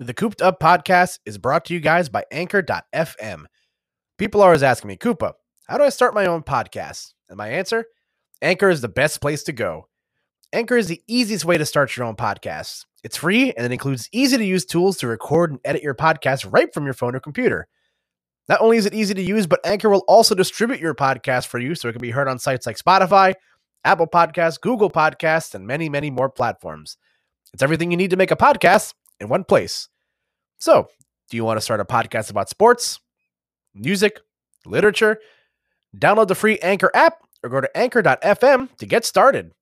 The 0.00 0.14
Cooped 0.14 0.40
Up 0.40 0.60
podcast 0.60 1.18
is 1.26 1.38
brought 1.38 1.64
to 1.64 1.74
you 1.74 1.80
guys 1.80 2.08
by 2.08 2.22
Anchor.fm. 2.30 3.46
People 4.16 4.40
are 4.40 4.44
always 4.44 4.62
asking 4.62 4.86
me, 4.86 4.96
Koopa, 4.96 5.32
how 5.66 5.76
do 5.76 5.82
I 5.82 5.88
start 5.88 6.14
my 6.14 6.26
own 6.26 6.44
podcast? 6.44 7.14
And 7.28 7.36
my 7.36 7.48
answer 7.48 7.84
Anchor 8.40 8.70
is 8.70 8.80
the 8.80 8.88
best 8.88 9.20
place 9.20 9.42
to 9.42 9.52
go. 9.52 9.88
Anchor 10.52 10.76
is 10.76 10.86
the 10.86 11.02
easiest 11.08 11.44
way 11.44 11.58
to 11.58 11.66
start 11.66 11.96
your 11.96 12.06
own 12.06 12.14
podcast. 12.14 12.84
It's 13.02 13.16
free 13.16 13.52
and 13.54 13.66
it 13.66 13.72
includes 13.72 14.08
easy 14.12 14.36
to 14.36 14.44
use 14.44 14.64
tools 14.64 14.98
to 14.98 15.08
record 15.08 15.50
and 15.50 15.60
edit 15.64 15.82
your 15.82 15.96
podcast 15.96 16.46
right 16.48 16.72
from 16.72 16.84
your 16.84 16.94
phone 16.94 17.16
or 17.16 17.20
computer. 17.20 17.66
Not 18.48 18.60
only 18.60 18.76
is 18.76 18.86
it 18.86 18.94
easy 18.94 19.14
to 19.14 19.22
use, 19.22 19.48
but 19.48 19.66
Anchor 19.66 19.88
will 19.88 20.04
also 20.06 20.36
distribute 20.36 20.78
your 20.78 20.94
podcast 20.94 21.48
for 21.48 21.58
you 21.58 21.74
so 21.74 21.88
it 21.88 21.92
can 21.92 22.00
be 22.00 22.12
heard 22.12 22.28
on 22.28 22.38
sites 22.38 22.66
like 22.66 22.78
Spotify, 22.78 23.34
Apple 23.82 24.06
Podcasts, 24.06 24.60
Google 24.60 24.90
Podcasts, 24.90 25.56
and 25.56 25.66
many, 25.66 25.88
many 25.88 26.08
more 26.08 26.30
platforms. 26.30 26.98
It's 27.52 27.64
everything 27.64 27.90
you 27.90 27.96
need 27.96 28.10
to 28.10 28.16
make 28.16 28.30
a 28.30 28.36
podcast 28.36 28.94
in 29.20 29.28
one 29.28 29.44
place. 29.44 29.88
So, 30.58 30.88
do 31.30 31.36
you 31.36 31.44
want 31.44 31.58
to 31.58 31.60
start 31.60 31.80
a 31.80 31.84
podcast 31.84 32.30
about 32.30 32.48
sports, 32.48 33.00
music, 33.74 34.20
literature? 34.64 35.18
Download 35.96 36.28
the 36.28 36.34
free 36.34 36.58
Anchor 36.58 36.90
app 36.94 37.18
or 37.42 37.50
go 37.50 37.60
to 37.60 37.76
anchor.fm 37.76 38.76
to 38.76 38.86
get 38.86 39.04
started. 39.04 39.52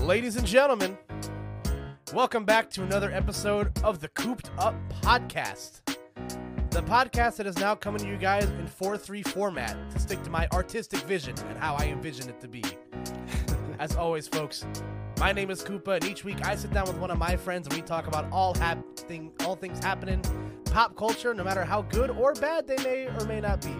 Ladies 0.00 0.36
and 0.36 0.46
gentlemen, 0.46 0.98
welcome 2.12 2.44
back 2.44 2.68
to 2.68 2.82
another 2.82 3.10
episode 3.10 3.72
of 3.82 3.98
the 4.00 4.08
Cooped 4.08 4.50
Up 4.58 4.74
Podcast. 5.00 5.80
The 6.70 6.82
podcast 6.82 7.36
that 7.36 7.46
is 7.46 7.56
now 7.56 7.74
coming 7.74 8.02
to 8.02 8.08
you 8.08 8.18
guys 8.18 8.44
in 8.44 8.66
4 8.66 8.98
3 8.98 9.22
format 9.22 9.90
to 9.90 9.98
stick 9.98 10.22
to 10.24 10.30
my 10.30 10.46
artistic 10.52 11.00
vision 11.00 11.34
and 11.48 11.56
how 11.56 11.74
I 11.74 11.86
envision 11.86 12.28
it 12.28 12.38
to 12.42 12.48
be. 12.48 12.62
As 13.78 13.96
always, 13.96 14.28
folks, 14.28 14.66
my 15.18 15.32
name 15.32 15.50
is 15.50 15.62
Koopa, 15.62 15.96
and 15.96 16.04
each 16.04 16.22
week 16.22 16.46
I 16.46 16.54
sit 16.54 16.70
down 16.72 16.86
with 16.86 16.98
one 16.98 17.10
of 17.10 17.16
my 17.16 17.34
friends 17.34 17.66
and 17.66 17.74
we 17.74 17.80
talk 17.80 18.06
about 18.06 18.30
all 18.30 18.54
hap- 18.56 18.84
thing, 18.96 19.32
all 19.46 19.56
things 19.56 19.82
happening, 19.82 20.22
pop 20.66 20.94
culture, 20.96 21.32
no 21.32 21.44
matter 21.44 21.64
how 21.64 21.80
good 21.80 22.10
or 22.10 22.34
bad 22.34 22.66
they 22.66 22.76
may 22.84 23.06
or 23.06 23.24
may 23.24 23.40
not 23.40 23.62
be. 23.62 23.74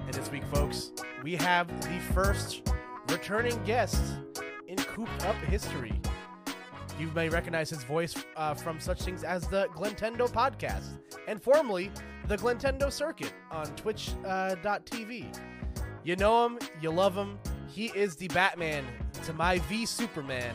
And 0.00 0.14
this 0.14 0.30
week, 0.30 0.44
folks, 0.54 0.92
we 1.22 1.36
have 1.36 1.68
the 1.82 2.00
first 2.14 2.72
returning 3.10 3.62
guest 3.64 4.00
in 4.68 4.76
Cooped 4.76 5.26
Up 5.26 5.36
history. 5.36 6.00
You 6.98 7.08
may 7.14 7.28
recognize 7.28 7.68
his 7.68 7.84
voice 7.84 8.14
uh, 8.36 8.54
from 8.54 8.80
such 8.80 9.02
things 9.02 9.22
as 9.22 9.46
the 9.48 9.68
Glentendo 9.74 10.28
podcast 10.28 10.98
and 11.28 11.42
formerly 11.42 11.90
the 12.26 12.38
Glentendo 12.38 12.90
Circuit 12.90 13.34
on 13.50 13.66
Twitch.tv. 13.76 15.34
Uh, 15.34 15.38
you 16.04 16.16
know 16.16 16.46
him, 16.46 16.58
you 16.80 16.90
love 16.90 17.14
him. 17.14 17.38
He 17.68 17.86
is 17.88 18.16
the 18.16 18.28
Batman 18.28 18.86
to 19.24 19.34
my 19.34 19.58
V 19.60 19.84
Superman. 19.84 20.54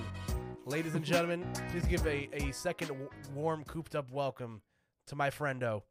Ladies 0.65 0.95
and 0.95 1.05
gentlemen, 1.13 1.47
please 1.71 1.85
give 1.85 2.05
a, 2.07 2.27
a 2.33 2.51
second 2.51 2.87
w- 2.87 3.09
warm, 3.35 3.63
cooped 3.65 3.93
up 3.93 4.11
welcome 4.11 4.63
to 5.07 5.15
my 5.15 5.29
friendo, 5.29 5.83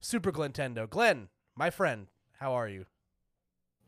Super 0.00 0.30
Glentendo. 0.30 0.88
Glenn, 0.88 1.28
my 1.56 1.70
friend, 1.70 2.06
how 2.38 2.52
are 2.52 2.68
you? 2.68 2.86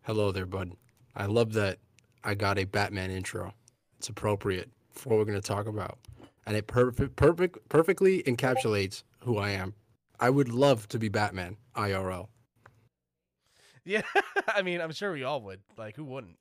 Hello 0.03 0.33
there, 0.33 0.47
bud. 0.47 0.73
I 1.15 1.27
love 1.27 1.53
that 1.53 1.79
I 2.25 2.35
got 2.35 2.59
a 2.59 2.65
Batman 2.65 3.13
intro. 3.13 3.55
It's 3.99 4.09
appropriate 4.09 4.71
for 4.93 5.11
what 5.11 5.19
we're 5.19 5.25
going 5.25 5.41
to 5.41 5.47
talk 5.47 5.67
about, 5.67 5.99
and 6.47 6.57
it 6.57 6.67
perfect, 6.67 7.17
perfect, 7.17 7.69
perfectly 7.69 8.23
encapsulates 8.25 9.03
who 9.25 9.39
I 9.39 9.51
am. 9.51 9.75
I 10.19 10.31
would 10.31 10.49
love 10.49 10.89
to 10.89 10.99
be 10.99 11.09
Batman 11.09 11.57
IRL. 11.75 12.29
Yeah, 13.85 14.03
I 14.49 14.63
mean, 14.63 14.81
I'm 14.81 14.93
sure 14.93 15.13
we 15.13 15.25
all 15.25 15.41
would. 15.43 15.61
Like, 15.77 15.97
who 15.97 16.05
wouldn't? 16.05 16.37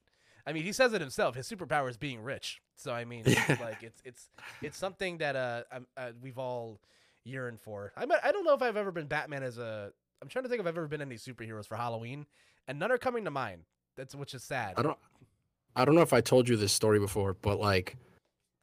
I 0.46 0.54
mean, 0.54 0.64
he 0.64 0.72
says 0.72 0.94
it 0.94 1.02
himself. 1.02 1.36
His 1.36 1.50
superpower 1.50 1.90
is 1.90 1.98
being 1.98 2.22
rich. 2.22 2.62
So 2.76 2.92
I 2.92 3.06
mean, 3.06 3.24
it's 3.26 3.50
like 3.62 3.84
it's 3.84 4.02
it's 4.04 4.30
it's 4.62 4.78
something 4.78 5.18
that 5.20 5.36
uh, 5.36 5.64
uh 5.98 6.12
we've 6.22 6.38
all 6.38 6.80
yearned 7.24 7.60
for. 7.60 7.94
I 7.96 8.06
I 8.24 8.32
don't 8.32 8.46
know 8.46 8.54
if 8.54 8.62
I've 8.62 8.78
ever 8.78 8.92
been 8.92 9.08
Batman 9.08 9.44
as 9.44 9.58
a. 9.58 9.92
I'm 10.22 10.28
trying 10.28 10.44
to 10.44 10.50
think 10.50 10.60
if 10.60 10.68
I've 10.68 10.78
ever 10.78 10.88
been 10.88 11.02
any 11.02 11.16
superheroes 11.16 11.68
for 11.68 11.76
Halloween, 11.76 12.26
and 12.68 12.80
none 12.80 12.92
are 12.92 12.98
coming 12.98 13.26
to 13.26 13.32
mind. 13.32 13.64
That's 13.96 14.16
which 14.16 14.34
is 14.34 14.44
sad. 14.44 14.74
I 14.78 14.82
don't. 14.82 14.98
I 15.76 15.86
don't 15.86 15.96
know 15.96 16.02
if 16.02 16.14
I 16.14 16.22
told 16.22 16.50
you 16.50 16.56
this 16.56 16.74
story 16.74 17.00
before, 17.00 17.36
but 17.42 17.60
like 17.60 17.98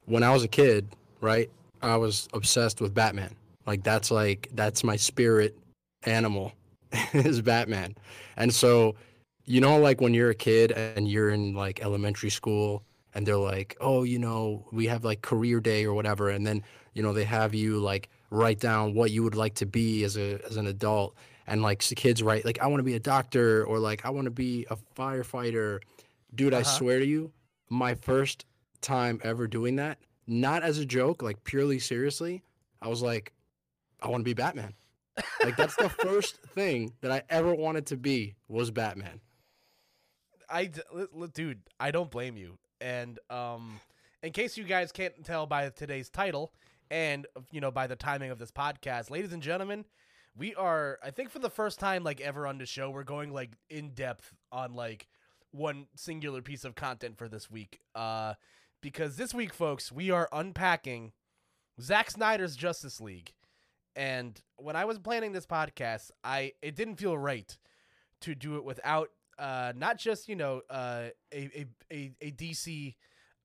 when 0.07 0.23
I 0.23 0.31
was 0.33 0.43
a 0.43 0.47
kid, 0.47 0.87
right? 1.21 1.49
I 1.81 1.97
was 1.97 2.27
obsessed 2.33 2.81
with 2.81 2.93
Batman. 2.93 3.35
Like 3.65 3.83
that's 3.83 4.09
like 4.11 4.49
that's 4.53 4.83
my 4.83 4.95
spirit 4.95 5.57
animal 6.03 6.53
is 7.13 7.41
Batman. 7.41 7.95
And 8.35 8.53
so, 8.53 8.95
you 9.45 9.61
know 9.61 9.77
like 9.79 10.01
when 10.01 10.13
you're 10.13 10.31
a 10.31 10.35
kid 10.35 10.71
and 10.71 11.07
you're 11.07 11.29
in 11.29 11.53
like 11.53 11.81
elementary 11.81 12.29
school 12.29 12.83
and 13.13 13.25
they're 13.25 13.37
like, 13.37 13.77
"Oh, 13.79 14.03
you 14.03 14.19
know, 14.19 14.65
we 14.71 14.87
have 14.87 15.03
like 15.05 15.21
career 15.21 15.59
day 15.59 15.85
or 15.85 15.93
whatever." 15.93 16.29
And 16.29 16.45
then, 16.45 16.63
you 16.93 17.03
know, 17.03 17.13
they 17.13 17.23
have 17.23 17.53
you 17.53 17.79
like 17.79 18.09
write 18.29 18.59
down 18.59 18.93
what 18.93 19.11
you 19.11 19.23
would 19.23 19.35
like 19.35 19.55
to 19.55 19.65
be 19.65 20.03
as 20.03 20.17
a 20.17 20.39
as 20.45 20.57
an 20.57 20.67
adult 20.67 21.15
and 21.47 21.61
like 21.61 21.81
the 21.83 21.95
kids 21.95 22.21
write 22.21 22.43
like 22.43 22.59
I 22.61 22.67
want 22.67 22.79
to 22.79 22.83
be 22.83 22.95
a 22.95 22.99
doctor 22.99 23.63
or 23.65 23.79
like 23.79 24.05
I 24.05 24.09
want 24.09 24.25
to 24.25 24.31
be 24.31 24.65
a 24.69 24.77
firefighter 24.97 25.79
Dude, 26.35 26.53
uh-huh. 26.53 26.59
I 26.59 26.63
swear 26.63 26.99
to 26.99 27.05
you, 27.05 27.31
my 27.69 27.95
first 27.95 28.45
time 28.81 29.19
ever 29.23 29.47
doing 29.47 29.75
that, 29.77 29.99
not 30.25 30.63
as 30.63 30.77
a 30.77 30.85
joke, 30.85 31.21
like 31.21 31.43
purely 31.43 31.79
seriously, 31.79 32.43
I 32.81 32.87
was 32.87 33.01
like, 33.01 33.33
I 34.01 34.09
want 34.09 34.21
to 34.21 34.25
be 34.25 34.33
Batman. 34.33 34.73
like 35.43 35.55
that's 35.55 35.75
the 35.75 35.89
first 36.03 36.37
thing 36.53 36.93
that 37.01 37.11
I 37.11 37.23
ever 37.29 37.53
wanted 37.55 37.87
to 37.87 37.97
be 37.97 38.35
was 38.47 38.71
Batman. 38.71 39.19
I 40.49 40.71
dude, 41.33 41.61
I 41.79 41.91
don't 41.91 42.11
blame 42.11 42.37
you. 42.37 42.57
And 42.79 43.19
um 43.29 43.79
in 44.23 44.31
case 44.31 44.57
you 44.57 44.63
guys 44.63 44.91
can't 44.91 45.25
tell 45.25 45.45
by 45.45 45.69
today's 45.69 46.09
title 46.09 46.53
and 46.91 47.25
you 47.51 47.61
know 47.61 47.71
by 47.71 47.87
the 47.87 47.95
timing 47.95 48.31
of 48.31 48.39
this 48.39 48.51
podcast, 48.51 49.09
ladies 49.09 49.33
and 49.33 49.41
gentlemen, 49.41 49.85
we 50.37 50.53
are 50.55 50.99
I 51.03 51.11
think 51.11 51.31
for 51.31 51.39
the 51.39 51.49
first 51.49 51.79
time 51.79 52.03
like 52.03 52.21
ever 52.21 52.45
on 52.45 52.59
the 52.59 52.65
show, 52.65 52.91
we're 52.91 53.03
going 53.03 53.33
like 53.33 53.51
in 53.69 53.89
depth 53.89 54.33
on 54.51 54.73
like 54.75 55.07
one 55.51 55.87
singular 55.95 56.41
piece 56.41 56.63
of 56.63 56.75
content 56.75 57.17
for 57.17 57.27
this 57.27 57.49
week. 57.49 57.79
Uh, 57.95 58.35
because 58.81 59.15
this 59.15 59.33
week, 59.33 59.53
folks, 59.53 59.91
we 59.91 60.11
are 60.11 60.29
unpacking 60.31 61.13
Zack 61.81 62.11
Snyder's 62.11 62.55
Justice 62.55 62.99
League. 63.01 63.33
And 63.95 64.39
when 64.57 64.75
I 64.75 64.85
was 64.85 64.99
planning 64.99 65.31
this 65.31 65.45
podcast, 65.45 66.11
I 66.23 66.53
it 66.61 66.75
didn't 66.75 66.97
feel 66.97 67.17
right 67.17 67.57
to 68.21 68.35
do 68.35 68.57
it 68.57 68.63
without 68.63 69.09
uh, 69.39 69.73
not 69.75 69.97
just 69.97 70.27
you 70.27 70.35
know 70.35 70.61
uh, 70.69 71.07
a, 71.33 71.65
a, 71.91 72.11
a 72.21 72.31
DC 72.31 72.95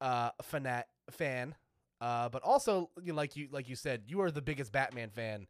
uh, 0.00 0.30
fanat 0.42 0.84
fan, 1.10 1.54
uh, 2.00 2.28
but 2.28 2.42
also 2.42 2.90
you 3.02 3.12
know, 3.12 3.16
like 3.16 3.36
you 3.36 3.48
like 3.50 3.68
you 3.68 3.76
said, 3.76 4.02
you 4.06 4.20
are 4.20 4.30
the 4.30 4.42
biggest 4.42 4.72
Batman 4.72 5.10
fan 5.10 5.46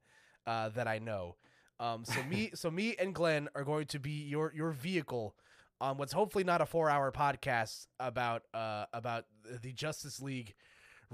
uh, 0.47 0.69
that 0.71 0.87
I 0.87 0.99
know. 0.99 1.37
Um, 1.81 2.05
so 2.05 2.23
me 2.23 2.51
so 2.55 2.71
me 2.71 2.95
and 2.99 3.15
Glenn 3.15 3.49
are 3.55 3.65
going 3.65 3.87
to 3.87 3.99
be 3.99 4.25
your 4.25 4.53
your 4.55 4.71
vehicle 4.71 5.35
on 5.83 5.99
what's 5.99 6.13
hopefully 6.13 6.45
not 6.45 6.63
a 6.63 6.67
four 6.67 6.89
hour 6.89 7.11
podcast 7.11 7.89
about 8.01 8.45
uh 8.55 8.87
about 8.95 9.27
the 9.61 9.73
Justice 9.73 10.23
League 10.23 10.55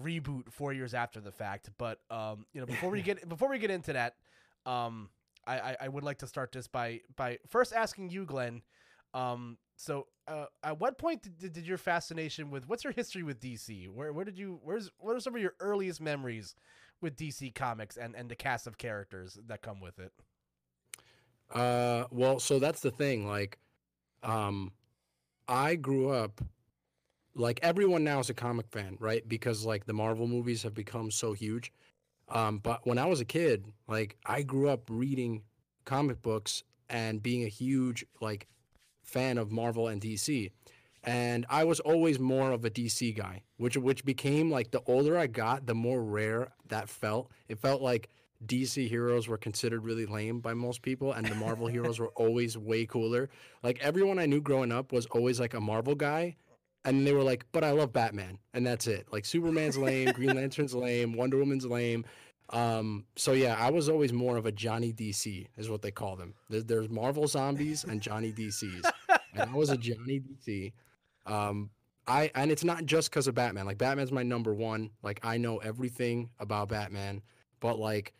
reboot 0.00 0.52
four 0.52 0.72
years 0.72 0.94
after 0.94 1.20
the 1.20 1.32
fact. 1.32 1.70
But 1.78 1.98
um, 2.10 2.46
you 2.52 2.60
know, 2.60 2.66
before 2.66 2.90
we 2.90 3.02
get 3.08 3.28
before 3.28 3.48
we 3.48 3.58
get 3.58 3.70
into 3.70 3.94
that, 3.94 4.14
um, 4.66 5.08
I, 5.46 5.58
I, 5.58 5.76
I 5.82 5.88
would 5.88 6.04
like 6.04 6.18
to 6.18 6.26
start 6.26 6.52
this 6.52 6.68
by 6.68 7.00
by 7.16 7.38
first 7.48 7.72
asking 7.72 8.10
you, 8.10 8.26
Glenn. 8.26 8.62
Um, 9.14 9.56
so 9.76 10.06
uh, 10.28 10.46
at 10.62 10.78
what 10.78 10.98
point 10.98 11.22
did, 11.22 11.52
did 11.54 11.66
your 11.66 11.78
fascination 11.78 12.50
with 12.50 12.68
what's 12.68 12.84
your 12.84 12.92
history 12.92 13.22
with 13.22 13.40
DC? 13.40 13.88
Where 13.88 14.12
where 14.12 14.24
did 14.24 14.38
you 14.38 14.60
where's 14.62 14.90
what 14.98 15.16
are 15.16 15.20
some 15.20 15.34
of 15.34 15.40
your 15.40 15.54
earliest 15.60 16.00
memories 16.00 16.54
with 17.00 17.16
DC 17.16 17.54
Comics 17.54 17.96
and 17.96 18.14
and 18.14 18.28
the 18.28 18.36
cast 18.36 18.66
of 18.66 18.76
characters 18.76 19.38
that 19.46 19.62
come 19.62 19.80
with 19.80 19.98
it? 19.98 20.12
Uh, 21.50 22.04
well, 22.10 22.38
so 22.38 22.58
that's 22.58 22.80
the 22.80 22.90
thing, 22.90 23.26
like 23.26 23.58
um, 24.22 24.72
I 25.46 25.76
grew 25.76 26.10
up 26.10 26.40
like 27.34 27.60
everyone 27.62 28.04
now 28.04 28.18
is 28.18 28.30
a 28.30 28.34
comic 28.34 28.68
fan, 28.68 28.96
right? 29.00 29.26
Because 29.26 29.64
like 29.64 29.86
the 29.86 29.92
Marvel 29.92 30.26
movies 30.26 30.62
have 30.64 30.74
become 30.74 31.10
so 31.10 31.32
huge. 31.32 31.72
Um, 32.28 32.58
but 32.58 32.86
when 32.86 32.98
I 32.98 33.06
was 33.06 33.20
a 33.20 33.24
kid, 33.24 33.66
like 33.86 34.16
I 34.26 34.42
grew 34.42 34.68
up 34.68 34.82
reading 34.90 35.42
comic 35.84 36.20
books 36.20 36.64
and 36.90 37.22
being 37.22 37.44
a 37.44 37.48
huge 37.48 38.04
like 38.20 38.46
fan 39.02 39.38
of 39.38 39.50
Marvel 39.50 39.88
and 39.88 40.00
DC. 40.02 40.50
And 41.04 41.46
I 41.48 41.64
was 41.64 41.80
always 41.80 42.18
more 42.18 42.50
of 42.50 42.64
a 42.64 42.70
DC 42.70 43.16
guy, 43.16 43.42
which 43.56 43.76
which 43.76 44.04
became 44.04 44.50
like 44.50 44.72
the 44.72 44.82
older 44.86 45.16
I 45.16 45.28
got, 45.28 45.66
the 45.66 45.74
more 45.74 46.02
rare 46.02 46.52
that 46.68 46.88
felt. 46.88 47.30
It 47.48 47.58
felt 47.58 47.80
like 47.80 48.10
DC 48.46 48.88
heroes 48.88 49.26
were 49.26 49.36
considered 49.36 49.84
really 49.84 50.06
lame 50.06 50.40
by 50.40 50.54
most 50.54 50.82
people, 50.82 51.12
and 51.12 51.26
the 51.26 51.34
Marvel 51.34 51.66
heroes 51.66 51.98
were 51.98 52.10
always 52.10 52.56
way 52.56 52.86
cooler. 52.86 53.28
Like 53.62 53.80
everyone 53.80 54.18
I 54.18 54.26
knew 54.26 54.40
growing 54.40 54.72
up 54.72 54.92
was 54.92 55.06
always 55.06 55.40
like 55.40 55.54
a 55.54 55.60
Marvel 55.60 55.94
guy, 55.94 56.36
and 56.84 57.06
they 57.06 57.12
were 57.12 57.24
like, 57.24 57.44
"But 57.52 57.64
I 57.64 57.72
love 57.72 57.92
Batman," 57.92 58.38
and 58.54 58.66
that's 58.66 58.86
it. 58.86 59.06
Like 59.10 59.24
Superman's 59.24 59.76
lame, 59.76 60.12
Green 60.12 60.36
Lantern's 60.36 60.74
lame, 60.74 61.14
Wonder 61.14 61.38
Woman's 61.38 61.66
lame. 61.66 62.04
Um, 62.50 63.04
so 63.16 63.32
yeah, 63.32 63.56
I 63.58 63.70
was 63.70 63.88
always 63.88 64.12
more 64.12 64.36
of 64.36 64.46
a 64.46 64.52
Johnny 64.52 64.92
DC, 64.92 65.48
is 65.56 65.68
what 65.68 65.82
they 65.82 65.90
call 65.90 66.16
them. 66.16 66.34
There's, 66.48 66.88
Marvel 66.88 67.26
zombies 67.26 67.84
and 67.84 68.00
Johnny 68.00 68.32
DCs, 68.32 68.90
and 69.34 69.50
I 69.50 69.54
was 69.54 69.70
a 69.70 69.76
Johnny 69.76 70.20
DC. 70.20 70.72
Um, 71.26 71.70
I 72.06 72.30
and 72.34 72.50
it's 72.50 72.64
not 72.64 72.86
just 72.86 73.10
because 73.10 73.26
of 73.26 73.34
Batman. 73.34 73.66
Like 73.66 73.78
Batman's 73.78 74.12
my 74.12 74.22
number 74.22 74.54
one. 74.54 74.90
Like 75.02 75.20
I 75.22 75.36
know 75.36 75.58
everything 75.58 76.30
about 76.40 76.70
Batman, 76.70 77.20
but 77.60 77.78
like 77.78 78.14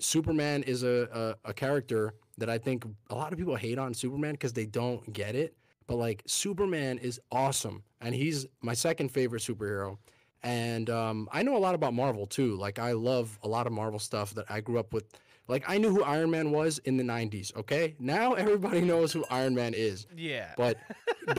Superman 0.00 0.62
is 0.64 0.82
a, 0.82 1.36
a, 1.44 1.50
a 1.50 1.54
character 1.54 2.14
that 2.38 2.50
I 2.50 2.58
think 2.58 2.84
a 3.10 3.14
lot 3.14 3.32
of 3.32 3.38
people 3.38 3.56
hate 3.56 3.78
on 3.78 3.94
Superman 3.94 4.32
because 4.32 4.52
they 4.52 4.66
don't 4.66 5.12
get 5.12 5.34
it. 5.34 5.54
But 5.86 5.96
like 5.96 6.22
Superman 6.26 6.98
is 6.98 7.20
awesome, 7.32 7.82
and 8.00 8.14
he's 8.14 8.46
my 8.62 8.74
second 8.74 9.10
favorite 9.10 9.42
superhero. 9.42 9.98
And 10.42 10.88
um, 10.88 11.28
I 11.32 11.42
know 11.42 11.56
a 11.56 11.58
lot 11.58 11.74
about 11.74 11.94
Marvel 11.94 12.26
too. 12.26 12.56
Like 12.56 12.78
I 12.78 12.92
love 12.92 13.38
a 13.42 13.48
lot 13.48 13.66
of 13.66 13.72
Marvel 13.72 13.98
stuff 13.98 14.34
that 14.34 14.46
I 14.48 14.60
grew 14.60 14.78
up 14.78 14.92
with. 14.92 15.04
Like 15.48 15.64
I 15.66 15.78
knew 15.78 15.90
who 15.90 16.04
Iron 16.04 16.30
Man 16.30 16.52
was 16.52 16.78
in 16.78 16.96
the 16.96 17.02
'90s. 17.02 17.54
Okay, 17.56 17.96
now 17.98 18.34
everybody 18.44 18.80
knows 18.82 19.12
who 19.12 19.24
Iron 19.30 19.54
Man 19.54 19.74
is. 19.74 20.06
Yeah. 20.16 20.52
But 20.56 20.78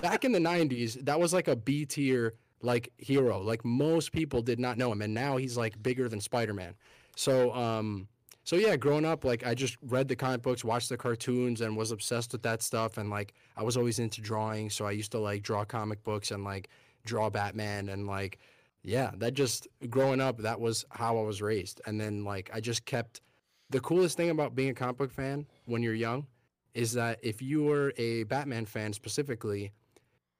back 0.01 0.25
in 0.25 0.33
the 0.33 0.39
'90s, 0.39 1.03
that 1.05 1.19
was 1.19 1.33
like 1.33 1.47
a 1.47 1.55
B 1.55 1.85
tier 1.85 2.33
like 2.61 2.91
hero. 2.97 3.41
Like 3.41 3.63
most 3.63 4.11
people 4.11 4.41
did 4.41 4.59
not 4.59 4.77
know 4.77 4.91
him, 4.91 5.01
and 5.01 5.13
now 5.13 5.37
he's 5.37 5.57
like 5.57 5.81
bigger 5.81 6.09
than 6.09 6.19
Spider 6.19 6.53
Man. 6.53 6.75
So 7.15 7.53
um, 7.53 8.07
so 8.43 8.55
yeah, 8.55 8.75
growing 8.75 9.05
up, 9.05 9.23
like 9.23 9.45
I 9.45 9.53
just 9.53 9.77
read 9.81 10.07
the 10.07 10.15
comic 10.15 10.41
books, 10.41 10.63
watched 10.63 10.89
the 10.89 10.97
cartoons, 10.97 11.61
and 11.61 11.77
was 11.77 11.91
obsessed 11.91 12.31
with 12.31 12.41
that 12.43 12.61
stuff. 12.61 12.97
And 12.97 13.09
like 13.09 13.33
I 13.55 13.63
was 13.63 13.77
always 13.77 13.99
into 13.99 14.21
drawing, 14.21 14.69
so 14.69 14.85
I 14.85 14.91
used 14.91 15.11
to 15.11 15.19
like 15.19 15.43
draw 15.43 15.63
comic 15.63 16.03
books 16.03 16.31
and 16.31 16.43
like 16.43 16.69
draw 17.05 17.29
Batman 17.29 17.89
and 17.89 18.07
like 18.07 18.39
yeah, 18.83 19.11
that 19.17 19.35
just 19.35 19.67
growing 19.89 20.19
up, 20.19 20.39
that 20.39 20.59
was 20.59 20.85
how 20.89 21.17
I 21.17 21.21
was 21.21 21.41
raised. 21.41 21.81
And 21.85 22.01
then 22.01 22.23
like 22.23 22.49
I 22.53 22.59
just 22.59 22.85
kept 22.85 23.21
the 23.69 23.79
coolest 23.79 24.17
thing 24.17 24.31
about 24.31 24.55
being 24.55 24.69
a 24.69 24.73
comic 24.73 24.97
book 24.97 25.11
fan 25.11 25.45
when 25.65 25.83
you're 25.83 25.93
young 25.93 26.25
is 26.73 26.93
that 26.93 27.19
if 27.21 27.41
you 27.41 27.63
were 27.63 27.93
a 27.97 28.23
Batman 28.23 28.65
fan 28.65 28.93
specifically, 28.93 29.71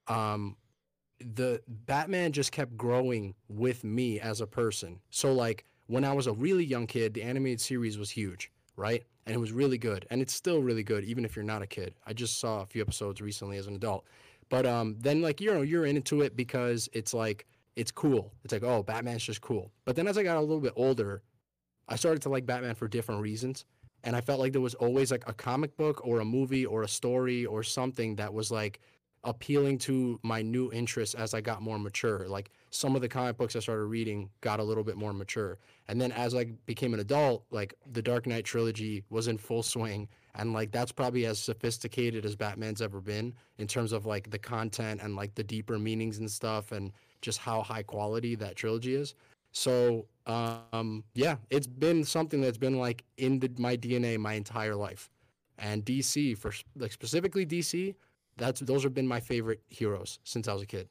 um, 0.08 0.56
the 1.20 1.60
Batman 1.68 2.32
just 2.32 2.52
kept 2.52 2.76
growing 2.76 3.34
with 3.48 3.84
me 3.84 4.18
as 4.18 4.40
a 4.40 4.46
person. 4.46 5.00
So 5.10 5.32
like 5.32 5.64
when 5.86 6.04
I 6.04 6.12
was 6.12 6.26
a 6.26 6.32
really 6.32 6.64
young 6.64 6.86
kid, 6.86 7.14
the 7.14 7.22
animated 7.22 7.60
series 7.60 7.98
was 7.98 8.10
huge, 8.10 8.50
right? 8.76 9.04
And 9.26 9.34
it 9.34 9.38
was 9.38 9.52
really 9.52 9.78
good, 9.78 10.06
and 10.10 10.20
it's 10.20 10.34
still 10.34 10.60
really 10.60 10.82
good, 10.82 11.04
even 11.04 11.24
if 11.24 11.36
you're 11.36 11.44
not 11.44 11.62
a 11.62 11.66
kid. 11.66 11.94
I 12.06 12.12
just 12.12 12.40
saw 12.40 12.62
a 12.62 12.66
few 12.66 12.82
episodes 12.82 13.20
recently 13.20 13.56
as 13.56 13.66
an 13.66 13.74
adult, 13.74 14.04
but 14.48 14.66
um, 14.66 14.96
then 14.98 15.22
like 15.22 15.40
you 15.40 15.52
know 15.52 15.62
you're 15.62 15.86
into 15.86 16.22
it 16.22 16.36
because 16.36 16.88
it's 16.92 17.14
like 17.14 17.46
it's 17.76 17.92
cool. 17.92 18.32
It's 18.44 18.52
like 18.52 18.64
oh 18.64 18.82
Batman's 18.82 19.24
just 19.24 19.40
cool. 19.40 19.70
But 19.84 19.96
then 19.96 20.08
as 20.08 20.18
I 20.18 20.22
got 20.22 20.36
a 20.36 20.40
little 20.40 20.60
bit 20.60 20.72
older, 20.76 21.22
I 21.88 21.96
started 21.96 22.22
to 22.22 22.28
like 22.28 22.46
Batman 22.46 22.74
for 22.74 22.88
different 22.88 23.20
reasons, 23.20 23.64
and 24.04 24.16
I 24.16 24.20
felt 24.20 24.40
like 24.40 24.52
there 24.52 24.60
was 24.60 24.74
always 24.74 25.10
like 25.12 25.24
a 25.28 25.32
comic 25.32 25.76
book 25.76 26.04
or 26.04 26.20
a 26.20 26.24
movie 26.24 26.66
or 26.66 26.82
a 26.82 26.88
story 26.88 27.46
or 27.46 27.62
something 27.62 28.16
that 28.16 28.34
was 28.34 28.50
like 28.50 28.80
appealing 29.24 29.78
to 29.78 30.18
my 30.22 30.42
new 30.42 30.72
interests 30.72 31.14
as 31.14 31.32
I 31.32 31.40
got 31.40 31.62
more 31.62 31.78
mature. 31.78 32.26
Like 32.28 32.50
some 32.72 32.96
of 32.96 33.02
the 33.02 33.08
comic 33.08 33.36
books 33.36 33.54
I 33.54 33.58
started 33.58 33.84
reading 33.84 34.30
got 34.40 34.58
a 34.58 34.62
little 34.62 34.82
bit 34.82 34.96
more 34.96 35.12
mature. 35.12 35.58
And 35.88 36.00
then 36.00 36.10
as 36.10 36.34
I 36.34 36.44
became 36.64 36.94
an 36.94 37.00
adult, 37.00 37.44
like 37.50 37.74
the 37.92 38.00
Dark 38.00 38.26
Knight 38.26 38.46
trilogy 38.46 39.04
was 39.10 39.28
in 39.28 39.36
full 39.36 39.62
swing. 39.62 40.08
And 40.34 40.54
like 40.54 40.72
that's 40.72 40.90
probably 40.90 41.26
as 41.26 41.38
sophisticated 41.38 42.24
as 42.24 42.34
Batman's 42.34 42.80
ever 42.80 43.02
been 43.02 43.34
in 43.58 43.66
terms 43.66 43.92
of 43.92 44.06
like 44.06 44.30
the 44.30 44.38
content 44.38 45.02
and 45.02 45.14
like 45.14 45.34
the 45.34 45.44
deeper 45.44 45.78
meanings 45.78 46.16
and 46.18 46.30
stuff 46.30 46.72
and 46.72 46.92
just 47.20 47.38
how 47.38 47.60
high 47.60 47.82
quality 47.82 48.34
that 48.36 48.56
trilogy 48.56 48.94
is. 48.94 49.14
So 49.52 50.06
um, 50.26 51.04
yeah, 51.14 51.36
it's 51.50 51.66
been 51.66 52.02
something 52.04 52.40
that's 52.40 52.56
been 52.56 52.78
like 52.78 53.04
in 53.18 53.38
the, 53.38 53.50
my 53.58 53.76
DNA 53.76 54.16
my 54.16 54.32
entire 54.32 54.74
life. 54.74 55.10
And 55.58 55.84
DC 55.84 56.38
for 56.38 56.54
like 56.74 56.92
specifically 56.92 57.44
DC, 57.44 57.94
that's 58.38 58.60
those 58.60 58.82
have 58.82 58.94
been 58.94 59.06
my 59.06 59.20
favorite 59.20 59.60
heroes 59.68 60.20
since 60.24 60.48
I 60.48 60.54
was 60.54 60.62
a 60.62 60.66
kid. 60.66 60.88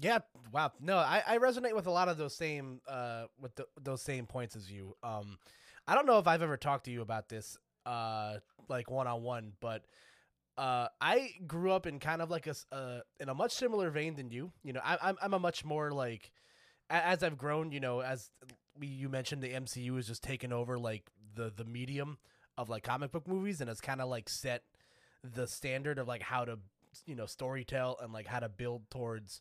Yeah, 0.00 0.18
wow. 0.52 0.72
No, 0.80 0.96
I, 0.98 1.22
I 1.26 1.38
resonate 1.38 1.74
with 1.74 1.86
a 1.86 1.90
lot 1.90 2.08
of 2.08 2.18
those 2.18 2.34
same 2.36 2.80
uh 2.88 3.24
with 3.40 3.54
the, 3.54 3.66
those 3.80 4.02
same 4.02 4.26
points 4.26 4.56
as 4.56 4.70
you. 4.70 4.96
Um, 5.02 5.38
I 5.86 5.94
don't 5.94 6.06
know 6.06 6.18
if 6.18 6.26
I've 6.26 6.42
ever 6.42 6.56
talked 6.56 6.86
to 6.86 6.90
you 6.90 7.00
about 7.02 7.28
this 7.28 7.56
uh 7.86 8.38
like 8.68 8.90
one 8.90 9.06
on 9.06 9.22
one, 9.22 9.52
but 9.60 9.84
uh 10.58 10.88
I 11.00 11.30
grew 11.46 11.72
up 11.72 11.86
in 11.86 12.00
kind 12.00 12.22
of 12.22 12.30
like 12.30 12.46
a 12.46 12.54
uh 12.72 13.00
in 13.20 13.28
a 13.28 13.34
much 13.34 13.52
similar 13.52 13.90
vein 13.90 14.16
than 14.16 14.30
you. 14.30 14.52
You 14.64 14.72
know, 14.72 14.80
I, 14.84 14.98
I'm 15.00 15.16
I'm 15.22 15.34
a 15.34 15.38
much 15.38 15.64
more 15.64 15.92
like 15.92 16.32
as 16.90 17.22
I've 17.22 17.38
grown. 17.38 17.70
You 17.72 17.80
know, 17.80 18.00
as 18.00 18.30
we 18.78 18.88
you 18.88 19.08
mentioned, 19.08 19.42
the 19.42 19.54
MCU 19.54 19.96
has 19.96 20.08
just 20.08 20.22
taken 20.24 20.52
over 20.52 20.78
like 20.78 21.04
the 21.34 21.52
the 21.54 21.64
medium 21.64 22.18
of 22.58 22.68
like 22.68 22.82
comic 22.82 23.12
book 23.12 23.28
movies, 23.28 23.60
and 23.60 23.70
it's 23.70 23.80
kind 23.80 24.00
of 24.00 24.08
like 24.08 24.28
set 24.28 24.62
the 25.22 25.46
standard 25.46 25.98
of 25.98 26.08
like 26.08 26.22
how 26.22 26.44
to 26.44 26.58
you 27.06 27.14
know 27.14 27.24
storytell 27.24 28.02
and 28.02 28.12
like 28.12 28.26
how 28.26 28.40
to 28.40 28.48
build 28.48 28.90
towards 28.90 29.40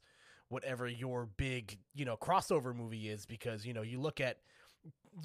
whatever 0.54 0.88
your 0.88 1.28
big 1.38 1.78
you 1.96 2.06
know 2.06 2.18
crossover 2.18 2.76
movie 2.76 3.10
is 3.10 3.26
because 3.26 3.66
you 3.66 3.74
know 3.74 3.82
you 3.82 4.00
look 4.00 4.22
at 4.22 4.38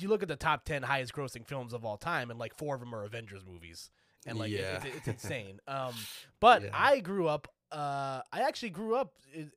you 0.00 0.08
look 0.08 0.22
at 0.22 0.28
the 0.28 0.36
top 0.36 0.64
10 0.64 0.82
highest 0.82 1.12
grossing 1.14 1.46
films 1.46 1.72
of 1.72 1.84
all 1.84 1.96
time 1.96 2.30
and 2.30 2.38
like 2.38 2.54
four 2.56 2.74
of 2.74 2.80
them 2.80 2.94
are 2.94 3.04
avengers 3.04 3.44
movies 3.46 3.90
and 4.26 4.38
like 4.38 4.52
Yeah. 4.52 4.82
it's, 4.84 4.96
it's 4.96 5.08
insane 5.24 5.60
um 5.68 6.08
but 6.40 6.64
Yeah. 6.64 6.70
i 6.72 7.00
grew 7.00 7.28
up 7.28 7.48
uh 7.72 8.20
i 8.32 8.40
actually 8.42 8.70
grew 8.70 8.94
up 8.96 9.14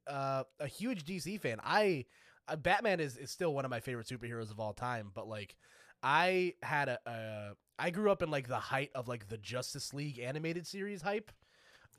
uh 0.07 0.43
a 0.59 0.67
huge 0.67 1.05
dc 1.05 1.39
fan 1.39 1.59
i 1.63 2.05
uh, 2.47 2.55
batman 2.55 2.99
is, 2.99 3.17
is 3.17 3.31
still 3.31 3.53
one 3.53 3.65
of 3.65 3.71
my 3.71 3.79
favorite 3.79 4.07
superheroes 4.07 4.51
of 4.51 4.59
all 4.59 4.73
time 4.73 5.11
but 5.13 5.27
like 5.27 5.55
i 6.03 6.53
had 6.63 6.89
a 6.89 6.99
uh 7.09 7.89
grew 7.91 8.11
up 8.11 8.21
in 8.21 8.29
like 8.29 8.47
the 8.47 8.57
height 8.57 8.91
of 8.95 9.07
like 9.07 9.27
the 9.29 9.37
justice 9.37 9.93
league 9.93 10.19
animated 10.19 10.67
series 10.67 11.01
hype 11.01 11.31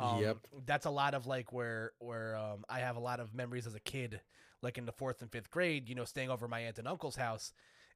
um, 0.00 0.20
Yep. 0.20 0.38
That's 0.66 0.86
a 0.86 0.90
lot 0.90 1.14
of 1.14 1.26
like 1.26 1.52
where 1.52 1.92
where 1.98 2.36
um, 2.36 2.64
I 2.68 2.80
have 2.80 2.96
a 2.96 3.00
lot 3.00 3.20
of 3.20 3.34
memories 3.34 3.66
as 3.66 3.74
a 3.74 3.80
kid, 3.80 4.20
like 4.62 4.78
in 4.78 4.86
the 4.86 4.92
fourth 4.92 5.22
and 5.22 5.30
fifth 5.30 5.50
grade. 5.50 5.88
You 5.88 5.94
know, 5.94 6.04
staying 6.04 6.30
over 6.30 6.48
my 6.48 6.60
aunt 6.60 6.78
and 6.78 6.88
uncle's 6.88 7.16
house, 7.16 7.52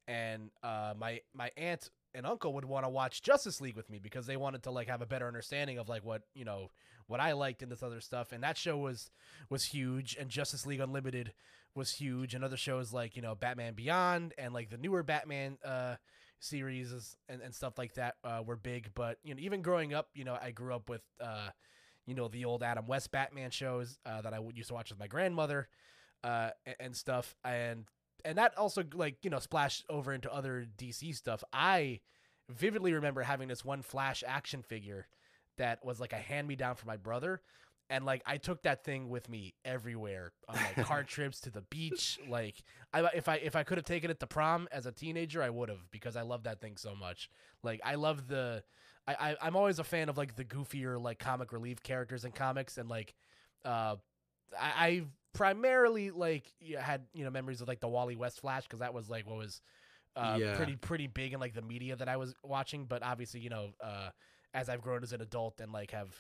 and 0.06 0.50
uh, 0.62 0.94
my 0.98 1.20
my 1.34 1.50
aunt 1.56 1.90
and 2.14 2.26
uncle 2.26 2.54
would 2.54 2.64
want 2.64 2.84
to 2.84 2.88
watch 2.88 3.22
Justice 3.22 3.60
League 3.60 3.76
with 3.76 3.90
me 3.90 3.98
because 3.98 4.26
they 4.26 4.36
wanted 4.36 4.62
to 4.62 4.70
like 4.70 4.88
have 4.88 5.02
a 5.02 5.06
better 5.06 5.26
understanding 5.26 5.78
of 5.78 5.88
like 5.88 6.04
what 6.04 6.22
you 6.34 6.44
know 6.44 6.70
what 7.06 7.20
I 7.20 7.32
liked 7.32 7.62
and 7.62 7.70
this 7.70 7.82
other 7.82 8.00
stuff. 8.00 8.32
And 8.32 8.42
that 8.42 8.56
show 8.56 8.76
was 8.76 9.10
was 9.50 9.64
huge, 9.64 10.16
and 10.18 10.28
Justice 10.28 10.66
League 10.66 10.80
Unlimited 10.80 11.32
was 11.74 11.92
huge, 11.92 12.34
and 12.34 12.44
other 12.44 12.56
shows 12.56 12.92
like 12.92 13.16
you 13.16 13.22
know 13.22 13.34
Batman 13.34 13.74
Beyond 13.74 14.34
and 14.38 14.52
like 14.52 14.70
the 14.70 14.78
newer 14.78 15.02
Batman 15.02 15.58
uh, 15.64 15.96
series 16.40 17.16
and, 17.28 17.40
and 17.40 17.54
stuff 17.54 17.78
like 17.78 17.94
that 17.94 18.16
uh, 18.24 18.42
were 18.44 18.56
big. 18.56 18.90
But 18.94 19.18
you 19.24 19.34
know, 19.34 19.40
even 19.40 19.62
growing 19.62 19.94
up, 19.94 20.08
you 20.14 20.24
know, 20.24 20.38
I 20.40 20.50
grew 20.50 20.74
up 20.74 20.88
with 20.88 21.02
uh, 21.20 21.50
you 22.06 22.14
know 22.14 22.28
the 22.28 22.44
old 22.44 22.62
Adam 22.62 22.86
West 22.86 23.10
Batman 23.10 23.50
shows 23.50 23.98
uh, 24.06 24.22
that 24.22 24.32
I 24.32 24.40
used 24.54 24.68
to 24.68 24.74
watch 24.74 24.90
with 24.90 24.98
my 24.98 25.06
grandmother 25.06 25.68
uh, 26.24 26.50
and, 26.80 26.96
stuff, 26.96 27.34
and 27.44 27.84
and 28.24 28.38
that 28.38 28.56
also 28.56 28.84
like 28.94 29.16
you 29.22 29.30
know 29.30 29.38
splashed 29.38 29.84
over 29.88 30.12
into 30.12 30.32
other 30.32 30.66
DC 30.78 31.14
stuff. 31.14 31.42
I 31.52 32.00
vividly 32.48 32.92
remember 32.94 33.22
having 33.22 33.48
this 33.48 33.64
one 33.64 33.82
Flash 33.82 34.22
action 34.26 34.62
figure 34.62 35.06
that 35.58 35.84
was 35.84 36.00
like 36.00 36.12
a 36.12 36.16
hand 36.16 36.46
me 36.46 36.56
down 36.56 36.76
for 36.76 36.86
my 36.86 36.96
brother. 36.96 37.40
And 37.88 38.04
like 38.04 38.22
I 38.26 38.36
took 38.36 38.62
that 38.62 38.84
thing 38.84 39.08
with 39.08 39.28
me 39.28 39.54
everywhere 39.64 40.32
on 40.48 40.56
like 40.56 40.86
car 40.86 41.02
trips 41.04 41.40
to 41.42 41.50
the 41.50 41.62
beach. 41.62 42.18
Like 42.28 42.56
I, 42.92 43.08
if 43.14 43.28
I 43.28 43.36
if 43.36 43.54
I 43.54 43.62
could 43.62 43.78
have 43.78 43.84
taken 43.84 44.10
it 44.10 44.18
to 44.20 44.26
prom 44.26 44.66
as 44.72 44.86
a 44.86 44.92
teenager, 44.92 45.40
I 45.40 45.50
would 45.50 45.68
have 45.68 45.88
because 45.92 46.16
I 46.16 46.22
love 46.22 46.44
that 46.44 46.60
thing 46.60 46.76
so 46.76 46.96
much. 46.96 47.30
Like 47.62 47.80
I 47.84 47.94
love 47.94 48.26
the 48.26 48.64
I, 49.08 49.14
I 49.30 49.36
I'm 49.42 49.56
always 49.56 49.78
a 49.78 49.84
fan 49.84 50.08
of 50.08 50.16
like 50.18 50.34
the 50.36 50.44
goofier 50.44 51.00
like 51.00 51.18
comic 51.18 51.52
relief 51.52 51.82
characters 51.82 52.24
in 52.24 52.32
comics 52.32 52.78
and 52.78 52.88
like 52.88 53.14
uh 53.64 53.96
I, 54.58 54.72
I 54.86 55.02
primarily 55.32 56.10
like 56.10 56.52
had 56.78 57.02
you 57.14 57.24
know 57.24 57.30
memories 57.30 57.60
of 57.60 57.68
like 57.68 57.80
the 57.80 57.88
Wally 57.88 58.16
West 58.16 58.40
Flash 58.40 58.64
because 58.64 58.80
that 58.80 58.94
was 58.94 59.08
like 59.10 59.26
what 59.26 59.36
was 59.38 59.60
uh, 60.16 60.36
Yeah. 60.40 60.56
pretty 60.56 60.76
pretty 60.76 61.06
big 61.06 61.34
in 61.34 61.40
like 61.40 61.54
the 61.54 61.62
media 61.62 61.94
that 61.96 62.08
I 62.08 62.16
was 62.16 62.34
watching. 62.42 62.86
But 62.86 63.02
obviously 63.02 63.40
you 63.40 63.50
know 63.50 63.70
uh 63.82 64.10
as 64.54 64.68
I've 64.68 64.80
grown 64.82 65.02
as 65.02 65.12
an 65.12 65.20
adult 65.20 65.60
and 65.60 65.72
like 65.72 65.90
have 65.90 66.10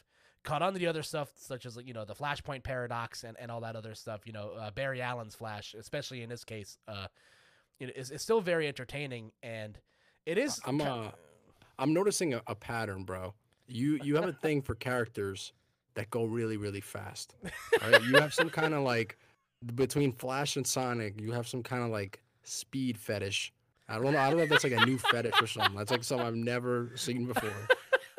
caught 0.42 0.62
on 0.62 0.74
to 0.74 0.78
the 0.78 0.86
other 0.86 1.02
stuff 1.02 1.30
such 1.34 1.66
as 1.66 1.76
like 1.76 1.86
you 1.88 1.94
know 1.94 2.04
the 2.04 2.14
Flashpoint 2.14 2.62
paradox 2.62 3.24
and, 3.24 3.36
and 3.40 3.50
all 3.50 3.62
that 3.62 3.74
other 3.74 3.94
stuff. 3.94 4.26
You 4.26 4.32
know 4.32 4.50
uh, 4.60 4.70
Barry 4.70 5.00
Allen's 5.02 5.34
Flash, 5.34 5.74
especially 5.74 6.22
in 6.22 6.28
this 6.28 6.44
case, 6.44 6.78
uh, 6.86 7.06
it 7.80 7.96
is, 7.96 8.10
is 8.10 8.22
still 8.22 8.40
very 8.40 8.68
entertaining 8.68 9.32
and 9.42 9.78
it 10.24 10.38
is. 10.38 10.60
I'm 10.66 10.78
ki- 10.78 10.84
uh, 10.86 11.10
I'm 11.78 11.92
noticing 11.92 12.34
a, 12.34 12.42
a 12.46 12.54
pattern, 12.54 13.04
bro. 13.04 13.34
You 13.66 13.98
you 14.02 14.16
have 14.16 14.28
a 14.28 14.32
thing 14.42 14.62
for 14.62 14.74
characters 14.74 15.52
that 15.94 16.10
go 16.10 16.24
really 16.24 16.56
really 16.56 16.80
fast. 16.80 17.34
Right? 17.82 18.02
You 18.04 18.16
have 18.16 18.34
some 18.34 18.50
kind 18.50 18.74
of 18.74 18.82
like 18.82 19.18
between 19.74 20.12
Flash 20.12 20.56
and 20.56 20.66
Sonic. 20.66 21.20
You 21.20 21.32
have 21.32 21.48
some 21.48 21.62
kind 21.62 21.82
of 21.82 21.90
like 21.90 22.20
speed 22.44 22.98
fetish. 22.98 23.52
I 23.88 23.94
don't 23.98 24.12
know. 24.12 24.18
I 24.18 24.28
don't 24.28 24.38
know 24.38 24.44
if 24.44 24.50
that's 24.50 24.64
like 24.64 24.72
a 24.72 24.84
new 24.84 24.98
fetish 24.98 25.40
or 25.40 25.46
something. 25.46 25.76
That's 25.76 25.90
like 25.90 26.02
something 26.04 26.26
I've 26.26 26.34
never 26.34 26.90
seen 26.96 27.26
before. 27.26 27.68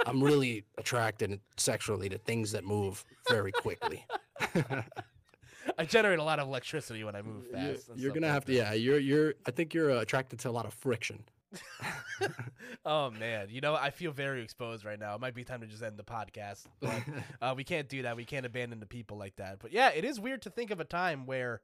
I'm 0.05 0.23
really 0.23 0.63
attracted 0.77 1.39
sexually 1.57 2.07
to 2.09 2.17
things 2.17 2.53
that 2.53 2.63
move 2.63 3.03
very 3.29 3.51
quickly. 3.51 4.05
I 5.77 5.85
generate 5.85 6.19
a 6.19 6.23
lot 6.23 6.39
of 6.39 6.47
electricity 6.47 7.03
when 7.03 7.15
I 7.15 7.21
move 7.21 7.43
You're, 7.51 7.73
fast. 7.73 7.89
you're 7.95 8.13
gonna 8.13 8.27
like 8.27 8.33
have 8.33 8.45
to, 8.45 8.53
yeah. 8.53 8.73
You're, 8.73 8.99
you're. 8.99 9.33
I 9.45 9.51
think 9.51 9.73
you're 9.73 9.91
uh, 9.91 10.01
attracted 10.01 10.39
to 10.39 10.49
a 10.49 10.51
lot 10.51 10.65
of 10.65 10.73
friction. 10.73 11.23
oh 12.85 13.09
man, 13.11 13.47
you 13.49 13.61
know 13.61 13.75
I 13.75 13.89
feel 13.89 14.11
very 14.11 14.41
exposed 14.41 14.85
right 14.85 14.99
now. 14.99 15.15
It 15.15 15.21
might 15.21 15.35
be 15.35 15.43
time 15.43 15.61
to 15.61 15.67
just 15.67 15.83
end 15.83 15.97
the 15.97 16.03
podcast, 16.03 16.65
but 16.79 17.01
uh, 17.41 17.53
we 17.55 17.63
can't 17.63 17.87
do 17.87 18.03
that. 18.03 18.15
We 18.15 18.25
can't 18.25 18.45
abandon 18.45 18.79
the 18.79 18.85
people 18.85 19.17
like 19.17 19.35
that. 19.37 19.59
But 19.59 19.71
yeah, 19.71 19.89
it 19.89 20.03
is 20.05 20.19
weird 20.19 20.41
to 20.43 20.49
think 20.49 20.71
of 20.71 20.79
a 20.79 20.85
time 20.85 21.25
where, 21.25 21.61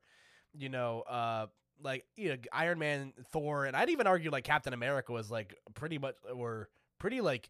you 0.54 0.70
know, 0.70 1.02
uh, 1.02 1.48
like 1.82 2.06
you 2.16 2.30
know, 2.30 2.38
Iron 2.52 2.80
Man, 2.80 3.14
Thor, 3.32 3.66
and 3.66 3.76
I'd 3.76 3.90
even 3.90 4.08
argue 4.08 4.32
like 4.32 4.44
Captain 4.44 4.74
America 4.74 5.12
was 5.12 5.30
like 5.30 5.56
pretty 5.74 5.98
much 5.98 6.16
were 6.34 6.70
pretty 7.00 7.22
like 7.22 7.50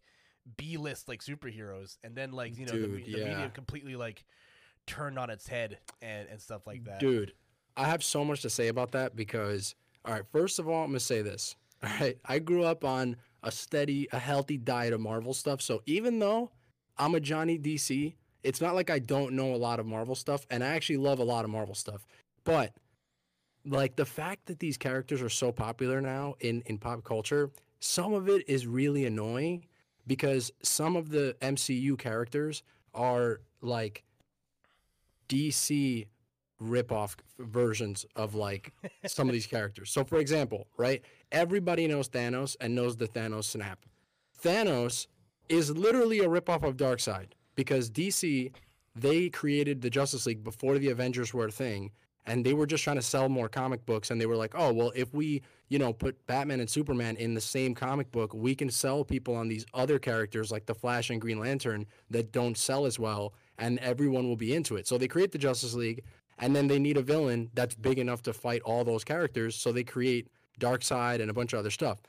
B 0.57 0.77
list 0.77 1.07
like 1.07 1.21
superheroes, 1.21 1.97
and 2.03 2.15
then 2.15 2.31
like 2.31 2.57
you 2.57 2.65
know 2.65 2.73
the, 2.73 2.79
Dude, 2.79 2.95
me- 2.95 3.11
the 3.11 3.19
yeah. 3.19 3.27
media 3.29 3.51
completely 3.53 3.95
like 3.95 4.23
turned 4.85 5.17
on 5.17 5.29
its 5.29 5.47
head 5.47 5.77
and 6.01 6.27
and 6.29 6.41
stuff 6.41 6.65
like 6.67 6.83
that. 6.85 6.99
Dude, 6.99 7.33
I 7.77 7.85
have 7.85 8.03
so 8.03 8.25
much 8.25 8.41
to 8.41 8.49
say 8.49 8.67
about 8.67 8.91
that 8.91 9.15
because, 9.15 9.75
all 10.05 10.13
right, 10.13 10.25
first 10.31 10.59
of 10.59 10.67
all, 10.67 10.83
I'm 10.83 10.89
gonna 10.89 10.99
say 10.99 11.21
this. 11.21 11.55
All 11.83 11.89
right, 11.99 12.17
I 12.25 12.39
grew 12.39 12.63
up 12.63 12.85
on 12.85 13.17
a 13.43 13.51
steady, 13.51 14.07
a 14.11 14.19
healthy 14.19 14.57
diet 14.57 14.93
of 14.93 15.01
Marvel 15.01 15.33
stuff. 15.33 15.61
So 15.61 15.81
even 15.85 16.19
though 16.19 16.51
I'm 16.97 17.15
a 17.15 17.19
Johnny 17.19 17.59
DC, 17.59 18.13
it's 18.43 18.61
not 18.61 18.75
like 18.75 18.89
I 18.89 18.99
don't 18.99 19.33
know 19.33 19.53
a 19.53 19.57
lot 19.57 19.79
of 19.79 19.85
Marvel 19.85 20.15
stuff, 20.15 20.45
and 20.49 20.63
I 20.63 20.67
actually 20.67 20.97
love 20.97 21.19
a 21.19 21.23
lot 21.23 21.43
of 21.43 21.51
Marvel 21.51 21.75
stuff. 21.75 22.05
But 22.45 22.73
like 23.65 23.95
the 23.95 24.05
fact 24.05 24.45
that 24.45 24.59
these 24.59 24.77
characters 24.77 25.21
are 25.21 25.29
so 25.29 25.51
popular 25.51 26.01
now 26.01 26.35
in 26.39 26.61
in 26.65 26.77
pop 26.77 27.03
culture, 27.03 27.51
some 27.79 28.13
of 28.13 28.29
it 28.29 28.47
is 28.47 28.65
really 28.65 29.05
annoying 29.05 29.65
because 30.07 30.51
some 30.61 30.95
of 30.95 31.09
the 31.09 31.35
MCU 31.41 31.97
characters 31.97 32.63
are 32.93 33.41
like 33.61 34.03
DC 35.29 36.07
rip-off 36.63 37.15
versions 37.39 38.05
of 38.15 38.35
like 38.35 38.73
some 39.05 39.27
of 39.27 39.33
these 39.33 39.47
characters. 39.47 39.91
So 39.91 40.03
for 40.03 40.17
example, 40.17 40.67
right? 40.77 41.01
Everybody 41.31 41.87
knows 41.87 42.09
Thanos 42.09 42.55
and 42.61 42.73
knows 42.75 42.97
the 42.97 43.07
Thanos 43.07 43.45
snap. 43.45 43.85
Thanos 44.41 45.07
is 45.49 45.71
literally 45.71 46.19
a 46.19 46.29
rip-off 46.29 46.63
of 46.63 46.77
Darkseid 46.77 47.27
because 47.55 47.89
DC 47.89 48.51
they 48.95 49.29
created 49.29 49.81
the 49.81 49.89
Justice 49.89 50.25
League 50.25 50.43
before 50.43 50.77
the 50.77 50.89
Avengers 50.89 51.33
were 51.33 51.47
a 51.47 51.51
thing 51.51 51.91
and 52.25 52.45
they 52.45 52.53
were 52.53 52.65
just 52.65 52.83
trying 52.83 52.95
to 52.95 53.01
sell 53.01 53.27
more 53.27 53.49
comic 53.49 53.85
books 53.85 54.11
and 54.11 54.19
they 54.19 54.25
were 54.25 54.35
like, 54.35 54.53
"Oh, 54.55 54.71
well, 54.71 54.91
if 54.95 55.13
we, 55.13 55.41
you 55.67 55.79
know, 55.79 55.91
put 55.91 56.25
Batman 56.25 56.59
and 56.59 56.69
Superman 56.69 57.17
in 57.17 57.33
the 57.33 57.41
same 57.41 57.75
comic 57.75 58.11
book, 58.11 58.33
we 58.33 58.55
can 58.55 58.69
sell 58.69 59.03
people 59.03 59.35
on 59.35 59.47
these 59.47 59.65
other 59.73 59.99
characters 59.99 60.51
like 60.51 60.65
the 60.65 60.75
Flash 60.75 61.09
and 61.09 61.19
Green 61.19 61.39
Lantern 61.39 61.85
that 62.09 62.31
don't 62.31 62.57
sell 62.57 62.85
as 62.85 62.97
well 62.97 63.33
and 63.57 63.77
everyone 63.79 64.27
will 64.27 64.37
be 64.37 64.53
into 64.53 64.75
it." 64.77 64.87
So 64.87 64.97
they 64.97 65.07
create 65.07 65.31
the 65.31 65.37
Justice 65.37 65.73
League 65.73 66.03
and 66.39 66.55
then 66.55 66.67
they 66.67 66.79
need 66.79 66.97
a 66.97 67.01
villain 67.01 67.49
that's 67.53 67.75
big 67.75 67.99
enough 67.99 68.21
to 68.23 68.33
fight 68.33 68.61
all 68.63 68.83
those 68.83 69.03
characters, 69.03 69.55
so 69.55 69.71
they 69.71 69.83
create 69.83 70.27
Darkseid 70.59 71.21
and 71.21 71.29
a 71.29 71.33
bunch 71.33 71.53
of 71.53 71.59
other 71.59 71.71
stuff. 71.71 71.99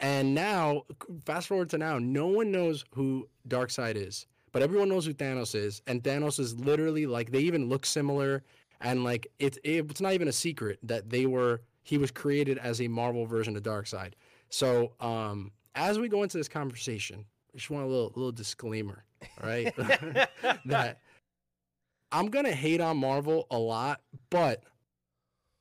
And 0.00 0.34
now, 0.34 0.84
fast 1.26 1.48
forward 1.48 1.68
to 1.70 1.78
now, 1.78 1.98
no 1.98 2.26
one 2.26 2.50
knows 2.50 2.84
who 2.94 3.28
Darkseid 3.48 3.96
is, 3.96 4.26
but 4.52 4.62
everyone 4.62 4.88
knows 4.88 5.04
who 5.04 5.12
Thanos 5.12 5.54
is. 5.54 5.82
And 5.86 6.02
Thanos 6.02 6.40
is 6.40 6.58
literally 6.58 7.06
like 7.06 7.30
they 7.30 7.40
even 7.40 7.68
look 7.68 7.84
similar, 7.84 8.42
and 8.80 9.04
like 9.04 9.26
it's 9.38 9.58
it's 9.62 10.00
not 10.00 10.14
even 10.14 10.28
a 10.28 10.32
secret 10.32 10.78
that 10.82 11.10
they 11.10 11.26
were 11.26 11.60
he 11.82 11.98
was 11.98 12.10
created 12.10 12.56
as 12.58 12.80
a 12.80 12.88
Marvel 12.88 13.26
version 13.26 13.56
of 13.56 13.62
Darkseid. 13.62 14.12
So 14.48 14.92
um, 15.00 15.52
as 15.74 15.98
we 15.98 16.08
go 16.08 16.22
into 16.22 16.38
this 16.38 16.48
conversation, 16.48 17.26
I 17.52 17.58
just 17.58 17.70
want 17.70 17.84
a 17.84 17.88
little 17.88 18.12
little 18.16 18.32
disclaimer, 18.32 19.04
all 19.42 19.48
right? 19.48 19.74
that 20.64 21.00
I'm 22.12 22.28
gonna 22.28 22.52
hate 22.52 22.80
on 22.80 22.96
Marvel 22.96 23.46
a 23.50 23.58
lot, 23.58 24.00
but 24.30 24.64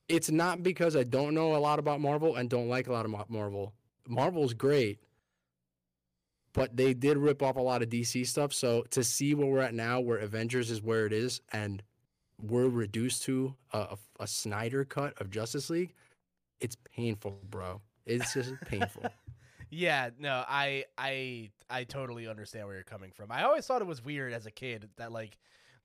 it's 0.08 0.32
not 0.32 0.64
because 0.64 0.96
I 0.96 1.04
don't 1.04 1.34
know 1.34 1.56
a 1.56 1.58
lot 1.58 1.80
about 1.80 2.02
Marvel 2.02 2.36
and 2.36 2.50
don't 2.50 2.68
like 2.68 2.88
a 2.88 2.92
lot 2.92 3.06
of 3.06 3.30
Marvel. 3.30 3.74
Marvel's 4.08 4.56
great, 4.56 5.00
but 6.54 6.76
they 6.76 6.94
did 6.94 7.18
rip 7.18 7.44
off 7.44 7.56
a 7.56 7.62
lot 7.62 7.84
of 7.84 7.90
DC 7.90 8.26
stuff. 8.26 8.54
So 8.54 8.84
to 8.90 9.04
see 9.04 9.36
where 9.36 9.48
we're 9.48 9.60
at 9.60 9.76
now, 9.76 10.00
where 10.00 10.18
Avengers 10.18 10.72
is 10.72 10.82
where 10.82 11.06
it 11.06 11.14
is, 11.14 11.42
and 11.54 11.84
we're 12.42 12.68
reduced 12.68 13.24
to 13.24 13.54
a, 13.72 13.78
a, 13.78 13.98
a 14.22 14.28
Snyder 14.28 14.84
cut 14.84 15.20
of 15.22 15.30
Justice 15.30 15.70
League, 15.70 15.94
it's 16.60 16.76
painful, 16.96 17.40
bro. 17.50 17.82
It's 18.06 18.34
just 18.34 18.54
painful. 18.66 19.04
Yeah, 19.70 20.10
no, 20.18 20.44
I 20.48 20.86
I 20.98 21.52
I 21.70 21.84
totally 21.84 22.28
understand 22.28 22.66
where 22.66 22.76
you're 22.76 22.84
coming 22.84 23.12
from. 23.12 23.32
I 23.32 23.44
always 23.44 23.68
thought 23.68 23.82
it 23.82 23.88
was 23.88 24.04
weird 24.04 24.34
as 24.34 24.48
a 24.48 24.52
kid 24.52 24.90
that 24.98 25.12
like 25.12 25.38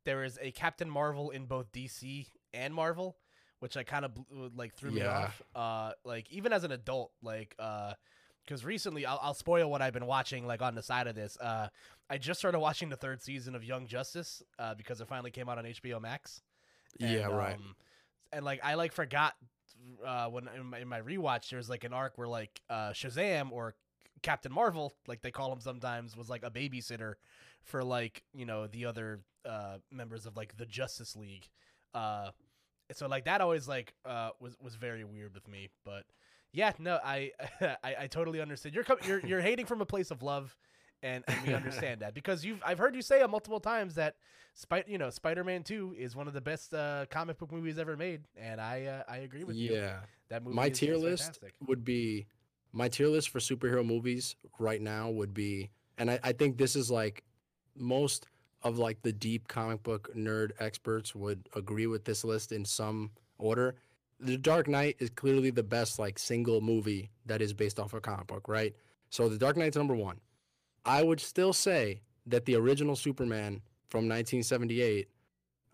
there 0.04 0.24
is 0.24 0.38
a 0.40 0.50
Captain 0.50 0.88
Marvel 0.90 1.30
in 1.30 1.46
both 1.46 1.72
DC 1.72 2.26
and 2.52 2.74
Marvel, 2.74 3.16
which 3.60 3.76
I 3.76 3.82
kind 3.82 4.04
of 4.04 4.12
like 4.56 4.74
threw 4.74 4.90
me 4.90 5.00
Yeah. 5.00 5.24
off. 5.26 5.42
Uh, 5.54 5.92
like 6.04 6.30
even 6.30 6.52
as 6.52 6.64
an 6.64 6.72
adult, 6.72 7.12
like 7.22 7.54
uh, 7.58 7.94
because 8.44 8.64
recently 8.64 9.06
I'll, 9.06 9.18
I'll 9.22 9.34
spoil 9.34 9.70
what 9.70 9.80
I've 9.82 9.94
been 9.94 10.06
watching 10.06 10.46
like 10.46 10.60
on 10.62 10.74
the 10.74 10.82
side 10.82 11.06
of 11.06 11.14
this. 11.14 11.36
Uh, 11.38 11.68
I 12.10 12.18
just 12.18 12.38
started 12.38 12.58
watching 12.58 12.90
the 12.90 12.96
third 12.96 13.22
season 13.22 13.54
of 13.54 13.64
Young 13.64 13.86
Justice 13.86 14.42
uh, 14.58 14.74
because 14.74 15.00
it 15.00 15.08
finally 15.08 15.30
came 15.30 15.48
out 15.48 15.56
on 15.58 15.64
HBO 15.64 16.00
Max. 16.00 16.42
yeah, 16.98 17.26
right. 17.26 17.54
um, 17.56 17.74
and 18.32 18.44
like 18.44 18.60
I 18.62 18.74
like 18.74 18.92
forgot 18.92 19.32
uh, 20.04 20.28
when 20.28 20.48
in 20.54 20.66
my, 20.66 20.78
in 20.80 20.88
my 20.88 21.00
rewatch 21.00 21.48
there's 21.50 21.68
like 21.70 21.84
an 21.84 21.92
arc 21.92 22.16
where 22.18 22.28
like 22.28 22.60
uh, 22.68 22.90
Shazam 22.90 23.50
or 23.50 23.74
Captain 24.24 24.50
Marvel, 24.50 24.94
like 25.06 25.20
they 25.20 25.30
call 25.30 25.52
him 25.52 25.60
sometimes, 25.60 26.16
was 26.16 26.30
like 26.30 26.42
a 26.44 26.50
babysitter 26.50 27.14
for 27.62 27.84
like 27.84 28.24
you 28.34 28.46
know 28.46 28.66
the 28.66 28.86
other 28.86 29.20
uh, 29.44 29.76
members 29.92 30.26
of 30.26 30.36
like 30.36 30.56
the 30.56 30.66
Justice 30.66 31.14
League. 31.14 31.46
Uh, 31.92 32.30
so 32.92 33.06
like 33.06 33.26
that 33.26 33.40
always 33.40 33.68
like 33.68 33.94
uh, 34.04 34.30
was 34.40 34.56
was 34.60 34.74
very 34.74 35.04
weird 35.04 35.34
with 35.34 35.46
me, 35.46 35.68
but 35.84 36.04
yeah, 36.52 36.72
no, 36.78 36.98
I 37.04 37.32
I, 37.60 37.94
I 38.00 38.06
totally 38.06 38.40
understand. 38.40 38.74
You're, 38.74 38.84
com- 38.84 38.98
you're 39.06 39.20
you're 39.20 39.42
hating 39.42 39.66
from 39.66 39.82
a 39.82 39.86
place 39.86 40.10
of 40.10 40.22
love, 40.22 40.56
and, 41.02 41.22
and 41.28 41.46
we 41.46 41.52
understand 41.54 42.00
that 42.00 42.14
because 42.14 42.44
you've 42.44 42.62
I've 42.64 42.78
heard 42.78 42.96
you 42.96 43.02
say 43.02 43.24
multiple 43.28 43.60
times 43.60 43.96
that 43.96 44.16
Spider 44.54 44.90
you 44.90 44.96
know 44.96 45.10
Spider 45.10 45.44
Man 45.44 45.62
Two 45.62 45.94
is 45.98 46.16
one 46.16 46.28
of 46.28 46.32
the 46.32 46.40
best 46.40 46.72
uh, 46.72 47.04
comic 47.10 47.36
book 47.36 47.52
movies 47.52 47.78
ever 47.78 47.94
made, 47.96 48.22
and 48.36 48.58
I 48.58 48.86
uh, 48.86 49.02
I 49.06 49.18
agree 49.18 49.44
with 49.44 49.56
you. 49.56 49.74
Yeah. 49.74 49.98
That 50.30 50.42
movie. 50.42 50.56
my 50.56 50.70
tier 50.70 50.94
is 50.94 51.02
list 51.02 51.24
fantastic. 51.24 51.54
would 51.66 51.84
be 51.84 52.26
my 52.74 52.88
tier 52.88 53.08
list 53.08 53.30
for 53.30 53.38
superhero 53.38 53.86
movies 53.86 54.34
right 54.58 54.82
now 54.82 55.08
would 55.08 55.32
be 55.32 55.70
and 55.96 56.10
I, 56.10 56.18
I 56.24 56.32
think 56.32 56.58
this 56.58 56.74
is 56.74 56.90
like 56.90 57.22
most 57.76 58.26
of 58.62 58.78
like 58.78 59.00
the 59.02 59.12
deep 59.12 59.46
comic 59.46 59.82
book 59.82 60.10
nerd 60.16 60.50
experts 60.58 61.14
would 61.14 61.48
agree 61.54 61.86
with 61.86 62.04
this 62.04 62.24
list 62.24 62.50
in 62.50 62.64
some 62.64 63.10
order. 63.38 63.76
The 64.18 64.36
dark 64.36 64.66
knight 64.66 64.96
is 64.98 65.10
clearly 65.10 65.50
the 65.50 65.62
best 65.62 65.98
like 65.98 66.18
single 66.18 66.60
movie 66.60 67.10
that 67.26 67.40
is 67.40 67.52
based 67.52 67.78
off 67.78 67.94
a 67.94 68.00
comic 68.00 68.26
book 68.26 68.48
right? 68.48 68.74
So 69.10 69.28
the 69.28 69.38
dark 69.38 69.56
knight's 69.56 69.76
number 69.76 69.94
one. 69.94 70.20
I 70.84 71.02
would 71.02 71.20
still 71.20 71.52
say 71.52 72.00
that 72.26 72.44
the 72.44 72.56
original 72.56 72.96
superman 72.96 73.62
from 73.86 74.08
1978 74.08 75.08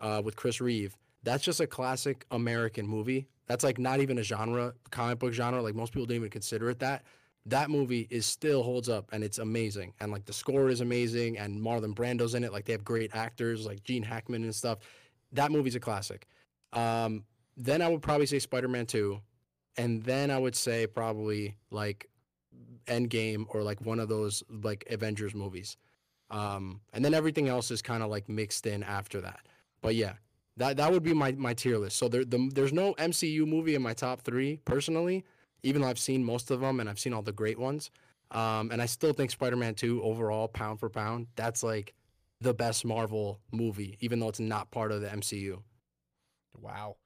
uh, 0.01 0.21
with 0.25 0.37
chris 0.37 0.61
reeve 0.61 0.97
that's 1.23 1.45
just 1.45 1.61
a 1.61 1.67
classic 1.67 2.27
american 2.31 2.87
movie 2.87 3.27
that's 3.51 3.65
like 3.65 3.81
not 3.81 3.99
even 3.99 4.17
a 4.19 4.23
genre 4.23 4.73
comic 4.93 5.19
book 5.19 5.33
genre 5.33 5.61
like 5.61 5.75
most 5.75 5.93
people 5.93 6.07
don't 6.07 6.15
even 6.15 6.31
consider 6.31 6.71
it 6.71 6.79
that. 6.79 7.03
That 7.47 7.69
movie 7.69 8.07
is 8.09 8.25
still 8.25 8.63
holds 8.63 8.89
up 8.89 9.09
and 9.11 9.25
it's 9.25 9.39
amazing 9.39 9.93
and 9.99 10.13
like 10.13 10.25
the 10.25 10.33
score 10.33 10.69
is 10.69 10.81
amazing 10.81 11.37
and 11.37 11.61
marlon 11.61 11.93
brando's 11.93 12.37
in 12.37 12.45
it 12.45 12.53
like 12.53 12.65
they 12.65 12.73
have 12.73 12.85
great 12.85 13.11
actors 13.13 13.67
like 13.67 13.83
gene 13.83 14.05
hackman 14.05 14.45
and 14.45 14.55
stuff. 14.55 14.79
That 15.33 15.51
movie's 15.51 15.75
a 15.75 15.81
classic. 15.81 16.29
Um, 16.73 17.25
then 17.57 17.83
i 17.83 17.89
would 17.89 18.03
probably 18.03 18.27
say 18.27 18.39
spider-man 18.39 18.87
2 18.87 19.21
and 19.77 20.01
then 20.05 20.31
i 20.31 20.39
would 20.39 20.55
say 20.55 20.87
probably 20.87 21.57
like 21.73 22.09
endgame 22.87 23.47
or 23.49 23.65
like 23.65 23.81
one 23.81 23.99
of 23.99 24.09
those 24.09 24.45
like 24.63 24.85
avengers 24.89 25.35
movies. 25.35 25.77
Um, 26.31 26.83
and 26.93 27.05
then 27.05 27.15
everything 27.15 27.49
else 27.49 27.73
is 27.73 27.83
kind 27.83 28.05
of 28.05 28.11
like 28.11 28.29
mixed 28.29 28.65
in 28.65 28.85
after 28.85 29.21
that. 29.23 29.41
But 29.83 29.97
yeah 29.97 30.13
that 30.57 30.77
that 30.77 30.93
would 30.93 31.03
be 31.03 31.15
my 31.15 31.33
my 31.33 31.55
tier 31.55 31.79
list. 31.79 31.97
So 31.97 32.09
there 32.09 32.25
the, 32.25 32.51
there's 32.53 32.73
no 32.73 32.95
MCU 32.95 33.47
movie 33.47 33.75
in 33.75 33.83
my 33.83 33.95
top 33.95 34.23
three 34.23 34.59
personally, 34.65 35.25
even 35.63 35.83
though 35.83 35.89
I've 35.89 35.99
seen 35.99 36.25
most 36.25 36.51
of 36.51 36.61
them 36.61 36.81
and 36.81 36.89
I've 36.89 36.99
seen 36.99 37.13
all 37.13 37.23
the 37.23 37.33
great 37.33 37.59
ones. 37.59 37.91
Um, 38.33 38.71
and 38.71 38.81
I 38.81 38.87
still 38.87 39.13
think 39.13 39.33
Spider-Man 39.33 39.75
2 39.75 40.05
overall, 40.05 40.47
pound 40.47 40.79
for 40.79 40.89
pound, 40.89 41.27
that's 41.35 41.65
like 41.65 41.95
the 42.41 42.55
best 42.55 42.85
Marvel 42.85 43.41
movie, 43.51 43.99
even 44.01 44.21
though 44.21 44.29
it's 44.29 44.39
not 44.39 44.71
part 44.71 44.93
of 44.93 45.01
the 45.01 45.09
MCU. 45.09 45.61
Wow. 46.61 46.97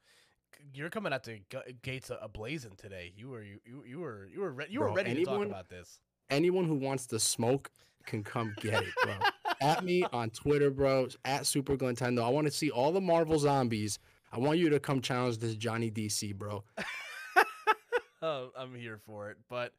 You're 0.75 0.91
coming 0.91 1.13
out 1.13 1.25
the 1.25 1.41
gates 1.83 2.11
a 2.11 2.29
blazing 2.29 2.73
today. 2.77 3.13
You 3.17 3.29
were 3.29 3.43
you 3.43 3.61
you, 3.87 4.01
were 4.01 4.29
you 4.33 4.41
were 4.41 4.53
re- 4.53 4.67
you 4.69 4.81
were 4.81 4.87
Bro, 4.87 4.95
ready 4.97 5.15
to 5.15 5.25
talk 5.25 5.45
about 5.45 5.69
this. 5.69 6.01
Anyone 6.31 6.65
who 6.65 6.75
wants 6.75 7.07
to 7.09 7.21
smoke 7.21 7.71
can 8.07 8.23
come 8.23 8.55
get 8.61 8.83
it, 8.83 8.89
bro. 9.03 9.15
at 9.65 9.85
me 9.85 10.05
on 10.13 10.31
Twitter, 10.31 10.71
bro. 10.71 11.09
At 11.25 11.47
Super 11.47 11.77
Glentendo. 11.77 12.25
I 12.25 12.29
want 12.29 12.47
to 12.47 12.51
see 12.51 12.71
all 12.71 12.93
the 12.93 13.01
Marvel 13.01 13.39
zombies. 13.39 13.99
I 14.33 14.39
want 14.39 14.59
you 14.59 14.69
to 14.71 14.81
come 14.81 15.01
challenge 15.01 15.39
this 15.39 15.55
Johnny 15.55 15.91
DC, 15.91 16.35
bro. 16.35 16.65
Oh, 18.23 18.49
I'm 18.57 18.75
here 18.75 18.99
for 19.05 19.31
it. 19.31 19.37
But 19.51 19.75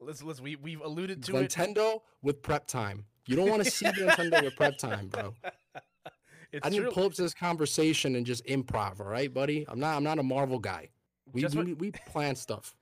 let's 0.00 0.22
let's 0.22 0.40
we 0.40 0.56
we've 0.56 0.80
alluded 0.80 1.22
to 1.24 1.36
it. 1.36 1.50
Glentendo 1.50 2.00
with 2.22 2.40
prep 2.40 2.66
time. 2.66 3.04
You 3.26 3.36
don't 3.36 3.50
want 3.50 3.62
to 3.62 3.70
see 3.70 3.84
Glentendo 3.84 4.42
with 4.42 4.56
prep 4.56 4.78
time, 4.78 5.08
bro. 5.08 5.34
It's 6.52 6.66
I 6.66 6.68
didn't 6.68 6.84
true. 6.84 6.92
pull 6.92 7.04
up 7.04 7.14
to 7.14 7.22
this 7.22 7.32
conversation 7.32 8.14
and 8.14 8.26
just 8.26 8.44
improv. 8.44 9.00
All 9.00 9.06
right, 9.06 9.32
buddy. 9.32 9.64
I'm 9.68 9.80
not. 9.80 9.96
I'm 9.96 10.04
not 10.04 10.18
a 10.18 10.22
Marvel 10.22 10.58
guy. 10.58 10.90
We 11.32 11.46
we, 11.46 11.72
we 11.72 11.90
plan 11.92 12.36
stuff, 12.36 12.74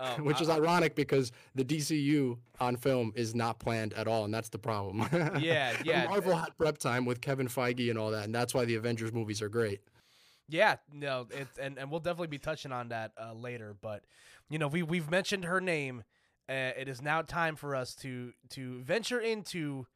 Um, 0.00 0.24
which 0.24 0.38
I- 0.38 0.42
is 0.42 0.48
ironic 0.48 0.94
because 0.94 1.32
the 1.56 1.64
DCU 1.64 2.38
on 2.60 2.76
film 2.76 3.12
is 3.16 3.34
not 3.34 3.58
planned 3.58 3.94
at 3.94 4.06
all, 4.06 4.24
and 4.24 4.32
that's 4.32 4.48
the 4.48 4.58
problem. 4.58 5.00
Yeah, 5.40 5.76
yeah. 5.84 6.06
Marvel 6.06 6.36
had 6.36 6.56
prep 6.56 6.78
time 6.78 7.04
with 7.04 7.20
Kevin 7.20 7.48
Feige 7.48 7.90
and 7.90 7.98
all 7.98 8.12
that, 8.12 8.24
and 8.24 8.34
that's 8.34 8.54
why 8.54 8.64
the 8.64 8.76
Avengers 8.76 9.12
movies 9.12 9.42
are 9.42 9.48
great. 9.48 9.80
Yeah, 10.48 10.76
no, 10.92 11.26
it's 11.30 11.58
and, 11.58 11.78
and 11.78 11.90
we'll 11.90 12.00
definitely 12.00 12.28
be 12.28 12.38
touching 12.38 12.72
on 12.72 12.88
that 12.90 13.12
uh, 13.20 13.34
later. 13.34 13.74
But 13.80 14.04
you 14.48 14.58
know, 14.58 14.68
we 14.68 14.82
we've 14.82 15.10
mentioned 15.10 15.44
her 15.44 15.60
name. 15.60 16.04
Uh, 16.48 16.72
it 16.78 16.88
is 16.88 17.02
now 17.02 17.20
time 17.22 17.56
for 17.56 17.74
us 17.74 17.94
to 17.96 18.32
to 18.50 18.80
venture 18.82 19.20
into 19.20 19.86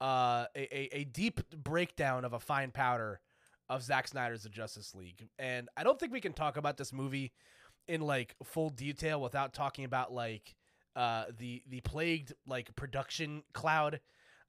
uh, 0.00 0.46
a, 0.56 0.76
a 0.76 0.88
a 1.00 1.04
deep 1.04 1.40
breakdown 1.62 2.24
of 2.24 2.32
a 2.32 2.40
fine 2.40 2.70
powder 2.72 3.20
of 3.68 3.82
Zack 3.82 4.08
Snyder's 4.08 4.42
The 4.42 4.48
Justice 4.48 4.94
League. 4.94 5.28
And 5.38 5.68
I 5.76 5.84
don't 5.84 6.00
think 6.00 6.12
we 6.12 6.20
can 6.20 6.32
talk 6.32 6.56
about 6.56 6.76
this 6.76 6.92
movie 6.92 7.32
in 7.88 8.00
like 8.00 8.34
full 8.44 8.70
detail 8.70 9.20
without 9.20 9.52
talking 9.52 9.84
about 9.84 10.12
like 10.12 10.54
uh, 10.96 11.24
the 11.38 11.62
the 11.68 11.80
plagued 11.80 12.32
like 12.46 12.74
production 12.76 13.42
cloud 13.52 14.00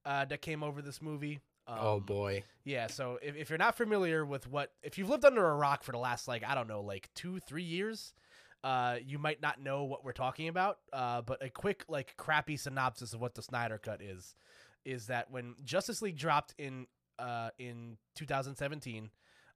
uh, 0.05 0.25
that 0.25 0.41
came 0.41 0.63
over 0.63 0.81
this 0.81 1.01
movie. 1.01 1.39
oh 1.67 1.95
Um, 1.95 2.01
boy. 2.03 2.43
yeah, 2.65 2.87
so 2.87 3.19
if, 3.21 3.35
if 3.37 3.49
you're 3.49 3.57
not 3.57 3.75
familiar 3.77 4.25
with 4.25 4.47
what, 4.47 4.73
if 4.83 4.97
you've 4.97 5.09
lived 5.09 5.23
under 5.23 5.47
a 5.49 5.55
rock 5.55 5.81
for 5.83 5.93
the 5.93 5.97
last, 5.97 6.27
like, 6.27 6.43
I 6.43 6.55
don't 6.55 6.67
know, 6.67 6.81
like 6.81 7.09
two, 7.15 7.39
three 7.39 7.63
years, 7.63 8.13
uh, 8.65 8.97
you 9.01 9.17
might 9.17 9.41
not 9.41 9.61
know 9.61 9.85
what 9.85 10.03
we're 10.03 10.11
talking 10.11 10.49
about. 10.49 10.79
Uh, 10.91 11.21
but 11.21 11.41
a 11.41 11.49
quick, 11.49 11.85
like, 11.87 12.17
crappy 12.17 12.57
synopsis 12.57 13.13
of 13.13 13.21
what 13.21 13.33
the 13.35 13.41
Snyder 13.41 13.77
Cut 13.77 14.01
is, 14.01 14.35
is 14.83 15.07
that 15.07 15.31
when 15.31 15.55
Justice 15.63 16.01
League 16.01 16.17
dropped 16.17 16.53
in, 16.57 16.85
uh, 17.17 17.51
in 17.57 17.95
2017, 18.15 19.09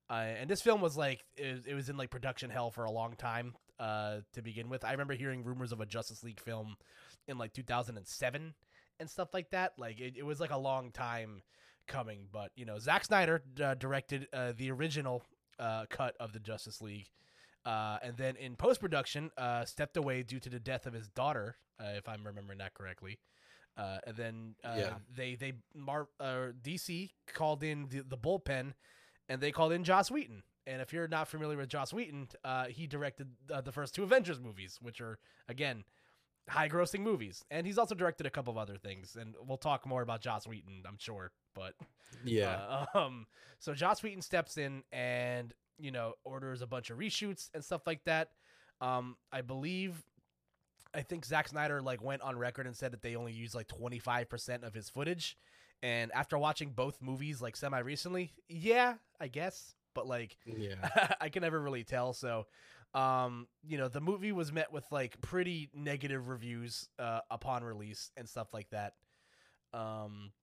uh, 0.10 0.14
and 0.14 0.50
this 0.50 0.62
film 0.62 0.80
was 0.80 0.96
like, 0.96 1.26
it, 1.36 1.66
it 1.68 1.74
was 1.74 1.90
in, 1.90 1.98
like, 1.98 2.10
production 2.10 2.50
hell 2.50 2.72
for 2.72 2.86
a 2.86 2.92
long 2.92 3.16
time, 3.18 3.54
uh, 3.80 4.18
to 4.34 4.42
begin 4.42 4.70
with. 4.70 4.84
I 4.84 4.92
remember 4.92 5.14
hearing 5.14 5.44
rumors 5.44 5.72
of 5.72 5.82
a 5.82 5.86
Justice 5.86 6.24
League 6.24 6.40
film 6.40 6.76
in, 7.28 7.38
like, 7.38 7.54
2007 7.54 8.54
and 9.00 9.10
stuff 9.10 9.30
like 9.34 9.50
that. 9.52 9.74
Like, 9.78 10.00
it, 10.00 10.16
it 10.18 10.24
was, 10.26 10.40
like, 10.40 10.52
a 10.52 10.58
long 10.58 10.92
time 10.92 11.42
coming. 11.88 12.28
But 12.32 12.52
you 12.56 12.66
know, 12.66 12.80
Zack 12.80 13.06
Snyder 13.06 13.42
uh, 13.64 13.74
directed 13.76 14.28
uh, 14.34 14.54
the 14.58 14.72
original 14.72 15.24
uh, 15.60 15.86
cut 15.90 16.16
of 16.20 16.34
the 16.34 16.40
Justice 16.40 16.82
League, 16.82 17.08
uh, 17.66 17.98
and 18.04 18.18
then 18.18 18.36
in 18.36 18.56
post 18.56 18.80
production 18.80 19.32
uh, 19.38 19.66
stepped 19.66 19.98
away 19.98 20.24
due 20.24 20.40
to 20.40 20.50
the 20.50 20.60
death 20.60 20.86
of 20.86 20.94
his 20.94 21.08
daughter, 21.10 21.56
uh, 21.80 21.92
if 21.96 22.08
I'm 22.10 22.26
remembering 22.26 22.60
that 22.60 22.74
correctly. 22.74 23.20
Uh, 23.78 24.00
and 24.08 24.18
then 24.18 24.56
uh, 24.66 24.74
Yeah. 24.78 24.94
they 25.16 25.36
they 25.36 25.54
Mar- 25.76 26.10
uh, 26.20 26.48
DC 26.62 27.12
called 27.34 27.64
in 27.64 27.88
the, 27.90 28.02
the 28.02 28.18
bullpen, 28.18 28.74
and 29.30 29.40
they 29.42 29.52
called 29.52 29.72
in 29.72 29.84
Joss 29.84 30.10
Whedon. 30.12 30.44
And 30.68 30.82
if 30.82 30.94
you're 30.94 31.08
not 31.08 31.28
familiar 31.28 31.58
with 31.58 31.70
Joss 31.70 31.94
Whedon, 31.94 32.28
uh, 32.44 32.66
he 32.66 32.86
directed 32.86 33.30
uh, 33.52 33.62
the 33.62 33.72
first 33.72 33.96
two 33.96 34.04
Avengers 34.04 34.40
movies, 34.40 34.78
which 34.82 35.02
are 35.02 35.18
again 35.50 35.84
high 36.50 36.70
grossing 36.70 37.00
movies. 37.02 37.44
And 37.50 37.66
he's 37.66 37.78
also 37.78 37.96
directed 37.96 38.26
a 38.28 38.30
couple 38.30 38.52
of 38.52 38.58
other 38.58 38.78
things. 38.78 39.16
And 39.20 39.34
we'll 39.48 39.58
talk 39.58 39.86
more 39.88 40.02
about 40.02 40.22
Joss 40.22 40.46
Whedon, 40.46 40.84
I'm 40.88 40.98
sure. 41.00 41.32
But 41.56 41.74
Yeah. 42.24 42.58
uh, 42.58 42.86
um, 42.98 43.26
so 43.60 43.74
Joss 43.74 44.04
Whedon 44.04 44.22
steps 44.22 44.58
in 44.58 44.84
and 44.92 45.54
you 45.80 45.92
know 45.92 46.14
orders 46.24 46.62
a 46.62 46.68
bunch 46.68 46.90
of 46.90 46.98
reshoots 46.98 47.50
and 47.54 47.64
stuff 47.64 47.88
like 47.88 48.04
that. 48.06 48.30
Um, 48.82 49.16
I 49.32 49.42
believe, 49.42 50.04
I 50.94 51.02
think 51.02 51.26
Zack 51.26 51.48
Snyder 51.48 51.82
like 51.82 52.04
went 52.04 52.22
on 52.22 52.38
record 52.38 52.68
and 52.68 52.76
said 52.76 52.92
that 52.92 53.02
they 53.02 53.16
only 53.16 53.34
used 53.34 53.56
like 53.56 53.68
twenty 53.68 54.00
five 54.00 54.30
percent 54.30 54.64
of 54.64 54.74
his 54.74 54.90
footage. 54.90 55.38
And 55.84 56.12
after 56.14 56.38
watching 56.38 56.72
both 56.72 56.98
movies 57.02 57.42
like 57.42 57.56
semi 57.56 57.80
recently, 57.80 58.34
yeah, 58.50 58.96
I 59.20 59.28
guess, 59.28 59.76
but 59.98 60.08
like 60.08 60.38
yeah. 60.46 61.16
I 61.22 61.30
can 61.30 61.42
never 61.42 61.60
really 61.60 61.84
tell. 61.84 62.14
So, 62.14 62.46
um, 62.94 63.48
you 63.68 63.80
know, 63.80 63.88
the 63.88 64.00
movie 64.00 64.32
was 64.32 64.54
met 64.54 64.72
with 64.72 64.86
like 64.92 65.20
pretty 65.22 65.72
negative 65.74 66.28
reviews 66.28 66.88
uh, 67.00 67.22
upon 67.32 67.64
release 67.64 68.12
and 68.16 68.30
stuff 68.30 68.54
like 68.54 68.70
that. 68.70 68.94
Um, 69.74 70.34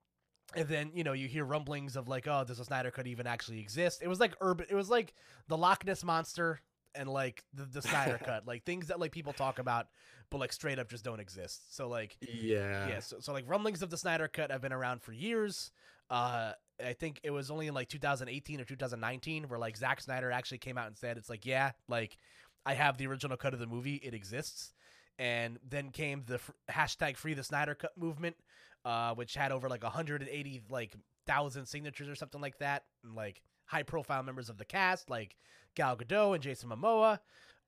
and 0.57 0.69
then 0.69 0.91
you 0.93 1.05
know 1.05 1.13
you 1.13 1.29
hear 1.29 1.45
rumblings 1.45 1.95
of 1.95 2.09
like, 2.09 2.27
oh, 2.27 2.43
does 2.45 2.59
a 2.59 2.65
Snyder 2.65 2.91
Cut 2.91 3.07
even 3.07 3.29
actually 3.29 3.61
exist? 3.61 4.03
It 4.03 4.09
was 4.09 4.19
like 4.19 4.35
urban. 4.41 4.67
It 4.69 4.75
was 4.75 4.91
like 4.91 5.15
the 5.47 5.57
Loch 5.57 5.87
Ness 5.87 6.03
monster 6.03 6.59
and 6.97 7.09
like 7.09 7.45
the, 7.55 7.65
the 7.65 7.83
Snyder 7.83 8.19
Cut, 8.25 8.49
like 8.49 8.65
things 8.65 8.89
that 8.89 8.99
like 8.99 9.13
people 9.13 9.33
talk 9.33 9.61
about, 9.61 9.87
but 10.31 10.39
like 10.39 10.53
straight 10.53 10.81
up 10.81 10.89
just 10.91 11.05
don't 11.05 11.21
exist. 11.21 11.77
So 11.77 11.89
like 11.89 12.17
Yeah. 12.21 12.89
yeah, 12.89 12.99
so, 12.99 13.21
so 13.21 13.33
like 13.33 13.45
rumblings 13.49 13.83
of 13.83 13.91
the 13.91 13.97
Snyder 13.97 14.27
Cut 14.27 14.51
have 14.51 14.63
been 14.63 14.73
around 14.73 15.01
for 15.01 15.13
years. 15.13 15.71
Uh, 16.15 16.53
I 16.85 16.93
think 16.93 17.19
it 17.25 17.33
was 17.33 17.51
only 17.51 17.67
in 17.67 17.75
like 17.75 17.89
2018 17.89 18.61
or 18.61 18.65
2019 18.65 19.49
where 19.49 19.59
like 19.59 19.77
Zack 19.77 20.01
Snyder 20.01 20.31
actually 20.31 20.59
came 20.59 20.79
out 20.79 20.87
and 20.87 20.97
said 20.97 21.17
it's 21.17 21.29
like 21.29 21.45
yeah, 21.45 21.73
like 21.89 22.19
I 22.65 22.75
have 22.75 22.99
the 22.99 23.09
original 23.09 23.37
cut 23.37 23.53
of 23.53 23.59
the 23.59 23.67
movie, 23.67 23.97
it 23.97 24.15
exists. 24.15 24.75
And 25.19 25.59
then 25.69 25.91
came 25.91 26.23
the 26.25 26.39
fr- 26.39 26.53
hashtag 26.71 27.17
Free 27.17 27.35
the 27.35 27.43
Snyder 27.43 27.75
Cut 27.75 27.99
movement, 27.99 28.37
uh, 28.85 29.15
which 29.15 29.35
had 29.35 29.51
over 29.51 29.69
like 29.69 29.83
180 29.83 30.63
like 30.71 30.95
thousand 31.27 31.67
signatures 31.67 32.09
or 32.09 32.15
something 32.15 32.41
like 32.41 32.59
that, 32.59 32.85
and 33.03 33.17
like 33.17 33.43
high 33.65 33.83
profile 33.83 34.23
members 34.23 34.49
of 34.49 34.57
the 34.57 34.65
cast 34.65 35.11
like 35.11 35.35
Gal 35.75 35.97
Gadot 35.97 36.35
and 36.35 36.43
Jason 36.45 36.71
Momoa 36.71 37.19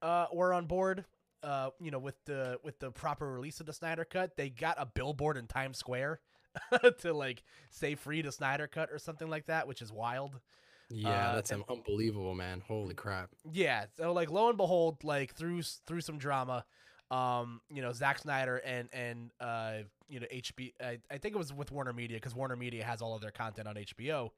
uh, 0.03 0.27
were 0.33 0.53
on 0.53 0.67
board 0.67 1.05
uh, 1.43 1.71
you 1.81 1.91
know, 1.91 1.99
with 1.99 2.17
the 2.25 2.59
with 2.65 2.79
the 2.79 2.91
proper 2.91 3.31
release 3.31 3.61
of 3.61 3.67
the 3.67 3.73
Snyder 3.73 4.05
Cut, 4.05 4.37
they 4.37 4.51
got 4.51 4.77
a 4.79 4.87
billboard 4.87 5.37
in 5.37 5.47
Times 5.47 5.79
Square 5.79 6.21
to 7.01 7.13
like 7.13 7.43
say 7.71 7.95
free 7.95 8.23
to 8.23 8.33
Snyder 8.33 8.67
Cut 8.67 8.91
or 8.91 8.99
something 8.99 9.29
like 9.29 9.47
that, 9.47 9.67
which 9.69 9.83
is 9.83 9.93
wild. 9.93 10.41
Yeah, 10.89 11.31
Uh, 11.31 11.35
that's 11.35 11.51
un- 11.53 11.65
unbelievable, 11.69 12.35
man. 12.35 12.63
Holy 12.67 12.95
crap. 12.95 13.31
Yeah, 13.53 13.87
so 13.97 14.13
like 14.13 14.31
lo 14.31 14.49
and 14.49 14.57
behold, 14.57 15.03
like 15.05 15.35
through 15.35 15.63
through 15.63 16.01
some 16.03 16.19
drama, 16.19 16.65
um, 17.11 17.61
you 17.69 17.83
know, 17.83 17.93
Zack 17.93 18.19
Snyder 18.21 18.59
and 18.59 18.89
and 18.93 19.31
uh, 19.41 19.79
you 20.09 20.21
know, 20.21 20.27
HB, 20.33 20.75
I, 20.81 20.99
I 21.11 21.19
think 21.19 21.35
it 21.35 21.39
was 21.39 21.53
with 21.53 21.73
Warner 21.73 21.93
Media 21.93 22.17
because 22.19 22.35
Warner 22.37 22.55
Media 22.57 22.85
has 22.85 23.03
all 23.03 23.15
of 23.15 23.21
their 23.21 23.33
content 23.33 23.67
on 23.67 23.75
HBO. 23.75 24.31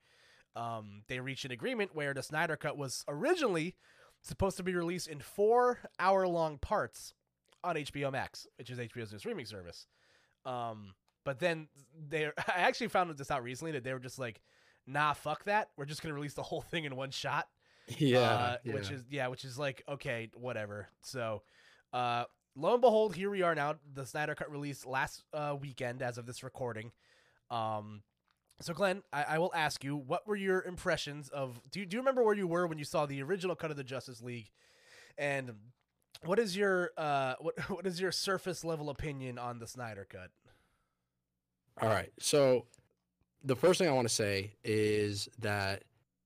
Um, 0.56 1.02
they 1.08 1.20
reached 1.20 1.44
an 1.44 1.50
agreement 1.52 1.94
where 1.94 2.14
the 2.14 2.22
Snyder 2.22 2.56
Cut 2.56 2.78
was 2.78 3.04
originally 3.06 3.74
supposed 4.22 4.56
to 4.56 4.62
be 4.62 4.74
released 4.74 5.06
in 5.06 5.20
four 5.20 5.78
hour 6.00 6.26
long 6.26 6.56
parts 6.58 7.12
on 7.62 7.76
HBO 7.76 8.10
Max, 8.10 8.46
which 8.56 8.70
is 8.70 8.78
HBO's 8.78 9.12
new 9.12 9.18
streaming 9.18 9.44
service. 9.46 9.86
Um, 10.46 10.94
but 11.28 11.40
then 11.40 11.68
they, 12.08 12.24
I 12.38 12.60
actually 12.60 12.88
found 12.88 13.14
this 13.14 13.30
out 13.30 13.42
recently 13.42 13.72
that 13.72 13.84
they 13.84 13.92
were 13.92 13.98
just 13.98 14.18
like, 14.18 14.40
nah, 14.86 15.12
fuck 15.12 15.44
that. 15.44 15.68
We're 15.76 15.84
just 15.84 16.02
gonna 16.02 16.14
release 16.14 16.32
the 16.32 16.42
whole 16.42 16.62
thing 16.62 16.84
in 16.84 16.96
one 16.96 17.10
shot. 17.10 17.48
Yeah. 17.98 18.20
Uh, 18.20 18.56
yeah. 18.64 18.72
which 18.72 18.90
is 18.90 19.04
yeah, 19.10 19.26
which 19.28 19.44
is 19.44 19.58
like 19.58 19.82
okay, 19.86 20.30
whatever. 20.34 20.88
So, 21.02 21.42
uh, 21.92 22.24
lo 22.56 22.72
and 22.72 22.80
behold, 22.80 23.14
here 23.14 23.28
we 23.28 23.42
are 23.42 23.54
now. 23.54 23.74
The 23.92 24.06
Snyder 24.06 24.34
Cut 24.34 24.50
released 24.50 24.86
last 24.86 25.22
uh, 25.34 25.54
weekend, 25.60 26.00
as 26.00 26.16
of 26.16 26.24
this 26.24 26.42
recording. 26.42 26.92
Um, 27.50 28.04
so 28.62 28.72
Glenn, 28.72 29.02
I, 29.12 29.24
I 29.24 29.38
will 29.38 29.52
ask 29.54 29.84
you, 29.84 29.96
what 29.96 30.26
were 30.26 30.34
your 30.34 30.62
impressions 30.62 31.28
of? 31.28 31.60
Do 31.70 31.80
you, 31.80 31.84
do 31.84 31.98
you 31.98 32.00
remember 32.00 32.24
where 32.24 32.34
you 32.34 32.46
were 32.46 32.66
when 32.66 32.78
you 32.78 32.84
saw 32.84 33.04
the 33.04 33.22
original 33.22 33.54
cut 33.54 33.70
of 33.70 33.76
the 33.76 33.84
Justice 33.84 34.22
League, 34.22 34.48
and 35.18 35.52
what 36.24 36.38
is 36.38 36.56
your 36.56 36.92
uh 36.96 37.34
what 37.38 37.58
what 37.68 37.86
is 37.86 38.00
your 38.00 38.12
surface 38.12 38.64
level 38.64 38.88
opinion 38.88 39.38
on 39.38 39.58
the 39.58 39.66
Snyder 39.66 40.06
Cut? 40.08 40.30
All 41.80 41.88
right. 41.88 42.10
So 42.18 42.66
the 43.44 43.54
first 43.56 43.78
thing 43.78 43.88
I 43.88 43.92
want 43.92 44.08
to 44.08 44.14
say 44.14 44.52
is 44.64 45.28
that 45.38 45.84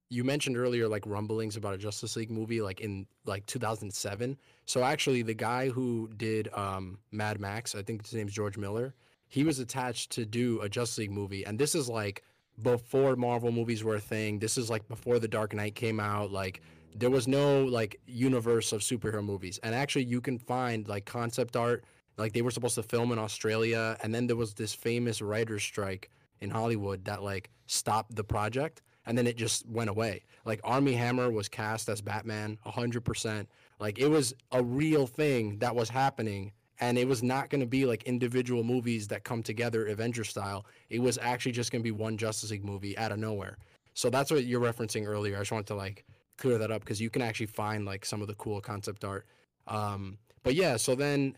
you 0.08 0.24
mentioned 0.24 0.56
earlier 0.56 0.88
like 0.88 1.06
rumblings 1.06 1.56
about 1.56 1.74
a 1.74 1.78
Justice 1.78 2.16
League 2.16 2.30
movie 2.30 2.60
like 2.60 2.80
in 2.80 3.06
like 3.24 3.44
2007. 3.46 4.36
So 4.66 4.82
actually 4.82 5.22
the 5.22 5.34
guy 5.34 5.68
who 5.68 6.10
did 6.16 6.52
um 6.54 6.98
Mad 7.10 7.40
Max, 7.40 7.74
I 7.74 7.82
think 7.82 8.02
his 8.02 8.14
name's 8.14 8.32
George 8.32 8.56
Miller, 8.56 8.94
he 9.28 9.44
was 9.44 9.58
attached 9.58 10.10
to 10.12 10.24
do 10.24 10.60
a 10.60 10.68
Justice 10.68 10.98
League 10.98 11.12
movie 11.12 11.44
and 11.44 11.58
this 11.58 11.74
is 11.74 11.88
like 11.88 12.22
before 12.62 13.16
Marvel 13.16 13.50
movies 13.50 13.82
were 13.82 13.96
a 13.96 14.00
thing. 14.00 14.38
This 14.38 14.56
is 14.56 14.70
like 14.70 14.86
before 14.88 15.18
The 15.18 15.28
Dark 15.28 15.54
Knight 15.54 15.74
came 15.74 16.00
out 16.00 16.30
like 16.30 16.60
there 16.94 17.10
was 17.10 17.26
no 17.26 17.64
like 17.64 18.00
universe 18.06 18.72
of 18.72 18.80
superhero 18.80 19.24
movies. 19.24 19.58
And 19.62 19.74
actually 19.74 20.04
you 20.04 20.20
can 20.20 20.38
find 20.38 20.88
like 20.88 21.04
concept 21.04 21.56
art 21.56 21.84
like 22.16 22.32
they 22.32 22.42
were 22.42 22.50
supposed 22.50 22.74
to 22.76 22.82
film 22.82 23.12
in 23.12 23.18
Australia 23.18 23.96
and 24.02 24.14
then 24.14 24.26
there 24.26 24.36
was 24.36 24.54
this 24.54 24.74
famous 24.74 25.22
writer's 25.22 25.62
strike 25.62 26.10
in 26.40 26.50
Hollywood 26.50 27.04
that 27.04 27.22
like 27.22 27.50
stopped 27.66 28.14
the 28.14 28.24
project 28.24 28.82
and 29.06 29.16
then 29.16 29.26
it 29.26 29.36
just 29.36 29.66
went 29.68 29.90
away. 29.90 30.24
Like 30.44 30.60
Armie 30.64 30.94
Hammer 30.94 31.30
was 31.30 31.48
cast 31.48 31.88
as 31.88 32.00
Batman 32.00 32.58
100%. 32.66 33.46
Like 33.80 33.98
it 33.98 34.08
was 34.08 34.34
a 34.52 34.62
real 34.62 35.06
thing 35.06 35.58
that 35.58 35.74
was 35.74 35.88
happening 35.88 36.52
and 36.80 36.98
it 36.98 37.06
was 37.06 37.22
not 37.22 37.48
going 37.48 37.60
to 37.60 37.66
be 37.66 37.86
like 37.86 38.02
individual 38.04 38.64
movies 38.64 39.08
that 39.08 39.24
come 39.24 39.42
together 39.42 39.86
Avenger 39.86 40.24
style. 40.24 40.66
It 40.90 41.00
was 41.00 41.18
actually 41.18 41.52
just 41.52 41.70
going 41.70 41.80
to 41.80 41.84
be 41.84 41.92
one 41.92 42.16
Justice 42.16 42.50
League 42.50 42.64
movie 42.64 42.96
out 42.98 43.12
of 43.12 43.18
nowhere. 43.18 43.58
So 43.94 44.10
that's 44.10 44.30
what 44.30 44.44
you're 44.44 44.60
referencing 44.60 45.06
earlier. 45.06 45.36
I 45.36 45.40
just 45.40 45.52
wanted 45.52 45.66
to 45.68 45.74
like 45.74 46.04
clear 46.38 46.58
that 46.58 46.70
up 46.70 46.80
because 46.80 47.00
you 47.00 47.10
can 47.10 47.22
actually 47.22 47.46
find 47.46 47.84
like 47.84 48.04
some 48.04 48.20
of 48.20 48.28
the 48.28 48.34
cool 48.34 48.60
concept 48.60 49.04
art. 49.04 49.26
Um, 49.68 50.18
but 50.42 50.54
yeah, 50.54 50.76
so 50.76 50.94
then 50.94 51.36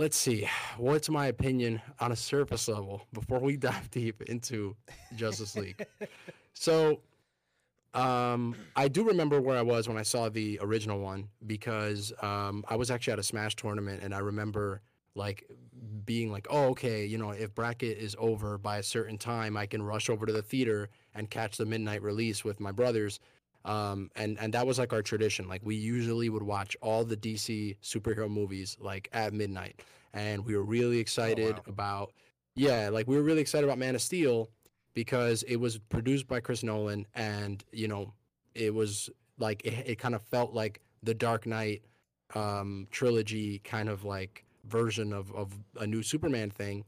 let's 0.00 0.16
see. 0.16 0.48
What's 0.78 1.10
my 1.10 1.26
opinion 1.28 1.82
on 2.00 2.12
a 2.12 2.16
surface 2.16 2.68
level 2.68 3.06
before 3.12 3.40
we 3.40 3.56
dive 3.68 3.90
deep 3.90 4.22
into 4.22 4.76
Justice 5.14 5.56
League? 5.56 5.86
So 6.54 7.02
Um, 7.94 8.56
I 8.76 8.88
do 8.88 9.04
remember 9.04 9.40
where 9.40 9.56
I 9.58 9.62
was 9.62 9.88
when 9.88 9.98
I 9.98 10.02
saw 10.02 10.28
the 10.28 10.58
original 10.62 11.00
one 11.00 11.28
because 11.46 12.12
um, 12.22 12.64
I 12.68 12.76
was 12.76 12.90
actually 12.90 13.14
at 13.14 13.18
a 13.18 13.24
Smash 13.24 13.56
tournament 13.56 14.02
and 14.04 14.14
I 14.14 14.20
remember 14.20 14.82
like 15.16 15.44
being 16.06 16.30
like, 16.30 16.46
oh, 16.50 16.66
okay, 16.70 17.04
you 17.06 17.18
know, 17.18 17.30
if 17.30 17.54
bracket 17.54 17.98
is 17.98 18.16
over 18.18 18.58
by 18.58 18.78
a 18.78 18.82
certain 18.82 19.18
time, 19.18 19.56
I 19.56 19.66
can 19.66 19.82
rush 19.82 20.10
over 20.10 20.26
to 20.26 20.32
the 20.32 20.42
theater 20.42 20.88
and 21.14 21.30
catch 21.30 21.56
the 21.56 21.66
midnight 21.66 22.02
release 22.02 22.44
with 22.44 22.60
my 22.60 22.72
brothers. 22.72 23.20
Um, 23.64 24.10
and 24.16 24.38
and 24.40 24.54
that 24.54 24.66
was 24.66 24.78
like 24.78 24.92
our 24.92 25.02
tradition. 25.02 25.48
Like 25.48 25.60
we 25.64 25.76
usually 25.76 26.28
would 26.28 26.42
watch 26.42 26.76
all 26.80 27.04
the 27.04 27.16
DC 27.16 27.76
superhero 27.82 28.28
movies 28.30 28.76
like 28.80 29.08
at 29.12 29.32
midnight, 29.34 29.82
and 30.14 30.44
we 30.44 30.56
were 30.56 30.64
really 30.64 30.98
excited 30.98 31.56
wow. 31.56 31.62
about 31.66 32.12
yeah, 32.54 32.88
like 32.88 33.06
we 33.06 33.16
were 33.16 33.22
really 33.22 33.40
excited 33.40 33.64
about 33.64 33.78
Man 33.78 33.94
of 33.94 34.02
Steel 34.02 34.48
because 34.94 35.42
it 35.44 35.56
was 35.56 35.78
produced 35.78 36.26
by 36.26 36.40
Chris 36.40 36.62
Nolan, 36.62 37.06
and 37.14 37.64
you 37.72 37.88
know, 37.88 38.12
it 38.54 38.74
was 38.74 39.10
like 39.38 39.64
it, 39.64 39.84
it 39.86 39.98
kind 39.98 40.14
of 40.14 40.22
felt 40.22 40.52
like 40.52 40.80
the 41.02 41.14
Dark 41.14 41.46
Knight 41.46 41.82
um, 42.34 42.86
trilogy 42.90 43.58
kind 43.60 43.88
of 43.88 44.04
like 44.04 44.44
version 44.66 45.12
of 45.12 45.32
of 45.32 45.52
a 45.78 45.86
new 45.86 46.02
Superman 46.02 46.50
thing. 46.50 46.84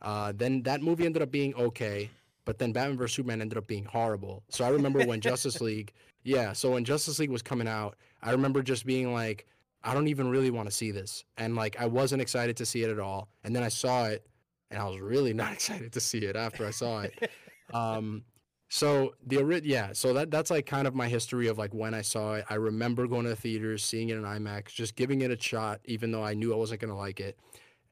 Uh, 0.00 0.32
then 0.34 0.62
that 0.62 0.80
movie 0.80 1.04
ended 1.04 1.22
up 1.22 1.30
being 1.30 1.54
okay, 1.54 2.10
but 2.48 2.56
then 2.56 2.72
Batman 2.72 2.96
vs 2.96 3.14
Superman 3.14 3.42
ended 3.42 3.58
up 3.58 3.66
being 3.66 3.84
horrible. 3.84 4.42
So 4.48 4.64
I 4.64 4.70
remember 4.70 5.04
when 5.04 5.20
Justice 5.20 5.60
League, 5.68 5.92
yeah, 6.22 6.54
so 6.54 6.70
when 6.70 6.82
Justice 6.82 7.18
League 7.18 7.28
was 7.28 7.42
coming 7.42 7.68
out, 7.68 7.96
I 8.22 8.30
remember 8.30 8.62
just 8.62 8.86
being 8.86 9.12
like, 9.12 9.46
I 9.84 9.92
don't 9.92 10.08
even 10.08 10.30
really 10.30 10.50
want 10.50 10.66
to 10.66 10.74
see 10.74 10.90
this, 10.90 11.24
and 11.36 11.56
like 11.56 11.78
I 11.78 11.84
wasn't 11.84 12.22
excited 12.22 12.56
to 12.56 12.64
see 12.64 12.82
it 12.82 12.88
at 12.88 12.98
all. 12.98 13.28
And 13.44 13.54
then 13.54 13.62
I 13.62 13.68
saw 13.68 14.06
it, 14.06 14.26
and 14.70 14.80
I 14.80 14.88
was 14.88 14.98
really 14.98 15.34
not 15.42 15.52
excited 15.52 15.92
to 15.92 16.00
see 16.00 16.20
it 16.20 16.36
after 16.36 16.66
I 16.66 16.70
saw 16.70 17.02
it. 17.02 17.30
um, 17.74 18.24
so 18.70 19.12
the 19.26 19.60
yeah, 19.62 19.92
so 19.92 20.14
that 20.14 20.30
that's 20.30 20.50
like 20.50 20.64
kind 20.64 20.86
of 20.86 20.94
my 20.94 21.06
history 21.06 21.48
of 21.48 21.58
like 21.58 21.74
when 21.74 21.92
I 21.92 22.00
saw 22.00 22.36
it. 22.36 22.46
I 22.48 22.54
remember 22.54 23.06
going 23.06 23.24
to 23.24 23.28
the 23.28 23.36
theaters, 23.36 23.84
seeing 23.84 24.08
it 24.08 24.16
in 24.16 24.22
IMAX, 24.22 24.68
just 24.68 24.96
giving 24.96 25.20
it 25.20 25.30
a 25.30 25.38
shot, 25.38 25.82
even 25.84 26.12
though 26.12 26.24
I 26.24 26.32
knew 26.32 26.54
I 26.54 26.56
wasn't 26.56 26.80
gonna 26.80 26.96
like 26.96 27.20
it. 27.20 27.38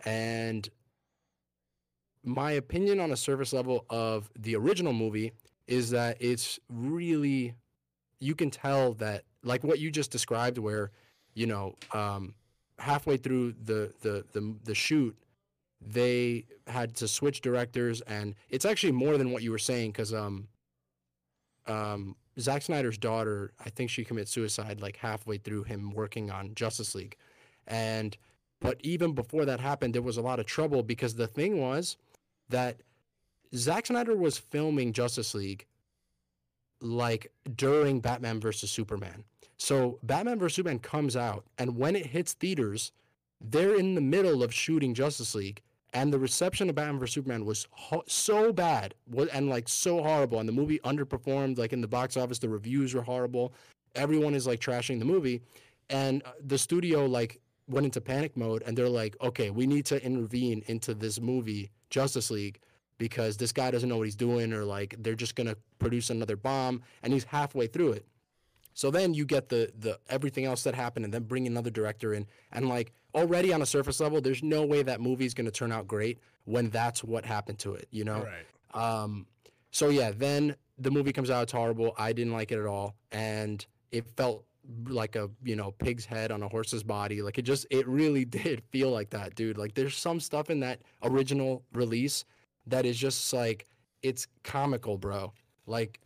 And 0.07 0.67
my 2.27 2.53
opinion 2.53 3.01
on 3.01 3.13
a 3.13 3.17
surface 3.17 3.53
level 3.53 3.87
of 3.89 4.29
the 4.39 4.55
original 4.57 4.93
movie 4.93 5.33
is 5.67 5.91
that 5.91 6.17
it's 6.21 6.59
really 6.69 7.55
you 8.21 8.35
can 8.35 8.51
tell 8.51 8.93
that 8.95 9.23
like 9.43 9.63
what 9.63 9.79
you 9.79 9.91
just 9.91 10.11
described 10.11 10.59
where 10.59 10.91
you 11.35 11.47
know 11.47 11.75
um 11.93 12.35
halfway 12.79 13.17
through 13.17 13.53
the 13.65 13.93
the 14.01 14.25
the, 14.33 14.55
the 14.65 14.75
shoot 14.75 15.17
they 15.81 16.45
had 16.67 16.95
to 16.97 17.07
switch 17.07 17.41
directors 17.41 18.01
and 18.03 18.35
it's 18.51 18.65
actually 18.65 18.93
more 18.93 19.17
than 19.17 19.31
what 19.31 19.43
you 19.43 19.51
were 19.51 19.59
saying 19.59 19.93
because 19.93 20.13
um 20.13 20.49
um 21.67 22.17
Zack 22.39 22.63
Snyder's 22.63 22.99
daughter 22.99 23.53
I 23.65 23.71
think 23.71 23.89
she 23.89 24.05
commits 24.05 24.33
suicide 24.33 24.81
like 24.81 24.97
halfway 24.97 25.39
through 25.39 25.63
him 25.63 25.93
working 25.93 26.31
on 26.31 26.55
Justice 26.55 26.95
League. 26.95 27.17
And 27.67 28.17
but 28.61 28.79
even 28.83 29.13
before 29.13 29.45
that 29.45 29.61
happened 29.61 29.95
there 29.95 30.03
was 30.03 30.17
a 30.17 30.23
lot 30.23 30.41
of 30.41 30.47
trouble 30.47 30.83
because 30.83 31.15
the 31.15 31.27
thing 31.27 31.61
was 31.61 31.97
that 32.49 32.81
Zack 33.55 33.87
Snyder 33.87 34.17
was 34.17 34.39
filming 34.39 34.93
Justice 34.93 35.35
League 35.35 35.67
like 36.81 37.33
during 37.55 38.01
Batman 38.01 38.41
versus 38.41 38.71
Superman. 38.71 39.25
So 39.59 39.99
Batman 40.03 40.39
versus 40.39 40.57
Superman 40.57 40.81
comes 40.81 41.17
out, 41.17 41.45
and 41.59 41.77
when 41.77 41.97
it 41.97 42.07
hits 42.07 42.35
theaters, 42.35 42.93
they're 43.41 43.77
in 43.77 43.95
the 43.95 44.01
middle 44.01 44.43
of 44.43 44.53
shooting 44.53 44.95
Justice 44.95 45.35
League, 45.35 45.63
and 45.95 46.13
the 46.13 46.19
reception 46.19 46.69
of 46.69 46.75
Batman 46.75 46.99
vs 46.99 47.15
Superman 47.15 47.45
was 47.47 47.67
ho- 47.71 48.05
so 48.07 48.53
bad 48.53 48.95
and 49.33 49.49
like 49.49 49.69
so 49.69 50.03
horrible, 50.03 50.41
and 50.41 50.49
the 50.49 50.53
movie 50.53 50.79
underperformed. 50.81 51.59
Like 51.59 51.73
in 51.73 51.81
the 51.81 51.89
box 51.89 52.17
office, 52.17 52.39
the 52.39 52.49
reviews 52.49 52.95
were 52.95 53.03
horrible. 53.03 53.55
Everyone 53.95 54.35
is 54.35 54.47
like 54.47 54.61
trashing 54.61 54.99
the 54.99 55.07
movie, 55.07 55.41
and 55.89 56.23
uh, 56.25 56.33
the 56.45 56.59
studio 56.59 57.07
like 57.07 57.41
went 57.69 57.87
into 57.87 58.01
panic 58.01 58.37
mode, 58.37 58.63
and 58.67 58.77
they're 58.77 58.89
like, 58.89 59.17
okay, 59.23 59.51
we 59.51 59.67
need 59.67 59.87
to 59.87 60.05
intervene 60.05 60.63
into 60.67 60.93
this 60.93 61.19
movie 61.19 61.71
Justice 61.91 62.31
League 62.31 62.61
because 62.99 63.37
this 63.37 63.53
guy 63.53 63.71
doesn't 63.71 63.89
know 63.89 63.99
what 63.99 64.07
he's 64.07 64.17
doing 64.17 64.53
or 64.53 64.65
like 64.65 64.95
they're 64.99 65.15
just 65.15 65.37
going 65.37 65.47
to 65.47 65.57
produce 65.79 66.11
another 66.11 66.37
bomb 66.37 66.83
and 67.03 67.13
he's 67.13 67.25
halfway 67.25 67.67
through 67.67 67.93
it. 67.93 68.07
So 68.75 68.91
then 68.91 69.15
you 69.15 69.25
get 69.25 69.49
the 69.49 69.73
the 69.79 69.99
everything 70.09 70.45
else 70.45 70.63
that 70.65 70.75
happened 70.75 71.05
and 71.05 71.15
then 71.15 71.23
bring 71.23 71.47
another 71.47 71.71
director 71.71 72.13
in 72.13 72.27
and 72.53 72.69
like 72.69 72.93
already 73.15 73.53
on 73.53 73.63
a 73.63 73.67
surface 73.67 74.01
level 74.01 74.21
there's 74.21 74.43
no 74.43 74.67
way 74.67 74.83
that 74.83 75.01
movie's 75.01 75.33
going 75.33 75.47
to 75.47 75.51
turn 75.51 75.73
out 75.73 75.89
great 75.89 76.19
when 76.45 76.69
that's 76.71 77.03
what 77.03 77.25
happened 77.25 77.59
to 77.61 77.75
it, 77.75 77.89
you 77.91 78.05
know? 78.05 78.27
Right. 78.75 79.03
Um 79.03 79.27
so 79.71 79.89
yeah, 79.89 80.13
then 80.15 80.57
the 80.79 80.91
movie 80.91 81.13
comes 81.13 81.31
out 81.31 81.45
it's 81.45 81.53
horrible. 81.53 81.95
I 81.99 82.13
didn't 82.13 82.35
like 82.35 82.53
it 82.53 82.59
at 82.59 82.67
all 82.67 82.95
and 83.11 83.65
it 83.93 84.07
felt 84.17 84.45
like 84.89 85.17
a 85.17 85.31
you 85.43 85.57
know 85.57 85.73
pig's 85.73 86.05
head 86.05 86.33
on 86.33 86.43
a 86.43 86.49
horse's 86.49 86.83
body 86.83 87.23
like 87.23 87.39
it 87.39 87.43
just 87.43 87.67
it 87.71 87.87
really 87.87 88.25
did 88.41 88.63
feel 88.71 88.91
like 88.91 89.11
that 89.11 89.35
dude. 89.35 89.59
Like 89.59 89.75
there's 89.75 89.97
some 89.97 90.21
stuff 90.21 90.51
in 90.51 90.61
that 90.61 90.81
original 91.03 91.63
release 91.73 92.25
that 92.67 92.85
is 92.87 92.97
just 92.97 93.33
like 93.33 93.67
it's 94.03 94.27
comical 94.45 94.99
bro. 94.99 95.33
Like 95.67 96.01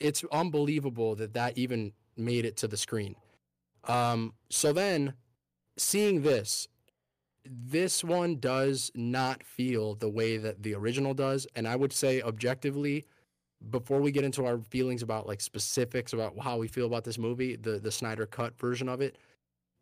it's 0.00 0.24
unbelievable 0.32 1.14
that 1.16 1.34
that 1.34 1.56
even 1.56 1.92
made 2.16 2.44
it 2.44 2.56
to 2.58 2.68
the 2.68 2.76
screen. 2.76 3.16
Um 3.84 4.34
so 4.50 4.72
then 4.72 5.14
seeing 5.76 6.22
this 6.22 6.68
this 7.44 8.04
one 8.04 8.38
does 8.38 8.92
not 8.94 9.42
feel 9.42 9.94
the 9.96 10.08
way 10.08 10.36
that 10.36 10.62
the 10.62 10.74
original 10.74 11.12
does 11.14 11.46
and 11.56 11.66
i 11.66 11.74
would 11.74 11.92
say 11.92 12.22
objectively 12.22 13.04
before 13.70 14.00
we 14.00 14.10
get 14.10 14.24
into 14.24 14.44
our 14.44 14.58
feelings 14.58 15.02
about 15.02 15.26
like 15.26 15.40
specifics 15.40 16.12
about 16.12 16.38
how 16.38 16.58
we 16.58 16.68
feel 16.68 16.86
about 16.86 17.04
this 17.04 17.18
movie, 17.18 17.56
the 17.56 17.78
the 17.78 17.90
Snyder 17.90 18.26
cut 18.26 18.58
version 18.58 18.88
of 18.88 19.00
it, 19.00 19.18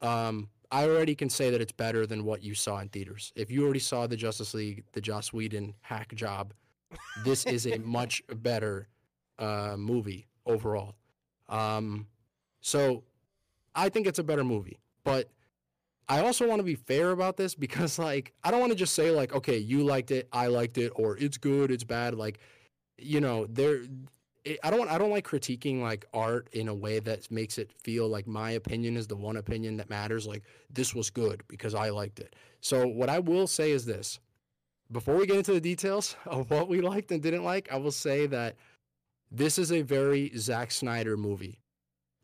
um, 0.03 0.49
I 0.71 0.89
already 0.89 1.15
can 1.15 1.29
say 1.29 1.51
that 1.51 1.61
it's 1.61 1.73
better 1.73 2.07
than 2.07 2.25
what 2.25 2.43
you 2.43 2.55
saw 2.55 2.79
in 2.79 2.89
theaters. 2.89 3.33
If 3.35 3.51
you 3.51 3.65
already 3.65 3.81
saw 3.81 4.07
the 4.07 4.17
Justice 4.17 4.55
League, 4.55 4.85
the 4.93 5.01
Joss 5.01 5.33
Whedon 5.33 5.75
hack 5.81 6.15
job, 6.15 6.53
this 7.25 7.45
is 7.47 7.67
a 7.67 7.79
much 7.85 8.23
better 8.29 8.89
uh, 9.39 9.75
movie 9.77 10.29
overall. 10.47 10.95
Um, 11.49 12.07
so 12.61 13.03
I 13.75 13.89
think 13.89 14.07
it's 14.07 14.19
a 14.19 14.25
better 14.25 14.45
movie, 14.45 14.79
but 15.03 15.29
I 16.09 16.21
also 16.21 16.49
want 16.49 16.61
to 16.61 16.65
be 16.65 16.75
fair 16.75 17.11
about 17.11 17.37
this 17.37 17.55
because 17.55 17.99
like 17.99 18.33
I 18.45 18.51
don't 18.51 18.61
want 18.61 18.73
to 18.73 18.79
just 18.79 18.95
say 18.95 19.11
like 19.11 19.35
okay, 19.35 19.59
you 19.59 19.85
liked 19.85 20.11
it, 20.11 20.29
I 20.33 20.47
liked 20.47 20.79
it, 20.79 20.93
or 20.95 21.17
it's 21.19 21.39
good, 21.39 21.71
it's 21.71 21.85
bad. 21.85 22.15
Like 22.15 22.39
you 23.01 23.21
know, 23.21 23.47
there 23.47 23.81
I 24.65 24.71
don't 24.71 24.89
I 24.89 24.97
don't 24.97 25.11
like 25.11 25.27
critiquing 25.27 25.83
like 25.83 26.07
art 26.15 26.49
in 26.53 26.69
a 26.69 26.75
way 26.75 26.99
that 27.01 27.31
makes 27.31 27.59
it 27.59 27.73
feel 27.73 28.09
like 28.09 28.27
my 28.27 28.53
opinion 28.53 28.97
is 28.97 29.07
the 29.07 29.17
one 29.17 29.37
opinion 29.37 29.77
that 29.77 29.91
matters 29.91 30.27
like 30.27 30.45
this 30.73 30.95
was 30.95 31.11
good 31.11 31.43
because 31.47 31.75
I 31.75 31.91
liked 31.91 32.21
it. 32.21 32.35
So 32.61 32.87
what 32.87 33.11
I 33.11 33.19
will 33.19 33.47
say 33.47 33.71
is 33.71 33.85
this. 33.85 34.19
Before 34.91 35.15
we 35.15 35.27
get 35.27 35.37
into 35.37 35.53
the 35.53 35.61
details 35.61 36.17
of 36.27 36.51
what 36.51 36.69
we 36.69 36.81
liked 36.81 37.13
and 37.13 37.23
didn't 37.23 37.45
like, 37.45 37.71
I 37.71 37.77
will 37.77 37.93
say 37.93 38.27
that 38.27 38.57
this 39.31 39.59
is 39.59 39.73
a 39.73 39.83
very 39.83 40.33
Zack 40.37 40.73
Snyder 40.73 41.17
movie. 41.17 41.61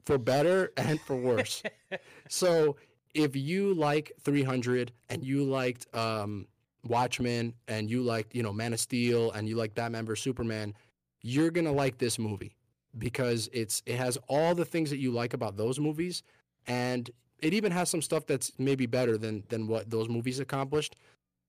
For 0.04 0.18
better 0.18 0.72
and 0.76 1.00
for 1.00 1.16
worse. 1.16 1.62
so 2.28 2.76
if 3.14 3.36
you 3.36 3.74
like 3.74 4.12
300 4.22 4.92
and 5.10 5.22
you 5.22 5.44
liked 5.44 5.86
um 5.94 6.46
Watchmen 6.88 7.54
and 7.68 7.90
you 7.90 8.02
like, 8.02 8.34
you 8.34 8.42
know, 8.42 8.52
Man 8.52 8.72
of 8.72 8.80
Steel 8.80 9.30
and 9.32 9.48
you 9.48 9.56
like 9.56 9.74
Batman 9.74 10.06
vs 10.06 10.22
Superman, 10.22 10.74
you're 11.22 11.50
to 11.50 11.72
like 11.72 11.98
this 11.98 12.18
movie 12.18 12.56
because 12.98 13.48
it's 13.52 13.82
it 13.86 13.96
has 13.96 14.16
all 14.28 14.54
the 14.54 14.64
things 14.64 14.90
that 14.90 14.98
you 14.98 15.10
like 15.10 15.34
about 15.34 15.56
those 15.56 15.78
movies 15.78 16.22
and 16.66 17.10
it 17.40 17.52
even 17.52 17.72
has 17.72 17.90
some 17.90 18.02
stuff 18.02 18.26
that's 18.26 18.52
maybe 18.58 18.86
better 18.86 19.18
than 19.18 19.44
than 19.48 19.66
what 19.66 19.90
those 19.90 20.08
movies 20.08 20.40
accomplished. 20.40 20.96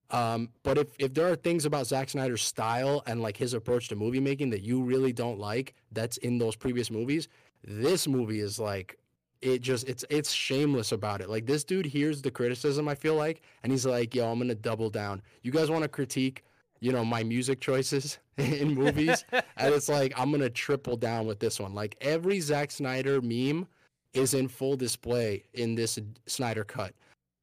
Um, 0.09 0.49
but 0.63 0.77
if, 0.77 0.87
if 0.99 1.13
there 1.13 1.29
are 1.29 1.35
things 1.35 1.65
about 1.65 1.85
Zack 1.85 2.09
Snyder's 2.09 2.41
style 2.41 3.03
and 3.05 3.21
like 3.21 3.35
his 3.35 3.53
approach 3.53 3.89
to 3.89 3.95
movie 3.95 4.21
making 4.21 4.51
that 4.51 4.61
you 4.61 4.81
really 4.81 5.11
don't 5.11 5.37
like 5.37 5.73
that's 5.91 6.15
in 6.17 6.37
those 6.37 6.55
previous 6.55 6.89
movies, 6.89 7.27
this 7.63 8.07
movie 8.07 8.39
is 8.39 8.57
like 8.57 8.97
it 9.41 9.61
just 9.61 9.87
it's 9.87 10.03
it's 10.09 10.31
shameless 10.31 10.91
about 10.91 11.21
it. 11.21 11.29
Like 11.29 11.45
this 11.45 11.63
dude 11.63 11.85
hears 11.85 12.21
the 12.21 12.31
criticism 12.31 12.87
I 12.87 12.95
feel 12.95 13.15
like 13.15 13.41
and 13.63 13.71
he's 13.71 13.85
like, 13.85 14.15
"Yo, 14.15 14.31
I'm 14.31 14.39
to 14.47 14.55
double 14.55 14.89
down. 14.89 15.21
You 15.43 15.51
guys 15.51 15.69
want 15.69 15.83
to 15.83 15.87
critique, 15.87 16.43
you 16.79 16.91
know, 16.91 17.05
my 17.05 17.23
music 17.23 17.59
choices 17.59 18.17
in 18.37 18.73
movies?" 18.73 19.23
and 19.31 19.73
it's 19.73 19.89
like, 19.89 20.13
"I'm 20.17 20.31
to 20.31 20.49
triple 20.49 20.97
down 20.97 21.27
with 21.27 21.39
this 21.39 21.59
one." 21.59 21.73
Like 21.73 21.95
every 22.01 22.39
Zack 22.39 22.71
Snyder 22.71 23.21
meme 23.21 23.67
is 24.13 24.33
in 24.33 24.47
full 24.47 24.75
display 24.75 25.43
in 25.53 25.75
this 25.75 25.99
Snyder 26.25 26.63
cut. 26.63 26.93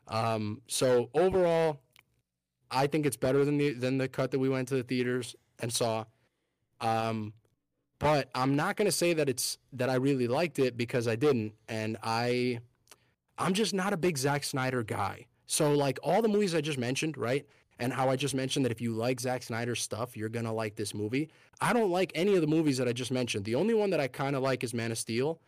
Um, 0.09 0.61
so 0.67 1.09
overall, 1.15 1.81
I 2.71 2.87
think 2.87 3.07
it's 3.07 3.17
better 3.17 3.45
than 3.45 3.57
the 3.57 3.73
than 3.73 3.99
the 3.99 4.09
cut 4.09 4.31
that 4.33 4.39
we 4.39 4.49
went 4.49 4.69
to 4.69 4.77
the 4.77 4.83
theaters 4.83 5.37
and 5.61 5.73
saw. 5.73 6.05
Um, 6.81 7.33
but 7.99 8.29
I'm 8.35 8.57
not 8.57 8.77
going 8.77 8.87
to 8.87 8.93
say 8.93 9.13
that 9.15 9.29
it's 9.29 9.59
that 9.73 9.89
I 9.89 9.95
really 9.95 10.29
liked 10.29 10.59
it 10.59 10.77
because 10.77 11.09
I 11.09 11.17
didn't 11.17 11.55
and 11.69 11.97
I 12.03 12.61
I'm 13.39 13.55
just 13.55 13.75
not 13.75 13.93
a 13.93 13.97
big 13.97 14.17
Zack 14.17 14.45
Snyder 14.45 14.83
guy. 14.83 15.27
So 15.47 15.73
like 15.73 15.99
all 16.03 16.23
the 16.23 16.29
movies 16.29 16.55
I 16.55 16.61
just 16.61 16.79
mentioned, 16.79 17.17
right? 17.17 17.47
and 17.79 17.93
how 17.93 18.09
I 18.09 18.17
just 18.17 18.35
mentioned 18.35 18.65
that 18.65 18.73
if 18.73 18.81
you 18.81 18.93
like 18.93 19.21
Zack 19.21 19.43
Snyder's 19.43 19.83
stuff, 19.83 20.17
you're 20.17 20.29
gonna 20.29 20.53
like 20.53 20.77
this 20.77 20.95
movie. 20.95 21.29
I 21.61 21.73
don't 21.73 21.91
like 21.91 22.13
any 22.15 22.35
of 22.35 22.41
the 22.41 22.47
movies 22.47 22.79
that 22.79 22.89
I 22.89 22.93
just 22.93 23.11
mentioned. 23.11 23.45
The 23.45 23.55
only 23.55 23.75
one 23.75 23.91
that 23.91 24.01
I 24.01 24.09
kind 24.09 24.37
of 24.37 24.43
like 24.43 24.65
is 24.65 24.75
Man 24.75 24.93
of 24.93 24.99
Steel, 24.99 25.41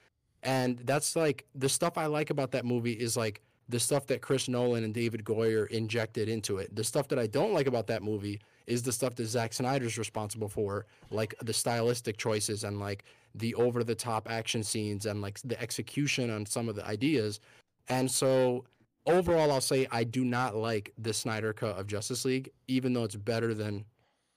and 0.43 0.79
that's 0.85 1.17
like 1.17 1.47
the 1.55 1.69
stuff 1.69 1.97
I 1.97 2.07
like 2.07 2.31
about 2.31 2.53
that 2.53 2.65
movie 2.65 2.93
is 2.93 3.17
like 3.17 3.43
the 3.69 3.81
stuff 3.81 4.07
that 4.07 4.23
Chris 4.23 4.49
Nolan 4.49 4.85
and 4.85 4.95
David 4.95 5.25
Goyer 5.25 5.69
injected 5.69 6.29
into 6.29 6.59
it. 6.59 6.75
The 6.75 6.85
stuff 6.85 7.09
that 7.09 7.19
I 7.19 7.27
don't 7.27 7.53
like 7.53 7.67
about 7.67 7.89
that 7.89 8.03
movie 8.03 8.41
is 8.67 8.83
the 8.83 8.93
stuff 8.93 9.15
that 9.15 9.27
Zack 9.27 9.53
Snyder's 9.53 9.97
responsible 9.99 10.49
for, 10.49 10.87
like 11.11 11.35
the 11.43 11.53
stylistic 11.53 12.17
choices 12.17 12.65
and 12.65 12.81
like 12.81 13.05
the 13.35 13.55
over 13.55 13.85
the 13.85 13.95
top 13.95 14.31
action 14.31 14.63
scenes 14.63 15.07
and 15.07 15.23
like 15.23 15.39
the 15.45 15.61
execution 15.61 16.31
on 16.31 16.47
some 16.47 16.69
of 16.69 16.75
the 16.75 16.85
ideas. 16.87 17.41
And 17.89 18.11
so 18.11 18.65
overall, 19.07 19.53
I'll 19.53 19.61
say 19.61 19.87
I 19.91 20.05
do 20.05 20.25
not 20.25 20.57
like 20.57 20.93
the 20.99 21.13
Snyder 21.13 21.53
cut 21.53 21.79
of 21.79 21.87
Justice 21.87 22.25
League, 22.25 22.51
even 22.67 22.93
though 22.93 23.05
it's 23.05 23.17
better 23.17 23.55
than 23.55 23.85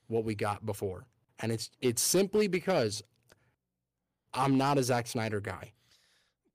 what 0.07 0.23
we 0.23 0.35
got 0.35 0.65
before. 0.65 1.05
And 1.39 1.51
it's 1.51 1.71
it's 1.81 2.01
simply 2.01 2.47
because 2.47 3.01
I'm 4.33 4.57
not 4.57 4.77
a 4.77 4.83
Zack 4.83 5.07
Snyder 5.07 5.39
guy 5.39 5.71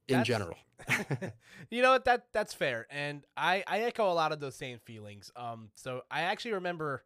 in 0.09 0.19
That's- 0.19 0.27
general. 0.27 0.57
you 1.71 1.81
know 1.81 1.93
what? 1.93 2.05
That 2.05 2.27
that's 2.33 2.53
fair, 2.53 2.87
and 2.91 3.25
I 3.39 3.65
I 3.67 3.81
echo 3.81 4.11
a 4.11 4.13
lot 4.13 4.33
of 4.33 4.41
those 4.41 4.55
same 4.55 4.79
feelings. 4.81 5.31
Um, 5.35 5.71
so 5.75 6.03
I 6.11 6.23
actually 6.23 6.53
remember, 6.53 7.03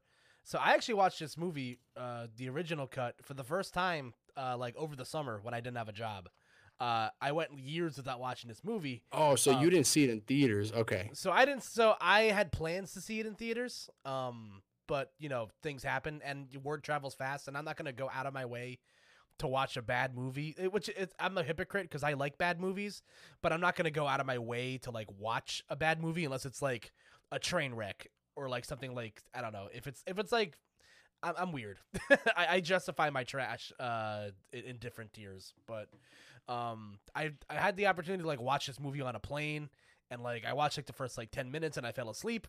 so 0.48 0.58
I 0.58 0.72
actually 0.72 0.94
watched 0.94 1.20
this 1.20 1.36
movie, 1.36 1.78
uh, 1.94 2.28
the 2.38 2.48
original 2.48 2.86
cut, 2.86 3.16
for 3.22 3.34
the 3.34 3.44
first 3.44 3.74
time, 3.74 4.14
uh, 4.34 4.56
like 4.56 4.74
over 4.76 4.96
the 4.96 5.04
summer 5.04 5.40
when 5.42 5.52
I 5.52 5.60
didn't 5.60 5.76
have 5.76 5.90
a 5.90 5.92
job. 5.92 6.30
Uh, 6.80 7.10
I 7.20 7.32
went 7.32 7.58
years 7.58 7.98
without 7.98 8.18
watching 8.18 8.48
this 8.48 8.64
movie, 8.64 9.02
Oh, 9.12 9.34
so 9.34 9.52
Um, 9.52 9.62
you 9.62 9.68
didn't 9.68 9.86
see 9.88 10.04
it 10.04 10.10
in 10.10 10.22
theaters? 10.22 10.72
Okay. 10.72 11.10
so 11.12 11.30
I 11.30 11.44
didn't. 11.44 11.64
So 11.64 11.96
I 12.00 12.22
had 12.22 12.50
plans 12.50 12.94
to 12.94 13.02
see 13.02 13.20
it 13.20 13.26
in 13.26 13.34
theaters. 13.34 13.90
Um, 14.06 14.62
but 14.86 15.12
you 15.18 15.28
know 15.28 15.50
things 15.62 15.82
happen, 15.82 16.22
and 16.24 16.46
word 16.64 16.82
travels 16.82 17.14
fast, 17.14 17.46
and 17.46 17.56
I'm 17.58 17.64
not 17.66 17.76
gonna 17.76 17.92
go 17.92 18.08
out 18.10 18.24
of 18.24 18.32
my 18.32 18.46
way 18.46 18.78
to 19.40 19.46
watch 19.46 19.76
a 19.76 19.82
bad 19.82 20.16
movie. 20.16 20.54
eh, 20.58 20.68
Which 20.68 20.88
is, 20.88 21.08
I'm 21.18 21.36
a 21.36 21.42
hypocrite 21.42 21.84
because 21.84 22.02
I 22.02 22.14
like 22.14 22.38
bad 22.38 22.58
movies, 22.58 23.02
but 23.42 23.52
I'm 23.52 23.60
not 23.60 23.76
gonna 23.76 23.90
go 23.90 24.06
out 24.06 24.18
of 24.20 24.26
my 24.26 24.38
way 24.38 24.78
to 24.78 24.90
like 24.90 25.08
watch 25.18 25.62
a 25.68 25.76
bad 25.76 26.00
movie 26.00 26.24
unless 26.24 26.46
it's 26.46 26.62
like 26.62 26.90
a 27.30 27.38
train 27.38 27.74
wreck 27.74 28.06
or 28.38 28.48
like 28.48 28.64
something 28.64 28.94
like 28.94 29.20
I 29.34 29.40
don't 29.42 29.52
know 29.52 29.68
if 29.74 29.86
it's 29.86 30.02
if 30.06 30.18
it's 30.18 30.32
like. 30.32 30.56
I'm, 31.20 31.34
I'm 31.36 31.52
weird. 31.52 31.78
I, 32.36 32.46
I 32.48 32.60
justify 32.60 33.10
my 33.10 33.24
trash 33.24 33.72
uh, 33.80 34.26
in, 34.52 34.62
in 34.62 34.76
different 34.76 35.12
tiers, 35.12 35.52
but 35.66 35.88
um, 36.48 37.00
I 37.12 37.32
I 37.50 37.54
had 37.56 37.76
the 37.76 37.88
opportunity 37.88 38.22
to 38.22 38.28
like 38.28 38.40
watch 38.40 38.68
this 38.68 38.78
movie 38.78 39.00
on 39.00 39.16
a 39.16 39.18
plane, 39.18 39.68
and 40.12 40.22
like 40.22 40.44
I 40.46 40.52
watched 40.52 40.78
like 40.78 40.86
the 40.86 40.92
first 40.92 41.18
like 41.18 41.32
ten 41.32 41.50
minutes, 41.50 41.76
and 41.76 41.84
I 41.84 41.90
fell 41.90 42.08
asleep. 42.08 42.46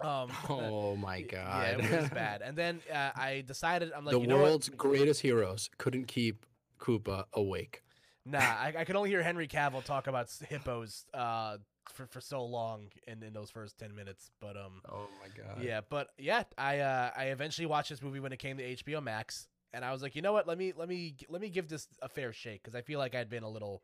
Um, 0.00 0.30
Oh 0.50 0.94
my 0.96 1.22
god. 1.34 1.78
yeah, 1.80 1.86
it 1.86 2.00
was 2.02 2.10
bad. 2.10 2.42
And 2.42 2.54
then 2.54 2.82
uh, 2.92 3.12
I 3.16 3.44
decided 3.46 3.92
I'm 3.96 4.04
like, 4.04 4.12
the 4.14 4.20
you 4.20 4.26
know 4.26 4.42
world's 4.42 4.68
greatest 4.68 5.22
heroes 5.22 5.70
couldn't 5.78 6.06
keep 6.06 6.44
Koopa 6.78 7.24
awake. 7.32 7.82
Nah, 8.26 8.40
I, 8.40 8.74
I 8.76 8.84
could 8.84 8.96
only 8.96 9.08
hear 9.08 9.22
Henry 9.22 9.48
Cavill 9.48 9.82
talk 9.82 10.06
about 10.06 10.28
hippos 10.50 11.06
uh 11.14 11.56
for, 11.90 12.06
for 12.06 12.20
so 12.20 12.44
long 12.44 12.88
in, 13.06 13.22
in 13.22 13.32
those 13.32 13.50
first 13.50 13.78
ten 13.78 13.94
minutes. 13.94 14.30
But 14.40 14.56
um, 14.56 14.82
Oh 14.90 15.08
my 15.20 15.28
god. 15.28 15.62
yeah, 15.62 15.80
but 15.88 16.08
yeah, 16.18 16.44
I 16.58 16.80
uh 16.80 17.10
I 17.16 17.24
eventually 17.26 17.66
watched 17.66 17.90
this 17.90 18.02
movie 18.02 18.20
when 18.20 18.32
it 18.32 18.38
came 18.38 18.56
to 18.58 18.62
HBO 18.76 19.02
Max, 19.02 19.48
and 19.72 19.84
I 19.84 19.92
was 19.92 20.02
like, 20.02 20.14
you 20.16 20.22
know 20.22 20.32
what? 20.32 20.46
Let 20.46 20.58
me 20.58 20.72
let 20.76 20.88
me 20.88 21.16
let 21.28 21.40
me 21.40 21.48
give 21.48 21.68
this 21.68 21.88
a 22.02 22.08
fair 22.08 22.32
shake 22.32 22.62
because 22.62 22.74
I 22.74 22.82
feel 22.82 22.98
like 22.98 23.14
I'd 23.14 23.30
been 23.30 23.42
a 23.42 23.48
little 23.50 23.82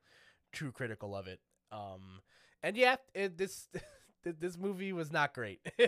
too 0.52 0.72
critical 0.72 1.16
of 1.16 1.26
it. 1.26 1.40
Um, 1.70 2.20
and 2.62 2.76
yeah, 2.76 2.96
it, 3.14 3.38
this 3.38 3.68
this 4.24 4.56
movie 4.58 4.92
was 4.92 5.10
not 5.10 5.34
great. 5.34 5.60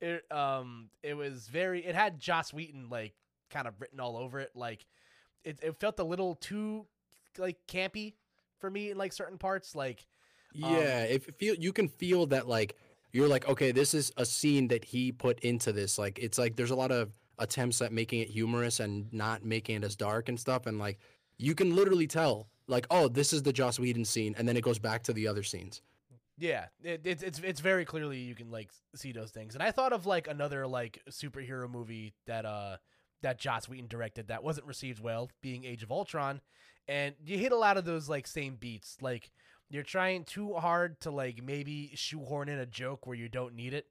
it 0.00 0.30
um 0.30 0.90
it 1.02 1.14
was 1.14 1.48
very 1.48 1.84
it 1.84 1.94
had 1.94 2.20
Joss 2.20 2.52
Whedon 2.52 2.88
like 2.90 3.14
kind 3.50 3.66
of 3.66 3.80
written 3.80 4.00
all 4.00 4.16
over 4.16 4.40
it. 4.40 4.50
Like 4.54 4.86
it 5.44 5.58
it 5.62 5.80
felt 5.80 5.98
a 5.98 6.04
little 6.04 6.34
too 6.34 6.86
like 7.38 7.56
campy 7.68 8.14
for 8.58 8.70
me 8.70 8.90
in 8.90 8.98
like 8.98 9.12
certain 9.12 9.38
parts. 9.38 9.74
Like 9.74 10.06
Um, 10.62 10.74
Yeah, 10.74 11.04
if 11.04 11.26
you 11.26 11.32
feel 11.32 11.54
you 11.56 11.72
can 11.72 11.88
feel 11.88 12.26
that 12.26 12.48
like 12.48 12.76
you're 13.12 13.28
like 13.28 13.48
okay, 13.48 13.72
this 13.72 13.94
is 13.94 14.12
a 14.16 14.24
scene 14.24 14.68
that 14.68 14.84
he 14.84 15.12
put 15.12 15.40
into 15.40 15.72
this. 15.72 15.98
Like 15.98 16.18
it's 16.18 16.38
like 16.38 16.56
there's 16.56 16.70
a 16.70 16.76
lot 16.76 16.90
of 16.90 17.10
attempts 17.38 17.80
at 17.80 17.92
making 17.92 18.20
it 18.20 18.28
humorous 18.28 18.80
and 18.80 19.12
not 19.12 19.44
making 19.44 19.76
it 19.76 19.84
as 19.84 19.96
dark 19.96 20.28
and 20.28 20.38
stuff 20.38 20.66
and 20.66 20.78
like 20.78 20.98
you 21.38 21.54
can 21.54 21.74
literally 21.74 22.06
tell 22.06 22.48
like 22.66 22.86
oh, 22.90 23.08
this 23.08 23.32
is 23.32 23.42
the 23.42 23.52
Joss 23.52 23.78
Whedon 23.78 24.04
scene 24.04 24.34
and 24.38 24.46
then 24.48 24.56
it 24.56 24.62
goes 24.62 24.78
back 24.78 25.02
to 25.04 25.12
the 25.12 25.26
other 25.26 25.42
scenes. 25.42 25.82
Yeah, 26.40 26.66
it, 26.82 27.02
it's 27.04 27.22
it's 27.22 27.38
it's 27.40 27.60
very 27.60 27.84
clearly 27.84 28.18
you 28.18 28.34
can 28.34 28.50
like 28.50 28.70
see 28.94 29.12
those 29.12 29.30
things. 29.30 29.54
And 29.54 29.62
I 29.62 29.72
thought 29.72 29.92
of 29.92 30.06
like 30.06 30.26
another 30.26 30.66
like 30.66 31.02
superhero 31.10 31.70
movie 31.70 32.14
that 32.26 32.46
uh 32.46 32.76
that 33.22 33.38
Joss 33.38 33.68
Whedon 33.68 33.88
directed 33.88 34.28
that 34.28 34.42
wasn't 34.42 34.66
received 34.66 35.02
well, 35.02 35.30
being 35.42 35.64
Age 35.64 35.82
of 35.82 35.92
Ultron, 35.92 36.40
and 36.88 37.14
you 37.24 37.36
hit 37.36 37.52
a 37.52 37.56
lot 37.56 37.76
of 37.76 37.84
those 37.84 38.08
like 38.08 38.26
same 38.26 38.56
beats. 38.56 38.96
Like 39.02 39.30
you're 39.70 39.84
trying 39.84 40.24
too 40.24 40.54
hard 40.54 41.00
to 41.02 41.10
like 41.12 41.42
maybe 41.44 41.92
shoehorn 41.94 42.48
in 42.50 42.58
a 42.60 42.66
joke 42.66 43.06
where 43.06 43.16
you 43.16 43.28
don't 43.28 43.54
need 43.54 43.74
it, 43.74 43.86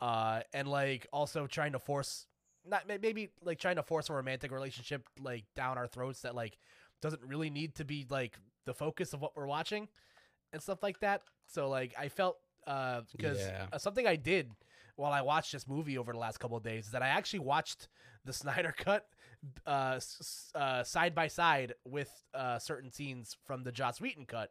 uh, 0.00 0.42
and 0.54 0.68
like 0.68 1.06
also 1.12 1.46
trying 1.46 1.72
to 1.72 1.80
force 1.80 2.26
not 2.66 2.86
maybe 2.88 3.30
like 3.44 3.58
trying 3.58 3.76
to 3.76 3.82
force 3.82 4.10
a 4.10 4.14
romantic 4.14 4.52
relationship 4.52 5.08
like 5.20 5.44
down 5.56 5.78
our 5.78 5.86
throats 5.88 6.22
that 6.22 6.34
like 6.34 6.58
doesn't 7.02 7.22
really 7.24 7.50
need 7.50 7.74
to 7.76 7.84
be 7.84 8.06
like 8.10 8.38
the 8.66 8.74
focus 8.74 9.12
of 9.14 9.20
what 9.22 9.36
we're 9.36 9.46
watching 9.46 9.88
and 10.52 10.62
stuff 10.62 10.82
like 10.82 11.00
that. 11.00 11.22
So 11.46 11.68
like 11.68 11.94
I 11.98 12.08
felt 12.08 12.38
uh 12.66 13.02
because 13.12 13.38
Yeah. 13.38 13.66
uh, 13.72 13.78
something 13.78 14.06
I 14.06 14.16
did 14.16 14.50
while 14.96 15.12
I 15.12 15.22
watched 15.22 15.52
this 15.52 15.66
movie 15.68 15.98
over 15.98 16.12
the 16.12 16.18
last 16.18 16.38
couple 16.38 16.56
of 16.56 16.62
days 16.62 16.86
is 16.86 16.92
that 16.92 17.02
I 17.02 17.08
actually 17.08 17.40
watched 17.40 17.88
the 18.24 18.32
Snyder 18.32 18.72
cut 18.78 19.06
uh, 19.66 20.00
uh 20.54 20.82
side 20.84 21.14
by 21.14 21.28
side 21.28 21.74
with 21.84 22.10
uh 22.34 22.58
certain 22.58 22.90
scenes 22.92 23.36
from 23.44 23.64
the 23.64 23.72
Joss 23.72 24.00
Whedon 24.00 24.26
cut 24.26 24.50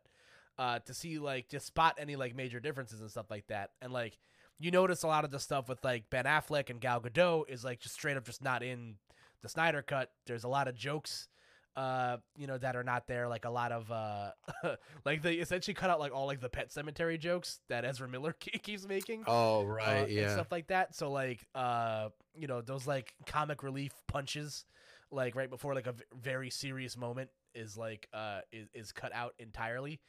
uh 0.57 0.79
to 0.79 0.93
see 0.93 1.19
like 1.19 1.49
just 1.49 1.65
spot 1.65 1.95
any 1.99 2.15
like 2.15 2.35
major 2.35 2.59
differences 2.59 3.01
and 3.01 3.09
stuff 3.09 3.29
like 3.29 3.47
that. 3.47 3.71
And 3.81 3.91
like 3.93 4.17
you 4.59 4.71
notice 4.71 5.03
a 5.03 5.07
lot 5.07 5.25
of 5.25 5.31
the 5.31 5.39
stuff 5.39 5.67
with 5.67 5.83
like 5.83 6.09
Ben 6.09 6.25
Affleck 6.25 6.69
and 6.69 6.79
Gal 6.79 7.01
Gadot 7.01 7.43
is 7.49 7.63
like 7.63 7.79
just 7.79 7.95
straight 7.95 8.17
up 8.17 8.25
just 8.25 8.43
not 8.43 8.63
in 8.63 8.95
the 9.41 9.49
Snyder 9.49 9.81
cut. 9.81 10.11
There's 10.25 10.43
a 10.43 10.49
lot 10.49 10.67
of 10.67 10.75
jokes 10.75 11.27
uh 11.75 12.17
you 12.37 12.45
know 12.45 12.55
that 12.59 12.75
are 12.75 12.83
not 12.83 13.07
there 13.07 13.27
like 13.27 13.45
a 13.45 13.49
lot 13.49 13.71
of 13.71 13.91
uh 13.91 14.29
like 15.05 15.23
they 15.23 15.33
essentially 15.35 15.73
cut 15.73 15.89
out 15.89 15.99
like 15.99 16.13
all 16.13 16.27
like 16.27 16.39
the 16.39 16.47
pet 16.49 16.71
cemetery 16.71 17.17
jokes 17.17 17.61
that 17.67 17.83
Ezra 17.83 18.07
Miller 18.07 18.33
ke- 18.39 18.61
keeps 18.61 18.87
making 18.87 19.23
Oh 19.25 19.61
uh, 19.61 19.65
right, 19.65 20.01
and 20.01 20.11
yeah. 20.11 20.33
stuff 20.33 20.51
like 20.51 20.67
that 20.67 20.93
so 20.93 21.11
like 21.11 21.47
uh 21.55 22.09
you 22.37 22.45
know 22.45 22.61
those 22.61 22.85
like 22.85 23.15
comic 23.25 23.63
relief 23.63 23.91
punches 24.07 24.65
like 25.09 25.35
right 25.35 25.49
before 25.49 25.73
like 25.73 25.87
a 25.87 25.93
v- 25.93 26.03
very 26.21 26.51
serious 26.51 26.95
moment 26.95 27.31
is 27.55 27.75
like 27.75 28.07
uh 28.13 28.41
is, 28.51 28.67
is 28.75 28.91
cut 28.91 29.11
out 29.11 29.33
entirely 29.39 29.99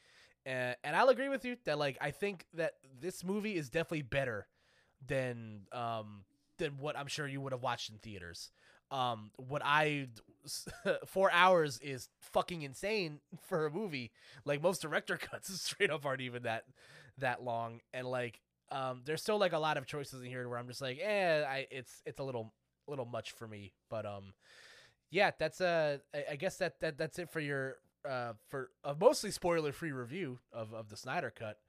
and, 0.45 0.75
and 0.83 0.95
I'll 0.95 1.09
agree 1.09 1.29
with 1.29 1.45
you 1.45 1.57
that 1.65 1.77
like 1.77 1.97
I 2.01 2.11
think 2.11 2.45
that 2.53 2.73
this 2.99 3.23
movie 3.23 3.55
is 3.55 3.69
definitely 3.69 4.03
better 4.03 4.47
than 5.05 5.61
um 5.71 6.23
than 6.57 6.77
what 6.77 6.97
I'm 6.97 7.07
sure 7.07 7.27
you 7.27 7.41
would 7.41 7.51
have 7.51 7.61
watched 7.63 7.89
in 7.89 7.97
theaters. 7.97 8.51
Um, 8.91 9.31
what 9.37 9.61
I 9.65 10.07
four 11.05 11.31
hours 11.31 11.79
is 11.79 12.09
fucking 12.33 12.61
insane 12.61 13.19
for 13.47 13.65
a 13.65 13.71
movie. 13.71 14.11
Like 14.45 14.61
most 14.61 14.81
director 14.81 15.17
cuts, 15.21 15.53
straight 15.61 15.91
up 15.91 16.05
aren't 16.05 16.21
even 16.21 16.43
that 16.43 16.65
that 17.17 17.43
long, 17.43 17.81
and 17.93 18.07
like 18.07 18.39
um, 18.71 19.01
there's 19.05 19.21
still 19.21 19.37
like 19.39 19.53
a 19.53 19.59
lot 19.59 19.77
of 19.77 19.85
choices 19.85 20.21
in 20.21 20.27
here 20.27 20.47
where 20.47 20.57
I'm 20.57 20.67
just 20.67 20.81
like, 20.81 20.99
eh, 21.01 21.43
I 21.43 21.67
it's 21.71 22.01
it's 22.05 22.19
a 22.19 22.23
little 22.23 22.53
little 22.87 23.05
much 23.05 23.31
for 23.31 23.47
me. 23.47 23.73
But 23.89 24.05
um, 24.05 24.33
yeah, 25.11 25.31
that's 25.37 25.61
uh, 25.61 25.97
I, 26.13 26.25
I 26.31 26.35
guess 26.35 26.57
that 26.57 26.79
that 26.81 26.97
that's 26.97 27.19
it 27.19 27.29
for 27.29 27.39
your 27.39 27.77
uh 28.07 28.33
for 28.47 28.69
a 28.83 28.95
mostly 28.95 29.31
spoiler 29.31 29.71
free 29.71 29.91
review 29.91 30.39
of 30.53 30.73
of 30.73 30.89
the 30.89 30.97
Snyder 30.97 31.31
cut. 31.31 31.59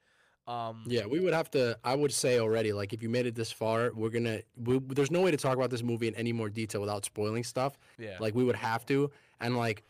Um, 0.49 0.85
Yeah, 0.87 1.07
we 1.07 1.19
would 1.19 1.35
have 1.35 1.51
to. 1.53 1.77
I 1.83 1.97
would 1.97 2.13
say 2.13 2.39
already, 2.39 2.73
like 2.73 2.93
if 2.93 3.03
you 3.03 3.09
made 3.09 3.27
it 3.27 3.35
this 3.35 3.51
far, 3.51 3.91
we're 3.95 4.11
gonna. 4.11 4.43
We, 4.57 4.79
there's 4.79 5.11
no 5.11 5.21
way 5.21 5.33
to 5.33 5.37
talk 5.37 5.57
about 5.57 5.71
this 5.71 5.83
movie 5.83 6.07
in 6.07 6.15
any 6.15 6.33
more 6.33 6.49
detail 6.49 6.81
without 6.81 7.05
spoiling 7.05 7.43
stuff. 7.43 7.77
yeah, 7.99 8.17
Like 8.21 8.35
we 8.37 8.45
would 8.45 8.55
have 8.57 8.87
to, 8.87 9.11
and 9.41 9.57
like, 9.57 9.83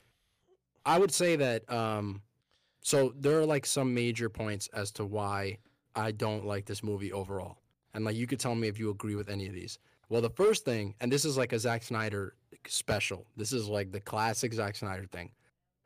I 0.86 0.98
would 0.98 1.12
say 1.12 1.36
that. 1.36 1.70
Um, 1.70 2.22
so 2.80 3.12
there 3.18 3.38
are 3.38 3.44
like 3.44 3.66
some 3.66 3.92
major 3.92 4.30
points 4.30 4.68
as 4.72 4.92
to 4.92 5.04
why 5.04 5.58
I 5.94 6.12
don't 6.12 6.46
like 6.46 6.64
this 6.64 6.82
movie 6.82 7.12
overall, 7.12 7.58
and 7.92 8.04
like 8.04 8.16
you 8.16 8.26
could 8.26 8.40
tell 8.40 8.54
me 8.54 8.68
if 8.68 8.78
you 8.78 8.88
agree 8.90 9.14
with 9.14 9.28
any 9.28 9.46
of 9.48 9.52
these. 9.52 9.78
Well, 10.08 10.22
the 10.22 10.30
first 10.30 10.64
thing, 10.64 10.94
and 11.00 11.12
this 11.12 11.24
is 11.26 11.36
like 11.36 11.52
a 11.52 11.58
Zack 11.58 11.82
Snyder 11.82 12.34
special. 12.66 13.26
This 13.36 13.52
is 13.52 13.68
like 13.68 13.92
the 13.92 14.00
classic 14.00 14.54
Zack 14.54 14.76
Snyder 14.76 15.04
thing. 15.04 15.32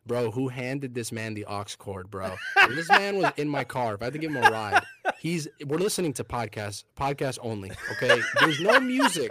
Bro, 0.06 0.30
who 0.32 0.48
handed 0.48 0.94
this 0.94 1.12
man 1.12 1.34
the 1.34 1.44
aux 1.44 1.64
cord, 1.78 2.10
bro? 2.10 2.34
This 2.68 2.88
man 2.88 3.18
was 3.18 3.32
in 3.36 3.48
my 3.48 3.64
car. 3.64 3.94
If 3.94 4.02
I 4.02 4.06
had 4.06 4.14
to 4.14 4.18
give 4.18 4.30
him 4.30 4.42
a 4.42 4.50
ride, 4.50 4.82
he's. 5.18 5.46
We're 5.66 5.78
listening 5.78 6.12
to 6.14 6.24
podcasts, 6.24 6.84
podcast 6.96 7.38
only. 7.42 7.70
Okay, 7.92 8.20
there's 8.40 8.60
no 8.60 8.80
music. 8.80 9.30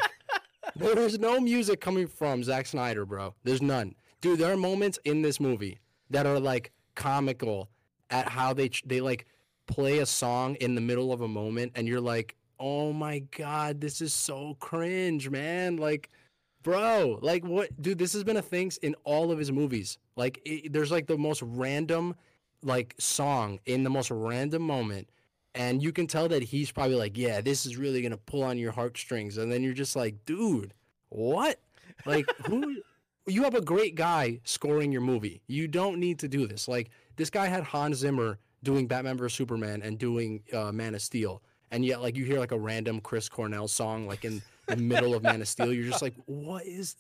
There 0.75 0.99
is 0.99 1.19
no 1.19 1.39
music 1.39 1.81
coming 1.81 2.07
from 2.07 2.43
Zack 2.43 2.67
Snyder, 2.67 3.05
bro. 3.05 3.33
There's 3.43 3.61
none, 3.61 3.95
dude. 4.21 4.39
There 4.39 4.51
are 4.53 4.57
moments 4.57 4.99
in 5.03 5.21
this 5.21 5.39
movie 5.39 5.79
that 6.11 6.25
are 6.25 6.39
like 6.39 6.71
comical 6.95 7.69
at 8.09 8.29
how 8.29 8.53
they 8.53 8.69
they 8.85 9.01
like 9.01 9.25
play 9.65 9.99
a 9.99 10.05
song 10.05 10.55
in 10.55 10.75
the 10.75 10.81
middle 10.81 11.11
of 11.11 11.21
a 11.21 11.27
moment, 11.27 11.71
and 11.75 11.87
you're 11.87 11.99
like, 11.99 12.35
oh 12.59 12.93
my 12.93 13.19
god, 13.35 13.81
this 13.81 14.01
is 14.01 14.13
so 14.13 14.55
cringe, 14.59 15.29
man. 15.29 15.77
Like, 15.77 16.09
bro, 16.63 17.19
like 17.21 17.43
what, 17.43 17.81
dude? 17.81 17.97
This 17.97 18.13
has 18.13 18.23
been 18.23 18.37
a 18.37 18.41
thing 18.41 18.71
in 18.81 18.95
all 19.03 19.31
of 19.31 19.39
his 19.39 19.51
movies. 19.51 19.97
Like, 20.15 20.41
it, 20.45 20.73
there's 20.73 20.91
like 20.91 21.07
the 21.07 21.17
most 21.17 21.41
random, 21.41 22.15
like 22.63 22.95
song 22.99 23.59
in 23.65 23.83
the 23.83 23.89
most 23.89 24.11
random 24.11 24.61
moment, 24.61 25.09
and 25.55 25.81
you 25.81 25.91
can 25.91 26.07
tell 26.07 26.27
that 26.29 26.43
he's 26.43 26.71
probably 26.71 26.95
like, 26.95 27.17
yeah, 27.17 27.41
this 27.41 27.65
is 27.65 27.77
really 27.77 28.01
gonna 28.01 28.17
pull 28.17 28.43
on 28.43 28.57
your 28.57 28.71
heartstrings, 28.71 29.37
and 29.37 29.51
then 29.51 29.63
you're 29.63 29.73
just 29.73 29.95
like, 29.95 30.25
dude, 30.25 30.73
what? 31.09 31.59
Like, 32.05 32.25
who? 32.45 32.77
You 33.27 33.43
have 33.43 33.53
a 33.53 33.61
great 33.61 33.93
guy 33.93 34.39
scoring 34.43 34.91
your 34.91 35.01
movie. 35.01 35.43
You 35.45 35.67
don't 35.67 35.99
need 35.99 36.17
to 36.19 36.27
do 36.27 36.47
this. 36.47 36.67
Like, 36.67 36.89
this 37.15 37.29
guy 37.29 37.45
had 37.45 37.63
Hans 37.63 37.97
Zimmer 37.97 38.39
doing 38.63 38.87
Batman 38.87 39.17
vs 39.17 39.37
Superman 39.37 39.83
and 39.83 39.99
doing 39.99 40.41
uh, 40.51 40.71
Man 40.71 40.95
of 40.95 41.01
Steel, 41.01 41.43
and 41.71 41.85
yet 41.85 42.01
like 42.01 42.15
you 42.15 42.25
hear 42.25 42.39
like 42.39 42.51
a 42.51 42.57
random 42.57 42.99
Chris 42.99 43.29
Cornell 43.29 43.67
song 43.67 44.07
like 44.07 44.25
in 44.25 44.41
the 44.69 44.77
middle 44.77 45.13
of 45.13 45.23
Man 45.23 45.41
of 45.41 45.47
Steel, 45.49 45.73
you're 45.73 45.89
just 45.89 46.01
like, 46.01 46.15
what 46.25 46.65
is, 46.65 46.95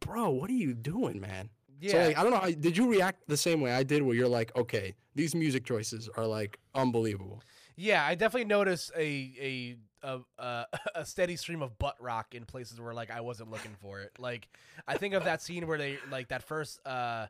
bro? 0.00 0.30
What 0.30 0.50
are 0.50 0.54
you 0.54 0.74
doing, 0.74 1.20
man? 1.20 1.50
Yeah. 1.80 1.92
So 1.92 1.98
like, 1.98 2.18
I 2.18 2.22
don't 2.22 2.32
know. 2.32 2.50
Did 2.52 2.76
you 2.76 2.90
react 2.90 3.28
the 3.28 3.36
same 3.36 3.60
way 3.60 3.72
I 3.72 3.82
did, 3.82 4.02
where 4.02 4.14
you're 4.14 4.28
like, 4.28 4.54
okay, 4.56 4.94
these 5.18 5.34
music 5.34 5.64
choices 5.64 6.08
are 6.16 6.26
like 6.26 6.58
unbelievable. 6.74 7.42
Yeah, 7.76 8.04
I 8.04 8.14
definitely 8.14 8.48
noticed 8.48 8.92
a 8.96 9.76
a 10.02 10.20
a 10.38 10.64
a 10.94 11.04
steady 11.04 11.36
stream 11.36 11.60
of 11.60 11.76
butt 11.78 11.96
rock 12.00 12.34
in 12.34 12.44
places 12.44 12.80
where 12.80 12.94
like 12.94 13.10
I 13.10 13.20
wasn't 13.20 13.50
looking 13.50 13.74
for 13.80 14.00
it. 14.00 14.12
Like 14.18 14.48
I 14.86 14.96
think 14.96 15.14
of 15.14 15.24
that 15.24 15.42
scene 15.42 15.66
where 15.66 15.76
they 15.76 15.98
like 16.10 16.28
that 16.28 16.42
first 16.42 16.80
uh 16.86 17.26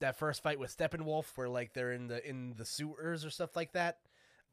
that 0.00 0.18
first 0.18 0.42
fight 0.42 0.58
with 0.58 0.76
Steppenwolf 0.76 1.26
where 1.36 1.48
like 1.48 1.72
they're 1.74 1.92
in 1.92 2.08
the 2.08 2.28
in 2.28 2.54
the 2.56 2.64
sewers 2.64 3.24
or 3.24 3.30
stuff 3.30 3.56
like 3.56 3.72
that. 3.72 3.98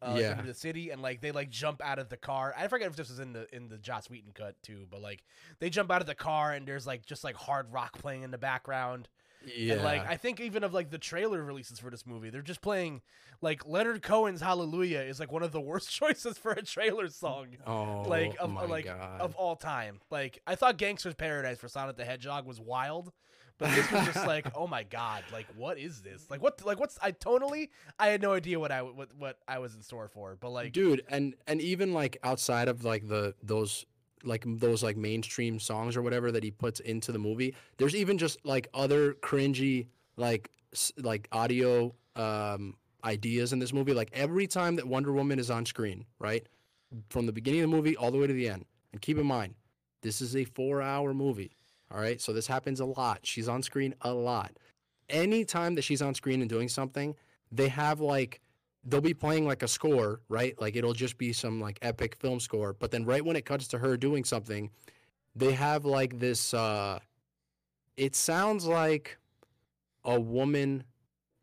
Uh, 0.02 0.16
Yeah. 0.18 0.32
into 0.32 0.44
the 0.46 0.54
city 0.54 0.92
and 0.92 1.02
like 1.02 1.20
they 1.20 1.32
like 1.34 1.50
jump 1.50 1.82
out 1.84 2.00
of 2.00 2.08
the 2.10 2.16
car. 2.18 2.54
I 2.58 2.68
forget 2.70 2.88
if 2.88 2.96
this 2.96 3.10
was 3.10 3.20
in 3.20 3.34
the 3.34 3.54
in 3.54 3.68
the 3.68 3.78
Joss 3.78 4.10
Whedon 4.10 4.32
cut 4.34 4.56
too, 4.64 4.88
but 4.90 5.02
like 5.02 5.24
they 5.60 5.70
jump 5.70 5.92
out 5.92 6.00
of 6.00 6.08
the 6.08 6.16
car 6.16 6.54
and 6.54 6.66
there's 6.66 6.88
like 6.88 7.06
just 7.06 7.24
like 7.26 7.36
hard 7.36 7.72
rock 7.74 7.98
playing 8.00 8.24
in 8.24 8.32
the 8.32 8.38
background. 8.38 9.10
Yeah. 9.46 9.74
And 9.76 9.84
like 9.84 10.08
I 10.10 10.16
think 10.16 10.40
even 10.40 10.64
of 10.64 10.74
like 10.74 10.90
the 10.90 10.98
trailer 10.98 11.44
releases 11.44 11.80
for 11.80 11.90
this 11.90 12.06
movie, 12.08 12.30
they're 12.30 12.42
just 12.42 12.62
playing 12.62 13.02
like 13.42 13.66
Leonard 13.68 14.02
Cohen's 14.02 14.40
Hallelujah 14.42 15.00
is 15.02 15.20
like 15.20 15.32
one 15.34 15.44
of 15.44 15.52
the 15.52 15.62
worst 15.62 15.90
choices 15.94 16.38
for 16.38 16.52
a 16.52 16.62
trailer 16.62 17.10
song. 17.10 17.48
oh 17.68 18.04
like 18.08 18.36
of 18.40 18.54
like 18.70 18.86
god. 18.86 19.20
of 19.20 19.36
all 19.36 19.58
time. 19.58 20.00
Like 20.10 20.42
I 20.48 20.56
thought 20.56 20.78
Gangsta's 20.78 21.16
Paradise 21.16 21.58
for 21.58 21.68
Sonic 21.68 21.98
the 21.98 22.06
Hedgehog 22.06 22.46
was 22.46 22.60
wild. 22.62 23.12
But 23.60 23.76
this 23.76 23.92
was 23.92 24.06
just 24.06 24.26
like, 24.26 24.48
oh 24.56 24.66
my 24.68 24.84
god, 24.84 25.24
like 25.32 25.46
what 25.56 25.78
is 25.78 26.02
this? 26.02 26.26
Like 26.30 26.42
what 26.42 26.66
like 26.66 26.80
what's 26.80 26.98
I 27.02 27.12
tonally 27.12 27.70
I 28.00 28.08
had 28.08 28.22
no 28.22 28.34
idea 28.34 28.60
what 28.60 28.72
I 28.72 28.82
what 28.82 29.10
what 29.18 29.38
I 29.48 29.60
was 29.60 29.76
in 29.76 29.82
store 29.82 30.08
for. 30.08 30.38
But 30.40 30.50
like 30.52 30.74
dude 30.74 31.04
and 31.10 31.36
and 31.46 31.62
even 31.62 31.94
like 31.94 32.18
outside 32.24 32.68
of 32.70 32.84
like 32.84 33.08
the 33.08 33.36
those 33.44 33.86
like 34.24 34.44
those 34.46 34.84
like 34.84 34.98
mainstream 34.98 35.60
songs 35.60 35.96
or 35.96 36.02
whatever 36.02 36.32
that 36.32 36.44
he 36.44 36.52
puts 36.52 36.80
into 36.82 37.12
the 37.12 37.20
movie 37.20 37.56
there's 37.78 37.96
even 37.96 38.18
just 38.18 38.38
like 38.46 38.68
other 38.74 39.14
cringy 39.14 39.88
like 40.18 40.50
like 40.98 41.28
audio 41.32 41.94
um 42.16 42.76
ideas 43.06 43.54
in 43.54 43.60
this 43.60 43.72
movie 43.72 43.94
like 43.94 44.10
every 44.14 44.46
time 44.46 44.76
that 44.76 44.86
wonder 44.86 45.14
woman 45.14 45.40
is 45.40 45.50
on 45.50 45.66
screen 45.66 46.06
right 46.20 46.48
from 47.10 47.26
the 47.26 47.32
beginning 47.32 47.62
of 47.62 47.70
the 47.70 47.76
movie 47.76 47.96
all 47.96 48.12
the 48.12 48.18
way 48.18 48.28
to 48.28 48.34
the 48.34 48.50
end 48.50 48.66
and 48.92 49.02
keep 49.02 49.18
in 49.18 49.26
mind 49.26 49.54
this 50.02 50.22
is 50.22 50.36
a 50.36 50.44
four 50.44 50.82
hour 50.82 51.14
movie 51.14 51.52
all 51.92 52.00
right 52.00 52.22
so 52.22 52.34
this 52.34 52.48
happens 52.48 52.80
a 52.80 52.86
lot 52.86 53.20
she's 53.24 53.48
on 53.48 53.62
screen 53.64 53.94
a 54.02 54.14
lot 54.14 54.52
anytime 55.10 55.76
that 55.76 55.82
she's 55.84 56.02
on 56.02 56.14
screen 56.14 56.42
and 56.42 56.50
doing 56.50 56.70
something 56.70 57.16
they 57.52 57.68
have 57.68 58.00
like 58.00 58.42
they'll 58.86 59.02
be 59.02 59.14
playing 59.14 59.46
like 59.46 59.62
a 59.64 59.68
score, 59.68 60.22
right? 60.30 60.60
Like 60.60 60.76
it'll 60.76 60.94
just 60.94 61.18
be 61.18 61.34
some 61.34 61.60
like 61.60 61.80
epic 61.82 62.16
film 62.16 62.40
score. 62.40 62.74
But 62.74 62.92
then 62.92 63.06
right 63.06 63.24
when 63.24 63.36
it 63.36 63.46
cuts 63.46 63.68
to 63.70 63.78
her 63.78 63.98
doing 63.98 64.24
something, 64.24 64.70
they 65.36 65.52
have 65.52 65.86
like 65.86 66.20
this 66.20 66.54
uh 66.54 67.00
it 67.98 68.16
sounds 68.16 68.66
like 68.66 69.18
a 70.06 70.20
woman 70.20 70.84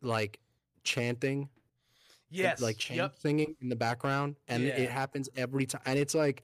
like 0.01 0.39
chanting, 0.83 1.49
yes, 2.29 2.61
like 2.61 2.77
chant 2.77 2.97
yep. 2.97 3.15
singing 3.19 3.55
in 3.61 3.69
the 3.69 3.75
background 3.75 4.35
and 4.47 4.63
Yeah. 4.63 4.69
it 4.69 4.89
happens 4.89 5.29
every 5.35 5.65
time 5.65 5.81
and 5.85 5.99
it's 5.99 6.15
like 6.15 6.43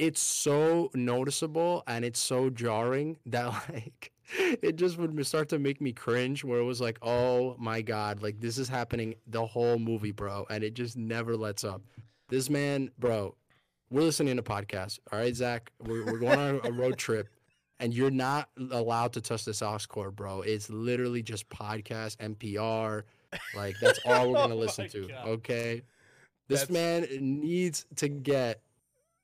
it's 0.00 0.20
so 0.22 0.90
noticeable 0.94 1.82
and 1.86 2.06
it's 2.06 2.18
so 2.18 2.48
jarring 2.48 3.18
that 3.26 3.46
like 3.68 4.10
it 4.38 4.76
just 4.76 4.96
would 4.96 5.26
start 5.26 5.48
to 5.50 5.58
make 5.58 5.80
me 5.80 5.92
cringe 5.92 6.42
where 6.42 6.58
it 6.58 6.64
was 6.64 6.80
like 6.80 6.98
oh 7.02 7.54
my 7.58 7.82
god 7.82 8.22
like 8.22 8.40
this 8.40 8.56
is 8.56 8.66
happening 8.68 9.14
the 9.26 9.44
whole 9.44 9.78
movie 9.78 10.12
bro 10.12 10.46
and 10.48 10.64
it 10.64 10.72
just 10.74 10.96
never 10.96 11.36
lets 11.36 11.64
up. 11.64 11.82
This 12.28 12.48
man 12.48 12.90
bro 12.98 13.34
we're 13.90 14.02
listening 14.02 14.36
to 14.36 14.42
podcasts 14.42 14.98
all 15.12 15.18
right 15.18 15.34
zach? 15.36 15.70
We're, 15.80 16.06
we're 16.06 16.18
going 16.18 16.38
on 16.38 16.60
a 16.64 16.72
road 16.72 16.96
trip 16.96 17.28
and 17.78 17.92
you're 17.92 18.10
not 18.10 18.48
allowed 18.70 19.12
to 19.14 19.20
touch 19.20 19.44
this 19.44 19.60
aux 19.62 19.78
cord 19.88 20.16
bro. 20.16 20.40
It's 20.40 20.70
literally 20.70 21.22
just 21.22 21.46
podcast 21.50 22.16
npr 22.16 23.02
like 23.54 23.76
that's 23.82 23.98
all 24.06 24.30
we're 24.30 24.38
Oh 24.38 24.42
gonna 24.42 24.54
listen 24.54 24.84
my 24.84 24.88
to 24.88 25.08
God. 25.08 25.28
okay? 25.28 25.82
This 26.48 26.64
That's- 26.66 26.70
man 27.10 27.40
needs 27.40 27.84
to 27.96 28.08
get 28.08 28.62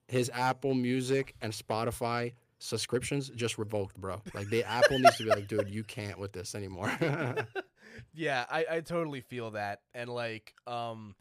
his 0.08 0.30
Apple 0.32 0.74
Music 0.74 1.34
and 1.40 1.52
Spotify 1.52 2.32
subscriptions 2.58 3.28
just 3.30 3.58
revoked, 3.58 4.00
bro. 4.00 4.22
Like 4.34 4.48
the 4.48 4.64
Apple 4.64 4.98
needs 4.98 5.16
to 5.18 5.24
be 5.24 5.30
like, 5.30 5.48
dude, 5.48 5.68
you 5.68 5.84
can't 5.84 6.18
with 6.18 6.32
this 6.32 6.54
anymore. 6.54 6.92
yeah, 8.14 8.46
I, 8.50 8.66
I 8.70 8.80
totally 8.80 9.20
feel 9.20 9.52
that. 9.52 9.80
And 9.94 10.08
like, 10.08 10.54
um 10.66 11.14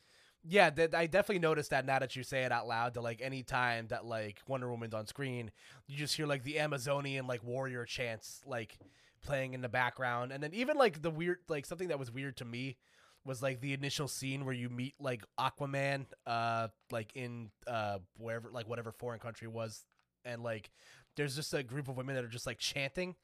yeah, 0.48 0.69
that 0.69 0.93
I 0.93 1.08
definitely 1.08 1.39
noticed 1.39 1.71
that 1.71 1.86
now 1.86 1.98
that 1.98 2.15
you 2.15 2.21
say 2.21 2.43
it 2.43 2.52
out 2.52 2.67
loud 2.67 2.93
that 2.93 3.02
like 3.02 3.19
any 3.21 3.41
time 3.41 3.88
that 3.88 4.06
like 4.06 4.41
Wonder 4.48 4.69
Woman's 4.69 4.93
on 4.93 5.08
screen, 5.08 5.50
you 5.88 5.98
just 5.98 6.15
hear 6.15 6.28
like 6.28 6.43
the 6.43 6.60
Amazonian 6.60 7.26
like 7.26 7.43
warrior 7.43 7.84
chants 7.86 8.41
like 8.45 8.78
playing 9.24 9.56
in 9.56 9.62
the 9.62 9.69
background. 9.69 10.32
And 10.32 10.43
then 10.43 10.54
even 10.54 10.78
like 10.78 11.02
the 11.02 11.10
weird 11.10 11.39
like 11.50 11.65
something 11.65 11.88
that 11.88 11.98
was 11.98 12.12
weird 12.12 12.38
to 12.38 12.45
me 12.45 12.78
was 13.25 13.41
like 13.41 13.59
the 13.61 13.73
initial 13.73 14.07
scene 14.07 14.45
where 14.45 14.53
you 14.53 14.69
meet 14.69 14.95
like 14.99 15.23
Aquaman 15.39 16.05
uh 16.27 16.67
like 16.91 17.11
in 17.15 17.49
uh 17.67 17.99
wherever 18.17 18.49
like 18.51 18.67
whatever 18.67 18.91
foreign 18.91 19.19
country 19.19 19.47
was 19.47 19.83
and 20.23 20.43
like 20.43 20.69
there's 21.15 21.35
just 21.35 21.53
a 21.53 21.63
group 21.63 21.88
of 21.88 21.97
women 21.97 22.15
that 22.15 22.23
are 22.23 22.29
just 22.29 22.45
like 22.45 22.59
chanting 22.59 23.15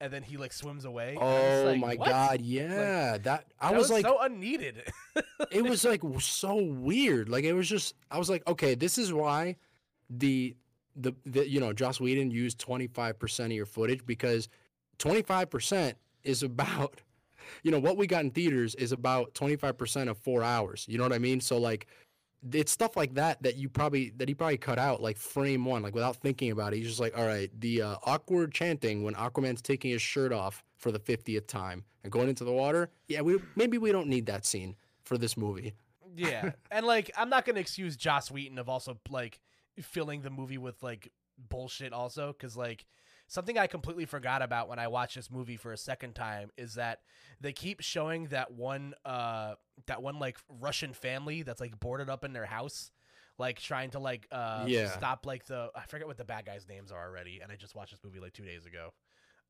and 0.00 0.12
then 0.12 0.22
he 0.22 0.36
like 0.36 0.52
swims 0.52 0.84
away. 0.84 1.16
oh 1.20 1.64
like, 1.66 1.80
my 1.80 1.94
"What?" 1.94 2.08
god, 2.08 2.40
yeah. 2.40 3.18
that 3.18 3.46
I 3.60 3.70
That 3.70 3.78
was, 3.78 3.90
like 3.90 4.04
so 4.04 4.20
unneeded. 4.20 4.82
it 5.50 5.62
was 5.62 5.84
like 5.84 6.02
so 6.20 6.56
weird. 6.56 7.28
Like 7.28 7.44
it 7.44 7.52
was 7.52 7.68
just 7.68 7.94
I 8.10 8.18
was 8.18 8.30
like, 8.30 8.46
okay, 8.46 8.74
this 8.74 8.98
is 8.98 9.12
why 9.12 9.56
the 10.10 10.56
the, 10.96 11.12
the 11.26 11.48
you 11.48 11.60
know, 11.60 11.72
Joss 11.72 12.00
Whedon 12.00 12.30
used 12.30 12.58
25% 12.64 13.46
of 13.46 13.52
your 13.52 13.66
footage 13.66 14.04
because 14.04 14.48
25% 14.98 15.94
is 16.24 16.42
about 16.42 17.00
you 17.62 17.70
know, 17.70 17.78
what 17.78 17.96
we 17.96 18.06
got 18.06 18.24
in 18.24 18.30
theaters 18.30 18.74
is 18.76 18.92
about 18.92 19.34
25% 19.34 20.08
of 20.08 20.18
4 20.18 20.42
hours. 20.42 20.86
You 20.88 20.98
know 20.98 21.04
what 21.04 21.12
I 21.12 21.18
mean? 21.18 21.40
So 21.40 21.58
like 21.58 21.86
it's 22.52 22.70
stuff 22.70 22.96
like 22.96 23.14
that 23.14 23.42
that 23.42 23.56
you 23.56 23.68
probably 23.68 24.10
that 24.16 24.28
he 24.28 24.34
probably 24.34 24.56
cut 24.56 24.78
out 24.78 25.02
like 25.02 25.16
frame 25.16 25.64
one 25.64 25.82
like 25.82 25.92
without 25.92 26.14
thinking 26.14 26.52
about 26.52 26.72
it 26.72 26.76
he's 26.76 26.86
just 26.86 27.00
like 27.00 27.18
all 27.18 27.26
right 27.26 27.50
the 27.58 27.82
uh, 27.82 27.96
awkward 28.04 28.52
chanting 28.52 29.02
when 29.02 29.12
aquaman's 29.14 29.60
taking 29.60 29.90
his 29.90 30.00
shirt 30.00 30.32
off 30.32 30.62
for 30.76 30.92
the 30.92 31.00
50th 31.00 31.48
time 31.48 31.82
and 32.04 32.12
going 32.12 32.28
into 32.28 32.44
the 32.44 32.52
water 32.52 32.90
yeah 33.08 33.20
we 33.20 33.40
maybe 33.56 33.76
we 33.76 33.90
don't 33.90 34.06
need 34.06 34.24
that 34.24 34.46
scene 34.46 34.76
for 35.02 35.18
this 35.18 35.36
movie 35.36 35.74
yeah, 36.18 36.50
and 36.70 36.84
like 36.84 37.10
I'm 37.16 37.30
not 37.30 37.44
gonna 37.44 37.60
excuse 37.60 37.96
Joss 37.96 38.30
Whedon 38.30 38.58
of 38.58 38.68
also 38.68 38.98
like 39.08 39.40
filling 39.80 40.22
the 40.22 40.30
movie 40.30 40.58
with 40.58 40.82
like 40.82 41.12
bullshit 41.48 41.92
also 41.92 42.32
because 42.32 42.56
like 42.56 42.86
something 43.26 43.58
I 43.58 43.66
completely 43.66 44.04
forgot 44.06 44.42
about 44.42 44.68
when 44.68 44.78
I 44.78 44.88
watched 44.88 45.14
this 45.16 45.30
movie 45.30 45.56
for 45.56 45.72
a 45.72 45.76
second 45.76 46.14
time 46.14 46.50
is 46.56 46.74
that 46.74 47.00
they 47.40 47.52
keep 47.52 47.80
showing 47.80 48.26
that 48.28 48.50
one 48.52 48.94
uh 49.04 49.54
that 49.86 50.02
one 50.02 50.18
like 50.18 50.38
Russian 50.60 50.92
family 50.92 51.42
that's 51.42 51.60
like 51.60 51.78
boarded 51.78 52.08
up 52.10 52.24
in 52.24 52.32
their 52.32 52.46
house 52.46 52.90
like 53.38 53.60
trying 53.60 53.90
to 53.90 53.98
like 53.98 54.26
uh 54.32 54.66
Yeah. 54.66 54.96
stop 54.96 55.26
like 55.26 55.46
the 55.46 55.70
I 55.76 55.82
forget 55.86 56.06
what 56.06 56.16
the 56.16 56.24
bad 56.24 56.46
guys 56.46 56.66
names 56.68 56.90
are 56.90 57.06
already 57.08 57.40
and 57.42 57.52
I 57.52 57.56
just 57.56 57.74
watched 57.74 57.92
this 57.92 58.02
movie 58.04 58.18
like 58.20 58.32
2 58.32 58.44
days 58.44 58.66
ago 58.66 58.92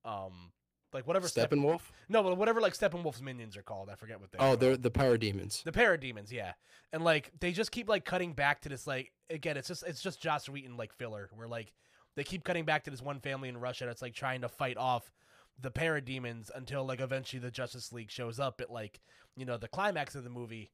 um 0.05 0.53
like 0.93 1.07
whatever 1.07 1.27
Steppen- 1.29 1.61
Steppenwolf 1.63 1.81
no 2.09 2.23
but 2.23 2.37
whatever 2.37 2.61
like 2.61 2.73
Steppenwolf's 2.75 3.21
minions 3.23 3.57
are 3.57 3.63
called 3.63 3.91
I 3.91 3.95
forget 3.95 4.21
what 4.21 4.31
they 4.33 4.39
are. 4.39 4.49
oh 4.49 4.53
are. 4.53 4.57
they're 4.57 4.77
the 4.77 4.91
parademons 4.91 5.63
The 5.63 5.73
parademons, 5.73 6.31
yeah. 6.31 6.53
And 6.93 7.05
like 7.05 7.31
they 7.41 7.53
just 7.53 7.71
keep 7.73 7.89
like 7.89 8.05
cutting 8.05 8.33
back 8.33 8.63
to 8.63 8.69
this 8.69 8.87
like 8.87 9.13
again, 9.31 9.57
it's 9.59 9.69
just 9.69 9.85
it's 9.87 10.01
just 10.03 10.21
Joss 10.23 10.49
Whedon 10.49 10.77
like 10.77 10.93
filler 10.95 11.29
where 11.35 11.47
like 11.49 11.73
they 12.17 12.25
keep 12.25 12.43
cutting 12.45 12.65
back 12.65 12.85
to 12.85 12.91
this 12.91 13.03
one 13.03 13.21
family 13.21 13.49
in 13.49 13.59
Russia 13.59 13.85
that's 13.87 14.01
like 14.03 14.15
trying 14.15 14.41
to 14.41 14.49
fight 14.49 14.77
off 14.79 15.13
the 15.61 15.71
parademons 15.71 16.51
until 16.55 16.85
like 16.87 17.01
eventually 17.01 17.41
the 17.41 17.51
Justice 17.51 17.93
League 17.93 18.11
shows 18.11 18.41
up 18.41 18.61
at 18.61 18.71
like, 18.71 19.01
you 19.37 19.45
know, 19.45 19.57
the 19.59 19.69
climax 19.69 20.15
of 20.15 20.25
the 20.25 20.31
movie 20.31 20.71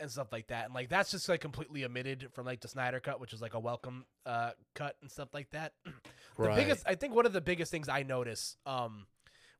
and 0.00 0.10
stuff 0.10 0.32
like 0.32 0.48
that. 0.48 0.64
And 0.64 0.74
like 0.74 0.88
that's 0.88 1.10
just 1.12 1.28
like 1.28 1.40
completely 1.40 1.84
omitted 1.84 2.28
from 2.32 2.46
like 2.46 2.60
the 2.60 2.68
Snyder 2.68 2.98
cut, 2.98 3.20
which 3.20 3.32
is 3.32 3.40
like 3.40 3.54
a 3.54 3.60
welcome 3.60 4.04
uh 4.26 4.50
cut 4.74 4.96
and 5.00 5.10
stuff 5.10 5.28
like 5.32 5.50
that. 5.50 5.74
the 5.84 5.92
Right. 6.36 6.56
biggest 6.56 6.82
I 6.86 6.94
think 6.96 7.14
one 7.14 7.26
of 7.26 7.32
the 7.32 7.40
biggest 7.40 7.70
things 7.70 7.88
I 7.88 8.02
notice 8.02 8.56
um 8.66 9.06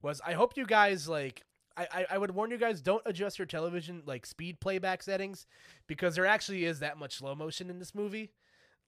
was 0.02 0.20
I 0.26 0.32
hope 0.32 0.56
you 0.56 0.66
guys 0.66 1.08
like 1.08 1.42
I, 1.76 1.86
I, 1.92 2.06
I 2.10 2.18
would 2.18 2.32
warn 2.34 2.50
you 2.50 2.58
guys 2.58 2.82
don't 2.82 3.02
adjust 3.06 3.38
your 3.38 3.46
television 3.46 4.02
like 4.04 4.26
speed 4.26 4.60
playback 4.60 5.02
settings 5.02 5.46
because 5.86 6.14
there 6.14 6.26
actually 6.26 6.64
is 6.64 6.80
that 6.80 6.98
much 6.98 7.16
slow 7.16 7.34
motion 7.34 7.70
in 7.70 7.78
this 7.78 7.94
movie. 7.94 8.30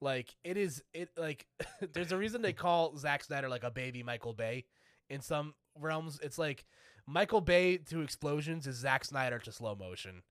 Like 0.00 0.34
it 0.44 0.56
is 0.56 0.82
it 0.92 1.08
like 1.16 1.46
there's 1.92 2.12
a 2.12 2.18
reason 2.18 2.42
they 2.42 2.52
call 2.66 2.96
Zack 2.96 3.24
Snyder 3.24 3.48
like 3.48 3.64
a 3.64 3.70
baby 3.70 4.02
Michael 4.02 4.34
Bay. 4.34 4.64
In 5.08 5.20
some 5.20 5.54
realms, 5.80 6.18
it's 6.22 6.38
like 6.38 6.64
Michael 7.06 7.40
Bay 7.40 7.76
to 7.76 8.00
explosions 8.02 8.66
is 8.66 8.76
Zack 8.76 9.04
Snyder 9.04 9.38
to 9.38 9.52
slow 9.52 9.74
motion. 9.74 10.22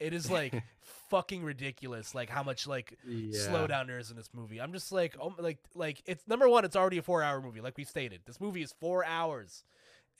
It 0.00 0.12
is 0.12 0.30
like 0.30 0.60
fucking 1.10 1.44
ridiculous, 1.44 2.14
like 2.14 2.28
how 2.28 2.42
much 2.42 2.66
like 2.66 2.98
Yeah. 3.06 3.38
slowdown 3.38 3.86
there 3.86 3.98
is 3.98 4.10
in 4.10 4.16
this 4.16 4.30
movie. 4.34 4.60
I'm 4.60 4.72
just 4.72 4.90
like, 4.90 5.16
oh, 5.20 5.34
like, 5.38 5.58
like 5.74 6.02
it's 6.06 6.26
number 6.26 6.48
one. 6.48 6.64
It's 6.64 6.74
already 6.76 6.98
a 6.98 7.02
four 7.02 7.22
hour 7.22 7.40
movie, 7.40 7.60
like 7.60 7.76
we 7.78 7.84
stated. 7.84 8.22
This 8.26 8.40
movie 8.40 8.62
is 8.62 8.74
four 8.80 9.04
hours, 9.04 9.62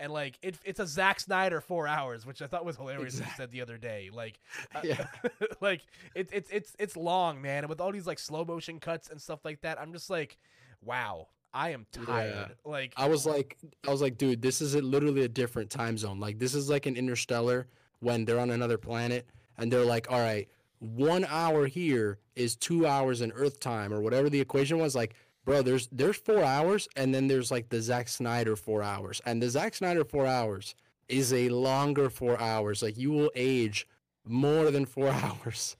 and 0.01 0.13
like 0.13 0.39
it, 0.43 0.57
it's 0.65 0.81
a 0.81 0.87
Zack 0.87 1.21
Snyder 1.21 1.61
four 1.61 1.87
hours, 1.87 2.27
which 2.27 2.43
I 2.43 2.47
thought 2.47 2.65
was 2.65 2.77
hilarious. 2.77 3.15
He 3.15 3.21
Exact- 3.21 3.37
said 3.37 3.51
the 3.53 3.61
other 3.61 3.79
day, 3.79 4.11
like, 4.13 4.39
uh, 4.75 4.81
Yeah. 4.83 5.07
like 5.61 5.83
it's 6.15 6.33
it's 6.33 6.51
it's 6.51 6.73
it's 6.79 6.97
long, 6.97 7.41
man, 7.41 7.59
and 7.65 7.69
with 7.69 7.81
all 7.81 7.93
these 7.93 8.07
like 8.07 8.19
slow 8.19 8.45
motion 8.45 8.81
cuts 8.81 9.09
and 9.11 9.21
stuff 9.21 9.45
like 9.45 9.61
that, 9.63 9.81
I'm 9.81 9.93
just 9.93 10.11
like, 10.11 10.37
wow, 10.85 11.29
I 11.55 11.71
am 11.71 11.87
tired. 11.93 12.57
Like, 12.65 12.95
I 12.97 13.09
was 13.09 13.27
like, 13.27 13.57
I 13.87 13.91
was 13.91 14.01
like, 14.03 14.19
dude, 14.19 14.43
this 14.43 14.61
is 14.61 14.75
a, 14.75 14.81
literally 14.83 15.25
a 15.25 15.29
different 15.29 15.71
time 15.71 15.99
zone. 15.99 16.19
Like, 16.19 16.39
this 16.39 16.55
is 16.55 16.69
like 16.71 16.87
an 16.87 16.97
interstellar 16.97 17.67
when 18.01 18.25
they're 18.25 18.41
on 18.41 18.51
another 18.51 18.79
planet 18.79 19.27
and 19.59 19.73
they're 19.73 19.85
like, 19.85 20.11
all 20.11 20.19
right, 20.21 20.49
one 20.79 21.25
hour 21.29 21.67
here 21.67 22.19
is 22.35 22.57
two 22.57 22.87
hours 22.87 23.21
in 23.21 23.31
Earth 23.33 23.61
time 23.61 23.93
or 23.93 24.01
whatever 24.01 24.29
the 24.31 24.41
equation 24.41 24.79
was. 24.79 24.95
Like, 24.97 25.15
bro, 25.45 25.63
there's 25.63 25.89
there's 25.93 26.17
four 26.17 26.43
hours 26.43 26.89
and 26.97 27.15
then 27.15 27.29
there's 27.29 27.51
like 27.51 27.69
the 27.69 27.81
Zack 27.81 28.09
Snyder 28.09 28.57
four 28.57 28.83
hours, 28.83 29.21
and 29.27 29.43
the 29.43 29.51
Zack 29.51 29.75
Snyder 29.75 30.05
four 30.05 30.27
hours 30.27 30.75
is 31.09 31.33
a 31.33 31.49
longer 31.51 32.09
four 32.09 32.41
hours. 32.41 32.83
Like, 32.83 32.97
you 32.97 33.11
will 33.11 33.31
age 33.35 33.87
more 34.25 34.71
than 34.71 34.87
four 34.87 35.09
hours. 35.11 35.77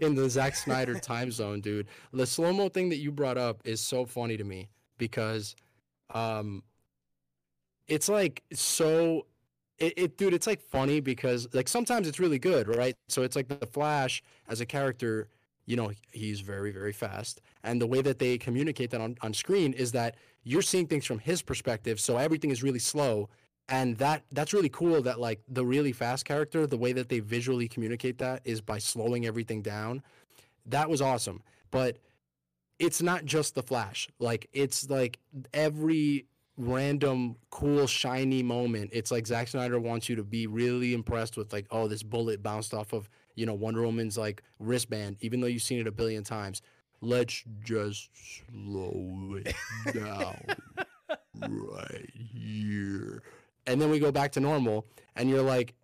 In 0.00 0.14
the 0.14 0.30
Zack 0.30 0.56
Snyder 0.56 0.94
time 0.98 1.30
zone, 1.30 1.60
dude. 1.60 1.86
The 2.12 2.26
slow 2.26 2.50
mo 2.52 2.70
thing 2.70 2.88
that 2.88 2.96
you 2.96 3.12
brought 3.12 3.36
up 3.36 3.60
is 3.64 3.80
so 3.80 4.06
funny 4.06 4.38
to 4.38 4.44
me 4.44 4.68
because 4.96 5.54
um 6.14 6.62
it's 7.86 8.08
like 8.08 8.42
so 8.52 9.26
it, 9.78 9.92
it 9.96 10.16
dude 10.16 10.32
it's 10.32 10.46
like 10.46 10.62
funny 10.62 11.00
because 11.00 11.46
like 11.52 11.68
sometimes 11.68 12.08
it's 12.08 12.18
really 12.18 12.38
good 12.38 12.74
right 12.74 12.94
so 13.08 13.22
it's 13.22 13.36
like 13.36 13.48
the 13.48 13.66
flash 13.66 14.22
as 14.48 14.60
a 14.60 14.66
character 14.66 15.28
you 15.66 15.76
know 15.76 15.90
he's 16.12 16.40
very 16.40 16.70
very 16.70 16.92
fast. 16.92 17.40
And 17.62 17.80
the 17.80 17.86
way 17.86 18.00
that 18.02 18.18
they 18.18 18.38
communicate 18.38 18.90
that 18.90 19.00
on, 19.00 19.16
on 19.20 19.34
screen 19.34 19.72
is 19.72 19.92
that 19.92 20.16
you're 20.44 20.62
seeing 20.62 20.86
things 20.86 21.04
from 21.04 21.18
his 21.18 21.42
perspective 21.42 22.00
so 22.00 22.16
everything 22.16 22.50
is 22.50 22.62
really 22.62 22.78
slow. 22.78 23.28
And 23.68 23.96
that 23.96 24.22
that's 24.30 24.52
really 24.54 24.68
cool 24.68 25.02
that 25.02 25.18
like 25.18 25.40
the 25.48 25.66
really 25.66 25.92
fast 25.92 26.24
character 26.24 26.66
the 26.66 26.78
way 26.78 26.92
that 26.92 27.08
they 27.08 27.18
visually 27.18 27.68
communicate 27.68 28.18
that 28.18 28.42
is 28.44 28.60
by 28.60 28.78
slowing 28.78 29.26
everything 29.26 29.60
down. 29.60 30.02
That 30.64 30.88
was 30.88 31.02
awesome. 31.02 31.42
But 31.72 31.98
it's 32.78 33.02
not 33.02 33.24
just 33.24 33.54
the 33.54 33.62
flash. 33.62 34.08
Like 34.20 34.48
it's 34.52 34.88
like 34.88 35.18
every 35.52 36.26
random 36.58 37.36
cool 37.50 37.86
shiny 37.86 38.42
moment 38.42 38.88
it's 38.94 39.10
like 39.10 39.26
Zack 39.26 39.46
Snyder 39.46 39.78
wants 39.78 40.08
you 40.08 40.16
to 40.16 40.24
be 40.24 40.46
really 40.46 40.94
impressed 40.94 41.36
with 41.36 41.52
like 41.52 41.66
oh 41.70 41.86
this 41.86 42.02
bullet 42.02 42.42
bounced 42.42 42.72
off 42.72 42.94
of 42.94 43.10
you 43.36 43.46
know 43.46 43.54
Wonder 43.54 43.82
Woman's 43.82 44.18
like 44.18 44.42
wristband 44.58 45.16
even 45.20 45.40
though 45.40 45.46
you've 45.46 45.62
seen 45.62 45.78
it 45.78 45.86
a 45.86 45.92
billion 45.92 46.24
times 46.24 46.62
let's 47.00 47.44
just 47.62 48.10
slow 48.14 49.38
it 49.44 49.54
down 49.94 50.36
right 51.40 52.10
here. 52.14 53.22
And 53.66 53.80
then 53.80 53.90
we 53.90 53.98
go 53.98 54.12
back 54.12 54.32
to 54.32 54.40
normal 54.40 54.86
and 55.16 55.28
you're 55.28 55.42
like 55.42 55.74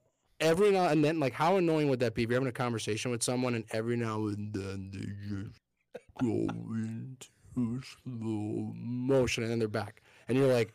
every 0.40 0.70
now 0.70 0.88
and 0.88 1.04
then 1.04 1.20
like 1.20 1.32
how 1.32 1.56
annoying 1.56 1.88
would 1.88 2.00
that 2.00 2.14
be 2.14 2.22
if 2.22 2.30
you're 2.30 2.36
having 2.36 2.48
a 2.48 2.52
conversation 2.52 3.10
with 3.10 3.22
someone 3.22 3.54
and 3.54 3.64
every 3.72 3.96
now 3.96 4.26
and 4.26 4.52
then 4.52 4.90
they 4.92 5.36
just 5.36 5.60
go 6.20 6.46
into 6.74 7.82
slow 8.04 8.72
motion 8.74 9.42
and 9.42 9.52
then 9.52 9.58
they're 9.58 9.68
back. 9.68 10.02
And 10.28 10.38
you're 10.38 10.52
like 10.52 10.74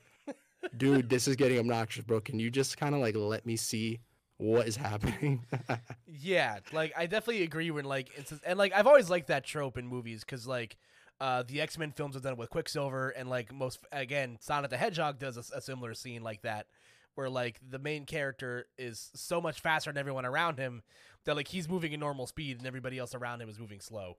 dude 0.76 1.10
this 1.10 1.28
is 1.28 1.36
getting 1.36 1.60
obnoxious 1.60 2.04
bro. 2.04 2.20
Can 2.20 2.40
you 2.40 2.50
just 2.50 2.78
kind 2.78 2.94
of 2.94 3.02
like 3.02 3.16
let 3.16 3.46
me 3.46 3.56
see 3.56 4.00
what 4.38 4.68
is 4.68 4.76
happening 4.76 5.46
Yeah, 6.08 6.60
like 6.72 6.94
I 6.98 7.06
definitely 7.06 7.44
agree 7.44 7.72
when 7.72 7.86
like 7.86 8.10
it's 8.16 8.34
and 8.46 8.58
like 8.58 8.74
I've 8.74 8.88
always 8.88 9.10
liked 9.10 9.28
that 9.28 9.44
trope 9.46 9.78
in 9.78 9.88
movies 9.88 10.24
because 10.24 10.46
like 10.48 10.78
uh 11.20 11.44
the 11.48 11.62
X 11.62 11.78
Men 11.78 11.92
films 11.92 12.16
have 12.16 12.24
done 12.24 12.34
it 12.34 12.38
with 12.40 12.50
Quicksilver 12.50 13.10
and 13.10 13.30
like 13.30 13.54
most 13.54 13.80
again 13.92 14.38
Sonic 14.40 14.70
the 14.70 14.78
Hedgehog 14.78 15.20
does 15.20 15.38
a, 15.38 15.58
a 15.58 15.62
similar 15.62 15.94
scene 15.94 16.22
like 16.24 16.42
that 16.44 16.68
where 17.16 17.30
like 17.30 17.60
the 17.68 17.80
main 17.80 18.06
character 18.06 18.68
is 18.78 19.10
so 19.16 19.42
much 19.42 19.60
faster 19.60 19.92
than 19.92 19.98
everyone 20.00 20.26
around 20.26 20.60
him 20.60 20.84
that 21.26 21.36
like 21.36 21.48
he's 21.48 21.68
moving 21.68 21.92
at 21.94 22.00
normal 22.00 22.28
speed 22.28 22.58
and 22.60 22.68
everybody 22.68 23.00
else 23.00 23.16
around 23.16 23.42
him 23.42 23.50
is 23.50 23.60
moving 23.60 23.80
slow. 23.80 24.18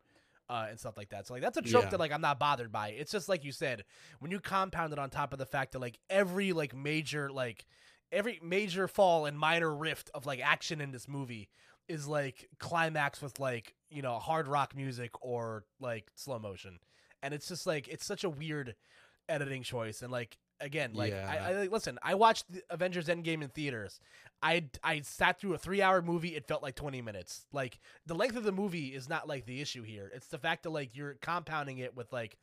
Uh, 0.51 0.67
and 0.71 0.81
stuff 0.81 0.97
like 0.97 1.11
that. 1.11 1.27
So 1.27 1.35
like 1.35 1.43
that's 1.43 1.59
a 1.59 1.63
trope 1.63 1.85
Yeah. 1.85 1.91
that 1.91 2.01
like 2.01 2.11
I'm 2.11 2.23
not 2.23 2.39
bothered 2.39 2.73
by. 2.73 2.89
It's 2.89 3.13
just 3.13 3.29
like 3.29 3.45
you 3.45 3.53
said, 3.53 3.85
when 4.19 4.31
you 4.31 4.41
compound 4.41 4.95
it 4.95 4.99
on 4.99 5.11
top 5.11 5.35
of 5.35 5.39
the 5.39 5.45
fact 5.45 5.73
that 5.73 5.79
like 5.79 5.99
every 6.09 6.55
like 6.55 6.75
major 6.75 7.31
like 7.31 7.67
every 8.13 8.41
major 8.43 8.89
fall 8.89 9.27
and 9.27 9.39
minor 9.39 9.75
rift 9.75 10.11
of 10.15 10.27
like 10.27 10.41
action 10.43 10.81
in 10.81 10.91
this 10.93 11.09
movie 11.09 11.49
is 11.89 12.07
like 12.07 12.49
climax 12.59 13.23
with 13.23 13.39
like 13.41 13.75
you 13.91 14.03
know 14.03 14.19
hard 14.19 14.47
rock 14.47 14.75
music 14.77 15.11
or 15.23 15.65
like 15.81 16.11
slow 16.15 16.39
motion. 16.39 16.79
And 17.23 17.35
it's 17.35 17.49
just 17.49 17.67
like 17.67 17.89
it's 17.89 18.07
such 18.07 18.25
a 18.25 18.31
weird 18.31 18.75
editing 19.29 19.63
choice. 19.63 20.03
And 20.03 20.13
like 20.13 20.39
again 20.61 20.93
like 20.93 21.13
I, 21.13 21.17
Yeah. 21.17 21.47
I 21.49 21.53
like 21.53 21.71
listen 21.71 22.01
i 22.03 22.15
watched 22.17 22.51
the 22.53 22.63
avengers 22.71 23.07
endgame 23.09 23.43
in 23.43 23.49
theaters. 23.49 24.01
I 24.43 24.65
i 24.83 25.01
sat 25.01 25.41
through 25.41 25.55
a 25.55 25.59
three 25.59 25.83
hour 25.83 26.03
movie. 26.03 26.37
It 26.37 26.47
felt 26.47 26.63
like 26.63 26.75
20 26.75 27.01
minutes. 27.03 27.47
Like 27.53 27.79
the 28.07 28.15
length 28.15 28.37
of 28.37 28.45
the 28.45 28.53
movie 28.53 28.89
is 28.89 29.09
not 29.09 29.29
like 29.29 29.47
the 29.47 29.61
issue 29.61 29.83
here. 29.83 30.11
It's 30.15 30.29
the 30.29 30.39
fact 30.39 30.65
that 30.65 30.71
like 30.71 30.95
you're 30.97 31.15
compounding 31.15 31.79
it 31.79 31.97
with 31.97 32.13
like 32.13 32.37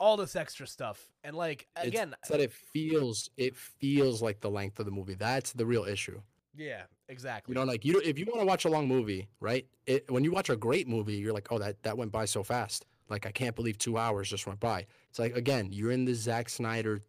all 0.00 0.16
this 0.16 0.34
extra 0.34 0.66
stuff 0.66 1.12
and 1.22 1.36
like 1.36 1.68
again 1.76 2.14
it's 2.20 2.30
that 2.30 2.40
it 2.40 2.52
feels 2.52 3.30
it 3.36 3.54
feels 3.54 4.20
like 4.22 4.40
the 4.40 4.50
length 4.50 4.80
of 4.80 4.86
the 4.86 4.90
movie 4.90 5.14
that's 5.14 5.52
the 5.52 5.64
real 5.66 5.84
issue 5.84 6.20
yeah 6.56 6.82
exactly 7.08 7.52
You 7.52 7.60
know, 7.60 7.64
like 7.66 7.84
you 7.84 8.00
if 8.04 8.18
you 8.18 8.24
want 8.26 8.40
to 8.40 8.46
watch 8.46 8.64
a 8.64 8.68
long 8.68 8.88
movie, 8.88 9.28
right? 9.40 9.66
It 9.86 10.10
when 10.10 10.24
you 10.24 10.32
watch 10.32 10.50
a 10.50 10.56
great 10.56 10.88
movie, 10.88 11.16
you're 11.16 11.32
like, 11.32 11.48
oh, 11.50 11.58
that 11.58 11.82
that 11.82 11.96
went 11.96 12.12
by 12.12 12.24
so 12.24 12.42
fast. 12.42 12.86
Like 13.08 13.26
I 13.26 13.30
can't 13.30 13.54
believe 13.54 13.78
two 13.78 13.98
hours 13.98 14.28
just 14.30 14.46
went 14.46 14.60
by. 14.60 14.86
It's 15.08 15.18
like 15.18 15.36
again, 15.36 15.68
you're 15.70 15.90
in 15.92 16.04
the 16.04 16.14
Zack 16.14 16.48
Snyder 16.48 17.00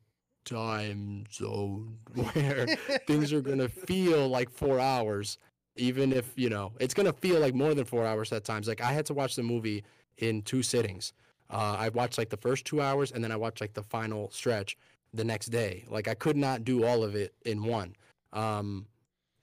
time 0.46 1.26
zone 1.32 1.98
where 2.16 2.68
things 3.08 3.32
are 3.34 3.42
gonna 3.42 3.70
feel 3.70 4.28
like 4.28 4.50
four 4.50 4.80
hours, 4.80 5.38
even 5.76 6.12
if 6.14 6.34
you 6.36 6.50
know 6.50 6.74
it's 6.80 6.94
gonna 6.94 7.14
feel 7.14 7.40
like 7.40 7.54
more 7.56 7.74
than 7.74 7.86
four 7.86 8.06
hours 8.06 8.32
at 8.32 8.44
times. 8.44 8.68
Like 8.68 8.82
I 8.82 8.92
had 8.92 9.06
to 9.08 9.14
watch 9.14 9.36
the 9.36 9.44
movie 9.44 9.84
in 10.18 10.42
two 10.42 10.64
sittings. 10.64 11.14
Uh, 11.52 11.76
I 11.78 11.90
watched 11.90 12.18
like 12.18 12.30
the 12.30 12.38
first 12.38 12.66
two 12.66 12.82
hours, 12.82 13.12
and 13.12 13.24
then 13.24 13.32
I 13.32 13.36
watched 13.36 13.62
like 13.62 13.74
the 13.74 13.84
final 13.84 14.32
stretch 14.32 14.78
the 15.14 15.24
next 15.24 15.48
day. 15.48 15.86
Like 15.90 16.08
I 16.08 16.14
could 16.14 16.38
not 16.38 16.64
do 16.64 16.86
all 16.86 17.04
of 17.04 17.16
it 17.16 17.34
in 17.46 17.64
one. 17.64 17.96
Um, 18.32 18.88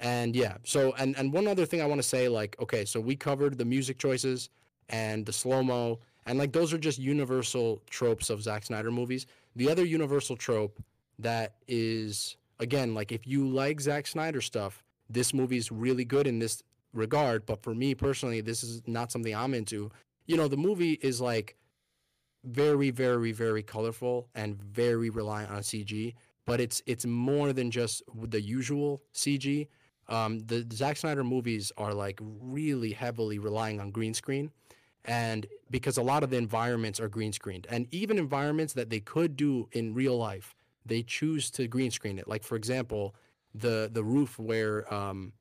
and 0.01 0.35
yeah, 0.35 0.57
so 0.65 0.95
and 0.99 1.17
and 1.19 1.33
one 1.33 1.47
other 1.47 1.67
thing 1.67 1.83
I 1.83 1.87
want 1.87 2.01
to 2.01 2.07
say, 2.09 2.29
like, 2.29 2.57
okay, 2.61 2.85
so 2.85 2.99
we 3.01 3.15
covered 3.15 3.59
the 3.59 3.65
music 3.65 3.99
choices 3.99 4.49
and 4.89 5.27
the 5.27 5.33
slow 5.33 5.63
mo, 5.63 5.99
and 6.25 6.39
like 6.39 6.53
those 6.53 6.73
are 6.73 6.79
just 6.79 6.99
universal 6.99 7.83
tropes 7.91 8.31
of 8.31 8.43
Zack 8.43 8.65
Snyder 8.65 8.91
movies. 8.91 9.27
The 9.57 9.69
other 9.71 9.85
universal 9.85 10.37
trope 10.37 10.83
that 11.19 11.55
is 11.67 12.37
again, 12.59 12.95
like 12.95 13.13
if 13.13 13.27
you 13.27 13.47
like 13.47 13.81
Zack 13.81 14.07
Snyder 14.07 14.41
stuff, 14.41 14.83
this 15.11 15.35
movie's 15.35 15.71
really 15.71 16.05
good 16.05 16.27
in 16.27 16.39
this 16.39 16.63
regard. 16.95 17.45
But 17.45 17.63
for 17.63 17.75
me 17.75 17.95
personally, 17.95 18.41
this 18.41 18.63
is 18.63 18.83
not 18.87 19.13
something 19.13 19.35
I'm 19.35 19.53
into. 19.53 19.91
You 20.27 20.37
know, 20.37 20.49
the 20.49 20.57
movie 20.57 20.99
is 21.03 21.21
like 21.21 21.57
very, 22.45 22.91
very, 22.91 23.33
very 23.33 23.63
colorful 23.63 24.29
and 24.35 24.61
very 24.63 25.11
reliant 25.11 25.51
on 25.51 25.61
CG. 25.61 26.15
But 26.47 26.61
it's 26.61 26.83
it's 26.87 27.05
more 27.05 27.53
than 27.53 27.71
just 27.71 28.03
the 28.15 28.41
usual 28.41 29.03
CG 29.13 29.69
um, 30.09 30.41
the 30.41 30.67
Zack 30.73 30.97
Snyder 30.97 31.23
movies 31.23 31.71
are 31.77 31.93
like 31.93 32.19
really 32.23 32.93
heavily 32.93 33.39
relying 33.39 33.79
on 33.81 33.91
green 33.91 34.15
screen, 34.15 34.51
and 35.05 35.47
because 35.71 35.99
a 35.99 36.03
lot 36.03 36.23
of 36.23 36.31
the 36.31 36.37
environments 36.37 36.99
are 36.99 37.09
green 37.09 37.33
screened, 37.33 37.67
and 37.71 37.87
even 37.91 38.19
environments 38.19 38.73
that 38.73 38.89
they 38.89 39.01
could 39.01 39.37
do 39.37 39.69
in 39.73 39.95
real 39.95 40.17
life, 40.17 40.55
they 40.87 41.03
choose 41.03 41.51
to 41.53 41.69
green 41.69 41.91
screen 41.91 42.19
it. 42.19 42.27
Like 42.27 42.43
for 42.43 42.57
example, 42.57 43.15
the 43.55 43.91
the 43.93 44.03
roof 44.03 44.39
where 44.39 44.93
um, 44.93 45.35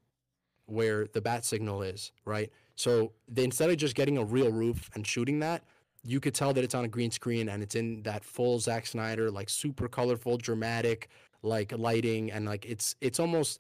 where 0.66 1.08
the 1.08 1.22
bat 1.22 1.46
signal 1.46 1.82
is, 1.82 2.12
right? 2.26 2.52
So 2.76 3.14
they 3.30 3.46
instead 3.46 3.70
of 3.70 3.78
just 3.78 3.96
getting 3.96 4.18
a 4.18 4.26
real 4.26 4.52
roof 4.52 4.90
and 4.96 5.08
shooting 5.08 5.40
that, 5.40 5.64
you 6.08 6.22
could 6.22 6.34
tell 6.34 6.54
that 6.54 6.64
it's 6.64 6.74
on 6.74 6.86
a 6.86 6.88
green 6.88 7.12
screen 7.12 7.50
and 7.50 7.62
it's 7.62 7.76
in 7.76 8.02
that 8.04 8.24
full 8.24 8.60
Zack 8.60 8.86
Snyder, 8.86 9.30
like 9.30 9.50
super 9.50 9.90
colorful, 9.90 10.38
dramatic, 10.38 11.10
like 11.44 11.78
lighting, 11.78 12.32
and 12.32 12.46
like 12.46 12.66
it's 12.66 12.96
it's 13.02 13.20
almost 13.20 13.60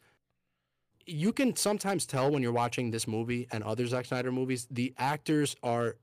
you 1.05 1.33
can 1.33 1.55
sometimes 1.55 2.05
tell 2.05 2.31
when 2.31 2.41
you're 2.41 2.53
watching 2.53 2.89
this 2.89 3.05
movie 3.05 3.47
and 3.51 3.63
other 3.63 3.85
Zack 3.85 4.05
Snyder 4.05 4.31
movies, 4.31 4.65
the 4.71 4.93
actors 4.97 5.57
are 5.61 5.97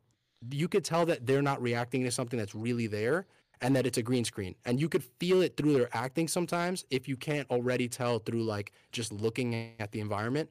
you 0.51 0.69
could 0.69 0.85
tell 0.85 1.07
that 1.07 1.27
they're 1.27 1.43
not 1.43 1.63
reacting 1.63 2.05
to 2.05 2.11
something 2.11 2.39
that's 2.39 2.55
really 2.55 2.87
there 2.87 3.27
and 3.63 3.75
that 3.75 3.87
it's 3.87 3.97
a 3.97 4.03
green 4.03 4.25
screen. 4.25 4.55
And 4.67 4.79
you 4.79 4.91
could 4.91 5.03
feel 5.19 5.41
it 5.41 5.57
through 5.57 5.73
their 5.73 5.89
acting 5.97 6.29
sometimes 6.29 6.85
if 6.91 7.09
you 7.09 7.17
can't 7.17 7.49
already 7.51 7.89
tell 7.89 8.19
through 8.19 8.43
like 8.43 8.73
just 8.93 9.13
looking 9.13 9.73
at 9.79 9.93
the 9.93 10.01
environment. 10.01 10.51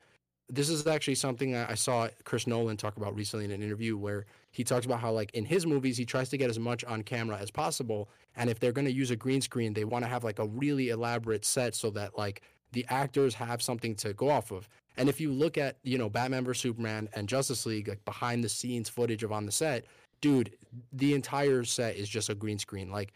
This 0.50 0.70
is 0.70 0.88
actually 0.88 1.16
something 1.16 1.56
I 1.56 1.76
saw 1.76 2.08
Chris 2.24 2.48
Nolan 2.48 2.78
talk 2.78 2.98
about 2.98 3.16
recently 3.16 3.46
in 3.46 3.52
an 3.52 3.62
interview 3.62 3.96
where 3.96 4.26
he 4.54 4.64
talks 4.64 4.86
about 4.86 5.02
how 5.02 5.12
like 5.12 5.32
in 5.34 5.44
his 5.44 5.66
movies 5.66 5.98
he 5.98 6.06
tries 6.06 6.30
to 6.30 6.38
get 6.38 6.50
as 6.50 6.58
much 6.58 6.86
on 6.86 7.02
camera 7.02 7.38
as 7.38 7.52
possible 7.52 8.08
and 8.38 8.50
if 8.50 8.60
they're 8.60 8.72
going 8.72 8.86
to 8.86 8.94
use 8.94 9.12
a 9.12 9.16
green 9.16 9.42
screen 9.42 9.74
they 9.74 9.84
want 9.84 10.06
to 10.06 10.10
have 10.10 10.24
like 10.24 10.40
a 10.40 10.48
really 10.48 10.90
elaborate 10.90 11.44
set 11.44 11.76
so 11.76 11.90
that 11.90 12.18
like 12.18 12.42
the 12.74 12.86
actors 12.90 13.36
have 13.36 13.62
something 13.62 13.96
to 13.96 14.14
go 14.14 14.30
off 14.30 14.52
of. 14.52 14.68
And 14.98 15.08
if 15.08 15.22
you 15.22 15.32
look 15.32 15.58
at 15.58 15.78
you 15.84 15.98
know 15.98 16.10
batman 16.10 16.44
vs 16.46 16.62
superman 16.62 17.10
and 17.14 17.28
justice 17.28 17.66
league 17.66 17.88
like 17.88 18.04
behind 18.06 18.44
the 18.44 18.50
scenes 18.50 18.90
footage 18.90 19.24
of 19.24 19.32
on 19.32 19.46
the 19.46 19.52
set 19.52 19.86
dude 20.22 20.56
the 20.92 21.16
entire 21.16 21.64
set 21.64 21.96
is 21.96 22.08
just 22.08 22.30
a 22.30 22.36
green 22.36 22.60
screen 22.60 22.92
like 22.92 23.12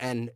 and 0.00 0.30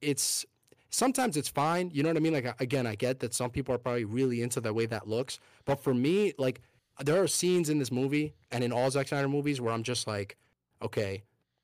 it's 0.00 0.44
sometimes 0.90 1.36
it's 1.36 1.48
fine 1.48 1.88
you 1.94 2.02
know 2.02 2.08
what 2.08 2.16
i 2.16 2.20
mean? 2.20 2.32
Like 2.32 2.60
again 2.60 2.84
i 2.84 2.96
get 2.96 3.20
that 3.20 3.32
some 3.32 3.50
people 3.50 3.72
are 3.72 3.78
probably 3.78 4.04
really 4.04 4.42
into 4.42 4.60
the 4.60 4.74
way 4.74 4.86
that 4.86 5.06
looks 5.06 5.38
but 5.64 5.80
for 5.80 5.94
me 5.94 6.32
like 6.36 6.60
there 7.04 7.22
are 7.22 7.28
scenes 7.28 7.70
in 7.70 7.78
this 7.78 7.90
movie 7.90 8.34
and 8.50 8.62
in 8.64 8.72
all 8.72 8.90
Zack 8.90 9.08
Snyder 9.08 9.28
movies 9.28 9.60
where 9.60 9.72
I'm 9.72 9.82
just 9.82 10.06
like, 10.06 10.36
okay, 10.82 11.22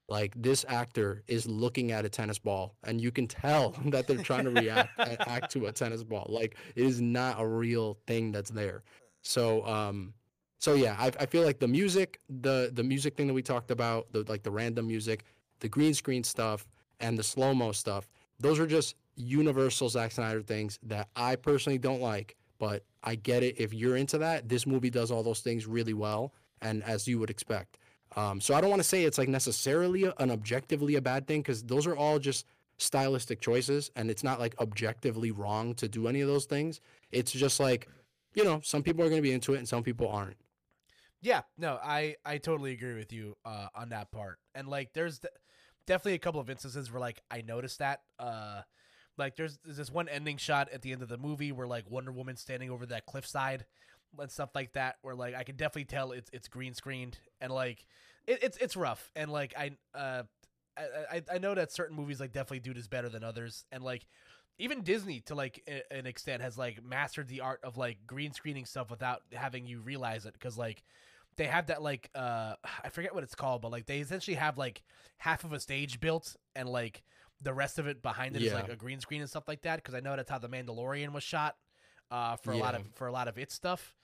like 0.09 0.33
this 0.41 0.65
actor 0.69 1.23
is 1.27 1.47
looking 1.47 1.93
at 1.93 2.05
a 2.05 2.09
tennis 2.09 2.39
ball 2.39 2.75
and 2.85 3.01
you 3.01 3.11
can 3.11 3.27
tell 3.27 3.71
that 3.87 4.07
they're 4.07 4.23
trying 4.23 4.45
to 4.45 4.51
react 4.51 4.91
and 4.99 5.17
act 5.21 5.51
to 5.53 5.67
a 5.67 5.73
tennis 5.73 6.03
ball. 6.03 6.27
Like 6.29 6.57
it 6.75 6.85
is 6.85 7.01
not 7.01 7.41
a 7.41 7.47
real 7.47 7.99
thing 8.07 8.33
that's 8.33 8.51
there. 8.51 8.83
So 9.23 9.65
um 9.67 10.15
so 10.61 10.75
yeah, 10.75 10.97
I, 10.99 11.07
I 11.21 11.27
feel 11.27 11.45
like 11.45 11.61
the 11.61 11.69
music, 11.69 12.21
the 12.29 12.71
the 12.73 12.83
music 12.83 13.17
thing 13.17 13.29
that 13.29 13.35
we 13.35 13.43
talked 13.43 13.71
about, 13.71 14.13
the 14.13 14.25
like 14.29 14.43
the 14.43 14.51
random 14.51 14.87
music, 14.87 15.25
the 15.61 15.69
green 15.69 15.95
screen 15.95 16.25
stuff, 16.25 16.67
and 17.01 17.17
the 17.17 17.23
slow 17.23 17.55
mo 17.55 17.71
stuff, 17.73 18.09
those 18.41 18.59
are 18.59 18.67
just 18.67 18.97
universal 19.15 19.89
Zack 19.89 20.13
Snyder 20.13 20.43
things 20.43 20.79
that 20.85 21.09
I 21.15 21.37
personally 21.37 21.79
don't 21.79 22.01
like 22.01 22.37
but 22.59 22.85
I 23.03 23.15
get 23.15 23.43
it. 23.43 23.57
If 23.59 23.73
you're 23.73 23.97
into 23.97 24.19
that, 24.19 24.49
this 24.49 24.67
movie 24.67 24.91
does 24.91 25.11
all 25.11 25.23
those 25.23 25.41
things 25.41 25.67
really 25.67 25.95
well, 25.95 26.33
and 26.61 26.83
as 26.85 27.07
you 27.07 27.19
would 27.19 27.31
expect. 27.31 27.79
Um, 28.17 28.41
so 28.41 28.55
I 28.55 28.61
don't 28.61 28.71
want 28.71 28.81
to 28.81 28.89
say 28.89 29.05
it's 29.05 29.19
like 29.19 29.29
necessarily 29.29 30.05
an 30.19 30.31
objectively 30.31 30.97
a 30.97 31.03
bad 31.03 31.27
thing 31.27 31.41
because 31.41 31.63
those 31.63 31.87
are 31.87 31.97
all 31.97 32.19
just 32.19 32.47
stylistic 32.79 33.41
choices, 33.41 33.91
and 33.97 34.11
it's 34.11 34.25
not 34.25 34.41
like 34.41 34.59
objectively 34.61 35.31
wrong 35.31 35.75
to 35.75 35.89
do 35.89 36.09
any 36.09 36.21
of 36.21 36.29
those 36.29 36.47
things. 36.47 36.81
It's 37.11 37.33
just 37.33 37.61
like, 37.61 37.89
you 38.35 38.45
know, 38.45 38.61
some 38.63 38.83
people 38.83 39.03
are 39.03 39.09
going 39.09 39.19
to 39.19 39.29
be 39.29 39.33
into 39.33 39.55
it 39.55 39.59
and 39.59 39.69
some 39.69 39.83
people 39.83 40.09
aren't. 40.09 40.37
Yeah, 41.21 41.43
no, 41.57 41.79
I 41.83 42.17
I 42.25 42.39
totally 42.39 42.73
agree 42.73 42.95
with 42.95 43.13
you 43.13 43.37
uh, 43.45 43.69
on 43.75 43.91
that 43.91 44.11
part. 44.13 44.39
And 44.55 44.69
like, 44.69 44.93
there's 44.93 45.21
definitely 45.87 46.15
a 46.15 46.19
couple 46.19 46.41
of 46.41 46.49
instances 46.49 46.91
where 46.93 47.01
like 47.01 47.23
I 47.31 47.43
noticed 47.43 47.81
that. 47.81 48.03
Uh, 48.19 48.63
like 49.19 49.37
there's, 49.37 49.59
there's 49.65 49.77
this 49.77 49.91
one 49.91 50.09
ending 50.09 50.37
shot 50.37 50.69
at 50.73 50.83
the 50.83 50.93
end 50.93 51.03
of 51.03 51.09
the 51.09 51.19
movie 51.19 51.53
where 51.53 51.67
like 51.67 51.91
Wonder 51.91 52.13
Woman 52.13 52.37
standing 52.37 52.71
over 52.71 52.87
that 52.87 53.07
cliffside 53.07 53.65
and 54.19 54.31
stuff 54.31 54.51
like 54.55 54.73
that 54.73 54.97
where 55.03 55.15
like 55.15 55.35
I 55.35 55.43
can 55.43 55.57
definitely 55.57 55.85
tell 55.85 56.13
it's 56.13 56.31
it's 56.33 56.49
green 56.49 56.75
screened 56.75 57.19
and 57.41 57.53
like 57.53 57.85
it, 58.27 58.39
it's 58.43 58.57
it's 58.59 58.77
rough. 58.77 59.11
And 59.17 59.31
like 59.31 59.55
I 59.57 59.73
uh 59.95 60.23
I, 61.11 61.23
I 61.33 61.39
know 61.39 61.57
that 61.57 61.73
certain 61.73 61.97
movies 61.97 62.21
like 62.21 62.33
definitely 62.33 62.61
do 62.61 62.73
this 62.73 62.87
better 62.87 63.09
than 63.09 63.25
others. 63.25 63.65
And 63.73 63.83
like 63.83 64.07
even 64.59 64.83
Disney 64.83 65.21
to 65.23 65.35
like 65.35 65.69
an 65.91 66.07
extent 66.07 66.43
has 66.43 66.57
like 66.57 66.85
mastered 66.85 67.29
the 67.29 67.41
art 67.41 67.61
of 67.65 67.77
like 67.77 67.99
green 68.07 68.33
screening 68.33 68.65
stuff 68.65 68.91
without 68.91 69.23
having 69.33 69.67
you 69.67 69.81
realize 69.81 70.25
it. 70.25 70.35
Because 70.35 70.57
like 70.57 70.83
they 71.37 71.47
have 71.47 71.67
that 71.67 71.83
like 71.83 72.11
uh 72.15 72.55
I 72.85 72.91
forget 72.91 73.15
what 73.15 73.25
it's 73.25 73.35
called 73.35 73.63
but 73.63 73.73
like 73.73 73.87
they 73.87 73.99
essentially 73.99 74.37
have 74.37 74.59
like 74.59 74.83
half 75.17 75.45
of 75.45 75.53
a 75.53 75.61
stage 75.61 76.01
built 76.01 76.37
and 76.55 76.69
like 76.69 77.03
the 77.43 77.55
rest 77.55 77.79
of 77.79 77.87
it 77.87 78.03
behind 78.03 78.37
it 78.37 78.43
yeah. 78.43 78.49
is 78.49 78.55
like 78.55 78.69
a 78.69 78.77
green 78.77 79.01
screen 79.01 79.21
and 79.21 79.31
stuff 79.31 79.47
like 79.47 79.63
that 79.63 79.77
because 79.77 79.95
I 79.95 80.01
know 80.01 80.17
that's 80.17 80.31
how 80.31 80.39
the 80.39 80.49
Mandalorian 80.49 81.13
was 81.13 81.23
shot 81.23 81.57
uh, 82.11 82.37
for 82.37 82.53
yeah. 82.53 82.61
a 82.61 82.63
lot 82.63 82.75
of 82.75 82.83
for 82.95 83.07
a 83.07 83.13
lot 83.13 83.29
of 83.29 83.39
its 83.39 83.55
stuff, 83.55 83.95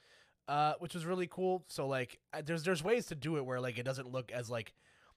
uh, 0.47 0.73
which 0.79 0.93
was 0.93 1.05
really 1.05 1.27
cool. 1.27 1.65
So 1.67 1.87
like, 1.87 2.19
there's 2.45 2.63
there's 2.63 2.83
ways 2.83 3.07
to 3.07 3.15
do 3.15 3.37
it 3.37 3.45
where 3.45 3.59
like 3.59 3.77
it 3.77 3.83
doesn't 3.83 4.11
look 4.11 4.31
as 4.31 4.49
like 4.49 4.73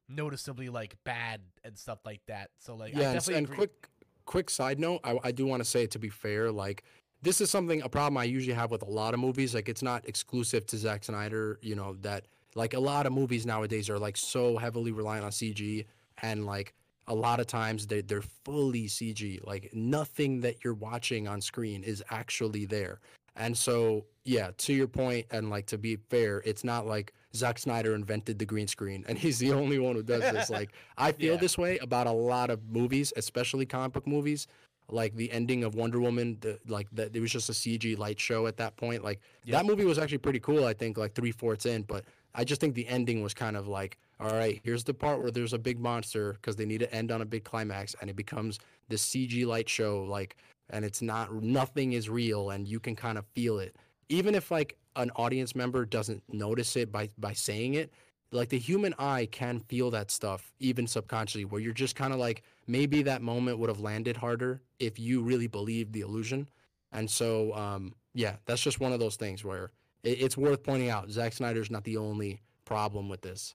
noticeably 0.09 0.69
like 0.69 0.97
bad 1.05 1.43
and 1.64 1.79
stuff 1.79 1.99
like 2.05 2.23
that. 2.27 2.51
So 2.59 2.75
like, 2.75 2.95
yeah, 2.95 3.12
and, 3.12 3.29
and 3.29 3.51
quick 3.51 3.89
quick 4.25 4.51
side 4.51 4.79
note, 4.79 5.01
I, 5.05 5.19
I 5.25 5.33
do 5.33 5.47
want 5.47 5.62
to 5.62 5.69
say 5.69 5.85
it 5.85 5.91
to 5.93 5.99
be 5.99 6.09
fair, 6.09 6.51
like 6.51 6.85
this 7.23 7.41
is 7.41 7.51
something 7.51 7.83
a 7.83 7.89
problem 7.89 8.16
I 8.16 8.25
usually 8.25 8.55
have 8.55 8.71
with 8.71 8.83
a 8.83 8.91
lot 8.91 9.14
of 9.14 9.21
movies. 9.21 9.55
Like 9.55 9.69
it's 9.69 9.83
not 9.83 10.09
exclusive 10.09 10.66
to 10.66 10.77
Zack 10.77 11.05
Snyder. 11.05 11.59
You 11.62 11.75
know 11.75 11.97
that 12.01 12.27
like 12.55 12.75
a 12.75 12.81
lot 12.81 13.07
of 13.07 13.12
movies 13.12 13.47
nowadays 13.47 13.91
are 13.91 13.99
like 13.99 14.16
so 14.16 14.57
heavily 14.57 14.93
reliant 14.93 15.25
on 15.25 15.31
CG 15.31 15.87
and 16.23 16.47
like 16.47 16.75
a 17.09 17.14
lot 17.14 17.40
of 17.40 17.46
times 17.46 17.86
they 17.86 18.02
they're 18.02 18.22
fully 18.44 18.86
CG. 18.86 19.44
Like 19.44 19.70
nothing 19.72 20.40
that 20.42 20.62
you're 20.62 20.74
watching 20.74 21.26
on 21.26 21.40
screen 21.40 21.82
is 21.82 22.02
actually 22.11 22.66
there. 22.66 23.00
And 23.34 23.56
so, 23.56 24.04
yeah, 24.24 24.50
to 24.59 24.74
your 24.74 24.88
point, 24.88 25.26
and 25.30 25.48
like 25.48 25.66
to 25.66 25.78
be 25.78 25.96
fair, 26.11 26.42
it's 26.44 26.64
not 26.64 26.86
like 26.86 27.14
Zack 27.34 27.59
Snyder 27.59 27.94
invented 27.94 28.38
the 28.38 28.44
green 28.44 28.66
screen 28.66 29.04
and 29.09 29.16
he's 29.24 29.38
the 29.38 29.52
only 29.52 29.78
one 29.78 29.96
who 29.96 30.02
does 30.02 30.20
this. 30.20 30.50
like, 30.59 30.70
I 30.96 31.12
feel 31.12 31.34
yeah. 31.34 31.40
this 31.40 31.56
way 31.56 31.78
about 31.78 32.06
a 32.06 32.12
lot 32.12 32.50
of 32.50 32.61
movies, 32.68 33.12
especially 33.16 33.64
comic 33.64 33.92
book 33.92 34.06
movies. 34.06 34.46
Like 34.90 35.14
the 35.16 35.30
ending 35.30 35.64
of 35.64 35.74
Wonder 35.74 36.00
Woman, 36.00 36.38
the, 36.40 36.59
like 36.66 36.88
that, 36.92 37.14
it 37.14 37.20
was 37.20 37.30
just 37.30 37.50
a 37.50 37.52
CG 37.52 37.98
light 37.98 38.18
show 38.18 38.46
at 38.46 38.56
that 38.56 38.76
point. 38.76 39.04
Like 39.04 39.20
yep. 39.44 39.59
that 39.59 39.66
movie 39.66 39.84
was 39.84 39.98
actually 39.98 40.18
pretty 40.18 40.40
cool. 40.40 40.64
I 40.64 40.72
think 40.72 40.96
like 40.96 41.14
three 41.14 41.32
fourths 41.32 41.66
in, 41.66 41.82
but 41.82 42.04
I 42.34 42.44
just 42.44 42.61
think 42.61 42.74
the 42.74 42.88
ending 42.88 43.22
was 43.22 43.34
kind 43.34 43.56
of 43.56 43.68
like, 43.68 43.98
all 44.21 44.35
right, 44.35 44.61
here's 44.64 44.85
the 44.85 44.95
part 44.95 45.23
where 45.23 45.31
there's 45.31 45.53
a 45.53 45.59
big 45.59 45.79
monster 45.79 46.33
because 46.35 46.57
they 46.57 46.66
need 46.66 46.81
to 46.81 46.93
end 46.93 47.12
on 47.12 47.23
a 47.23 47.27
big 47.27 47.45
climax, 47.45 47.95
and 48.01 48.11
it 48.11 48.16
becomes 48.16 48.59
this 48.89 49.05
CG 49.05 49.47
light 49.47 49.69
show, 49.69 50.03
like, 50.03 50.37
and 50.71 50.85
it's 50.85 51.01
not 51.03 51.33
nothing 51.35 51.93
is 51.93 52.11
real, 52.11 52.51
and 52.51 52.66
you 52.66 52.81
can 52.81 52.97
kind 52.97 53.16
of 53.16 53.25
feel 53.35 53.59
it, 53.59 53.77
even 54.09 54.35
if 54.35 54.51
like 54.51 54.77
an 54.97 55.11
audience 55.16 55.55
member 55.55 55.85
doesn't 55.85 56.23
notice 56.29 56.77
it 56.77 56.91
by 56.91 57.09
by 57.19 57.33
saying 57.33 57.75
it. 57.75 57.93
Like 58.31 58.51
the 58.51 58.59
human 58.59 58.95
eye 58.99 59.27
can 59.31 59.61
feel 59.61 59.91
that 59.93 60.11
stuff 60.11 60.53
even 60.59 60.87
subconsciously, 60.87 61.47
where 61.47 61.61
you're 61.61 61.73
just 61.73 61.97
kind 61.97 62.12
of 62.12 62.19
like 62.19 62.43
maybe 62.66 63.03
that 63.05 63.23
moment 63.23 63.59
would 63.59 63.71
have 63.71 63.81
landed 63.81 64.16
harder 64.19 64.61
if 64.79 64.99
you 64.99 65.23
really 65.23 65.47
believed 65.47 65.93
the 65.93 66.03
illusion. 66.03 66.49
And 66.93 67.09
so, 67.09 67.55
um, 67.55 67.95
yeah, 68.14 68.37
that's 68.47 68.61
just 68.61 68.81
one 68.81 68.93
of 68.93 69.01
those 69.01 69.16
things 69.16 69.45
where 69.45 69.71
it, 70.03 70.21
it's 70.21 70.37
worth 70.37 70.62
pointing 70.62 70.91
out 70.91 71.11
Zack 71.11 71.33
Snyder's 71.33 71.71
not 71.71 71.85
the 71.85 71.97
only 71.97 72.43
problem 72.64 73.09
with 73.09 73.23
this. 73.23 73.55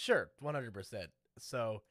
Sure, 0.00 0.30
one 0.38 0.54
hundred 0.54 0.72
percent. 0.72 1.10
So, 1.38 1.82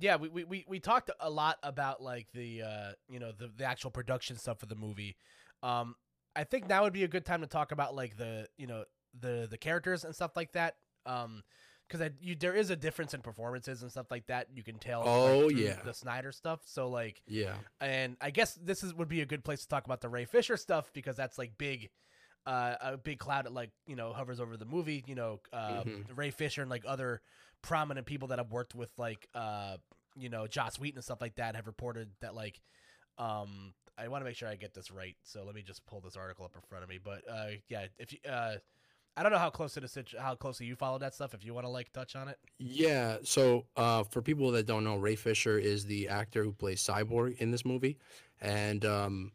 yeah, 0.00 0.16
we, 0.16 0.28
we, 0.28 0.42
we, 0.42 0.64
we 0.66 0.80
talked 0.80 1.08
a 1.20 1.30
lot 1.30 1.58
about 1.62 2.02
like 2.02 2.26
the 2.34 2.62
uh, 2.62 2.92
you 3.08 3.20
know 3.20 3.30
the, 3.30 3.48
the 3.56 3.64
actual 3.64 3.92
production 3.92 4.36
stuff 4.36 4.58
for 4.58 4.66
the 4.66 4.74
movie. 4.74 5.16
Um, 5.62 5.94
I 6.34 6.42
think 6.42 6.68
now 6.68 6.82
would 6.82 6.92
be 6.92 7.04
a 7.04 7.08
good 7.08 7.24
time 7.24 7.42
to 7.42 7.46
talk 7.46 7.70
about 7.70 7.94
like 7.94 8.16
the 8.16 8.48
you 8.58 8.66
know 8.66 8.82
the 9.20 9.46
the 9.48 9.56
characters 9.56 10.04
and 10.04 10.12
stuff 10.12 10.32
like 10.34 10.50
that. 10.52 10.74
Um, 11.06 11.44
because 11.88 12.10
you 12.20 12.34
there 12.34 12.56
is 12.56 12.70
a 12.70 12.76
difference 12.76 13.14
in 13.14 13.20
performances 13.20 13.82
and 13.82 13.90
stuff 13.90 14.10
like 14.10 14.26
that. 14.26 14.48
You 14.52 14.64
can 14.64 14.78
tell. 14.78 15.04
Oh 15.06 15.46
like, 15.46 15.56
yeah, 15.56 15.76
the 15.84 15.94
Snyder 15.94 16.32
stuff. 16.32 16.60
So 16.64 16.88
like 16.88 17.22
yeah, 17.28 17.54
and 17.80 18.16
I 18.20 18.30
guess 18.30 18.54
this 18.54 18.82
is 18.82 18.94
would 18.94 19.08
be 19.08 19.20
a 19.20 19.26
good 19.26 19.44
place 19.44 19.60
to 19.60 19.68
talk 19.68 19.84
about 19.84 20.00
the 20.00 20.08
Ray 20.08 20.24
Fisher 20.24 20.56
stuff 20.56 20.90
because 20.92 21.14
that's 21.14 21.38
like 21.38 21.56
big 21.56 21.90
uh, 22.46 22.74
a 22.80 22.96
big 22.96 23.18
cloud 23.18 23.46
that 23.46 23.52
like 23.52 23.70
you 23.86 23.96
know 23.96 24.12
hovers 24.12 24.40
over 24.40 24.56
the 24.56 24.64
movie. 24.64 25.04
You 25.06 25.14
know, 25.14 25.40
uh, 25.52 25.82
mm-hmm. 25.84 26.14
Ray 26.14 26.30
Fisher 26.30 26.62
and 26.62 26.70
like 26.70 26.84
other 26.86 27.20
prominent 27.62 28.06
people 28.06 28.28
that 28.28 28.38
have 28.38 28.50
worked 28.50 28.74
with 28.74 28.90
like 28.98 29.28
uh, 29.34 29.76
you 30.16 30.28
know 30.28 30.46
Joss 30.46 30.78
Whedon 30.78 30.98
and 30.98 31.04
stuff 31.04 31.20
like 31.20 31.36
that 31.36 31.56
have 31.56 31.66
reported 31.66 32.10
that 32.20 32.34
like 32.34 32.60
um, 33.18 33.74
I 33.96 34.08
want 34.08 34.22
to 34.22 34.24
make 34.24 34.36
sure 34.36 34.48
I 34.48 34.56
get 34.56 34.74
this 34.74 34.90
right. 34.90 35.16
So 35.22 35.44
let 35.44 35.54
me 35.54 35.62
just 35.62 35.84
pull 35.86 36.00
this 36.00 36.16
article 36.16 36.44
up 36.44 36.54
in 36.54 36.62
front 36.68 36.84
of 36.84 36.90
me. 36.90 36.98
But 37.02 37.22
uh, 37.30 37.50
yeah, 37.68 37.86
if 37.98 38.12
you 38.12 38.18
uh, 38.28 38.56
I 39.16 39.22
don't 39.22 39.30
know 39.30 39.38
how 39.38 39.50
close 39.50 39.76
it 39.76 39.84
is, 39.84 39.96
how 40.18 40.34
closely 40.34 40.66
you 40.66 40.74
follow 40.74 40.98
that 40.98 41.14
stuff. 41.14 41.34
If 41.34 41.44
you 41.44 41.54
want 41.54 41.66
to 41.66 41.70
like 41.70 41.92
touch 41.92 42.16
on 42.16 42.28
it. 42.28 42.38
Yeah. 42.58 43.18
So 43.22 43.66
uh, 43.76 44.02
for 44.04 44.22
people 44.22 44.50
that 44.52 44.66
don't 44.66 44.84
know, 44.84 44.96
Ray 44.96 45.16
Fisher 45.16 45.58
is 45.58 45.84
the 45.84 46.08
actor 46.08 46.42
who 46.42 46.52
plays 46.52 46.82
Cyborg 46.82 47.38
in 47.38 47.50
this 47.50 47.64
movie, 47.64 47.98
and 48.40 48.84
um, 48.84 49.32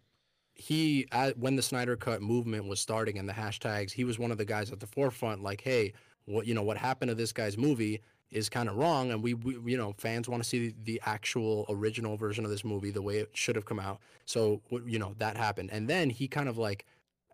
he 0.60 1.07
when 1.38 1.55
the 1.55 1.62
Snyder 1.62 1.95
Cut 1.95 2.22
movement 2.22 2.68
was 2.68 2.82
starting 2.82 3.18
and 3.18 3.28
the 3.28 3.34
hashtags, 3.34 3.91
he 3.93 4.03
was 4.03 4.20
one 4.20 4.30
of 4.30 4.38
the 4.38 4.43
guys 4.43 4.72
at 4.72 4.82
the 4.82 4.88
forefront. 4.88 5.41
Like, 5.41 5.62
hey, 5.62 5.93
what 6.26 6.45
you 6.45 6.53
know, 6.53 6.64
what 6.64 6.78
happened 6.78 7.10
to 7.10 7.16
this 7.16 7.32
guy's 7.32 7.57
movie 7.57 8.01
is 8.30 8.49
kind 8.49 8.68
of 8.68 8.76
wrong, 8.76 9.12
and 9.12 9.24
we, 9.24 9.36
we 9.36 9.72
you 9.72 9.78
know 9.78 9.93
fans 9.97 10.28
want 10.28 10.43
to 10.43 10.47
see 10.47 10.68
the, 10.68 10.76
the, 10.84 11.01
actual 11.05 11.66
original 11.70 12.18
version 12.18 12.43
of 12.43 12.51
this 12.51 12.66
movie 12.66 12.91
the 12.91 13.01
way 13.01 13.20
it 13.20 13.30
should 13.34 13.55
have 13.55 13.66
come 13.66 13.80
out. 13.80 13.99
So 14.26 14.62
you 14.86 14.99
know 14.99 15.16
that 15.20 15.38
happened, 15.38 15.70
and 15.72 15.88
then 15.88 16.10
he 16.10 16.28
kind 16.28 16.49
of 16.49 16.57
like, 16.57 16.86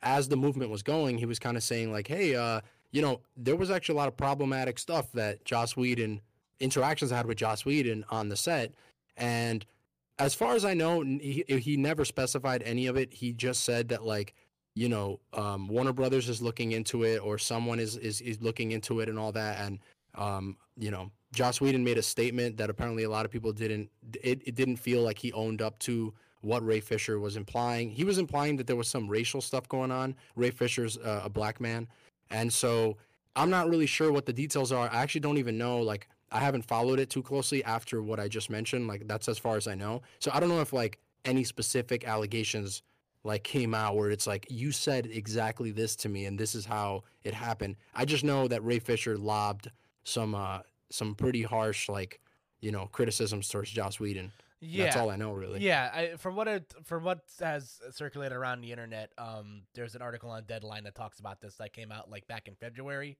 as 0.03 0.29
the 0.29 0.37
movement 0.37 0.69
was 0.69 0.83
going, 0.83 1.17
he 1.17 1.25
was 1.25 1.39
kind 1.39 1.57
of 1.57 1.63
saying 1.63 1.91
like, 1.91 2.07
hey, 2.07 2.35
uh, 2.35 2.61
you 2.91 3.01
know, 3.01 3.21
there 3.35 3.55
was 3.55 3.71
actually 3.71 3.95
a 3.95 3.97
lot 3.97 4.07
of 4.07 4.15
problematic 4.15 4.77
stuff 4.77 5.11
that 5.13 5.43
Joss 5.45 5.75
Whedon 5.75 6.21
interactions 6.59 7.11
I 7.11 7.17
had 7.17 7.25
with 7.25 7.39
Joss 7.39 7.65
Whedon 7.65 8.05
on 8.11 8.29
the 8.29 8.35
set, 8.35 8.71
and 9.17 9.65
as 10.17 10.33
far 10.33 10.55
as 10.55 10.63
I 10.63 10.73
know, 10.73 11.01
he, 11.01 11.43
he 11.47 11.77
never 11.77 12.05
specified 12.05 12.63
any 12.63 12.87
of 12.87 12.95
it. 12.95 13.13
He 13.13 13.33
just 13.33 13.63
said 13.63 13.89
that 13.89 14.05
like, 14.05 14.33
you 14.73 14.89
know, 14.89 15.19
um, 15.33 15.67
Warner 15.67 15.93
Brothers 15.93 16.29
is 16.29 16.41
looking 16.41 16.71
into 16.73 17.03
it, 17.03 17.17
or 17.19 17.37
someone 17.37 17.79
is 17.79 17.95
is 17.97 18.21
is 18.21 18.41
looking 18.41 18.71
into 18.71 18.99
it, 18.99 19.09
and 19.09 19.17
all 19.17 19.31
that. 19.31 19.59
And 19.59 19.79
um, 20.15 20.57
you 20.77 20.91
know, 20.91 21.11
Joss 21.33 21.61
Whedon 21.61 21.83
made 21.83 21.97
a 21.97 22.03
statement 22.03 22.57
that 22.57 22.69
apparently 22.69 23.03
a 23.03 23.09
lot 23.09 23.25
of 23.25 23.31
people 23.31 23.53
didn't. 23.53 23.89
It, 24.21 24.41
it 24.45 24.55
didn't 24.55 24.77
feel 24.77 25.01
like 25.01 25.17
he 25.17 25.31
owned 25.33 25.61
up 25.61 25.79
to 25.79 26.13
what 26.41 26.65
Ray 26.65 26.79
Fisher 26.79 27.19
was 27.19 27.37
implying. 27.37 27.89
He 27.89 28.03
was 28.03 28.17
implying 28.17 28.57
that 28.57 28.67
there 28.67 28.75
was 28.75 28.87
some 28.87 29.07
racial 29.07 29.41
stuff 29.41 29.67
going 29.67 29.91
on. 29.91 30.15
Ray 30.35 30.51
Fisher's 30.51 30.97
uh, 30.97 31.21
a 31.23 31.29
black 31.29 31.61
man, 31.61 31.87
and 32.29 32.51
so 32.51 32.97
I'm 33.35 33.49
not 33.49 33.69
really 33.69 33.87
sure 33.87 34.11
what 34.11 34.25
the 34.25 34.33
details 34.33 34.71
are. 34.71 34.89
I 34.89 35.01
actually 35.01 35.21
don't 35.21 35.37
even 35.37 35.57
know. 35.57 35.79
Like, 35.79 36.07
I 36.31 36.39
haven't 36.39 36.63
followed 36.63 36.99
it 36.99 37.09
too 37.09 37.21
closely 37.21 37.63
after 37.63 38.01
what 38.01 38.19
I 38.19 38.27
just 38.27 38.49
mentioned. 38.49 38.87
Like, 38.87 39.07
that's 39.07 39.29
as 39.29 39.37
far 39.37 39.57
as 39.57 39.67
I 39.67 39.75
know. 39.75 40.01
So 40.19 40.31
I 40.33 40.39
don't 40.39 40.49
know 40.49 40.61
if 40.61 40.73
like 40.73 40.99
any 41.23 41.43
specific 41.43 42.05
allegations 42.07 42.81
like 43.23 43.43
came 43.43 43.73
out 43.73 43.95
where 43.95 44.11
it's 44.11 44.27
like 44.27 44.45
you 44.49 44.71
said 44.71 45.07
exactly 45.07 45.71
this 45.71 45.95
to 45.95 46.09
me 46.09 46.25
and 46.25 46.39
this 46.39 46.53
is 46.55 46.65
how 46.65 47.03
it 47.23 47.33
happened. 47.33 47.75
I 47.93 48.05
just 48.05 48.23
know 48.23 48.47
that 48.47 48.63
Ray 48.63 48.79
Fisher 48.79 49.17
lobbed 49.17 49.71
some 50.03 50.35
uh 50.35 50.59
some 50.91 51.15
pretty 51.15 51.41
harsh 51.41 51.89
like 51.89 52.21
you 52.61 52.71
know 52.71 52.87
criticisms 52.91 53.49
towards 53.49 53.71
Joss 53.71 53.99
Whedon. 53.99 54.31
Yeah, 54.61 54.85
That's 54.85 54.95
all 54.95 55.09
I 55.09 55.15
know 55.15 55.33
really. 55.33 55.59
Yeah, 55.61 55.91
I, 55.93 56.15
from 56.17 56.35
what 56.35 56.47
it 56.47 56.73
from 56.85 57.03
what 57.03 57.19
has 57.39 57.79
circulated 57.91 58.35
around 58.37 58.61
the 58.61 58.71
internet, 58.71 59.11
um, 59.17 59.63
there's 59.73 59.95
an 59.95 60.01
article 60.01 60.29
on 60.29 60.43
Deadline 60.45 60.85
that 60.85 60.95
talks 60.95 61.19
about 61.19 61.41
this 61.41 61.55
that 61.55 61.73
came 61.73 61.91
out 61.91 62.09
like 62.09 62.27
back 62.27 62.47
in 62.47 62.55
February, 62.55 63.17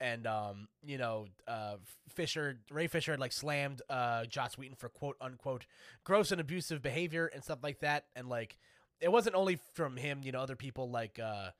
and 0.00 0.26
um, 0.26 0.68
you 0.82 0.98
know, 0.98 1.26
uh, 1.46 1.76
Fisher 2.14 2.60
Ray 2.70 2.86
Fisher 2.86 3.12
had 3.12 3.20
like 3.20 3.32
slammed 3.32 3.82
uh 3.88 4.24
Joss 4.26 4.56
Whedon 4.56 4.76
for 4.76 4.88
quote 4.88 5.16
unquote 5.20 5.66
gross 6.04 6.30
and 6.32 6.40
abusive 6.40 6.82
behavior 6.82 7.26
and 7.32 7.42
stuff 7.42 7.58
like 7.62 7.80
that, 7.80 8.04
and 8.16 8.28
like 8.28 8.56
it 9.00 9.10
wasn't 9.10 9.36
only 9.36 9.58
from 9.74 9.96
him, 9.96 10.20
you 10.22 10.32
know, 10.32 10.40
other 10.40 10.56
people 10.56 10.90
like 10.90 11.18
uh 11.18 11.50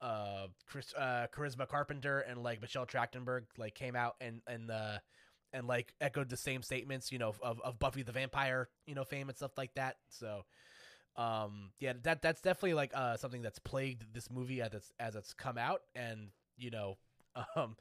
uh 0.00 0.46
Chris 0.66 0.92
uh 0.94 1.26
Charisma 1.34 1.66
Carpenter 1.68 2.20
and 2.20 2.42
like 2.42 2.60
Michelle 2.60 2.86
Trachtenberg 2.86 3.42
like 3.56 3.74
came 3.74 3.96
out 3.96 4.16
and 4.20 4.42
and 4.46 4.70
uh 4.70 4.98
and 5.52 5.66
like 5.66 5.94
echoed 6.00 6.28
the 6.28 6.36
same 6.36 6.62
statements, 6.62 7.10
you 7.10 7.18
know, 7.18 7.32
of, 7.42 7.60
of 7.62 7.78
Buffy 7.78 8.02
the 8.02 8.12
Vampire, 8.12 8.68
you 8.86 8.94
know, 8.94 9.04
fame 9.04 9.28
and 9.28 9.36
stuff 9.36 9.52
like 9.56 9.72
that. 9.74 9.96
So, 10.10 10.42
um, 11.16 11.70
yeah, 11.80 11.94
that 12.02 12.20
that's 12.20 12.40
definitely 12.42 12.74
like 12.74 12.92
uh 12.94 13.16
something 13.16 13.42
that's 13.42 13.58
plagued 13.58 14.12
this 14.12 14.30
movie 14.30 14.60
as 14.60 14.74
it's 14.74 14.92
as 15.00 15.16
it's 15.16 15.32
come 15.32 15.56
out, 15.56 15.80
and 15.94 16.28
you 16.58 16.70
know, 16.70 16.98
um, 17.56 17.76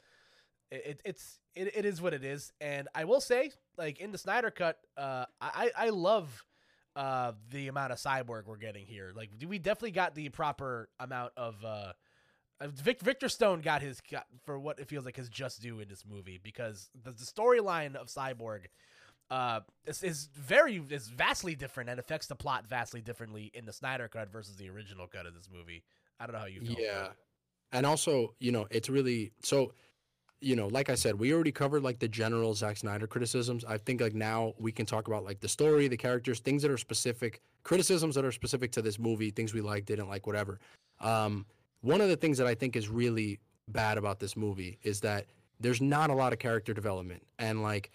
it, 0.71 1.01
it's 1.05 1.39
it, 1.55 1.75
it 1.75 1.85
is 1.85 2.01
what 2.01 2.13
it 2.13 2.23
is. 2.23 2.51
And 2.59 2.87
I 2.93 3.05
will 3.05 3.21
say, 3.21 3.51
like 3.77 3.99
in 3.99 4.11
the 4.11 4.17
Snyder 4.17 4.51
cut, 4.51 4.77
uh, 4.97 5.25
I 5.41 5.71
I 5.77 5.89
love 5.89 6.43
uh 6.95 7.33
the 7.51 7.67
amount 7.67 7.91
of 7.91 7.97
cyborg 7.97 8.45
we're 8.45 8.57
getting 8.57 8.85
here. 8.85 9.11
Like 9.15 9.29
we 9.45 9.59
definitely 9.59 9.91
got 9.91 10.15
the 10.15 10.29
proper 10.29 10.89
amount 10.99 11.33
of 11.35 11.63
uh 11.63 11.93
Vic, 12.61 13.01
Victor 13.01 13.27
Stone 13.27 13.61
got 13.61 13.81
his 13.81 13.99
got, 14.09 14.25
for 14.45 14.57
what 14.57 14.79
it 14.79 14.87
feels 14.87 15.03
like 15.03 15.17
his 15.17 15.27
just 15.27 15.61
due 15.61 15.81
in 15.81 15.89
this 15.89 16.05
movie 16.09 16.39
because 16.41 16.89
the, 17.03 17.11
the 17.11 17.25
storyline 17.25 17.95
of 17.95 18.07
Cyborg 18.07 18.67
uh 19.29 19.59
is, 19.85 20.03
is 20.03 20.29
very 20.33 20.81
is 20.89 21.09
vastly 21.09 21.55
different 21.55 21.89
and 21.89 21.99
affects 21.99 22.27
the 22.27 22.35
plot 22.35 22.65
vastly 22.65 23.01
differently 23.01 23.51
in 23.53 23.65
the 23.65 23.73
Snyder 23.73 24.07
cut 24.07 24.31
versus 24.31 24.55
the 24.55 24.69
original 24.69 25.07
cut 25.07 25.25
of 25.25 25.33
this 25.33 25.49
movie. 25.53 25.83
I 26.17 26.25
don't 26.25 26.33
know 26.33 26.39
how 26.39 26.45
you 26.45 26.61
feel. 26.61 26.77
Yeah. 26.79 27.07
And 27.71 27.85
also, 27.85 28.33
you 28.39 28.51
know, 28.51 28.67
it's 28.71 28.89
really 28.89 29.31
so 29.41 29.71
you 30.41 30.55
know, 30.55 30.67
like 30.67 30.89
I 30.89 30.95
said, 30.95 31.17
we 31.17 31.33
already 31.33 31.51
covered 31.51 31.81
like 31.81 31.97
the 31.97 32.07
general 32.07 32.53
Zack 32.53 32.77
Snyder 32.77 33.07
criticisms. 33.07 33.65
I 33.65 33.77
think 33.77 33.99
like 33.99 34.13
now 34.13 34.53
we 34.59 34.71
can 34.71 34.85
talk 34.85 35.07
about 35.07 35.23
like 35.23 35.39
the 35.39 35.47
story, 35.47 35.87
the 35.87 35.97
characters, 35.97 36.39
things 36.39 36.61
that 36.61 36.69
are 36.69 36.77
specific, 36.77 37.41
criticisms 37.63 38.13
that 38.13 38.25
are 38.25 38.31
specific 38.31 38.71
to 38.73 38.81
this 38.81 38.99
movie, 38.99 39.31
things 39.31 39.53
we 39.53 39.61
like, 39.61 39.85
didn't 39.85 40.07
like, 40.07 40.27
whatever. 40.27 40.59
Um, 40.99 41.45
one 41.81 41.99
of 41.99 42.09
the 42.09 42.15
things 42.15 42.37
that 42.37 42.45
I 42.45 42.53
think 42.53 42.75
is 42.75 42.89
really 42.89 43.39
bad 43.69 43.97
about 43.97 44.19
this 44.19 44.37
movie 44.37 44.77
is 44.83 44.99
that 45.01 45.25
there's 45.59 45.81
not 45.81 46.09
a 46.09 46.13
lot 46.13 46.33
of 46.33 46.39
character 46.39 46.73
development 46.73 47.23
and 47.39 47.63
like 47.63 47.91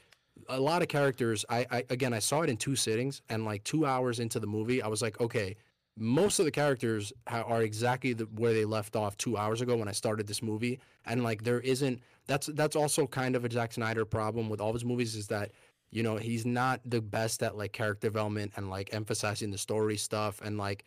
a 0.49 0.59
lot 0.59 0.83
of 0.83 0.89
characters 0.89 1.45
I, 1.49 1.67
I 1.71 1.85
again 1.91 2.13
i 2.13 2.19
saw 2.19 2.41
it 2.41 2.51
in 2.51 2.57
two 2.57 2.75
sittings 2.75 3.23
and 3.29 3.45
like 3.45 3.63
two 3.63 3.87
hours 3.87 4.19
into 4.19 4.41
the 4.41 4.47
movie 4.47 4.83
i 4.83 4.89
was 4.89 5.03
like 5.03 5.21
okay 5.21 5.57
most 6.01 6.39
of 6.39 6.47
the 6.47 6.51
characters 6.51 7.13
ha- 7.29 7.43
are 7.43 7.63
exactly 7.63 8.15
the, 8.15 8.25
where 8.25 8.55
they 8.55 8.65
left 8.65 8.97
off 8.97 9.17
two 9.19 9.37
hours 9.37 9.61
ago 9.61 9.77
when 9.77 9.87
i 9.87 9.93
started 9.93 10.27
this 10.27 10.43
movie. 10.43 10.81
And 11.05 11.23
like 11.23 11.45
there 11.45 11.61
isn't 11.61 12.01
that's 12.27 12.47
that's 12.49 12.75
also 12.75 13.07
kind 13.07 13.37
of 13.37 13.45
a 13.45 13.51
Zack 13.51 13.73
snyder 13.73 14.05
problem 14.05 14.49
with 14.49 14.61
all 14.61 14.71
of 14.71 14.75
his 14.75 14.85
movies 14.85 15.15
is 15.15 15.29
that 15.29 15.53
you 15.91 16.03
know 16.03 16.17
he's 16.17 16.47
not 16.47 16.81
the 16.85 17.01
best 17.01 17.43
at 17.43 17.57
like 17.57 17.73
character 17.73 18.07
development 18.07 18.53
and 18.57 18.71
like 18.71 18.95
emphasizing 18.95 19.51
the 19.51 19.59
story 19.59 19.97
stuff 19.97 20.41
and 20.43 20.57
like 20.57 20.85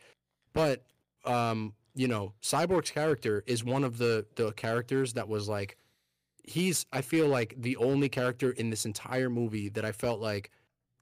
but 0.52 0.82
um 1.24 1.74
you 1.94 2.08
know 2.08 2.32
cyborg's 2.42 2.90
character 2.90 3.44
is 3.46 3.62
one 3.62 3.84
of 3.84 3.98
the 3.98 4.26
the 4.36 4.52
characters 4.52 5.12
that 5.12 5.28
was 5.28 5.48
like 5.48 5.76
he's 6.42 6.86
i 6.92 7.00
feel 7.00 7.28
like 7.28 7.54
the 7.58 7.76
only 7.76 8.08
character 8.08 8.50
in 8.52 8.70
this 8.70 8.84
entire 8.84 9.30
movie 9.30 9.68
that 9.68 9.84
i 9.84 9.92
felt 9.92 10.20
like 10.20 10.50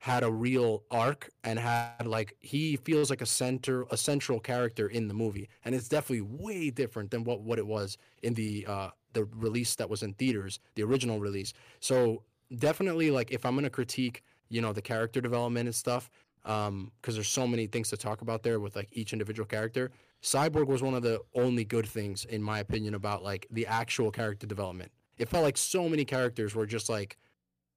had 0.03 0.25
a 0.25 0.31
real 0.31 0.83
arc 0.91 1.31
and 1.45 1.59
had 1.59 2.07
like 2.07 2.35
he 2.41 2.77
feels 2.77 3.09
like 3.09 3.23
a 3.23 3.27
center 3.27 3.85
a 3.91 3.97
central 3.97 4.41
character 4.41 4.89
in 4.89 5.09
the 5.09 5.15
movie. 5.15 5.49
And 5.65 5.75
it's 5.75 5.89
definitely 5.89 6.23
way 6.23 6.71
different 6.71 7.11
than 7.11 7.25
what 7.25 7.41
what 7.43 7.59
it 7.59 7.67
was 7.67 7.97
in 8.23 8.35
the 8.35 8.67
uh 8.69 8.91
the 9.13 9.25
release 9.37 9.75
that 9.77 9.89
was 9.89 10.03
in 10.03 10.15
theaters 10.15 10.59
the 10.75 10.83
original 10.83 11.21
release. 11.21 11.53
So 11.81 12.23
definitely 12.59 13.11
like 13.11 13.31
if 13.31 13.47
i'm 13.47 13.55
going 13.55 13.65
to 13.65 13.71
critique 13.71 14.23
you 14.51 14.61
know 14.61 14.75
the 14.75 14.83
character 14.83 15.23
development 15.23 15.67
and 15.67 15.75
stuff 15.75 16.11
um 16.45 16.93
because 17.01 17.15
there's 17.15 17.29
so 17.29 17.47
many 17.47 17.67
things 17.67 17.89
to 17.89 17.97
talk 17.97 18.21
about 18.21 18.43
there 18.43 18.61
with 18.61 18.77
like 18.77 18.89
each 18.93 19.15
individual 19.15 19.47
character 19.47 19.91
cyborg 20.23 20.67
was 20.67 20.83
one 20.83 20.95
of 20.95 21.03
the 21.03 21.21
only 21.35 21.65
good 21.65 21.87
things 21.87 22.25
in 22.27 22.43
my 22.43 22.61
opinion 22.61 22.95
about 22.95 23.23
like 23.23 23.47
the 23.51 23.67
actual 23.67 24.11
character 24.11 24.47
development. 24.47 24.91
It 25.19 25.29
felt 25.29 25.43
like 25.43 25.57
so 25.57 25.89
many 25.89 26.05
characters 26.05 26.55
were 26.55 26.67
just 26.67 26.89
like 26.89 27.19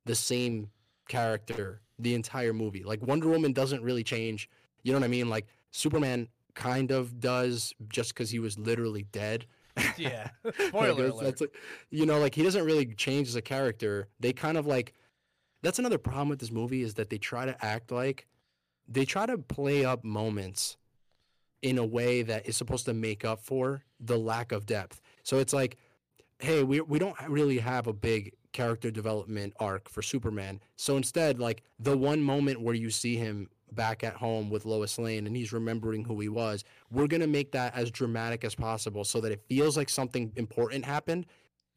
the 0.05 0.15
same 0.15 0.69
character 1.07 1.81
the 1.99 2.13
entire 2.13 2.53
movie. 2.53 2.83
Like 2.83 3.01
Wonder 3.05 3.29
Woman 3.29 3.53
doesn't 3.53 3.81
really 3.83 4.03
change. 4.03 4.49
You 4.83 4.91
know 4.93 4.99
what 4.99 5.05
I 5.05 5.09
mean? 5.09 5.29
Like 5.29 5.47
Superman 5.71 6.27
kind 6.53 6.91
of 6.91 7.19
does 7.19 7.73
just 7.89 8.13
because 8.13 8.29
he 8.29 8.39
was 8.39 8.57
literally 8.59 9.03
dead. 9.11 9.45
Yeah. 9.97 10.29
Spoiler 10.67 11.05
it's- 11.05 11.11
alert. 11.11 11.23
that's 11.23 11.41
like- 11.41 11.55
you 11.89 12.05
know, 12.05 12.19
like 12.19 12.33
he 12.35 12.43
doesn't 12.43 12.63
really 12.65 12.85
change 12.95 13.27
as 13.27 13.35
a 13.35 13.41
character. 13.41 14.07
They 14.19 14.31
kind 14.33 14.57
of 14.57 14.65
like 14.65 14.93
that's 15.61 15.79
another 15.79 15.97
problem 15.97 16.29
with 16.29 16.39
this 16.39 16.51
movie 16.51 16.81
is 16.81 16.93
that 16.95 17.09
they 17.09 17.17
try 17.17 17.45
to 17.45 17.65
act 17.65 17.91
like 17.91 18.25
they 18.87 19.03
try 19.03 19.25
to 19.25 19.37
play 19.37 19.83
up 19.83 20.03
moments 20.03 20.77
in 21.61 21.77
a 21.79 21.85
way 21.85 22.21
that 22.21 22.47
is 22.47 22.55
supposed 22.55 22.85
to 22.85 22.93
make 22.93 23.25
up 23.25 23.41
for 23.41 23.83
the 23.99 24.15
lack 24.17 24.51
of 24.51 24.65
depth. 24.67 25.01
So 25.23 25.39
it's 25.39 25.53
like, 25.53 25.77
hey, 26.39 26.63
we 26.63 26.79
we 26.81 26.99
don't 26.99 27.15
really 27.27 27.57
have 27.57 27.87
a 27.87 27.93
big 27.93 28.33
character 28.55 28.89
development 28.89 29.53
arc 29.59 29.89
for 29.89 30.01
Superman. 30.01 30.61
So 30.77 30.95
instead, 30.95 31.39
like 31.39 31.61
the 31.77 31.97
one 31.97 32.21
moment 32.21 32.61
where 32.61 32.73
you 32.73 32.89
see 32.89 33.17
him 33.17 33.49
back 33.73 34.01
at 34.01 34.13
home 34.13 34.49
with 34.49 34.65
Lois 34.65 34.97
Lane 34.97 35.27
and 35.27 35.35
he's 35.35 35.51
remembering 35.51 36.05
who 36.05 36.21
he 36.21 36.29
was, 36.29 36.63
we're 36.89 37.07
gonna 37.07 37.27
make 37.27 37.51
that 37.51 37.75
as 37.75 37.91
dramatic 37.91 38.45
as 38.45 38.55
possible 38.55 39.03
so 39.03 39.19
that 39.19 39.33
it 39.33 39.43
feels 39.49 39.75
like 39.75 39.89
something 39.89 40.31
important 40.37 40.85
happened, 40.85 41.25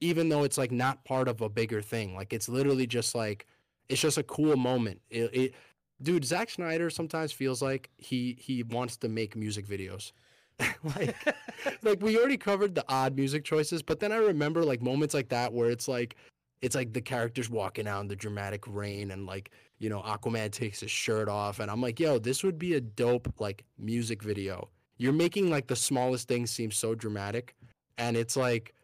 even 0.01 0.29
though 0.29 0.45
it's 0.45 0.57
like 0.57 0.71
not 0.71 1.05
part 1.05 1.27
of 1.27 1.41
a 1.41 1.49
bigger 1.49 1.83
thing. 1.83 2.15
Like 2.15 2.33
it's 2.33 2.49
literally 2.49 2.87
just 2.87 3.13
like 3.13 3.47
it's 3.89 4.01
just 4.01 4.17
a 4.17 4.23
cool 4.23 4.57
moment. 4.57 5.01
It, 5.11 5.35
it 5.35 5.55
dude, 6.01 6.25
Zack 6.25 6.49
Snyder 6.49 6.91
sometimes 6.91 7.33
feels 7.33 7.61
like 7.61 7.91
he 7.97 8.37
he 8.39 8.63
wants 8.63 8.97
to 8.99 9.09
make 9.09 9.35
music 9.35 9.67
videos. 9.67 10.13
like 10.97 11.17
like 11.83 12.01
we 12.01 12.17
already 12.17 12.37
covered 12.37 12.77
the 12.77 12.85
odd 12.89 13.17
music 13.17 13.45
choices, 13.45 13.83
but 13.83 13.99
then 13.99 14.13
I 14.13 14.19
remember 14.19 14.63
like 14.63 14.81
moments 14.81 15.13
like 15.13 15.31
that 15.31 15.53
where 15.53 15.71
it's 15.71 15.89
like 15.89 16.15
it's 16.63 16.75
like 16.75 16.93
the 16.93 17.01
characters 17.01 17.49
walking 17.49 17.87
out 17.87 18.01
in 18.01 18.09
the 18.09 18.17
dramatic 18.17 18.65
rain 18.67 19.11
and 19.11 19.27
like 19.27 19.51
you 19.79 19.89
know 19.89 20.01
Aquaman 20.01 20.51
takes 20.51 20.81
his 20.81 20.91
shirt 20.91 21.29
off 21.29 21.61
and 21.61 21.71
I'm 21.71 21.81
like, 21.81 22.01
yo, 22.01 22.19
this 22.19 22.43
would 22.43 22.59
be 22.59 22.75
a 22.75 22.81
dope 22.81 23.33
like 23.39 23.65
music 23.79 24.23
video. 24.23 24.69
You're 24.97 25.13
making 25.13 25.51
like 25.51 25.69
the 25.69 25.77
smallest 25.77 26.27
things 26.27 26.51
seem 26.51 26.71
so 26.71 26.95
dramatic, 26.95 27.55
and 27.97 28.17
it's 28.17 28.37
like, 28.37 28.75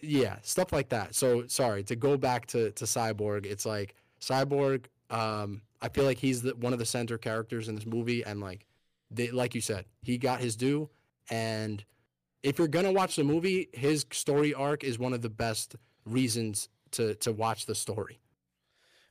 yeah, 0.00 0.36
stuff 0.42 0.72
like 0.72 0.88
that. 0.88 1.14
So 1.14 1.46
sorry 1.46 1.84
to 1.84 1.96
go 1.96 2.16
back 2.16 2.46
to 2.46 2.72
to 2.72 2.84
Cyborg. 2.84 3.46
It's 3.46 3.64
like 3.64 3.94
Cyborg. 4.20 4.86
Um, 5.10 5.62
I 5.80 5.88
feel 5.88 6.04
like 6.04 6.18
he's 6.18 6.42
the, 6.42 6.56
one 6.56 6.72
of 6.72 6.80
the 6.80 6.84
center 6.84 7.16
characters 7.18 7.68
in 7.68 7.76
this 7.76 7.86
movie, 7.86 8.24
and 8.24 8.40
like, 8.40 8.66
they, 9.10 9.30
like 9.30 9.54
you 9.54 9.60
said, 9.60 9.84
he 10.02 10.18
got 10.18 10.40
his 10.40 10.56
due. 10.56 10.90
And 11.30 11.84
if 12.42 12.58
you're 12.58 12.66
gonna 12.66 12.92
watch 12.92 13.14
the 13.14 13.24
movie, 13.24 13.68
his 13.72 14.04
story 14.10 14.52
arc 14.52 14.82
is 14.82 14.98
one 14.98 15.12
of 15.12 15.22
the 15.22 15.30
best 15.30 15.76
reasons 16.04 16.68
to 16.92 17.14
to 17.16 17.32
watch 17.32 17.66
the 17.66 17.74
story. 17.74 18.20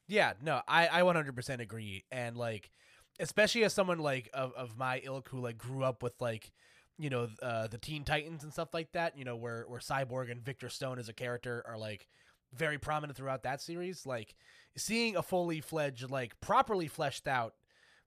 Yeah, 0.08 0.34
no, 0.42 0.62
I 0.68 0.88
I 0.88 1.02
100% 1.04 1.60
agree, 1.60 2.06
and 2.12 2.38
like, 2.38 2.72
especially 3.20 3.64
as 3.66 3.74
someone 3.74 4.00
like 4.00 4.30
of 4.34 4.54
of 4.54 4.78
my 4.78 5.02
ilk 5.04 5.30
who 5.30 5.40
like 5.40 5.58
grew 5.58 5.84
up 5.84 6.02
with 6.02 6.14
like, 6.22 6.52
you 6.98 7.10
know, 7.10 7.28
uh, 7.42 7.68
the 7.68 7.78
Teen 7.78 8.04
Titans 8.04 8.44
and 8.44 8.54
stuff 8.54 8.74
like 8.74 8.92
that. 8.94 9.18
You 9.18 9.26
know, 9.26 9.36
where 9.36 9.66
where 9.68 9.80
Cyborg 9.80 10.32
and 10.32 10.44
Victor 10.44 10.70
Stone 10.70 11.00
as 11.00 11.10
a 11.10 11.14
character 11.14 11.64
are 11.68 11.78
like 11.78 12.08
very 12.54 12.78
prominent 12.78 13.18
throughout 13.18 13.44
that 13.44 13.62
series. 13.62 14.06
Like, 14.06 14.34
seeing 14.78 15.18
a 15.18 15.22
fully 15.24 15.60
fledged, 15.62 16.10
like 16.10 16.40
properly 16.40 16.88
fleshed 16.88 17.28
out, 17.28 17.54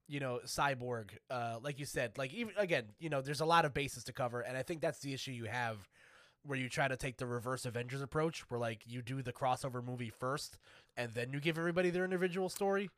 you 0.08 0.20
know, 0.20 0.40
Cyborg, 0.46 1.10
uh, 1.30 1.58
like 1.62 1.78
you 1.78 1.84
said, 1.84 2.16
like 2.16 2.32
even 2.32 2.54
again, 2.56 2.84
you 2.98 3.10
know, 3.10 3.20
there's 3.20 3.42
a 3.42 3.44
lot 3.46 3.66
of 3.66 3.74
bases 3.74 4.04
to 4.04 4.12
cover, 4.14 4.40
and 4.40 4.56
I 4.56 4.62
think 4.62 4.80
that's 4.80 5.00
the 5.00 5.12
issue 5.12 5.32
you 5.32 5.44
have 5.44 5.76
where 6.44 6.58
you 6.58 6.68
try 6.68 6.88
to 6.88 6.96
take 6.96 7.16
the 7.18 7.26
reverse 7.26 7.66
Avengers 7.66 8.00
approach, 8.00 8.48
where 8.50 8.58
like 8.58 8.82
you 8.86 9.02
do 9.02 9.22
the 9.22 9.32
crossover 9.32 9.84
movie 9.84 10.10
first, 10.10 10.58
and 10.96 11.12
then 11.12 11.32
you 11.32 11.40
give 11.40 11.58
everybody 11.58 11.90
their 11.90 12.04
individual 12.04 12.48
story. 12.48 12.90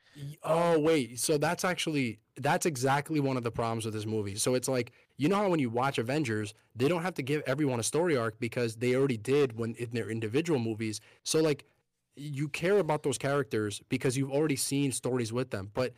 Oh 0.42 0.78
wait, 0.78 1.18
so 1.18 1.38
that's 1.38 1.64
actually 1.64 2.18
that's 2.36 2.66
exactly 2.66 3.20
one 3.20 3.36
of 3.36 3.42
the 3.42 3.50
problems 3.50 3.84
with 3.84 3.94
this 3.94 4.06
movie. 4.06 4.36
So 4.36 4.54
it's 4.54 4.68
like 4.68 4.92
you 5.16 5.28
know 5.28 5.36
how 5.36 5.48
when 5.48 5.60
you 5.60 5.70
watch 5.70 5.98
Avengers, 5.98 6.54
they 6.76 6.88
don't 6.88 7.02
have 7.02 7.14
to 7.14 7.22
give 7.22 7.42
everyone 7.46 7.80
a 7.80 7.84
story 7.84 8.16
arc 8.16 8.38
because 8.38 8.76
they 8.76 8.94
already 8.94 9.16
did 9.16 9.58
when 9.58 9.74
in 9.74 9.90
their 9.92 10.10
individual 10.10 10.58
movies. 10.58 11.00
So 11.24 11.40
like 11.40 11.64
you 12.16 12.48
care 12.48 12.78
about 12.78 13.02
those 13.02 13.18
characters 13.18 13.80
because 13.88 14.16
you've 14.16 14.30
already 14.30 14.56
seen 14.56 14.92
stories 14.92 15.32
with 15.32 15.50
them. 15.50 15.70
But 15.72 15.94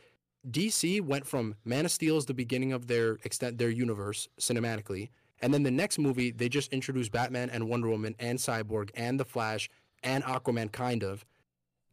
DC 0.49 1.01
went 1.01 1.25
from 1.25 1.55
Man 1.65 1.85
of 1.85 1.91
Steel 1.91 2.17
is 2.17 2.25
the 2.25 2.33
beginning 2.33 2.71
of 2.71 2.87
their 2.87 3.13
extent 3.23 3.57
their 3.57 3.69
universe 3.69 4.29
cinematically, 4.39 5.09
and 5.41 5.53
then 5.53 5.63
the 5.63 5.71
next 5.71 5.99
movie 5.99 6.31
they 6.31 6.49
just 6.49 6.71
introduced 6.71 7.11
Batman 7.11 7.49
and 7.49 7.69
Wonder 7.69 7.89
Woman 7.89 8.15
and 8.19 8.39
Cyborg 8.39 8.89
and 8.95 9.19
the 9.19 9.25
Flash 9.25 9.69
and 10.03 10.23
Aquaman 10.23 10.71
kind 10.71 11.03
of. 11.03 11.25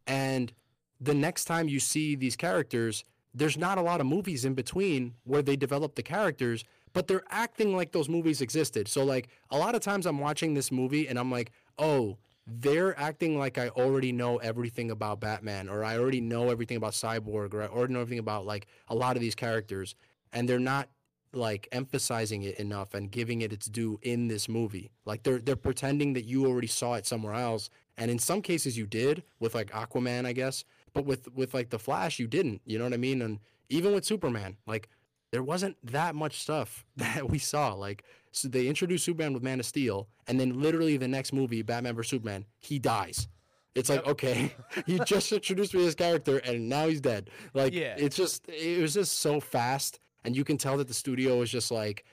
And 0.07 0.53
the 0.99 1.13
next 1.13 1.45
time 1.45 1.67
you 1.67 1.79
see 1.79 2.15
these 2.15 2.35
characters, 2.35 3.03
there's 3.33 3.57
not 3.57 3.77
a 3.77 3.81
lot 3.81 3.99
of 3.99 4.07
movies 4.07 4.45
in 4.45 4.53
between 4.53 5.15
where 5.23 5.41
they 5.41 5.55
develop 5.55 5.95
the 5.95 6.03
characters, 6.03 6.63
but 6.93 7.07
they're 7.07 7.23
acting 7.29 7.75
like 7.75 7.91
those 7.91 8.07
movies 8.07 8.41
existed. 8.41 8.87
So 8.87 9.03
like 9.03 9.27
a 9.49 9.57
lot 9.57 9.75
of 9.75 9.81
times 9.81 10.05
I'm 10.05 10.19
watching 10.19 10.53
this 10.53 10.71
movie 10.71 11.07
and 11.07 11.17
I'm 11.17 11.31
like, 11.31 11.51
"Oh, 11.77 12.17
they're 12.45 12.97
acting 12.99 13.37
like 13.39 13.57
I 13.57 13.69
already 13.69 14.11
know 14.11 14.37
everything 14.37 14.91
about 14.91 15.19
Batman 15.19 15.69
or 15.69 15.83
I 15.83 15.97
already 15.97 16.21
know 16.21 16.49
everything 16.49 16.77
about 16.77 16.93
Cyborg 16.93 17.53
or 17.53 17.63
I 17.63 17.67
already 17.67 17.93
know 17.93 18.01
everything 18.01 18.19
about 18.19 18.45
like 18.45 18.67
a 18.87 18.95
lot 18.95 19.15
of 19.15 19.21
these 19.21 19.35
characters." 19.35 19.95
And 20.31 20.47
they're 20.47 20.59
not 20.59 20.89
like 21.33 21.67
emphasizing 21.71 22.43
it 22.43 22.55
enough 22.59 22.93
and 22.93 23.11
giving 23.11 23.41
it 23.41 23.51
its 23.53 23.65
due 23.67 23.99
in 24.01 24.27
this 24.27 24.47
movie. 24.47 24.91
Like 25.05 25.23
they're 25.23 25.39
they're 25.39 25.55
pretending 25.55 26.13
that 26.13 26.25
you 26.25 26.45
already 26.45 26.67
saw 26.67 26.93
it 26.93 27.05
somewhere 27.07 27.33
else, 27.33 27.69
and 27.97 28.09
in 28.11 28.19
some 28.19 28.41
cases 28.41 28.77
you 28.77 28.85
did 28.85 29.23
with 29.39 29.55
like 29.55 29.71
Aquaman, 29.71 30.25
I 30.25 30.33
guess, 30.33 30.63
but 30.93 31.05
with 31.05 31.31
with 31.33 31.53
like 31.53 31.69
the 31.69 31.79
Flash, 31.79 32.19
you 32.19 32.27
didn't. 32.27 32.61
You 32.65 32.77
know 32.77 32.83
what 32.85 32.93
I 32.93 32.97
mean? 32.97 33.21
And 33.21 33.39
even 33.69 33.93
with 33.93 34.05
Superman, 34.05 34.57
like 34.67 34.89
there 35.31 35.43
wasn't 35.43 35.75
that 35.83 36.13
much 36.15 36.39
stuff 36.41 36.85
that 36.97 37.29
we 37.29 37.39
saw. 37.39 37.73
Like 37.73 38.03
so 38.31 38.47
they 38.47 38.67
introduced 38.67 39.05
Superman 39.05 39.33
with 39.33 39.43
Man 39.43 39.59
of 39.59 39.65
Steel, 39.65 40.07
and 40.27 40.39
then 40.39 40.61
literally 40.61 40.97
the 40.97 41.07
next 41.07 41.33
movie, 41.33 41.61
Batman 41.61 41.95
vs 41.95 42.09
Superman, 42.09 42.45
he 42.59 42.79
dies. 42.79 43.27
It's 43.75 43.89
like 43.89 44.05
okay, 44.05 44.53
you 44.85 44.99
just 44.99 45.31
introduced 45.31 45.73
me 45.73 45.83
this 45.83 45.95
character, 45.95 46.37
and 46.37 46.69
now 46.69 46.87
he's 46.87 47.01
dead. 47.01 47.31
Like 47.55 47.73
Yeah. 47.73 47.95
it's 47.97 48.15
just 48.15 48.47
it 48.47 48.79
was 48.81 48.93
just 48.93 49.19
so 49.19 49.39
fast 49.39 49.99
and 50.23 50.35
you 50.35 50.43
can 50.43 50.57
tell 50.57 50.77
that 50.77 50.87
the 50.87 50.93
studio 50.93 51.41
is 51.41 51.49
just 51.49 51.71
like 51.71 52.05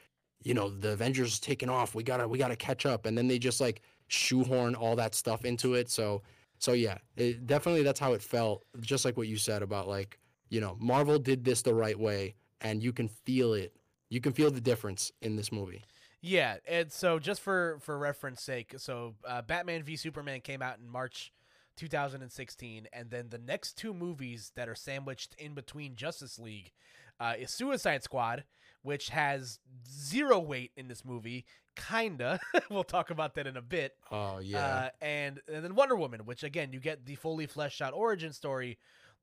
you 0.43 0.55
know 0.55 0.71
the 0.71 0.91
avengers 0.91 1.35
is 1.35 1.41
taking 1.41 1.69
off 1.69 1.95
we 1.95 2.03
gotta 2.03 2.27
we 2.27 2.39
gotta 2.39 2.57
catch 2.57 2.87
up 2.87 3.07
and 3.07 3.17
then 3.17 3.29
they 3.29 3.39
just 3.39 3.61
like 3.61 3.83
shoehorn 4.09 4.75
all 4.75 4.97
that 4.97 5.15
stuff 5.15 5.45
into 5.45 5.75
it 5.75 5.91
so 5.91 6.23
so 6.59 6.73
yeah 6.73 6.99
it, 7.17 7.47
definitely 7.47 7.83
that's 7.83 8.01
how 8.01 8.13
it 8.13 8.23
felt 8.23 8.65
just 8.81 9.05
like 9.05 9.17
what 9.17 9.29
you 9.29 9.37
said 9.37 9.63
about 9.63 9.89
like 9.89 10.19
you 10.49 10.61
know 10.61 10.77
marvel 10.81 11.19
did 11.19 11.45
this 11.45 11.63
the 11.63 11.75
right 11.75 11.99
way 11.99 12.35
and 12.61 12.83
you 12.83 12.93
can 12.93 13.09
feel 13.09 13.55
it 13.55 13.75
you 14.11 14.21
can 14.21 14.33
feel 14.33 14.51
the 14.51 14.61
difference 14.61 15.13
in 15.23 15.37
this 15.37 15.51
movie. 15.51 15.85
Yeah, 16.21 16.57
and 16.69 16.93
so 16.93 17.19
just 17.19 17.41
for 17.41 17.79
for 17.81 17.97
reference 17.97 18.43
sake, 18.43 18.75
so 18.77 19.15
uh, 19.27 19.41
Batman 19.41 19.83
v 19.83 19.97
Superman 19.97 20.43
came 20.43 20.61
out 20.61 20.79
in 20.79 20.87
March 20.87 21.33
2016, 21.77 22.89
and 22.93 23.11
then 23.11 23.31
the 23.31 23.39
next 23.39 23.79
two 23.79 23.95
movies 23.95 24.53
that 24.55 24.69
are 24.69 24.75
sandwiched 24.75 25.35
in 25.39 25.55
between 25.55 25.97
Justice 25.97 26.39
League 26.39 26.73
uh, 27.21 27.35
is 27.39 27.51
Suicide 27.53 28.03
Squad, 28.03 28.45
which 28.83 29.11
has 29.11 29.61
zero 29.89 30.41
weight 30.41 30.73
in 30.77 30.89
this 30.89 31.05
movie, 31.05 31.45
kinda. 31.77 32.41
we'll 32.71 32.83
talk 32.83 33.11
about 33.11 33.35
that 33.35 33.47
in 33.47 33.57
a 33.57 33.63
bit. 33.63 33.95
oh 34.11 34.39
yeah 34.39 34.59
Uh, 34.59 34.89
and 35.01 35.41
and 35.53 35.63
then 35.65 35.75
Wonder 35.75 35.95
Woman, 35.97 36.25
which 36.25 36.43
again 36.43 36.73
you 36.73 36.81
get 36.81 37.05
the 37.07 37.15
fully 37.15 37.47
fleshed 37.47 37.81
out 37.83 37.93
origin 37.95 38.33
story 38.33 38.79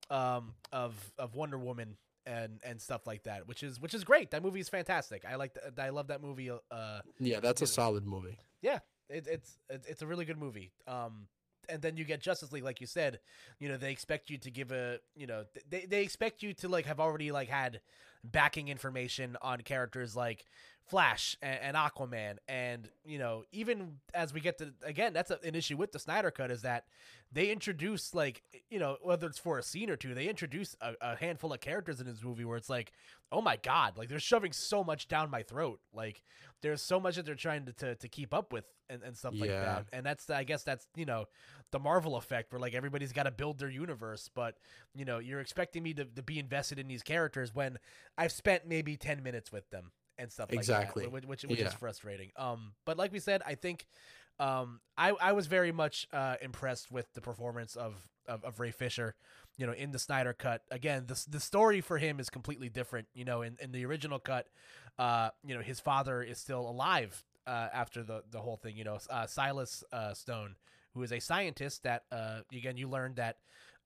um, 0.09 0.53
of 0.71 0.93
of 1.17 1.35
Wonder 1.35 1.57
Woman 1.57 1.97
and 2.25 2.59
and 2.63 2.81
stuff 2.81 3.07
like 3.07 3.23
that, 3.23 3.47
which 3.47 3.63
is 3.63 3.79
which 3.81 3.93
is 3.93 4.03
great. 4.03 4.31
That 4.31 4.43
movie 4.43 4.59
is 4.59 4.69
fantastic. 4.69 5.25
I 5.25 5.35
like 5.35 5.53
th- 5.53 5.73
I 5.77 5.89
love 5.89 6.07
that 6.07 6.21
movie. 6.21 6.49
Uh, 6.49 6.99
yeah 7.19 7.39
that's 7.39 7.61
a 7.61 7.67
solid 7.67 8.05
movie 8.05 8.37
yeah, 8.61 8.79
it, 9.09 9.27
it's 9.27 9.57
it's 9.69 9.87
it's 9.87 10.01
a 10.01 10.07
really 10.07 10.25
good 10.25 10.37
movie. 10.39 10.71
Um, 10.87 11.27
and 11.69 11.81
then 11.81 11.97
you 11.97 12.03
get 12.03 12.21
Justice 12.21 12.51
League, 12.51 12.63
like 12.63 12.81
you 12.81 12.87
said. 12.87 13.19
You 13.59 13.69
know, 13.69 13.77
they 13.77 13.91
expect 13.91 14.29
you 14.29 14.37
to 14.39 14.51
give 14.51 14.71
a, 14.71 14.99
you 15.15 15.27
know, 15.27 15.45
they 15.69 15.85
they 15.85 16.03
expect 16.03 16.43
you 16.43 16.53
to 16.55 16.67
like 16.67 16.85
have 16.85 16.99
already 16.99 17.31
like 17.31 17.49
had 17.49 17.81
backing 18.31 18.67
information 18.67 19.37
on 19.41 19.61
characters 19.61 20.15
like 20.15 20.45
Flash 20.87 21.35
and, 21.41 21.59
and 21.61 21.77
Aquaman, 21.77 22.37
and 22.47 22.87
you 23.03 23.19
know, 23.19 23.43
even 23.51 23.97
as 24.13 24.33
we 24.33 24.39
get 24.39 24.57
to 24.59 24.73
again, 24.83 25.11
that's 25.11 25.31
a, 25.31 25.37
an 25.43 25.53
issue 25.53 25.75
with 25.75 25.91
the 25.91 25.99
Snyder 25.99 26.31
Cut 26.31 26.49
is 26.49 26.61
that 26.61 26.85
they 27.29 27.49
introduce 27.49 28.15
like 28.15 28.41
you 28.69 28.79
know 28.79 28.95
whether 29.01 29.27
it's 29.27 29.37
for 29.37 29.59
a 29.59 29.63
scene 29.63 29.89
or 29.89 29.97
two, 29.97 30.13
they 30.13 30.29
introduce 30.29 30.77
a, 30.79 30.93
a 31.01 31.15
handful 31.17 31.51
of 31.51 31.59
characters 31.59 31.99
in 31.99 32.07
this 32.07 32.23
movie 32.23 32.45
where 32.45 32.55
it's 32.55 32.69
like, 32.69 32.93
oh 33.33 33.41
my 33.41 33.57
god, 33.57 33.97
like 33.97 34.07
they're 34.07 34.19
shoving 34.19 34.53
so 34.53 34.81
much 34.81 35.09
down 35.09 35.29
my 35.29 35.43
throat, 35.43 35.81
like 35.93 36.23
there's 36.61 36.81
so 36.81 37.01
much 37.01 37.17
that 37.17 37.25
they're 37.25 37.35
trying 37.35 37.65
to 37.65 37.73
to, 37.73 37.95
to 37.95 38.07
keep 38.07 38.33
up 38.33 38.53
with 38.53 38.63
and, 38.89 39.03
and 39.03 39.17
stuff 39.17 39.33
like 39.37 39.49
that, 39.49 39.85
and 39.91 40.05
that's 40.05 40.29
I 40.29 40.45
guess 40.45 40.63
that's 40.63 40.87
you 40.95 41.05
know 41.05 41.25
the 41.71 41.79
Marvel 41.79 42.15
effect 42.15 42.53
where 42.53 42.61
like 42.61 42.73
everybody's 42.73 43.11
got 43.11 43.23
to 43.23 43.31
build 43.31 43.59
their 43.59 43.69
universe, 43.69 44.29
but 44.33 44.55
you 44.95 45.03
know 45.03 45.19
you're 45.19 45.41
expecting 45.41 45.83
me 45.83 45.93
to, 45.95 46.05
to 46.05 46.23
be 46.23 46.39
invested 46.39 46.79
in 46.79 46.87
these 46.87 47.03
characters 47.03 47.53
when 47.53 47.77
I've 48.17 48.31
spent 48.31 48.67
maybe 48.67 48.97
ten 48.97 49.23
minutes 49.23 49.51
with 49.51 49.69
them 49.69 49.91
and 50.17 50.31
stuff 50.31 50.51
Exactly. 50.51 51.03
like 51.03 51.11
that, 51.11 51.13
which 51.13 51.25
which, 51.43 51.43
which 51.51 51.59
Yeah. 51.59 51.67
is 51.67 51.73
frustrating. 51.73 52.31
Um, 52.35 52.73
but 52.85 52.97
like 52.97 53.11
we 53.11 53.19
said, 53.19 53.41
I 53.45 53.55
think 53.55 53.85
um 54.39 54.81
I 54.97 55.09
I 55.11 55.31
was 55.31 55.47
very 55.47 55.71
much 55.71 56.07
uh 56.13 56.35
impressed 56.41 56.91
with 56.91 57.11
the 57.13 57.21
performance 57.21 57.75
of 57.75 57.95
of, 58.27 58.43
of 58.43 58.59
Ray 58.59 58.71
Fisher. 58.71 59.15
You 59.57 59.65
know, 59.67 59.73
in 59.73 59.91
the 59.91 59.99
Snyder 59.99 60.33
cut, 60.33 60.61
again, 60.71 61.05
the 61.07 61.23
the 61.29 61.39
story 61.39 61.81
for 61.81 61.97
him 61.97 62.19
is 62.19 62.29
completely 62.29 62.69
different. 62.69 63.07
You 63.13 63.25
know, 63.25 63.41
in, 63.41 63.57
in 63.59 63.71
the 63.71 63.85
original 63.85 64.19
cut, 64.19 64.47
uh, 64.99 65.29
you 65.43 65.55
know, 65.55 65.61
his 65.61 65.79
father 65.79 66.21
is 66.21 66.37
still 66.37 66.61
alive 66.69 67.23
uh, 67.47 67.69
after 67.73 68.03
the 68.03 68.23
the 68.29 68.39
whole 68.41 68.57
thing. 68.57 68.75
You 68.77 68.83
know, 68.83 68.97
uh, 69.09 69.25
Silas 69.25 69.83
uh, 69.91 70.13
Stone, 70.13 70.55
who 70.93 71.01
is 71.03 71.11
a 71.11 71.19
scientist 71.19 71.83
that 71.83 72.03
uh, 72.11 72.41
again 72.53 72.77
you 72.77 72.87
learned 72.87 73.15
that 73.15 73.37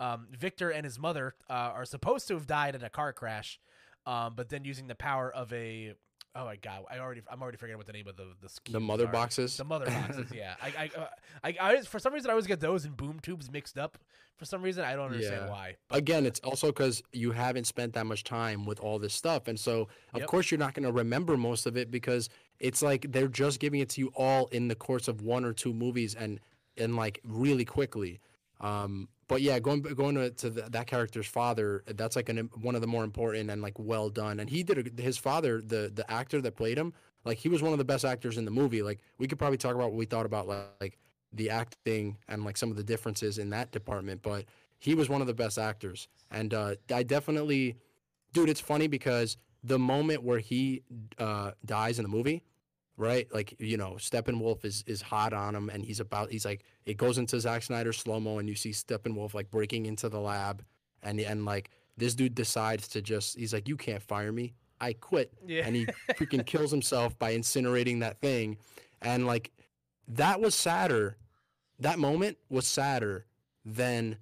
um, 0.01 0.27
Victor 0.31 0.69
and 0.69 0.83
his 0.83 0.97
mother 0.99 1.35
uh, 1.49 1.53
are 1.53 1.85
supposed 1.85 2.27
to 2.27 2.33
have 2.33 2.47
died 2.47 2.75
in 2.75 2.83
a 2.83 2.89
car 2.89 3.13
crash, 3.13 3.59
um, 4.05 4.33
but 4.35 4.49
then 4.49 4.63
using 4.65 4.87
the 4.87 4.95
power 4.95 5.31
of 5.33 5.51
a 5.53 5.93
oh 6.33 6.45
my 6.45 6.55
god, 6.55 6.83
I 6.89 6.99
already 6.99 7.21
I'm 7.29 7.41
already 7.41 7.57
forgetting 7.57 7.77
what 7.77 7.87
the 7.87 7.93
name 7.93 8.07
of 8.07 8.15
the 8.15 8.27
the, 8.41 8.71
the 8.71 8.79
mother 8.79 9.05
are. 9.07 9.11
boxes 9.11 9.57
The 9.57 9.65
mother 9.65 9.85
boxes, 9.85 10.31
yeah. 10.33 10.55
I, 10.61 10.67
I, 10.67 10.99
uh, 10.99 11.07
I, 11.43 11.55
I, 11.59 11.81
for 11.81 11.99
some 11.99 12.13
reason, 12.13 12.29
I 12.29 12.33
always 12.33 12.47
get 12.47 12.59
those 12.61 12.85
and 12.85 12.95
boom 12.95 13.19
tubes 13.19 13.51
mixed 13.51 13.77
up. 13.77 13.97
For 14.37 14.45
some 14.45 14.61
reason, 14.63 14.83
I 14.85 14.95
don't 14.95 15.05
understand 15.07 15.43
Yeah. 15.43 15.49
why. 15.49 15.75
again 15.91 16.25
it's 16.25 16.39
also 16.39 16.67
because 16.67 17.03
you 17.11 17.31
haven't 17.31 17.65
spent 17.65 17.93
that 17.93 18.05
much 18.05 18.23
time 18.23 18.65
with 18.65 18.79
all 18.79 18.97
this 18.97 19.13
stuff 19.13 19.47
and 19.47 19.59
so 19.59 19.87
of 20.13 20.21
Yep. 20.21 20.27
course 20.27 20.49
you're 20.51 20.57
not 20.57 20.73
going 20.73 20.85
to 20.85 20.91
remember 20.91 21.37
most 21.37 21.65
of 21.67 21.75
it 21.77 21.91
because 21.91 22.29
it's 22.59 22.81
like 22.81 23.11
they're 23.11 23.27
just 23.27 23.59
giving 23.59 23.81
it 23.81 23.89
to 23.89 24.01
you 24.01 24.11
all 24.15 24.47
in 24.47 24.67
the 24.67 24.73
course 24.75 25.07
of 25.07 25.21
one 25.21 25.43
or 25.45 25.53
two 25.53 25.73
movies 25.73 26.15
and 26.15 26.39
and 26.77 26.95
like 26.95 27.19
really 27.23 27.65
quickly 27.65 28.19
um 28.61 29.07
but 29.27 29.41
yeah 29.41 29.59
going 29.59 29.81
going 29.81 30.15
to, 30.15 30.29
to 30.31 30.49
the, 30.49 30.61
that 30.69 30.87
character's 30.87 31.27
father 31.27 31.83
that's 31.95 32.15
like 32.15 32.29
an, 32.29 32.49
one 32.61 32.75
of 32.75 32.81
the 32.81 32.87
more 32.87 33.03
important 33.03 33.49
and 33.49 33.61
like 33.61 33.77
well 33.79 34.09
done. 34.09 34.39
And 34.39 34.49
he 34.49 34.63
did 34.63 34.99
a, 34.99 35.01
his 35.01 35.17
father 35.17 35.61
the 35.61 35.91
the 35.93 36.09
actor 36.09 36.41
that 36.41 36.55
played 36.55 36.77
him 36.77 36.93
like 37.23 37.37
he 37.37 37.49
was 37.49 37.61
one 37.61 37.71
of 37.71 37.77
the 37.77 37.85
best 37.85 38.03
actors 38.03 38.37
in 38.37 38.45
the 38.45 38.51
movie. 38.51 38.81
Like 38.81 38.99
we 39.17 39.27
could 39.27 39.39
probably 39.39 39.57
talk 39.57 39.75
about 39.75 39.91
what 39.91 39.97
we 39.97 40.05
thought 40.05 40.25
about 40.25 40.47
like, 40.47 40.67
like 40.79 40.97
the 41.33 41.49
acting 41.49 42.17
and 42.27 42.43
like 42.43 42.57
some 42.57 42.71
of 42.71 42.77
the 42.77 42.83
differences 42.83 43.37
in 43.37 43.49
that 43.51 43.71
department 43.71 44.21
but 44.21 44.45
he 44.79 44.95
was 44.95 45.09
one 45.09 45.21
of 45.21 45.27
the 45.27 45.33
best 45.33 45.57
actors. 45.57 46.07
And 46.29 46.53
uh, 46.53 46.75
i 46.93 47.03
definitely 47.03 47.77
dude 48.33 48.49
it's 48.49 48.59
funny 48.59 48.87
because 48.87 49.37
the 49.63 49.79
moment 49.79 50.23
where 50.23 50.39
he 50.39 50.83
uh, 51.19 51.51
dies 51.65 51.99
in 51.99 52.03
the 52.03 52.09
movie 52.09 52.43
right? 53.01 53.27
Like 53.33 53.55
you 53.59 53.77
know 53.77 53.93
steppenwolf 53.97 54.63
is 54.63 54.83
is 54.85 55.01
hot 55.01 55.33
on 55.33 55.55
him 55.55 55.69
and 55.69 55.83
he's 55.83 55.99
about 55.99 56.31
he's 56.31 56.45
like 56.45 56.63
it 56.85 56.97
goes 56.97 57.17
into 57.17 57.39
Zack 57.39 57.63
Snyder 57.63 57.91
slow 57.91 58.19
mo 58.19 58.37
and 58.37 58.47
you 58.47 58.55
see 58.55 58.69
steppenwolf 58.69 59.33
like 59.33 59.49
breaking 59.49 59.87
into 59.87 60.07
the 60.07 60.19
lab 60.19 60.63
and 61.01 61.19
and 61.19 61.43
like 61.43 61.71
this 61.97 62.13
dude 62.13 62.35
decides 62.35 62.87
to 62.89 63.01
just 63.01 63.37
he's 63.37 63.53
like 63.53 63.67
you 63.67 63.75
can't 63.75 64.03
fire 64.03 64.31
me. 64.31 64.53
I 64.79 64.93
quit. 64.93 65.33
Yeah. 65.45 65.63
and 65.65 65.75
he 65.75 65.85
freaking 66.13 66.45
kills 66.45 66.71
himself 66.71 67.17
by 67.19 67.35
incinerating 67.35 67.99
that 67.99 68.19
thing. 68.19 68.57
And 69.01 69.25
like 69.25 69.51
that 70.07 70.39
was 70.39 70.55
sadder. 70.55 71.17
That 71.79 71.97
moment 71.99 72.37
was 72.49 72.67
sadder 72.67 73.25
than 73.65 74.17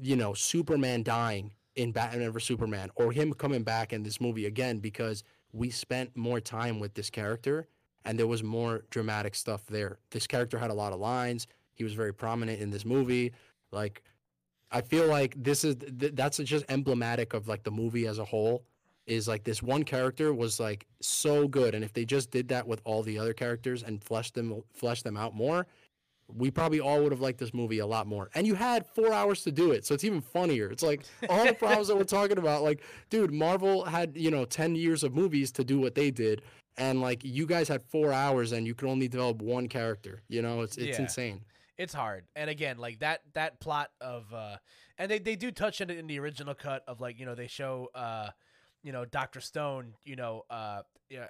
you 0.00 0.16
know 0.16 0.34
superman 0.34 1.02
dying 1.02 1.52
in 1.74 1.92
batman 1.92 2.30
vs 2.30 2.46
superman 2.46 2.90
or 2.96 3.12
him 3.12 3.32
coming 3.32 3.62
back 3.62 3.92
in 3.92 4.02
this 4.02 4.20
movie 4.20 4.46
again 4.46 4.78
because 4.78 5.22
we 5.52 5.70
spent 5.70 6.16
more 6.16 6.40
time 6.40 6.78
with 6.78 6.94
this 6.94 7.10
character 7.10 7.66
and 8.04 8.18
there 8.18 8.26
was 8.26 8.42
more 8.42 8.84
dramatic 8.90 9.34
stuff 9.34 9.66
there 9.66 9.98
this 10.10 10.26
character 10.26 10.58
had 10.58 10.70
a 10.70 10.74
lot 10.74 10.92
of 10.92 11.00
lines 11.00 11.46
he 11.74 11.84
was 11.84 11.94
very 11.94 12.12
prominent 12.12 12.60
in 12.60 12.70
this 12.70 12.84
movie 12.84 13.32
like 13.72 14.02
i 14.70 14.80
feel 14.80 15.06
like 15.06 15.34
this 15.36 15.64
is 15.64 15.76
th- 15.98 16.12
that's 16.14 16.38
just 16.38 16.64
emblematic 16.68 17.34
of 17.34 17.48
like 17.48 17.62
the 17.62 17.70
movie 17.70 18.06
as 18.06 18.18
a 18.18 18.24
whole 18.24 18.64
is 19.08 19.26
like 19.26 19.42
this 19.42 19.62
one 19.62 19.82
character 19.82 20.32
was 20.32 20.60
like 20.60 20.86
so 21.00 21.48
good, 21.48 21.74
and 21.74 21.82
if 21.82 21.92
they 21.92 22.04
just 22.04 22.30
did 22.30 22.48
that 22.48 22.66
with 22.66 22.80
all 22.84 23.02
the 23.02 23.18
other 23.18 23.32
characters 23.32 23.82
and 23.82 24.02
fleshed 24.04 24.34
them 24.34 24.62
fleshed 24.72 25.04
them 25.04 25.16
out 25.16 25.34
more, 25.34 25.66
we 26.28 26.50
probably 26.50 26.78
all 26.78 27.02
would 27.02 27.10
have 27.10 27.20
liked 27.20 27.38
this 27.38 27.54
movie 27.54 27.78
a 27.78 27.86
lot 27.86 28.06
more. 28.06 28.30
And 28.34 28.46
you 28.46 28.54
had 28.54 28.86
four 28.86 29.12
hours 29.12 29.42
to 29.44 29.50
do 29.50 29.72
it, 29.72 29.86
so 29.86 29.94
it's 29.94 30.04
even 30.04 30.20
funnier. 30.20 30.70
It's 30.70 30.82
like 30.82 31.02
all 31.28 31.44
the 31.44 31.54
problems 31.54 31.88
that 31.88 31.96
we're 31.96 32.04
talking 32.04 32.38
about. 32.38 32.62
Like, 32.62 32.82
dude, 33.08 33.32
Marvel 33.32 33.84
had 33.84 34.16
you 34.16 34.30
know 34.30 34.44
ten 34.44 34.76
years 34.76 35.02
of 35.02 35.14
movies 35.14 35.50
to 35.52 35.64
do 35.64 35.80
what 35.80 35.94
they 35.94 36.10
did, 36.10 36.42
and 36.78 37.00
like 37.00 37.24
you 37.24 37.46
guys 37.46 37.68
had 37.68 37.82
four 37.82 38.12
hours 38.12 38.52
and 38.52 38.66
you 38.66 38.74
could 38.74 38.88
only 38.88 39.08
develop 39.08 39.42
one 39.42 39.68
character. 39.68 40.22
You 40.28 40.42
know, 40.42 40.62
it's 40.62 40.76
it's 40.78 40.98
Yeah. 40.98 41.04
insane. 41.04 41.44
it's 41.76 41.94
hard 41.94 42.24
and 42.34 42.50
again 42.50 42.76
like 42.78 42.98
that 42.98 43.20
that 43.34 43.60
plot 43.60 43.90
of 44.00 44.32
uh 44.34 44.56
and 44.98 45.08
they, 45.10 45.18
they 45.20 45.36
do 45.36 45.52
touch 45.52 45.80
on 45.80 45.90
it 45.90 45.96
in 45.98 46.08
the 46.08 46.18
original 46.18 46.52
cut 46.54 46.82
of 46.88 47.00
like 47.00 47.20
you 47.20 47.24
know 47.26 47.36
they 47.36 47.46
show 47.46 47.88
uh 47.94 48.30
you 48.82 48.90
know 48.90 49.04
dr 49.04 49.40
stone 49.40 49.94
you 50.04 50.16
know 50.16 50.42
uh 50.50 50.82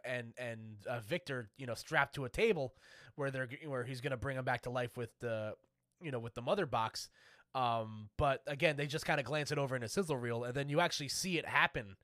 and 0.07 0.33
and 0.39 0.59
uh, 0.89 1.01
victor 1.01 1.51
you 1.59 1.67
know 1.67 1.75
strapped 1.75 2.15
to 2.15 2.25
a 2.25 2.31
table 2.31 2.73
where 3.17 3.31
they're 3.31 3.49
where 3.67 3.85
he's 3.85 4.01
gonna 4.01 4.17
bring 4.17 4.39
him 4.39 4.45
back 4.45 4.63
to 4.63 4.71
life 4.71 4.97
with 4.97 5.11
the 5.21 5.53
you 6.01 6.11
know 6.11 6.19
with 6.19 6.33
the 6.35 6.41
mother 6.43 6.65
box 6.65 7.11
um 7.55 8.09
but 8.17 8.41
again 8.47 8.75
they 8.77 8.87
just 8.87 9.05
kind 9.05 9.21
of 9.21 9.27
glance 9.27 9.53
it 9.53 9.59
over 9.59 9.77
in 9.77 9.83
a 9.83 9.89
sizzle 9.89 10.17
reel 10.17 10.45
and 10.45 10.55
then 10.55 10.71
you 10.71 10.81
actually 10.81 11.09
see 11.09 11.37
it 11.37 11.45
happen 11.47 11.95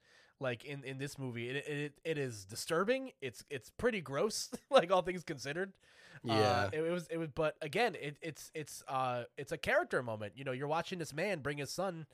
like 0.45 0.65
in 0.65 0.85
in 0.85 0.99
this 0.99 1.19
movie 1.19 1.49
it 1.49 1.67
it, 1.67 1.93
it 2.05 2.19
is 2.19 2.45
disturbing. 2.45 3.11
It's 3.21 3.43
it's 3.51 3.71
pretty 3.71 4.01
gross 4.01 4.51
like 4.71 4.93
all 4.93 5.03
things 5.03 5.25
considered. 5.25 5.73
Yeah. 6.23 6.35
uh, 6.35 6.71
it, 6.73 6.81
it 6.81 6.91
was 6.93 7.07
it 7.11 7.17
was 7.17 7.31
but 7.35 7.57
again 7.61 7.97
it, 8.01 8.17
it's 8.23 8.51
it's 8.55 8.83
uh 8.87 9.25
it's 9.37 9.51
a 9.53 9.59
character 9.59 10.03
moment. 10.03 10.35
You 10.37 10.45
know 10.45 10.53
you're 10.53 10.69
watching 10.69 10.99
this 11.01 11.13
man 11.13 11.41
bring 11.41 11.59
his 11.59 11.71
son 11.71 12.07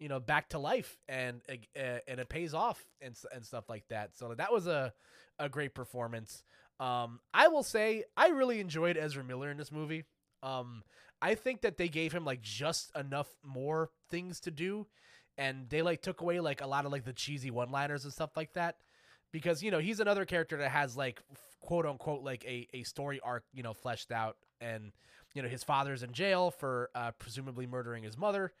you 0.00 0.08
know 0.08 0.18
back 0.18 0.48
to 0.50 0.58
life 0.58 0.98
and 1.08 1.40
uh, 1.48 1.80
and 2.08 2.18
it 2.18 2.28
pays 2.28 2.54
off 2.54 2.82
and 3.00 3.14
and 3.32 3.44
stuff 3.44 3.68
like 3.68 3.86
that. 3.88 4.16
So 4.16 4.34
that 4.34 4.52
was 4.52 4.66
a 4.66 4.92
a 5.38 5.48
great 5.48 5.74
performance. 5.74 6.42
Um 6.80 7.20
i 7.32 7.48
will 7.48 7.62
say 7.62 8.04
i 8.16 8.28
really 8.28 8.60
enjoyed 8.60 8.96
ezra 8.96 9.22
miller 9.22 9.50
in 9.50 9.58
this 9.58 9.70
movie. 9.70 10.04
Um 10.42 10.82
i 11.22 11.34
think 11.34 11.60
that 11.62 11.76
they 11.76 11.88
gave 11.88 12.12
him 12.12 12.24
like 12.24 12.42
just 12.42 12.90
enough 12.96 13.28
more 13.44 13.90
things 14.10 14.40
to 14.40 14.50
do 14.50 14.86
and 15.38 15.68
they 15.68 15.82
like 15.82 16.02
took 16.02 16.20
away 16.20 16.40
like 16.40 16.60
a 16.60 16.66
lot 16.66 16.84
of 16.84 16.92
like 16.92 17.04
the 17.04 17.12
cheesy 17.12 17.50
one 17.50 17.70
liners 17.70 18.04
and 18.04 18.12
stuff 18.12 18.30
like 18.36 18.52
that 18.52 18.76
because 19.32 19.62
you 19.62 19.70
know 19.70 19.78
he's 19.78 20.00
another 20.00 20.24
character 20.24 20.56
that 20.56 20.70
has 20.70 20.96
like 20.96 21.22
quote 21.60 21.86
unquote 21.86 22.22
like 22.22 22.44
a, 22.44 22.68
a 22.72 22.82
story 22.82 23.20
arc 23.22 23.44
you 23.52 23.62
know 23.62 23.74
fleshed 23.74 24.12
out 24.12 24.36
and 24.60 24.92
you 25.34 25.42
know 25.42 25.48
his 25.48 25.64
father's 25.64 26.02
in 26.02 26.12
jail 26.12 26.50
for 26.50 26.90
uh, 26.94 27.10
presumably 27.18 27.66
murdering 27.66 28.02
his 28.04 28.16
mother 28.16 28.52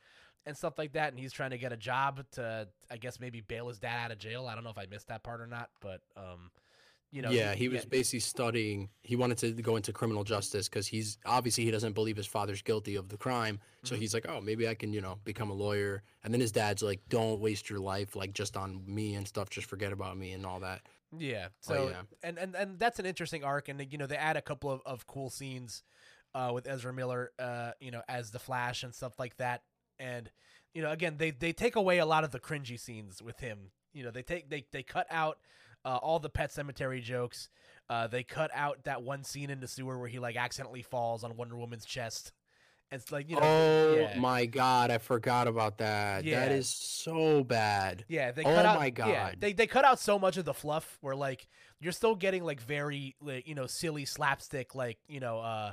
and 0.46 0.56
stuff 0.56 0.78
like 0.78 0.92
that 0.92 1.10
and 1.10 1.18
he's 1.18 1.32
trying 1.32 1.50
to 1.50 1.58
get 1.58 1.72
a 1.72 1.76
job 1.76 2.24
to 2.32 2.66
i 2.90 2.96
guess 2.96 3.20
maybe 3.20 3.40
bail 3.40 3.68
his 3.68 3.78
dad 3.78 4.06
out 4.06 4.10
of 4.10 4.18
jail. 4.18 4.46
I 4.46 4.54
don't 4.54 4.64
know 4.64 4.70
if 4.70 4.78
i 4.78 4.86
missed 4.90 5.08
that 5.08 5.22
part 5.22 5.40
or 5.40 5.46
not 5.46 5.70
but 5.80 6.00
um 6.16 6.50
you 7.14 7.22
know 7.22 7.30
yeah, 7.30 7.54
he 7.54 7.68
was 7.68 7.84
basically 7.84 8.18
studying. 8.18 8.88
He 9.02 9.14
wanted 9.14 9.38
to 9.38 9.52
go 9.62 9.76
into 9.76 9.92
criminal 9.92 10.24
justice 10.24 10.68
because 10.68 10.88
he's 10.88 11.16
obviously 11.24 11.64
he 11.64 11.70
doesn't 11.70 11.92
believe 11.92 12.16
his 12.16 12.26
father's 12.26 12.60
guilty 12.60 12.96
of 12.96 13.08
the 13.08 13.16
crime. 13.16 13.60
So 13.84 13.94
Mhm. 13.94 13.98
he's 13.98 14.14
like, 14.14 14.26
oh, 14.28 14.40
maybe 14.40 14.66
I 14.66 14.74
can, 14.74 14.92
you 14.92 15.00
know, 15.00 15.20
become 15.24 15.48
a 15.48 15.54
lawyer. 15.54 16.02
And 16.24 16.34
then 16.34 16.40
his 16.40 16.50
dad's 16.50 16.82
like, 16.82 17.00
don't 17.08 17.38
waste 17.38 17.70
your 17.70 17.78
life 17.78 18.16
like 18.16 18.32
just 18.32 18.56
on 18.56 18.82
me 18.86 19.14
and 19.14 19.28
stuff. 19.28 19.48
Just 19.48 19.68
forget 19.68 19.92
about 19.92 20.16
me 20.16 20.32
and 20.32 20.44
all 20.44 20.58
that. 20.60 20.80
Yeah. 21.16 21.46
Oh, 21.46 21.50
So 21.60 21.88
yeah. 21.90 22.02
and, 22.24 22.36
and 22.36 22.56
and 22.56 22.78
that's 22.80 22.98
an 22.98 23.06
interesting 23.06 23.44
arc, 23.44 23.68
and 23.68 23.80
you 23.92 23.96
know 23.98 24.06
they 24.08 24.16
add 24.16 24.36
a 24.36 24.42
couple 24.42 24.72
of, 24.72 24.80
of 24.84 25.06
cool 25.06 25.30
scenes 25.30 25.84
uh, 26.34 26.50
with 26.52 26.66
Ezra 26.66 26.92
Miller, 26.92 27.30
uh, 27.38 27.70
you 27.80 27.92
know, 27.92 28.02
as 28.08 28.32
the 28.32 28.40
Flash 28.40 28.82
and 28.82 28.92
stuff 28.92 29.20
like 29.20 29.36
that. 29.36 29.62
And 30.00 30.32
you 30.74 30.82
know, 30.82 30.90
again, 30.90 31.16
they 31.18 31.30
they 31.30 31.52
take 31.52 31.76
away 31.76 31.98
a 31.98 32.06
lot 32.06 32.24
of 32.24 32.32
the 32.32 32.40
cringy 32.40 32.78
scenes 32.80 33.22
with 33.22 33.38
him. 33.38 33.70
You 33.92 34.02
know, 34.02 34.10
they 34.10 34.22
take 34.24 34.50
they 34.50 34.66
they 34.72 34.82
cut 34.82 35.06
out 35.10 35.38
uh, 35.84 35.96
all 35.96 36.18
the 36.18 36.30
Pet 36.30 36.50
Sematary 36.50 37.02
jokes. 37.02 37.48
Uh, 37.88 38.06
they 38.06 38.22
cut 38.22 38.50
out 38.54 38.84
that 38.84 39.02
one 39.02 39.22
scene 39.24 39.50
in 39.50 39.60
the 39.60 39.68
sewer 39.68 39.98
where 39.98 40.08
he 40.08 40.18
like 40.18 40.36
accidentally 40.36 40.82
falls 40.82 41.22
on 41.24 41.36
Wonder 41.36 41.56
Woman's 41.56 41.84
chest. 41.84 42.32
It's 42.90 43.10
like 43.10 43.28
you 43.28 43.36
know, 43.36 43.42
oh 43.42 43.94
yeah. 43.96 44.18
my 44.20 44.46
god, 44.46 44.90
I 44.90 44.98
forgot 44.98 45.48
about 45.48 45.78
that. 45.78 46.24
Yeah. 46.24 46.40
That 46.40 46.52
is 46.52 46.68
so 46.68 47.42
bad. 47.42 48.04
Yeah, 48.08 48.30
they 48.30 48.42
Oh 48.44 48.54
cut 48.54 48.66
out. 48.66 48.78
my 48.78 48.86
Yeah, 48.86 48.92
God. 48.92 49.36
they 49.40 49.52
they 49.52 49.66
cut 49.66 49.84
out 49.84 49.98
so 49.98 50.18
much 50.18 50.36
of 50.36 50.44
the 50.44 50.54
fluff 50.54 50.96
where 51.00 51.16
like 51.16 51.48
you're 51.80 51.92
still 51.92 52.14
getting 52.14 52.44
like 52.44 52.60
very 52.60 53.16
like 53.20 53.48
you 53.48 53.54
know 53.54 53.66
silly 53.66 54.04
slapstick 54.04 54.74
like 54.74 54.98
you 55.08 55.18
know 55.18 55.40
uh 55.40 55.72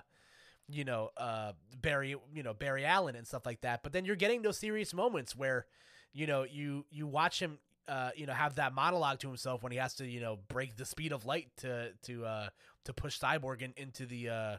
you 0.68 0.84
know 0.84 1.10
uh 1.18 1.52
Barry 1.82 2.16
you 2.34 2.44
know 2.44 2.54
Barry 2.54 2.86
Allen 2.86 3.16
and 3.16 3.28
stuff 3.28 3.46
like 3.46 3.62
that. 3.62 3.84
But 3.84 3.94
then 3.94 4.04
you're 4.06 4.16
getting 4.16 4.42
those 4.42 4.58
serious 4.58 4.94
moments 4.94 5.36
where 5.36 5.66
you 6.14 6.26
know 6.28 6.44
you 6.44 6.86
you 6.90 7.08
watch 7.08 7.40
him 7.40 7.60
uh 7.88 8.12
you 8.16 8.26
know 8.26 8.34
have 8.34 8.56
that 8.56 8.74
monologue 8.74 9.20
to 9.20 9.28
himself 9.28 9.64
when 9.64 9.72
he 9.72 9.78
has 9.78 9.96
to 9.96 10.06
you 10.06 10.20
know 10.20 10.38
break 10.48 10.76
the 10.76 10.86
speed 10.86 11.12
of 11.12 11.26
light 11.26 11.48
to 11.58 11.90
to 12.04 12.26
uh 12.26 12.50
to 12.86 12.94
push 12.94 13.20
Cyborg 13.20 13.62
in, 13.62 13.74
into 13.78 14.06
the 14.06 14.30
uh 14.30 14.58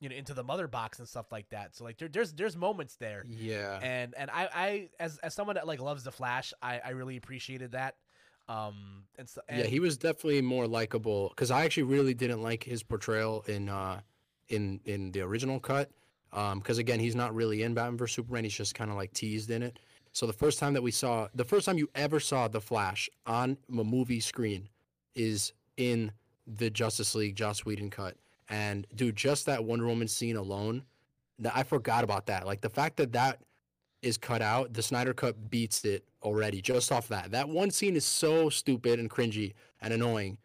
you 0.00 0.08
know 0.08 0.14
into 0.14 0.34
the 0.34 0.44
mother 0.44 0.68
box 0.68 0.98
and 0.98 1.08
stuff 1.08 1.32
like 1.32 1.48
that. 1.50 1.74
So 1.74 1.84
like 1.84 1.98
there, 1.98 2.08
there's 2.08 2.32
there's 2.32 2.56
moments 2.56 2.96
there 2.96 3.24
Yeah. 3.26 3.78
and 3.82 4.14
and 4.16 4.30
I, 4.30 4.48
I 4.54 4.88
as 5.00 5.18
as 5.18 5.34
someone 5.34 5.56
that 5.56 5.66
like 5.66 5.80
loves 5.80 6.04
the 6.04 6.12
Flash, 6.12 6.52
I 6.62 6.80
I 6.84 6.90
really 6.90 7.16
appreciated 7.16 7.72
that. 7.72 7.96
Um, 8.48 9.04
and 9.18 9.28
so 9.28 9.42
and, 9.48 9.58
yeah, 9.58 9.66
he 9.66 9.78
was 9.80 9.98
definitely 9.98 10.40
more 10.40 10.66
likable 10.66 11.28
because 11.30 11.50
I 11.50 11.64
actually 11.64 11.82
really 11.82 12.14
didn't 12.14 12.42
like 12.42 12.64
his 12.64 12.82
portrayal 12.82 13.44
in 13.46 13.68
uh 13.68 14.00
in 14.48 14.80
in 14.84 15.10
the 15.12 15.20
original 15.22 15.60
cut. 15.60 15.90
Um, 16.30 16.58
because 16.58 16.76
again, 16.78 17.00
he's 17.00 17.16
not 17.16 17.34
really 17.34 17.62
in 17.62 17.72
Batman 17.74 17.96
vs 17.96 18.14
Superman. 18.14 18.44
He's 18.44 18.54
just 18.54 18.74
kind 18.74 18.90
of 18.90 18.96
like 18.96 19.12
teased 19.14 19.50
in 19.50 19.62
it. 19.62 19.78
So 20.18 20.26
the 20.26 20.32
first 20.32 20.58
time 20.58 20.74
that 20.74 20.82
we 20.82 20.90
saw, 20.90 21.28
the 21.32 21.44
first 21.44 21.64
time 21.64 21.78
you 21.78 21.88
ever 21.94 22.18
saw 22.18 22.48
the 22.48 22.60
Flash 22.60 23.08
on 23.24 23.56
a 23.70 23.84
movie 23.84 24.18
screen, 24.18 24.68
is 25.14 25.52
in 25.76 26.10
the 26.44 26.70
Justice 26.70 27.14
League 27.14 27.36
Joss 27.36 27.64
Whedon 27.64 27.88
cut. 27.88 28.16
And 28.48 28.84
dude, 28.96 29.14
just 29.14 29.46
that 29.46 29.62
Wonder 29.62 29.86
Woman 29.86 30.08
scene 30.08 30.34
alone, 30.34 30.82
that 31.38 31.52
I 31.56 31.62
forgot 31.62 32.02
about 32.02 32.26
that. 32.26 32.46
Like 32.46 32.62
the 32.62 32.68
fact 32.68 32.96
that 32.96 33.12
that 33.12 33.42
is 34.02 34.18
cut 34.18 34.42
out, 34.42 34.72
the 34.72 34.82
Snyder 34.82 35.14
cut 35.14 35.50
beats 35.50 35.84
it 35.84 36.02
already 36.24 36.60
just 36.60 36.90
off 36.90 37.06
that. 37.06 37.30
That 37.30 37.48
one 37.48 37.70
scene 37.70 37.94
is 37.94 38.04
so 38.04 38.50
stupid 38.50 38.98
and 38.98 39.08
cringy 39.08 39.54
and 39.80 39.94
annoying 39.94 40.38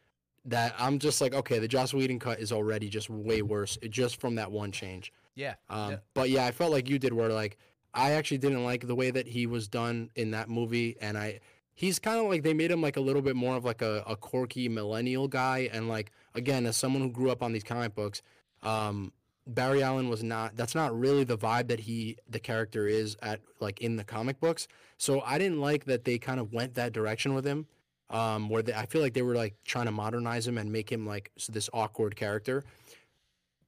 that 0.45 0.75
I'm 0.77 0.99
just 0.99 1.19
like, 1.19 1.33
okay, 1.33 1.57
the 1.57 1.67
Joss 1.67 1.95
Whedon 1.95 2.19
cut 2.19 2.39
is 2.39 2.51
already 2.51 2.89
just 2.89 3.09
way 3.09 3.41
worse 3.41 3.79
just 3.89 4.21
from 4.21 4.35
that 4.35 4.51
one 4.51 4.71
change. 4.71 5.11
yeah, 5.33 5.55
Um, 5.67 5.91
Yeah. 5.91 5.97
But 6.13 6.29
yeah, 6.29 6.45
I 6.45 6.51
felt 6.51 6.71
like 6.71 6.87
you 6.87 6.99
did, 6.99 7.11
where 7.11 7.29
like 7.29 7.57
I 7.93 8.11
actually 8.11 8.39
didn't 8.39 8.63
like 8.63 8.87
the 8.87 8.95
way 8.95 9.11
that 9.11 9.27
he 9.27 9.45
was 9.45 9.67
done 9.67 10.09
in 10.15 10.31
that 10.31 10.49
movie, 10.49 10.97
and 10.99 11.17
I 11.17 11.39
he's 11.75 11.99
kind 11.99 12.19
of 12.19 12.27
like 12.27 12.43
they 12.43 12.53
made 12.53 12.71
him 12.71 12.81
like 12.81 12.97
a 12.97 13.01
little 13.01 13.21
bit 13.21 13.35
more 13.35 13.55
of 13.55 13.65
like 13.65 13.81
a, 13.81 14.03
a 14.07 14.15
quirky 14.15 14.69
millennial 14.69 15.27
guy, 15.27 15.69
and 15.71 15.87
like 15.87 16.11
again, 16.33 16.65
as 16.65 16.77
someone 16.77 17.01
who 17.01 17.09
grew 17.09 17.29
up 17.29 17.43
on 17.43 17.51
these 17.53 17.63
comic 17.63 17.95
books, 17.95 18.21
um, 18.61 19.11
Barry 19.45 19.83
Allen 19.83 20.09
was 20.09 20.23
not. 20.23 20.55
That's 20.55 20.75
not 20.75 20.97
really 20.97 21.23
the 21.23 21.37
vibe 21.37 21.67
that 21.67 21.81
he 21.81 22.17
the 22.29 22.39
character 22.39 22.87
is 22.87 23.15
at 23.21 23.41
like 23.59 23.81
in 23.81 23.95
the 23.95 24.03
comic 24.03 24.39
books. 24.39 24.67
So 24.97 25.21
I 25.21 25.37
didn't 25.37 25.59
like 25.59 25.85
that 25.85 26.05
they 26.05 26.17
kind 26.17 26.39
of 26.39 26.53
went 26.53 26.75
that 26.75 26.93
direction 26.93 27.33
with 27.33 27.45
him. 27.45 27.67
Um, 28.09 28.47
where 28.49 28.61
they, 28.61 28.73
I 28.73 28.85
feel 28.85 29.01
like 29.01 29.13
they 29.13 29.23
were 29.23 29.33
like 29.33 29.55
trying 29.65 29.85
to 29.85 29.91
modernize 29.91 30.47
him 30.47 30.57
and 30.59 30.71
make 30.71 30.91
him 30.91 31.07
like 31.07 31.31
this 31.49 31.69
awkward 31.73 32.15
character. 32.15 32.63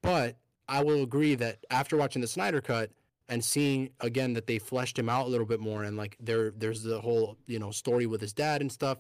But 0.02 0.36
I 0.68 0.84
will 0.84 1.02
agree 1.02 1.36
that 1.36 1.66
after 1.72 1.98
watching 1.98 2.22
the 2.22 2.28
Snyder 2.28 2.62
cut 2.62 2.92
and 3.30 3.44
seeing 3.44 3.90
again 4.02 4.34
that 4.34 4.48
they 4.48 4.60
fleshed 4.60 4.98
him 5.00 5.10
out 5.10 5.26
a 5.26 5.30
little 5.30 5.46
bit 5.48 5.60
more 5.60 5.84
and 5.84 5.98
like 5.98 6.16
there 6.20 6.52
there's 6.52 6.84
the 6.84 7.02
whole, 7.02 7.38
you 7.48 7.60
know, 7.60 7.72
story 7.72 8.06
with 8.06 8.22
his 8.22 8.34
dad 8.34 8.62
and 8.62 8.72
stuff. 8.72 9.00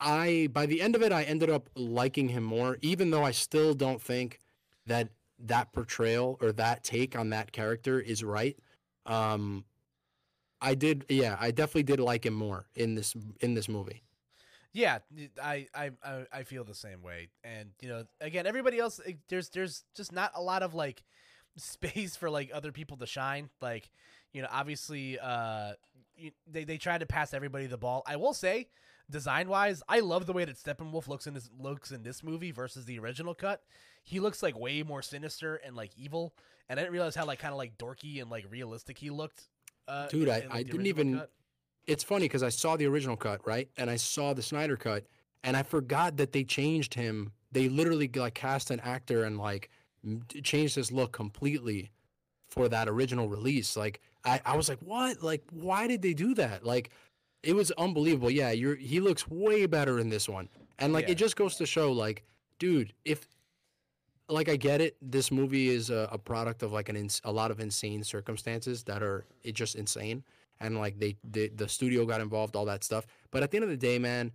I 0.00 0.48
by 0.52 0.66
the 0.66 0.80
end 0.80 0.94
of 0.96 1.02
it 1.02 1.12
I 1.12 1.22
ended 1.24 1.50
up 1.50 1.68
liking 1.74 2.28
him 2.28 2.44
more 2.44 2.78
even 2.82 3.10
though 3.10 3.24
I 3.24 3.32
still 3.32 3.74
don't 3.74 4.00
think 4.02 4.40
that 4.86 5.10
that 5.40 5.72
portrayal 5.72 6.36
or 6.40 6.52
that 6.52 6.82
take 6.84 7.16
on 7.16 7.30
that 7.30 7.52
character 7.52 8.00
is 8.00 8.24
right. 8.24 8.58
Um 9.06 9.64
I 10.60 10.74
did 10.74 11.04
yeah, 11.08 11.36
I 11.40 11.50
definitely 11.52 11.84
did 11.84 12.00
like 12.00 12.26
him 12.26 12.34
more 12.34 12.66
in 12.74 12.94
this 12.94 13.14
in 13.40 13.54
this 13.54 13.68
movie. 13.68 14.02
yeah. 14.72 14.98
I, 15.42 15.66
I 15.74 15.90
I 16.32 16.42
feel 16.44 16.64
the 16.64 16.74
same 16.74 17.02
way. 17.02 17.28
And 17.44 17.70
you 17.80 17.88
know, 17.88 18.04
again, 18.20 18.46
everybody 18.46 18.78
else, 18.78 19.00
eh, 19.06 19.12
there's 19.28 19.48
there's 19.50 19.84
just 19.94 20.12
not 20.12 20.32
a 20.34 20.42
lot 20.42 20.62
of 20.62 20.74
like 20.74 21.02
space 21.58 22.16
for 22.16 22.30
like 22.30 22.50
other 22.52 22.72
people 22.72 22.96
to 22.98 23.06
shine. 23.06 23.50
Like, 23.60 23.90
you 24.32 24.42
know, 24.42 24.48
obviously, 24.50 25.18
uh, 25.18 25.72
you, 26.16 26.32
they 26.46 26.64
they 26.64 26.78
try 26.78 26.98
to 26.98 27.06
pass 27.06 27.32
everybody 27.34 27.66
the 27.66 27.76
ball. 27.78 28.02
I 28.06 28.16
will 28.16 28.34
say, 28.34 28.68
design 29.10 29.48
wise, 29.48 29.82
I 29.88 30.00
love 30.00 30.26
the 30.26 30.32
way 30.32 30.44
that 30.44 30.56
Steppenwolf 30.56 31.08
looks 31.08 31.26
in 31.26 31.34
this 31.34 31.48
looks 31.58 31.90
in 31.92 32.02
this 32.02 32.22
movie 32.22 32.50
versus 32.50 32.84
the 32.84 32.98
original 32.98 33.34
cut. 33.34 33.62
He 34.04 34.20
looks 34.20 34.42
like 34.42 34.58
way 34.58 34.82
more 34.82 35.02
sinister 35.02 35.56
and 35.56 35.76
like 35.76 35.90
evil, 35.96 36.34
and 36.68 36.78
I 36.78 36.82
didn't 36.82 36.92
realize 36.94 37.14
how 37.14 37.26
like 37.26 37.38
kind 37.38 37.52
of 37.52 37.58
like 37.58 37.76
dorky 37.78 38.20
and 38.20 38.30
like 38.30 38.46
realistic 38.50 38.98
he 38.98 39.10
looked. 39.10 39.48
Uh, 39.86 40.06
Dude, 40.08 40.28
in- 40.28 40.34
I- 40.34 40.40
in, 40.40 40.52
I 40.52 40.62
didn't 40.62 40.86
even- 40.86 41.18
cut. 41.18 41.30
it's 41.86 42.04
funny 42.04 42.24
because 42.26 42.42
I 42.42 42.50
saw 42.50 42.76
the 42.76 42.86
original 42.86 43.16
cut, 43.16 43.46
right? 43.46 43.68
And 43.78 43.88
I 43.88 43.96
saw 43.96 44.34
the 44.34 44.42
Snyder 44.42 44.76
cut, 44.76 45.04
and 45.42 45.56
I 45.56 45.62
forgot 45.62 46.16
that 46.18 46.32
they 46.32 46.44
changed 46.44 46.94
him. 46.94 47.32
They 47.52 47.68
literally 47.70 48.10
like 48.14 48.34
cast 48.34 48.70
an 48.70 48.80
actor 48.80 49.24
and 49.24 49.38
like 49.38 49.70
changed 50.42 50.74
his 50.74 50.90
look 50.92 51.12
completely 51.12 51.90
for 52.48 52.68
that 52.68 52.88
original 52.88 53.28
release. 53.28 53.76
Like 53.76 54.00
I, 54.24 54.40
I 54.44 54.56
was 54.56 54.68
like, 54.68 54.78
what? 54.80 55.22
Like, 55.22 55.42
why 55.52 55.86
did 55.86 56.02
they 56.02 56.14
do 56.14 56.34
that? 56.34 56.64
Like, 56.64 56.90
it 57.42 57.54
was 57.54 57.70
unbelievable. 57.72 58.30
Yeah, 58.30 58.50
you're 58.50 58.74
he 58.76 59.00
looks 59.00 59.28
way 59.28 59.66
better 59.66 59.98
in 59.98 60.08
this 60.08 60.28
one. 60.28 60.48
And 60.78 60.92
like 60.92 61.06
Yeah. 61.06 61.12
it 61.12 61.18
just 61.18 61.36
goes 61.36 61.56
to 61.56 61.66
show 61.66 61.92
like 61.92 62.24
dude, 62.58 62.92
if 63.04 63.28
like 64.28 64.48
I 64.48 64.56
get 64.56 64.80
it, 64.80 64.96
this 65.00 65.30
movie 65.30 65.68
is 65.68 65.88
a, 65.90 66.08
a 66.12 66.18
product 66.18 66.62
of 66.62 66.72
like 66.72 66.88
an 66.88 66.96
ins- 66.96 67.20
a 67.24 67.32
lot 67.32 67.50
of 67.50 67.60
insane 67.60 68.02
circumstances 68.04 68.84
that 68.84 69.02
are 69.02 69.24
it 69.42 69.54
just 69.54 69.74
insane 69.76 70.22
and 70.60 70.76
like 70.76 70.98
they, 70.98 71.16
they 71.24 71.48
the 71.48 71.68
studio 71.68 72.04
got 72.04 72.20
involved 72.20 72.56
all 72.56 72.64
that 72.66 72.84
stuff. 72.84 73.06
But 73.30 73.42
at 73.42 73.50
the 73.50 73.56
end 73.58 73.64
of 73.64 73.70
the 73.70 73.76
day, 73.76 73.98
man, 73.98 74.32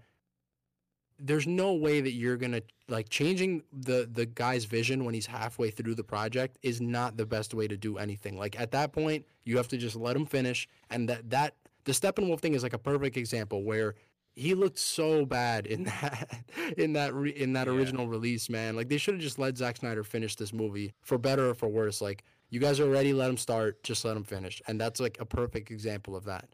there's 1.26 1.47
no 1.47 1.74
way 1.74 2.01
that 2.01 2.11
you're 2.11 2.36
going 2.38 2.51
to 2.51 2.61
like 2.89 3.07
changing 3.09 3.63
the 3.71 4.07
the 4.11 4.26
guy's 4.26 4.65
vision 4.65 5.05
when 5.05 5.13
he's 5.13 5.26
halfway 5.26 5.71
through 5.71 5.95
the 5.95 6.03
project 6.03 6.59
is 6.61 6.82
not 6.82 7.15
the 7.17 7.26
best 7.26 7.53
way 7.53 7.67
to 7.67 7.78
do 7.78 7.97
anything. 7.97 8.38
Like 8.38 8.59
at 8.59 8.71
that 8.71 8.91
point, 8.91 9.26
you 9.45 9.55
have 9.57 9.69
to 9.69 9.78
just 9.78 9.95
let 9.95 10.15
him 10.15 10.26
finish 10.26 10.67
and 10.89 11.07
that 11.09 11.30
that 11.30 11.55
the 11.86 11.93
Steppenwolf 11.93 12.39
thing 12.41 12.53
is 12.53 12.63
like 12.63 12.74
a 12.74 12.78
perfect 12.78 13.15
example 13.17 13.63
where 13.63 13.95
he 14.36 14.53
looked 14.53 14.80
so 14.80 15.26
bad 15.26 15.65
in 15.65 15.84
that 16.01 16.43
in 16.78 16.93
that 16.93 17.13
re, 17.13 17.30
in 17.32 17.53
that 17.53 17.67
Yeah. 17.67 17.74
original 17.74 18.07
release, 18.07 18.49
man. 18.49 18.76
Like 18.76 18.89
they 18.89 18.97
should 18.97 19.13
have 19.15 19.24
just 19.24 19.39
let 19.39 19.57
Zack 19.57 19.78
Snyder 19.78 20.03
finish 20.03 20.36
this 20.36 20.51
movie 20.51 20.93
for 21.01 21.17
better 21.17 21.49
or 21.51 21.53
for 21.55 21.69
worse. 21.69 22.01
Like 22.01 22.24
you 22.49 22.59
guys 22.59 22.80
are 22.82 22.89
ready, 22.89 23.13
let 23.13 23.30
him 23.30 23.38
start, 23.38 23.82
just 23.84 24.03
let 24.05 24.17
him 24.17 24.24
finish, 24.24 24.61
and 24.67 24.80
that's 24.80 24.99
like 24.99 25.17
a 25.21 25.26
perfect 25.26 25.71
example 25.71 26.15
of 26.15 26.26
that. 26.26 26.49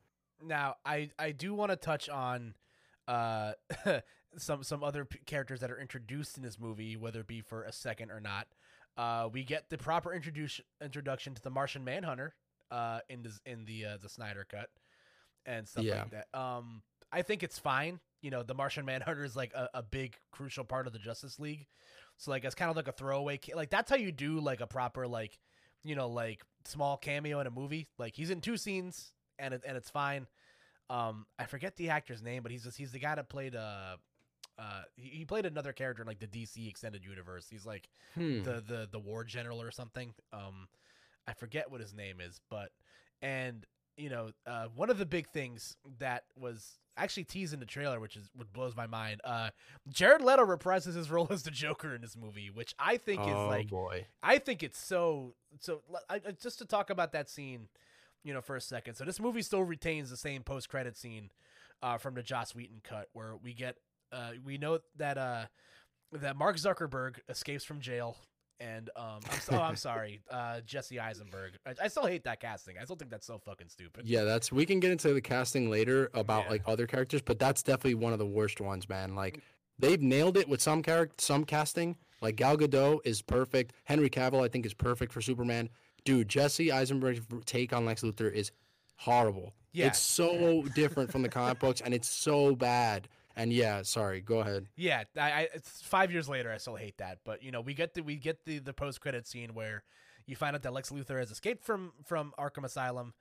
Now, 0.45 0.75
I 0.85 1.09
I 1.17 1.31
do 1.31 1.53
want 1.55 1.71
to 1.71 1.75
touch 1.75 2.07
on 2.07 2.53
uh 3.07 3.53
some 4.37 4.63
some 4.63 4.83
other 4.83 5.05
p- 5.05 5.19
characters 5.25 5.59
that 5.61 5.71
are 5.71 5.79
introduced 5.79 6.37
in 6.37 6.43
this 6.43 6.59
movie, 6.59 6.95
whether 6.97 7.21
it 7.21 7.27
be 7.27 7.41
for 7.41 7.63
a 7.63 7.71
second 7.71 8.11
or 8.11 8.19
not. 8.19 8.47
Uh, 8.97 9.29
we 9.31 9.43
get 9.43 9.69
the 9.69 9.77
proper 9.77 10.13
introduction 10.13 10.65
introduction 10.83 11.33
to 11.35 11.41
the 11.41 11.49
Martian 11.49 11.83
Manhunter 11.83 12.35
uh 12.71 12.99
in 13.09 13.23
the 13.23 13.31
in 13.45 13.65
the 13.65 13.85
uh, 13.85 13.97
the 14.01 14.09
Snyder 14.09 14.45
cut 14.49 14.69
and 15.45 15.67
stuff 15.67 15.83
Yeah. 15.83 16.01
like 16.03 16.11
that. 16.11 16.39
Um, 16.39 16.81
I 17.11 17.21
think 17.23 17.41
it's 17.43 17.57
fine. 17.57 17.99
You 18.21 18.29
know, 18.31 18.43
the 18.43 18.53
Martian 18.53 18.85
Manhunter 18.85 19.23
is 19.23 19.35
like 19.35 19.53
a, 19.53 19.69
a 19.73 19.81
big 19.83 20.15
crucial 20.31 20.63
part 20.65 20.85
of 20.85 20.93
the 20.93 20.99
Justice 20.99 21.39
League. 21.39 21.65
So 22.17 22.29
like 22.31 22.43
it's 22.43 22.55
kind 22.55 22.69
of 22.69 22.75
like 22.75 22.87
a 22.89 22.91
throwaway 22.91 23.37
ca- 23.37 23.55
like 23.55 23.69
that's 23.69 23.89
how 23.89 23.95
you 23.97 24.11
do 24.11 24.39
like 24.39 24.61
a 24.61 24.67
proper 24.67 25.07
like 25.07 25.39
you 25.83 25.95
know 25.95 26.09
like 26.09 26.43
small 26.65 26.97
cameo 26.97 27.39
in 27.39 27.47
a 27.47 27.51
movie. 27.51 27.87
Like 27.97 28.15
he's 28.15 28.29
in 28.29 28.41
two 28.41 28.57
scenes 28.57 29.13
and 29.39 29.53
it, 29.53 29.63
and 29.65 29.77
it's 29.77 29.89
fine. 29.89 30.27
Um, 30.89 31.25
I 31.37 31.45
forget 31.45 31.75
the 31.77 31.89
actor's 31.91 32.21
name, 32.21 32.43
but 32.43 32.51
he's 32.51 32.63
just, 32.63 32.77
he's 32.77 32.91
the 32.91 32.99
guy 32.99 33.15
that 33.15 33.29
played 33.29 33.55
uh 33.55 33.95
uh 34.59 34.81
he, 34.95 35.09
he 35.19 35.25
played 35.25 35.45
another 35.45 35.71
character 35.73 36.01
in 36.03 36.07
like 36.07 36.19
the 36.19 36.27
DC 36.27 36.67
extended 36.67 37.03
universe. 37.05 37.47
He's 37.49 37.65
like 37.65 37.89
Hmm. 38.15 38.43
the 38.43 38.61
the 38.67 38.87
the 38.91 38.99
war 38.99 39.23
general 39.23 39.61
or 39.61 39.71
something. 39.71 40.13
Um, 40.33 40.67
I 41.27 41.33
forget 41.33 41.71
what 41.71 41.79
his 41.81 41.93
name 41.93 42.19
is, 42.21 42.41
but 42.49 42.69
and 43.21 43.65
you 43.97 44.09
know, 44.09 44.31
uh, 44.47 44.67
one 44.75 44.89
of 44.89 44.97
the 44.97 45.05
big 45.05 45.27
things 45.27 45.75
that 45.99 46.23
was 46.37 46.79
actually 46.95 47.25
teased 47.25 47.53
in 47.53 47.59
the 47.59 47.65
trailer, 47.65 47.99
which 47.99 48.15
is 48.15 48.29
what 48.33 48.51
blows 48.53 48.73
my 48.75 48.87
mind. 48.87 49.19
Uh, 49.25 49.49
Jared 49.89 50.21
Leto 50.21 50.45
reprises 50.45 50.95
his 50.95 51.11
role 51.11 51.27
as 51.31 51.43
the 51.43 51.51
Joker 51.51 51.93
in 51.93 52.01
this 52.01 52.15
movie, 52.15 52.49
which 52.49 52.73
I 52.79 52.97
think 52.97 53.19
is 53.21 53.27
oh 53.27 53.47
like 53.47 53.69
boy. 53.69 54.05
I 54.23 54.37
think 54.37 54.63
it's 54.63 54.79
so 54.79 55.35
so. 55.59 55.81
I, 56.09 56.19
just 56.41 56.59
to 56.59 56.65
talk 56.65 56.89
about 56.89 57.11
that 57.11 57.29
scene, 57.29 57.67
you 58.23 58.33
know, 58.33 58.41
for 58.41 58.55
a 58.55 58.61
second. 58.61 58.95
So 58.95 59.03
this 59.03 59.19
movie 59.19 59.41
still 59.41 59.63
retains 59.63 60.09
the 60.09 60.17
same 60.17 60.43
post 60.43 60.69
credit 60.69 60.95
scene 60.97 61.29
uh, 61.83 61.97
from 61.97 62.15
the 62.15 62.23
Joss 62.23 62.55
Whedon 62.55 62.81
cut, 62.83 63.09
where 63.13 63.35
we 63.35 63.53
get 63.53 63.75
uh, 64.11 64.31
we 64.45 64.57
know 64.57 64.79
that 64.97 65.17
uh, 65.17 65.45
that 66.13 66.35
Mark 66.35 66.57
Zuckerberg 66.57 67.17
escapes 67.29 67.63
from 67.63 67.79
jail. 67.81 68.17
And 68.61 68.89
um, 68.97 69.19
I'm 69.31 69.39
so, 69.39 69.53
oh, 69.57 69.61
I'm 69.61 69.75
sorry, 69.77 70.19
uh, 70.29 70.59
Jesse 70.65 70.99
Eisenberg. 70.99 71.53
I, 71.65 71.85
I 71.85 71.87
still 71.87 72.05
hate 72.05 72.25
that 72.25 72.41
casting. 72.41 72.75
I 72.77 72.83
still 72.83 72.97
think 72.97 73.09
that's 73.09 73.25
so 73.25 73.37
fucking 73.37 73.69
stupid. 73.69 74.05
Yeah, 74.05 74.25
that's 74.25 74.51
we 74.51 74.65
can 74.65 74.81
get 74.81 74.91
into 74.91 75.13
the 75.13 75.21
casting 75.21 75.69
later 75.69 76.09
about 76.13 76.43
Yeah. 76.45 76.49
like 76.49 76.61
other 76.65 76.85
characters, 76.85 77.21
but 77.21 77.39
that's 77.39 77.63
definitely 77.63 77.95
one 77.95 78.11
of 78.11 78.19
the 78.19 78.25
worst 78.25 78.59
ones, 78.59 78.89
man. 78.89 79.15
Like 79.15 79.39
they've 79.77 80.01
nailed 80.01 80.35
it 80.35 80.49
with 80.49 80.61
some 80.61 80.83
character, 80.83 81.15
some 81.19 81.45
casting. 81.45 81.95
Like 82.21 82.35
Gal 82.35 82.57
Gadot 82.57 82.99
is 83.05 83.21
perfect. 83.21 83.71
Henry 83.85 84.09
Cavill, 84.09 84.43
I 84.43 84.49
think, 84.49 84.65
is 84.65 84.73
perfect 84.73 85.13
for 85.13 85.21
Superman. 85.21 85.69
Dude, 86.03 86.27
Jesse 86.27 86.69
Eisenberg's 86.69 87.21
take 87.45 87.71
on 87.71 87.85
Lex 87.85 88.01
Luthor 88.01 88.29
is 88.29 88.51
horrible. 88.97 89.53
Yeah. 89.71 89.87
it's 89.87 89.99
so 89.99 90.63
different 90.75 91.11
from 91.13 91.21
the 91.21 91.29
comic 91.29 91.59
books, 91.59 91.79
and 91.79 91.93
it's 91.93 92.09
so 92.09 92.55
bad. 92.55 93.07
And 93.39 93.53
yeah, 93.53 93.83
sorry, 93.83 94.19
go 94.19 94.39
ahead. 94.39 94.67
Yeah, 94.75 95.05
I, 95.17 95.31
I 95.31 95.47
it's 95.53 95.81
five 95.81 96.11
years 96.11 96.27
later. 96.27 96.51
I 96.51 96.57
still 96.57 96.75
hate 96.75 96.97
that, 96.97 97.19
but 97.23 97.41
you 97.41 97.51
know, 97.51 97.61
we 97.61 97.73
get 97.73 97.93
the 97.93 98.01
we 98.03 98.17
get 98.17 98.43
the 98.43 98.59
the 98.59 98.73
post 98.73 98.99
credit 98.99 99.27
scene 99.27 99.53
where 99.53 99.83
you 100.25 100.35
find 100.35 100.57
out 100.57 100.63
that 100.63 100.73
Lex 100.73 100.89
Luthor 100.89 101.19
has 101.19 101.31
escaped 101.31 101.63
from 101.63 101.93
from 102.03 102.33
Arkham 102.37 102.65
Asylum. 102.65 103.13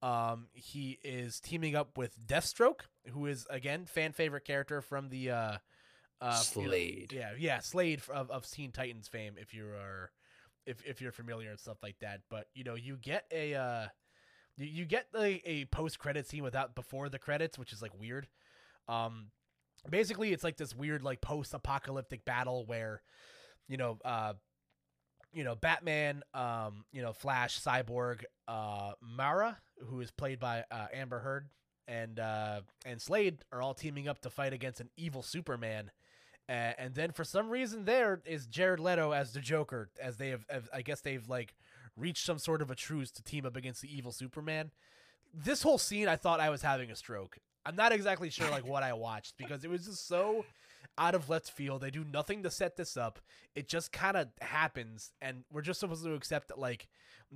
Um, 0.00 0.46
he 0.52 1.00
is 1.02 1.40
teaming 1.40 1.74
up 1.74 1.98
with 1.98 2.16
Deathstroke, 2.24 2.82
who 3.10 3.26
is 3.26 3.48
again 3.50 3.86
fan 3.86 4.12
favorite 4.12 4.44
character 4.44 4.80
from 4.80 5.08
the 5.08 5.30
uh, 5.32 5.34
uh 5.34 5.50
you 6.20 6.62
know- 6.62 6.68
Slade. 6.68 7.12
yeah, 7.12 7.30
yeah, 7.36 7.58
Slade 7.58 8.00
of 8.08 8.30
of 8.30 8.48
Teen 8.48 8.70
Titans 8.70 9.08
fame. 9.08 9.34
If 9.36 9.52
you 9.52 9.64
are, 9.64 10.12
if 10.66 10.84
if 10.86 11.00
you're 11.00 11.10
familiar 11.10 11.50
and 11.50 11.58
stuff 11.58 11.78
like 11.82 11.96
that, 12.00 12.20
but 12.30 12.46
you 12.54 12.62
know, 12.62 12.76
you 12.76 12.96
get 12.96 13.24
a 13.32 13.54
uh, 13.54 13.86
you, 14.56 14.66
you 14.66 14.84
get 14.84 15.06
a, 15.16 15.42
a 15.44 15.64
post 15.64 15.98
credit 15.98 16.28
scene 16.28 16.44
without 16.44 16.76
before 16.76 17.08
the 17.08 17.18
credits, 17.18 17.58
which 17.58 17.72
is 17.72 17.82
like 17.82 17.98
weird. 17.98 18.28
Um, 18.86 19.32
basically, 19.90 20.32
it's 20.32 20.44
like 20.44 20.56
this 20.56 20.74
weird 20.74 21.02
like 21.02 21.20
post 21.20 21.54
apocalyptic 21.54 22.24
battle 22.24 22.64
where, 22.66 23.02
you 23.68 23.76
know, 23.76 23.98
uh, 24.04 24.34
you 25.32 25.44
know, 25.44 25.54
Batman, 25.54 26.22
um, 26.32 26.84
you 26.92 27.02
know, 27.02 27.12
Flash, 27.12 27.60
Cyborg, 27.60 28.22
uh, 28.46 28.92
Mera, 29.02 29.58
who 29.86 30.00
is 30.00 30.10
played 30.10 30.38
by 30.38 30.64
uh, 30.70 30.86
Amber 30.92 31.18
Heard, 31.18 31.48
and 31.88 32.18
uh, 32.18 32.60
and 32.86 33.00
Slade 33.00 33.38
are 33.52 33.60
all 33.60 33.74
teaming 33.74 34.08
up 34.08 34.20
to 34.22 34.30
fight 34.30 34.52
against 34.52 34.80
an 34.80 34.90
evil 34.96 35.22
Superman. 35.22 35.90
Uh, 36.48 36.72
and 36.78 36.94
then 36.94 37.10
for 37.10 37.24
some 37.24 37.48
reason 37.48 37.86
there 37.86 38.20
is 38.26 38.46
Jared 38.46 38.78
Leto 38.78 39.12
as 39.12 39.32
the 39.32 39.40
Joker, 39.40 39.88
as 40.00 40.18
they 40.18 40.28
have, 40.28 40.44
have 40.50 40.68
I 40.74 40.82
guess 40.82 41.00
they've 41.00 41.26
like 41.28 41.54
reached 41.96 42.24
some 42.24 42.38
sort 42.38 42.60
of 42.60 42.70
a 42.70 42.74
truce 42.74 43.10
to 43.12 43.22
team 43.22 43.46
up 43.46 43.56
against 43.56 43.80
the 43.80 43.94
evil 43.94 44.12
Superman. 44.12 44.70
This 45.32 45.62
whole 45.62 45.78
scene, 45.78 46.06
I 46.06 46.16
thought 46.16 46.40
I 46.40 46.50
was 46.50 46.62
having 46.62 46.90
a 46.90 46.96
stroke. 46.96 47.38
I'm 47.66 47.76
not 47.76 47.92
exactly 47.92 48.30
sure 48.30 48.50
like 48.50 48.66
what 48.66 48.82
I 48.82 48.92
watched 48.92 49.36
because 49.36 49.64
it 49.64 49.70
was 49.70 49.86
just 49.86 50.06
so 50.06 50.44
out 50.98 51.14
of 51.14 51.28
left 51.28 51.50
field. 51.50 51.80
They 51.82 51.90
do 51.90 52.04
nothing 52.12 52.42
to 52.42 52.50
set 52.50 52.76
this 52.76 52.96
up. 52.96 53.18
It 53.54 53.68
just 53.68 53.92
kind 53.92 54.16
of 54.16 54.28
happens, 54.40 55.12
and 55.20 55.44
we're 55.52 55.62
just 55.62 55.80
supposed 55.80 56.04
to 56.04 56.14
accept 56.14 56.48
that 56.48 56.58
like 56.58 56.88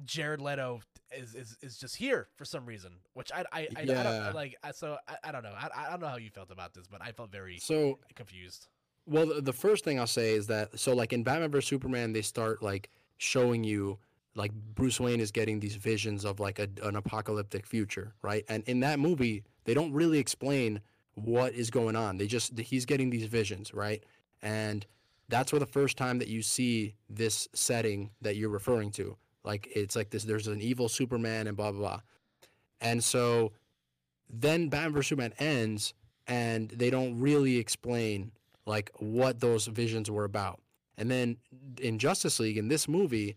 Jared 0.05 0.41
Leto 0.41 0.81
is 1.17 1.35
is, 1.35 1.57
is 1.63 1.79
just 1.79 1.97
here 1.97 2.29
for 2.37 2.45
some 2.45 2.67
reason, 2.67 2.93
which 3.15 3.31
I 3.35 3.45
I, 3.53 3.69
I, 3.77 3.81
I 3.81 3.85
don't 3.85 4.35
like. 4.35 4.57
So 4.73 4.99
I, 5.09 5.17
I 5.25 5.33
don't 5.33 5.43
know. 5.43 5.55
I, 5.57 5.69
I 5.87 5.91
don't 5.91 6.01
know 6.01 6.09
how 6.09 6.19
you 6.19 6.31
felt 6.31 6.51
about 6.51 6.75
this, 6.75 6.87
but 6.87 7.03
I 7.03 7.13
felt 7.13 7.33
very 7.33 7.59
So 7.59 7.99
confused. 8.15 8.69
Well, 9.07 9.27
the, 9.27 9.41
the 9.41 9.53
first 9.55 9.85
thing 9.85 9.99
I'll 9.99 10.07
say 10.07 10.35
is 10.35 10.47
that 10.49 10.79
so 10.79 10.95
like 10.95 11.13
in 11.13 11.23
Batman 11.23 11.51
vs 11.51 11.69
Superman, 11.69 12.13
they 12.13 12.23
start 12.23 12.63
like 12.63 12.91
showing 13.17 13.65
you 13.65 13.99
like 14.35 14.53
Bruce 14.53 15.01
Wayne 15.01 15.21
is 15.21 15.33
getting 15.33 15.59
these 15.59 15.75
visions 15.75 16.25
of 16.25 16.39
like 16.39 16.59
a, 16.59 16.69
an 16.83 16.95
apocalyptic 16.95 17.67
future, 17.67 18.15
right? 18.23 18.45
And 18.49 18.63
in 18.65 18.81
that 18.81 19.01
movie, 19.01 19.43
they 19.69 19.75
don't 19.75 19.93
really 19.93 20.19
explain 20.19 20.81
what 21.13 21.53
is 21.53 21.71
going 21.71 21.95
on. 21.95 22.17
They 22.17 22.27
just 22.27 22.59
he's 22.59 22.87
getting 22.87 23.11
these 23.11 23.27
visions, 23.27 23.75
right? 23.75 24.03
And 24.41 24.87
that's 25.29 25.53
where 25.53 25.61
the 25.61 25.67
first 25.67 25.99
time 25.99 26.19
that 26.21 26.29
you 26.29 26.41
see 26.41 26.95
this 27.11 27.49
setting 27.53 28.09
that 28.23 28.37
you're 28.37 28.49
referring 28.49 28.93
to, 28.93 29.19
like 29.45 29.69
it's 29.77 29.95
like 29.95 30.09
this. 30.09 30.25
There's 30.25 30.47
an 30.47 30.63
evil 30.63 30.89
Superman 30.89 31.49
and 31.49 31.55
blah 31.55 31.71
blah 31.73 31.81
blah. 31.81 32.01
And 32.81 33.05
so 33.05 33.53
then 34.31 34.71
Batman 34.71 34.95
vs 34.95 35.09
Superman 35.11 35.35
ends, 35.39 35.93
and 36.27 36.71
they 36.71 36.89
don't 36.89 37.21
really 37.21 37.59
explain 37.59 38.33
like 38.65 38.91
what 39.01 39.41
those 39.41 39.67
visions 39.67 40.11
were 40.11 40.25
about. 40.25 40.61
And 40.97 41.11
then 41.11 41.37
in 41.79 41.99
Justice 41.99 42.41
League 42.41 42.57
in 42.57 42.69
this 42.69 42.89
movie, 42.89 43.37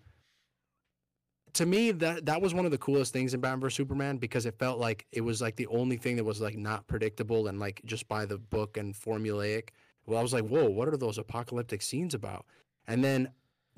to 1.53 1.65
me 1.65 1.91
that 1.91 2.25
that 2.25 2.41
was 2.41 2.53
one 2.53 2.65
of 2.65 2.71
the 2.71 2.77
coolest 2.77 3.13
things 3.13 3.33
in 3.33 3.41
Batman 3.41 3.61
vs 3.61 3.75
Superman 3.75 4.17
because 4.17 4.45
it 4.45 4.57
felt 4.57 4.79
like 4.79 5.05
it 5.11 5.21
was 5.21 5.41
like 5.41 5.55
the 5.55 5.67
only 5.67 5.97
thing 5.97 6.15
that 6.15 6.23
was 6.23 6.41
like 6.41 6.57
not 6.57 6.87
predictable 6.87 7.47
and 7.47 7.59
like 7.59 7.81
just 7.85 8.07
by 8.07 8.25
the 8.25 8.37
book 8.37 8.77
and 8.77 8.93
formulaic. 8.93 9.69
Well, 10.05 10.19
I 10.19 10.21
was 10.21 10.33
like, 10.33 10.47
whoa, 10.47 10.69
what 10.69 10.87
are 10.87 10.97
those 10.97 11.17
apocalyptic 11.17 11.81
scenes 11.81 12.13
about? 12.13 12.45
And 12.87 13.03
then 13.03 13.29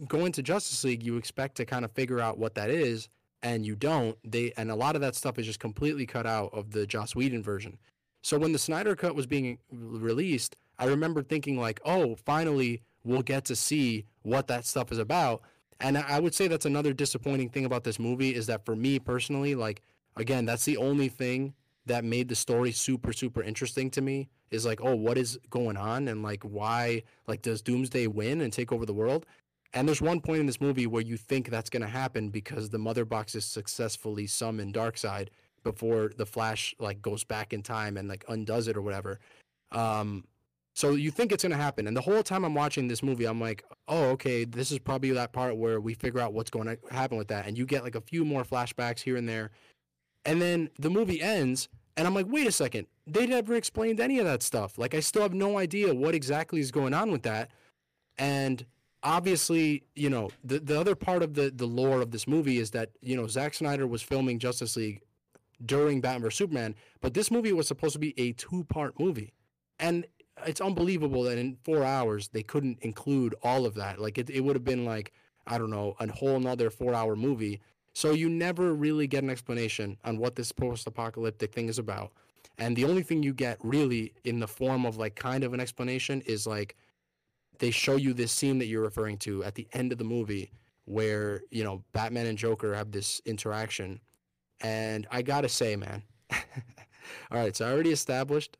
going 0.07 0.31
to 0.33 0.43
Justice 0.43 0.83
League, 0.83 1.03
you 1.03 1.17
expect 1.17 1.55
to 1.57 1.65
kind 1.65 1.85
of 1.85 1.91
figure 1.91 2.19
out 2.19 2.37
what 2.37 2.55
that 2.55 2.69
is, 2.69 3.09
and 3.41 3.65
you 3.65 3.75
don't. 3.75 4.17
They 4.23 4.53
and 4.57 4.71
a 4.71 4.75
lot 4.75 4.95
of 4.95 5.01
that 5.01 5.15
stuff 5.15 5.37
is 5.37 5.45
just 5.45 5.59
completely 5.59 6.05
cut 6.05 6.25
out 6.25 6.53
of 6.53 6.71
the 6.71 6.87
Joss 6.87 7.15
Whedon 7.15 7.43
version. 7.43 7.77
So 8.21 8.37
when 8.37 8.53
the 8.53 8.59
Snyder 8.59 8.95
cut 8.95 9.15
was 9.15 9.25
being 9.25 9.57
released, 9.71 10.55
I 10.79 10.85
remember 10.85 11.21
thinking 11.21 11.59
like, 11.59 11.81
"Oh, 11.85 12.15
finally 12.15 12.81
we'll 13.03 13.21
get 13.21 13.45
to 13.45 13.55
see 13.55 14.05
what 14.21 14.47
that 14.47 14.65
stuff 14.65 14.91
is 14.91 14.97
about." 14.99 15.41
And 15.79 15.97
I 15.97 16.19
would 16.19 16.33
say 16.33 16.47
that's 16.47 16.65
another 16.65 16.93
disappointing 16.93 17.49
thing 17.49 17.65
about 17.65 17.83
this 17.83 17.99
movie 17.99 18.35
is 18.35 18.47
that 18.47 18.65
for 18.65 18.75
me 18.75 18.99
personally, 18.99 19.55
like 19.55 19.81
again, 20.15 20.45
that's 20.45 20.65
the 20.65 20.77
only 20.77 21.09
thing 21.09 21.53
that 21.85 22.03
made 22.03 22.29
the 22.29 22.35
story 22.35 22.71
super 22.71 23.11
super 23.13 23.43
interesting 23.43 23.89
to 23.91 24.01
me 24.01 24.29
is 24.51 24.65
like, 24.65 24.79
"Oh, 24.81 24.95
what 24.95 25.17
is 25.17 25.39
going 25.49 25.77
on 25.77 26.07
and 26.07 26.23
like 26.23 26.43
why 26.43 27.03
like 27.27 27.41
does 27.41 27.61
Doomsday 27.61 28.07
win 28.07 28.41
and 28.41 28.53
take 28.53 28.71
over 28.71 28.85
the 28.85 28.93
world?" 28.93 29.25
And 29.73 29.87
there's 29.87 30.01
one 30.01 30.21
point 30.21 30.39
in 30.39 30.45
this 30.45 30.61
movie 30.61 30.85
where 30.85 31.01
you 31.01 31.17
think 31.17 31.49
that's 31.49 31.69
going 31.69 31.81
to 31.81 31.87
happen 31.87 32.29
because 32.29 32.69
the 32.69 32.77
mother 32.77 33.05
box 33.05 33.33
is 33.33 33.43
successfully 33.43 34.27
summoned 34.27 34.75
Darkseid, 34.75 35.29
before 35.63 36.11
the 36.17 36.25
Flash 36.25 36.75
like 36.79 37.01
goes 37.01 37.23
back 37.23 37.53
in 37.53 37.63
time 37.63 37.97
and 37.97 38.07
like 38.07 38.25
undoes 38.27 38.67
it 38.67 38.77
or 38.77 38.81
whatever. 38.81 39.19
Um, 39.71 40.25
so 40.73 40.91
you 40.91 41.11
think 41.11 41.31
it's 41.31 41.43
gonna 41.43 41.55
happen, 41.55 41.87
and 41.87 41.95
the 41.95 42.01
whole 42.01 42.23
time 42.23 42.43
I'm 42.43 42.55
watching 42.55 42.87
this 42.87 43.03
movie, 43.03 43.25
I'm 43.25 43.39
like, 43.39 43.63
oh, 43.87 44.09
okay, 44.11 44.45
this 44.45 44.71
is 44.71 44.79
probably 44.79 45.11
that 45.11 45.33
part 45.33 45.57
where 45.57 45.79
we 45.79 45.93
figure 45.93 46.19
out 46.19 46.33
what's 46.33 46.49
going 46.49 46.67
to 46.67 46.77
happen 46.91 47.17
with 47.17 47.27
that, 47.27 47.45
and 47.47 47.57
you 47.57 47.65
get 47.65 47.83
like 47.83 47.95
a 47.95 48.01
few 48.01 48.25
more 48.25 48.43
flashbacks 48.43 48.99
here 48.99 49.15
and 49.15 49.27
there, 49.29 49.51
and 50.25 50.41
then 50.41 50.69
the 50.79 50.89
movie 50.89 51.21
ends, 51.21 51.69
and 51.95 52.07
I'm 52.07 52.15
like, 52.15 52.25
wait 52.27 52.47
a 52.47 52.51
second, 52.51 52.87
they 53.05 53.27
never 53.27 53.53
explained 53.55 53.99
any 53.99 54.19
of 54.19 54.25
that 54.25 54.41
stuff. 54.41 54.77
Like, 54.77 54.95
I 54.95 54.99
still 54.99 55.21
have 55.21 55.33
no 55.33 55.57
idea 55.57 55.93
what 55.93 56.15
exactly 56.15 56.59
is 56.59 56.71
going 56.71 56.93
on 56.93 57.11
with 57.11 57.23
that, 57.23 57.51
and 58.17 58.65
obviously, 59.03 59.83
you 59.95 60.09
know, 60.09 60.31
the 60.43 60.59
the 60.59 60.79
other 60.79 60.95
part 60.95 61.21
of 61.21 61.33
the 61.35 61.51
the 61.53 61.67
lore 61.67 62.01
of 62.01 62.11
this 62.11 62.27
movie 62.27 62.57
is 62.57 62.71
that 62.71 62.89
you 63.01 63.15
know 63.15 63.27
Zack 63.27 63.53
Snyder 63.53 63.85
was 63.85 64.01
filming 64.01 64.39
Justice 64.39 64.75
League 64.75 65.01
during 65.65 66.01
Batman 66.01 66.23
vs 66.23 66.37
Superman, 66.37 66.75
but 67.01 67.13
this 67.13 67.29
movie 67.29 67.53
was 67.53 67.67
supposed 67.67 67.93
to 67.93 67.99
be 67.99 68.13
a 68.17 68.31
two 68.33 68.63
part 68.63 68.99
movie, 68.99 69.33
and 69.79 70.05
it's 70.45 70.61
unbelievable 70.61 71.23
that 71.23 71.37
in 71.37 71.57
four 71.63 71.83
hours 71.83 72.29
they 72.29 72.43
couldn't 72.43 72.79
include 72.81 73.35
all 73.43 73.65
of 73.65 73.75
that. 73.75 73.99
Like 73.99 74.17
it, 74.17 74.29
it 74.29 74.41
would 74.41 74.55
have 74.55 74.65
been 74.65 74.85
like 74.85 75.11
I 75.45 75.57
don't 75.57 75.69
know 75.69 75.95
a 75.99 76.11
whole 76.11 76.35
another 76.35 76.69
four 76.69 76.93
hour 76.93 77.15
movie. 77.15 77.61
So 77.93 78.11
you 78.11 78.29
never 78.29 78.73
really 78.73 79.07
get 79.07 79.23
an 79.23 79.29
explanation 79.29 79.97
on 80.03 80.17
what 80.17 80.35
this 80.35 80.51
post 80.51 80.87
apocalyptic 80.87 81.53
thing 81.53 81.69
is 81.69 81.77
about. 81.77 82.11
And 82.57 82.75
the 82.75 82.85
only 82.85 83.03
thing 83.03 83.23
you 83.23 83.33
get 83.33 83.57
really 83.63 84.13
in 84.23 84.39
the 84.39 84.47
form 84.47 84.85
of 84.85 84.97
like 84.97 85.15
kind 85.15 85.43
of 85.43 85.53
an 85.53 85.59
explanation 85.59 86.21
is 86.21 86.47
like 86.47 86.75
they 87.59 87.71
show 87.71 87.95
you 87.95 88.13
this 88.13 88.31
scene 88.31 88.57
that 88.59 88.65
you're 88.65 88.81
referring 88.81 89.17
to 89.19 89.43
at 89.43 89.55
the 89.55 89.67
end 89.73 89.91
of 89.91 89.97
the 89.97 90.03
movie 90.03 90.51
where, 90.85 91.41
you 91.51 91.63
know, 91.63 91.83
Batman 91.93 92.25
and 92.25 92.37
Joker 92.37 92.73
have 92.73 92.91
this 92.91 93.21
interaction. 93.25 93.99
And 94.61 95.07
I 95.11 95.21
gotta 95.21 95.49
say, 95.49 95.75
man. 95.75 96.03
all 96.31 97.39
right, 97.39 97.55
so 97.55 97.65
I 97.65 97.71
already 97.71 97.91
established 97.91 98.57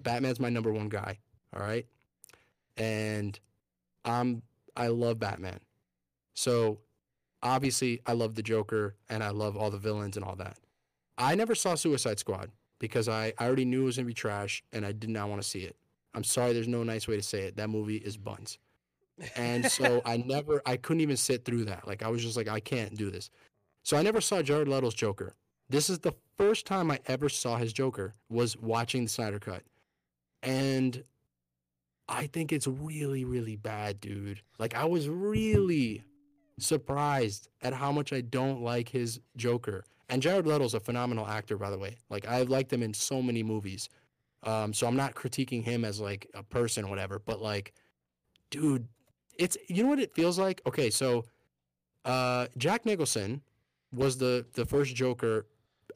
Batman's 0.00 0.40
my 0.40 0.48
number 0.48 0.72
one 0.72 0.88
guy. 0.88 1.18
All 1.54 1.62
right. 1.62 1.86
And 2.76 3.38
I'm 4.04 4.42
I 4.76 4.88
love 4.88 5.18
Batman. 5.18 5.60
So 6.34 6.80
obviously 7.42 8.00
I 8.06 8.12
love 8.12 8.34
the 8.34 8.42
Joker 8.42 8.96
and 9.08 9.22
I 9.22 9.30
love 9.30 9.56
all 9.56 9.70
the 9.70 9.78
villains 9.78 10.16
and 10.16 10.24
all 10.24 10.36
that. 10.36 10.58
I 11.18 11.34
never 11.34 11.54
saw 11.54 11.74
Suicide 11.74 12.18
Squad 12.18 12.50
because 12.78 13.08
I, 13.08 13.32
I 13.38 13.46
already 13.46 13.64
knew 13.64 13.82
it 13.82 13.86
was 13.86 13.96
gonna 13.96 14.06
be 14.06 14.14
trash 14.14 14.62
and 14.72 14.84
I 14.84 14.92
did 14.92 15.10
not 15.10 15.28
want 15.28 15.40
to 15.40 15.48
see 15.48 15.60
it. 15.60 15.76
I'm 16.14 16.24
sorry, 16.24 16.52
there's 16.52 16.68
no 16.68 16.82
nice 16.82 17.08
way 17.08 17.16
to 17.16 17.22
say 17.22 17.42
it. 17.42 17.56
That 17.56 17.70
movie 17.70 17.96
is 17.96 18.16
buns. 18.16 18.58
And 19.34 19.70
so 19.70 20.02
I 20.06 20.18
never 20.18 20.60
I 20.66 20.76
couldn't 20.76 21.00
even 21.00 21.16
sit 21.16 21.44
through 21.44 21.64
that. 21.66 21.86
Like 21.86 22.02
I 22.02 22.08
was 22.08 22.22
just 22.22 22.36
like, 22.36 22.48
I 22.48 22.60
can't 22.60 22.94
do 22.96 23.10
this. 23.10 23.30
So 23.82 23.96
I 23.96 24.02
never 24.02 24.20
saw 24.20 24.42
Jared 24.42 24.68
Leto's 24.68 24.94
Joker. 24.94 25.34
This 25.68 25.90
is 25.90 25.98
the 26.00 26.12
first 26.36 26.66
time 26.66 26.90
I 26.90 27.00
ever 27.06 27.28
saw 27.28 27.56
his 27.56 27.72
Joker 27.72 28.14
was 28.28 28.56
watching 28.56 29.04
the 29.04 29.08
Snyder 29.08 29.38
Cut 29.38 29.62
and 30.46 31.02
I 32.08 32.28
think 32.28 32.52
it's 32.52 32.68
really, 32.68 33.24
really 33.24 33.56
bad, 33.56 34.00
dude. 34.00 34.40
Like 34.58 34.74
I 34.74 34.84
was 34.84 35.08
really 35.08 36.04
surprised 36.58 37.48
at 37.60 37.74
how 37.74 37.92
much 37.92 38.12
I 38.12 38.20
don't 38.22 38.62
like 38.62 38.88
his 38.88 39.20
Joker. 39.36 39.84
And 40.08 40.22
Jared 40.22 40.46
Leto's 40.46 40.72
a 40.72 40.80
phenomenal 40.80 41.26
actor, 41.26 41.58
by 41.58 41.68
the 41.68 41.78
way. 41.78 41.96
Like 42.08 42.28
I've 42.28 42.48
liked 42.48 42.72
him 42.72 42.82
in 42.82 42.94
so 42.94 43.20
many 43.20 43.42
movies. 43.42 43.88
Um, 44.44 44.72
so 44.72 44.86
I'm 44.86 44.94
not 44.94 45.16
critiquing 45.16 45.64
him 45.64 45.84
as 45.84 46.00
like 46.00 46.30
a 46.32 46.44
person 46.44 46.84
or 46.84 46.88
whatever, 46.88 47.18
but 47.18 47.42
like, 47.42 47.74
dude, 48.50 48.86
it's 49.36 49.56
you 49.68 49.82
know 49.82 49.88
what 49.88 49.98
it 49.98 50.14
feels 50.14 50.38
like? 50.38 50.62
Okay, 50.64 50.90
so 50.90 51.24
uh 52.04 52.46
Jack 52.56 52.86
Nicholson 52.86 53.42
was 53.92 54.16
the 54.16 54.46
the 54.54 54.64
first 54.64 54.94
Joker 54.94 55.46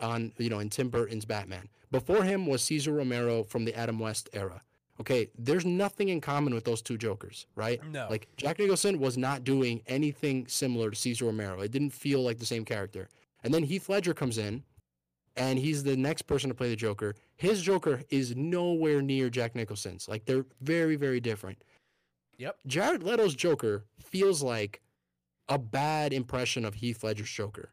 on 0.01 0.33
you 0.39 0.51
know 0.51 0.59
in 0.59 0.71
Tim 0.71 0.89
Burton's 0.89 1.25
Batman. 1.25 1.69
Before 1.91 2.23
him 2.23 2.47
was 2.47 2.63
Cesar 2.63 2.93
Romero 2.93 3.43
from 3.45 3.65
the 3.65 3.75
Adam 3.75 3.99
West 3.99 4.29
era. 4.33 4.63
Okay, 5.01 5.31
there's 5.39 5.65
nothing 5.65 6.11
in 6.11 6.21
common 6.21 6.55
with 6.55 6.65
those 6.65 6.83
two 6.83 6.99
Jokers, 6.99 7.47
right? 7.55 7.83
No. 7.91 8.07
Like 8.11 8.29
Jack 8.37 8.59
Nicholson 8.59 9.01
was 9.01 9.17
not 9.17 9.45
doing 9.45 9.81
anything 9.87 10.47
similar 10.47 10.91
to 10.91 10.97
Cesar 10.97 11.25
Romero. 11.25 11.61
It 11.61 11.73
didn't 11.73 11.91
feel 11.91 12.23
like 12.23 12.39
the 12.39 12.47
same 12.47 12.67
character. 12.67 13.09
And 13.43 13.55
then 13.55 13.63
Heath 13.63 13.89
Ledger 13.89 14.13
comes 14.13 14.37
in, 14.37 14.63
and 15.37 15.59
he's 15.59 15.83
the 15.83 15.97
next 15.97 16.23
person 16.23 16.51
to 16.51 16.55
play 16.55 16.69
the 16.69 16.77
Joker. 16.77 17.15
His 17.37 17.63
Joker 17.63 18.03
is 18.11 18.37
nowhere 18.37 19.01
near 19.01 19.31
Jack 19.31 19.55
Nicholson's. 19.55 20.07
Like 20.07 20.27
they're 20.27 20.45
very, 20.61 20.97
very 20.97 21.19
different. 21.21 21.65
Yep. 22.37 22.59
Jared 22.67 23.03
Leto's 23.03 23.35
Joker 23.35 23.85
feels 23.99 24.43
like 24.43 24.83
a 25.49 25.59
bad 25.59 26.13
impression 26.13 26.65
of 26.67 26.75
Heath 26.75 27.03
Ledger's 27.03 27.31
Joker. 27.31 27.71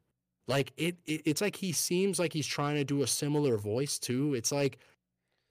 Like 0.47 0.71
it, 0.77 0.97
it, 1.05 1.21
it's 1.25 1.41
like 1.41 1.55
he 1.55 1.71
seems 1.71 2.19
like 2.19 2.33
he's 2.33 2.47
trying 2.47 2.75
to 2.75 2.83
do 2.83 3.03
a 3.03 3.07
similar 3.07 3.57
voice 3.57 3.99
too. 3.99 4.33
It's 4.33 4.51
like, 4.51 4.77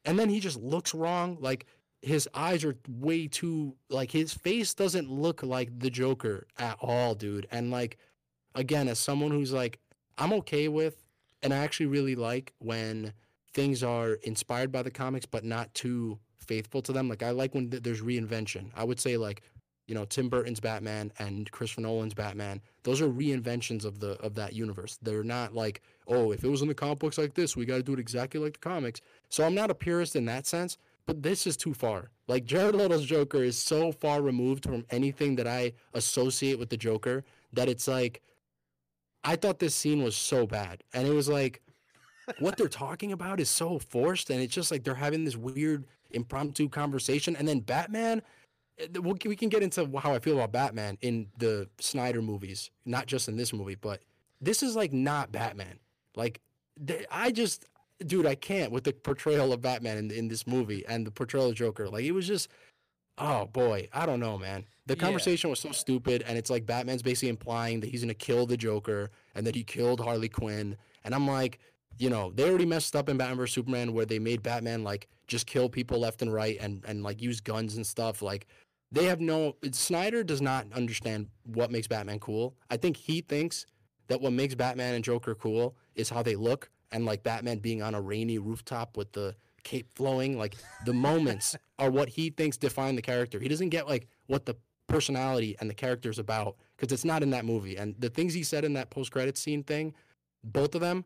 and 0.04 0.18
then 0.18 0.28
he 0.28 0.40
just 0.40 0.60
looks 0.60 0.94
wrong. 0.94 1.36
Like 1.40 1.66
his 2.02 2.28
eyes 2.34 2.64
are 2.64 2.76
way 2.88 3.26
too 3.26 3.74
like 3.90 4.10
his 4.10 4.32
face 4.32 4.74
doesn't 4.74 5.10
look 5.10 5.42
like 5.42 5.78
the 5.78 5.90
Joker 5.90 6.46
at 6.58 6.78
all, 6.80 7.14
dude. 7.14 7.46
And 7.50 7.70
like, 7.70 7.98
again, 8.54 8.88
as 8.88 8.98
someone 8.98 9.30
who's 9.30 9.52
like, 9.52 9.78
I'm 10.18 10.32
okay 10.34 10.68
with, 10.68 11.02
and 11.42 11.52
I 11.52 11.58
actually 11.58 11.86
really 11.86 12.14
like 12.14 12.54
when 12.58 13.12
things 13.52 13.82
are 13.82 14.14
inspired 14.22 14.72
by 14.72 14.82
the 14.82 14.90
comics 14.90 15.26
but 15.26 15.44
not 15.44 15.72
too 15.74 16.18
faithful 16.38 16.80
to 16.82 16.92
them. 16.92 17.08
Like 17.08 17.22
I 17.22 17.30
like 17.30 17.54
when 17.54 17.70
th- 17.70 17.82
there's 17.82 18.00
reinvention. 18.02 18.70
I 18.74 18.84
would 18.84 19.00
say 19.00 19.16
like 19.16 19.42
you 19.86 19.94
know 19.94 20.04
Tim 20.04 20.28
Burton's 20.28 20.60
Batman 20.60 21.12
and 21.18 21.50
Christopher 21.50 21.82
Nolan's 21.82 22.14
Batman. 22.14 22.60
Those 22.82 23.00
are 23.00 23.08
reinventions 23.08 23.84
of 23.84 24.00
the 24.00 24.12
of 24.22 24.34
that 24.34 24.52
universe. 24.52 24.98
They're 25.02 25.24
not 25.24 25.54
like 25.54 25.82
oh 26.08 26.32
if 26.32 26.44
it 26.44 26.48
was 26.48 26.62
in 26.62 26.68
the 26.68 26.74
comic 26.74 26.98
books 26.98 27.18
like 27.18 27.34
this, 27.34 27.56
we 27.56 27.64
got 27.64 27.76
to 27.76 27.82
do 27.82 27.94
it 27.94 28.00
exactly 28.00 28.40
like 28.40 28.54
the 28.54 28.58
comics. 28.58 29.00
So 29.28 29.44
I'm 29.44 29.54
not 29.54 29.70
a 29.70 29.74
purist 29.74 30.16
in 30.16 30.24
that 30.26 30.46
sense, 30.46 30.76
but 31.06 31.22
this 31.22 31.46
is 31.46 31.56
too 31.56 31.74
far. 31.74 32.10
Like 32.28 32.44
Jared 32.44 32.74
Leto's 32.74 33.06
Joker 33.06 33.42
is 33.42 33.58
so 33.58 33.92
far 33.92 34.22
removed 34.22 34.64
from 34.64 34.84
anything 34.90 35.36
that 35.36 35.46
I 35.46 35.72
associate 35.94 36.58
with 36.58 36.70
the 36.70 36.76
Joker 36.76 37.24
that 37.52 37.68
it's 37.68 37.86
like 37.88 38.22
I 39.24 39.36
thought 39.36 39.58
this 39.58 39.74
scene 39.74 40.02
was 40.02 40.16
so 40.16 40.46
bad, 40.46 40.82
and 40.92 41.06
it 41.06 41.12
was 41.12 41.28
like 41.28 41.62
what 42.40 42.56
they're 42.56 42.68
talking 42.68 43.12
about 43.12 43.40
is 43.40 43.48
so 43.48 43.78
forced, 43.78 44.30
and 44.30 44.40
it's 44.40 44.54
just 44.54 44.70
like 44.70 44.84
they're 44.84 44.94
having 44.94 45.24
this 45.24 45.36
weird 45.36 45.84
impromptu 46.10 46.68
conversation, 46.68 47.36
and 47.36 47.46
then 47.46 47.60
Batman 47.60 48.22
uh, 48.80 49.00
we 49.02 49.36
can 49.36 49.48
get 49.48 49.62
into 49.62 49.90
how 49.98 50.14
I 50.14 50.18
feel 50.18 50.36
about 50.36 50.52
Batman 50.52 50.98
in 51.00 51.28
the 51.38 51.68
Snyder 51.78 52.22
movies, 52.22 52.70
not 52.84 53.06
just 53.06 53.28
in 53.28 53.36
this 53.36 53.52
movie, 53.52 53.76
but 53.76 54.02
this 54.40 54.62
is 54.62 54.76
like 54.76 54.92
not 54.92 55.32
Batman. 55.32 55.78
Like 56.14 56.40
I 57.10 57.30
just, 57.30 57.66
dude, 58.04 58.26
I 58.26 58.34
can't 58.34 58.72
with 58.72 58.84
the 58.84 58.92
portrayal 58.92 59.52
of 59.52 59.60
Batman 59.62 59.98
in, 59.98 60.10
in 60.10 60.28
this 60.28 60.46
movie 60.46 60.84
and 60.86 61.06
the 61.06 61.10
portrayal 61.10 61.48
of 61.48 61.54
Joker. 61.54 61.88
Like 61.88 62.04
it 62.04 62.12
was 62.12 62.26
just, 62.26 62.48
oh 63.18 63.46
boy, 63.46 63.88
I 63.92 64.06
don't 64.06 64.20
know, 64.20 64.38
man. 64.38 64.64
The 64.86 64.96
conversation 64.96 65.48
yeah. 65.48 65.52
was 65.52 65.60
so 65.60 65.72
stupid, 65.72 66.22
and 66.28 66.38
it's 66.38 66.50
like 66.50 66.64
Batman's 66.64 67.02
basically 67.02 67.30
implying 67.30 67.80
that 67.80 67.90
he's 67.90 68.02
gonna 68.02 68.14
kill 68.14 68.46
the 68.46 68.56
Joker 68.56 69.10
and 69.34 69.46
that 69.46 69.54
he 69.54 69.64
killed 69.64 70.00
Harley 70.00 70.28
Quinn, 70.28 70.76
and 71.04 71.14
I'm 71.14 71.26
like, 71.26 71.58
you 71.98 72.10
know, 72.10 72.30
they 72.34 72.48
already 72.48 72.66
messed 72.66 72.94
up 72.94 73.08
in 73.08 73.16
Batman 73.16 73.38
vs 73.38 73.54
Superman 73.54 73.94
where 73.94 74.04
they 74.04 74.18
made 74.18 74.42
Batman 74.42 74.84
like 74.84 75.08
just 75.26 75.46
kill 75.46 75.68
people 75.68 75.98
left 75.98 76.22
and 76.22 76.32
right 76.32 76.56
and 76.60 76.84
and 76.86 77.02
like 77.02 77.20
use 77.20 77.40
guns 77.40 77.76
and 77.76 77.86
stuff. 77.86 78.22
Like 78.22 78.46
they 78.92 79.04
have 79.04 79.20
no 79.20 79.56
Snyder 79.72 80.22
does 80.22 80.40
not 80.40 80.66
understand 80.72 81.28
what 81.44 81.70
makes 81.70 81.86
Batman 81.86 82.18
cool. 82.20 82.54
I 82.70 82.76
think 82.76 82.96
he 82.96 83.20
thinks 83.20 83.66
that 84.08 84.20
what 84.20 84.32
makes 84.32 84.54
Batman 84.54 84.94
and 84.94 85.04
Joker 85.04 85.34
cool 85.34 85.76
is 85.94 86.08
how 86.08 86.22
they 86.22 86.36
look 86.36 86.70
and 86.92 87.04
like 87.04 87.22
Batman 87.22 87.58
being 87.58 87.82
on 87.82 87.94
a 87.94 88.00
rainy 88.00 88.38
rooftop 88.38 88.96
with 88.96 89.12
the 89.12 89.34
cape 89.64 89.88
flowing. 89.94 90.38
Like 90.38 90.56
the 90.84 90.92
moments 91.08 91.56
are 91.78 91.90
what 91.90 92.08
he 92.08 92.30
thinks 92.30 92.56
define 92.56 92.96
the 92.96 93.02
character. 93.02 93.38
He 93.40 93.48
doesn't 93.48 93.70
get 93.70 93.88
like 93.88 94.08
what 94.26 94.46
the 94.46 94.56
personality 94.86 95.56
and 95.60 95.68
the 95.68 95.74
character 95.74 96.08
is 96.08 96.18
about 96.18 96.56
because 96.76 96.92
it's 96.92 97.04
not 97.04 97.22
in 97.22 97.30
that 97.30 97.44
movie. 97.44 97.76
And 97.76 97.94
the 97.98 98.10
things 98.10 98.34
he 98.34 98.42
said 98.42 98.64
in 98.64 98.74
that 98.74 98.90
post 98.90 99.10
credit 99.10 99.36
scene 99.36 99.62
thing, 99.62 99.94
both 100.44 100.74
of 100.74 100.80
them, 100.80 101.04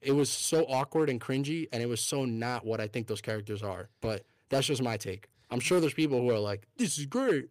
it 0.00 0.12
was 0.12 0.28
so 0.28 0.64
awkward 0.68 1.08
and 1.08 1.20
cringy, 1.20 1.66
and 1.72 1.82
it 1.82 1.86
was 1.86 2.00
so 2.00 2.26
not 2.26 2.66
what 2.66 2.78
I 2.78 2.86
think 2.88 3.06
those 3.06 3.22
characters 3.22 3.62
are. 3.62 3.88
But 4.02 4.24
that's 4.50 4.66
just 4.66 4.82
my 4.82 4.98
take. 4.98 5.28
I'm 5.54 5.60
sure 5.60 5.78
there's 5.78 5.94
people 5.94 6.20
who 6.20 6.30
are 6.30 6.38
like, 6.40 6.66
"This 6.76 6.98
is 6.98 7.06
great." 7.06 7.48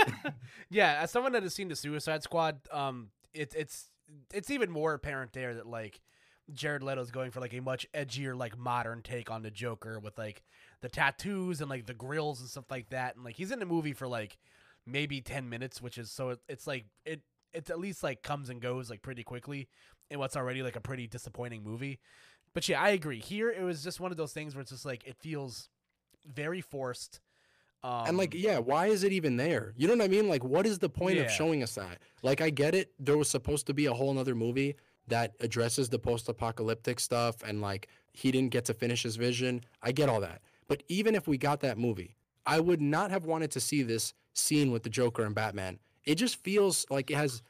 yeah, 0.70 1.00
as 1.02 1.10
someone 1.10 1.32
that 1.32 1.42
has 1.42 1.52
seen 1.52 1.68
the 1.68 1.76
Suicide 1.76 2.22
Squad, 2.22 2.58
um, 2.72 3.10
it's 3.34 3.54
it's 3.54 3.90
it's 4.32 4.50
even 4.50 4.70
more 4.70 4.94
apparent 4.94 5.34
there 5.34 5.54
that 5.54 5.66
like 5.66 6.00
Jared 6.50 6.82
Leto's 6.82 7.10
going 7.10 7.30
for 7.30 7.40
like 7.40 7.52
a 7.52 7.60
much 7.60 7.86
edgier, 7.92 8.34
like 8.34 8.56
modern 8.56 9.02
take 9.02 9.30
on 9.30 9.42
the 9.42 9.50
Joker 9.50 10.00
with 10.00 10.16
like 10.16 10.42
the 10.80 10.88
tattoos 10.88 11.60
and 11.60 11.68
like 11.68 11.84
the 11.84 11.92
grills 11.92 12.40
and 12.40 12.48
stuff 12.48 12.70
like 12.70 12.88
that, 12.88 13.14
and 13.14 13.26
like 13.26 13.36
he's 13.36 13.50
in 13.50 13.58
the 13.58 13.66
movie 13.66 13.92
for 13.92 14.08
like 14.08 14.38
maybe 14.86 15.20
ten 15.20 15.50
minutes, 15.50 15.82
which 15.82 15.98
is 15.98 16.10
so 16.10 16.30
it, 16.30 16.40
it's 16.48 16.66
like 16.66 16.86
it 17.04 17.20
it's 17.52 17.68
at 17.68 17.78
least 17.78 18.02
like 18.02 18.22
comes 18.22 18.48
and 18.48 18.62
goes 18.62 18.88
like 18.88 19.02
pretty 19.02 19.22
quickly 19.22 19.68
in 20.10 20.18
what's 20.18 20.34
already 20.34 20.62
like 20.62 20.76
a 20.76 20.80
pretty 20.80 21.06
disappointing 21.06 21.62
movie. 21.62 22.00
But 22.54 22.66
yeah, 22.70 22.80
I 22.80 22.90
agree. 22.90 23.20
Here 23.20 23.50
it 23.50 23.62
was 23.62 23.84
just 23.84 24.00
one 24.00 24.12
of 24.12 24.16
those 24.16 24.32
things 24.32 24.54
where 24.54 24.62
it's 24.62 24.70
just 24.70 24.86
like 24.86 25.06
it 25.06 25.16
feels 25.18 25.68
very 26.26 26.60
forced. 26.60 27.20
Um, 27.84 28.06
and 28.08 28.16
like, 28.16 28.34
yeah, 28.34 28.58
why 28.58 28.86
is 28.86 29.04
it 29.04 29.12
even 29.12 29.36
there? 29.36 29.74
You 29.76 29.86
know 29.86 29.94
what 29.94 30.04
I 30.04 30.08
mean? 30.08 30.28
Like, 30.28 30.42
what 30.42 30.66
is 30.66 30.80
the 30.80 30.88
point 30.88 31.16
yeah. 31.16 31.22
of 31.22 31.30
showing 31.30 31.62
us 31.62 31.76
that? 31.76 31.98
Like, 32.22 32.40
I 32.40 32.50
get 32.50 32.74
it. 32.74 32.92
There 32.98 33.16
was 33.16 33.30
supposed 33.30 33.66
to 33.66 33.74
be 33.74 33.86
a 33.86 33.92
whole 33.92 34.18
other 34.18 34.34
movie, 34.34 34.74
that 35.08 35.34
addresses 35.40 35.88
the 35.88 35.98
post-apocalyptic 35.98 36.98
stuff 36.98 37.42
and 37.42 37.60
like 37.60 37.88
he 38.12 38.30
didn't 38.30 38.50
get 38.50 38.64
to 38.66 38.74
finish 38.74 39.02
his 39.02 39.16
vision. 39.16 39.64
I 39.82 39.92
get 39.92 40.08
all 40.08 40.20
that. 40.20 40.40
But 40.66 40.82
even 40.88 41.14
if 41.14 41.28
we 41.28 41.36
got 41.36 41.60
that 41.60 41.78
movie, 41.78 42.16
I 42.46 42.60
would 42.60 42.80
not 42.80 43.10
have 43.10 43.24
wanted 43.24 43.50
to 43.52 43.60
see 43.60 43.82
this 43.82 44.14
scene 44.32 44.70
with 44.70 44.82
the 44.82 44.90
Joker 44.90 45.24
and 45.24 45.34
Batman. 45.34 45.78
It 46.04 46.16
just 46.16 46.36
feels 46.36 46.86
like 46.90 47.10
it 47.10 47.16
has 47.16 47.42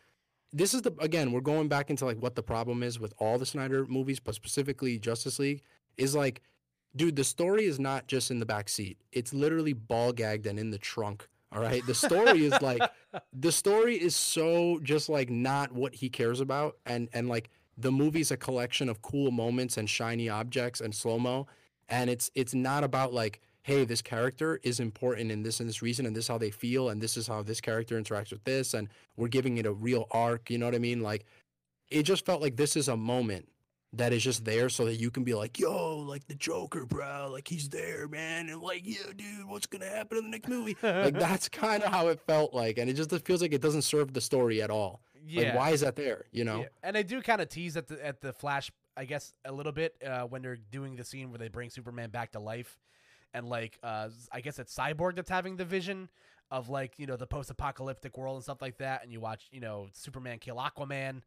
this 0.52 0.72
is 0.72 0.82
the 0.82 0.94
again, 1.00 1.32
we're 1.32 1.40
going 1.40 1.68
back 1.68 1.90
into 1.90 2.04
like 2.04 2.18
what 2.18 2.34
the 2.34 2.42
problem 2.42 2.82
is 2.82 2.98
with 2.98 3.12
all 3.18 3.38
the 3.38 3.46
Snyder 3.46 3.86
movies, 3.86 4.20
but 4.20 4.34
specifically 4.34 4.98
Justice 4.98 5.38
League 5.38 5.62
is 5.96 6.14
like 6.14 6.42
dude, 6.96 7.16
the 7.16 7.24
story 7.24 7.64
is 7.64 7.78
not 7.78 8.06
just 8.06 8.30
in 8.30 8.40
the 8.40 8.46
back 8.46 8.68
seat. 8.68 8.98
It's 9.12 9.34
literally 9.34 9.72
ball 9.72 10.12
gagged 10.12 10.46
and 10.46 10.58
in 10.58 10.70
the 10.70 10.78
trunk. 10.78 11.28
All 11.52 11.60
right. 11.60 11.84
The 11.86 11.94
story 11.94 12.44
is 12.44 12.60
like 12.60 12.82
the 13.32 13.52
story 13.52 13.96
is 13.96 14.16
so 14.16 14.80
just 14.82 15.08
like 15.08 15.30
not 15.30 15.72
what 15.72 15.94
he 15.94 16.08
cares 16.08 16.40
about. 16.40 16.76
And 16.86 17.08
and 17.12 17.28
like 17.28 17.50
the 17.76 17.92
movie's 17.92 18.30
a 18.30 18.36
collection 18.36 18.88
of 18.88 19.02
cool 19.02 19.30
moments 19.30 19.76
and 19.76 19.88
shiny 19.88 20.28
objects 20.28 20.80
and 20.80 20.94
slow-mo. 20.94 21.46
And 21.88 22.10
it's 22.10 22.30
it's 22.34 22.54
not 22.54 22.82
about 22.82 23.12
like, 23.12 23.40
hey, 23.62 23.84
this 23.84 24.02
character 24.02 24.58
is 24.62 24.80
important 24.80 25.30
in 25.30 25.42
this 25.42 25.60
and 25.60 25.68
this 25.68 25.82
reason, 25.82 26.06
and 26.06 26.16
this 26.16 26.24
is 26.24 26.28
how 26.28 26.38
they 26.38 26.50
feel, 26.50 26.88
and 26.88 27.00
this 27.00 27.16
is 27.16 27.26
how 27.26 27.42
this 27.42 27.60
character 27.60 28.00
interacts 28.00 28.30
with 28.30 28.44
this, 28.44 28.74
and 28.74 28.88
we're 29.16 29.28
giving 29.28 29.58
it 29.58 29.66
a 29.66 29.72
real 29.72 30.06
arc, 30.10 30.50
you 30.50 30.58
know 30.58 30.66
what 30.66 30.74
I 30.74 30.78
mean? 30.78 31.02
Like 31.02 31.24
it 31.90 32.02
just 32.02 32.24
felt 32.26 32.42
like 32.42 32.56
this 32.56 32.76
is 32.76 32.88
a 32.88 32.96
moment 32.96 33.48
that 33.98 34.12
is 34.12 34.22
just 34.22 34.44
there 34.44 34.68
so 34.68 34.84
that 34.86 34.96
you 34.96 35.10
can 35.10 35.24
be 35.24 35.34
like, 35.34 35.58
yo, 35.58 35.98
like 35.98 36.26
the 36.26 36.34
Joker, 36.34 36.86
bro, 36.86 37.28
like 37.32 37.48
he's 37.48 37.68
there, 37.68 38.08
man, 38.08 38.48
and 38.48 38.60
like, 38.60 38.82
yeah, 38.84 39.12
dude, 39.16 39.46
what's 39.46 39.66
gonna 39.66 39.88
happen 39.88 40.18
in 40.18 40.24
the 40.24 40.30
next 40.30 40.48
movie? 40.48 40.76
like 40.82 41.14
that's 41.18 41.48
kind 41.48 41.82
of 41.82 41.92
how 41.92 42.08
it 42.08 42.20
felt 42.26 42.54
like, 42.54 42.78
and 42.78 42.90
it 42.90 42.94
just 42.94 43.10
feels 43.24 43.42
like 43.42 43.52
it 43.52 43.62
doesn't 43.62 43.82
serve 43.82 44.12
the 44.12 44.20
story 44.20 44.62
at 44.62 44.70
all. 44.70 45.00
Yeah. 45.26 45.44
Like, 45.44 45.54
why 45.54 45.70
is 45.70 45.80
that 45.80 45.96
there? 45.96 46.26
You 46.32 46.44
know? 46.44 46.60
Yeah. 46.60 46.68
And 46.82 46.96
they 46.96 47.02
do 47.02 47.22
kind 47.22 47.40
of 47.40 47.48
tease 47.48 47.76
at 47.76 47.88
the 47.88 48.04
at 48.04 48.20
the 48.20 48.32
Flash, 48.32 48.70
I 48.96 49.04
guess, 49.04 49.32
a 49.44 49.52
little 49.52 49.72
bit 49.72 49.94
uh, 50.06 50.22
when 50.22 50.42
they're 50.42 50.58
doing 50.70 50.96
the 50.96 51.04
scene 51.04 51.30
where 51.30 51.38
they 51.38 51.48
bring 51.48 51.70
Superman 51.70 52.10
back 52.10 52.32
to 52.32 52.40
life, 52.40 52.78
and 53.32 53.48
like, 53.48 53.78
uh, 53.82 54.08
I 54.32 54.40
guess 54.40 54.58
it's 54.58 54.74
Cyborg 54.74 55.16
that's 55.16 55.30
having 55.30 55.56
the 55.56 55.64
vision 55.64 56.08
of 56.50 56.68
like 56.68 56.98
you 56.98 57.06
know 57.06 57.16
the 57.16 57.26
post-apocalyptic 57.26 58.16
world 58.18 58.36
and 58.36 58.44
stuff 58.44 58.60
like 58.60 58.78
that, 58.78 59.02
and 59.02 59.12
you 59.12 59.20
watch 59.20 59.48
you 59.50 59.60
know 59.60 59.88
Superman 59.92 60.38
kill 60.38 60.56
Aquaman, 60.56 61.22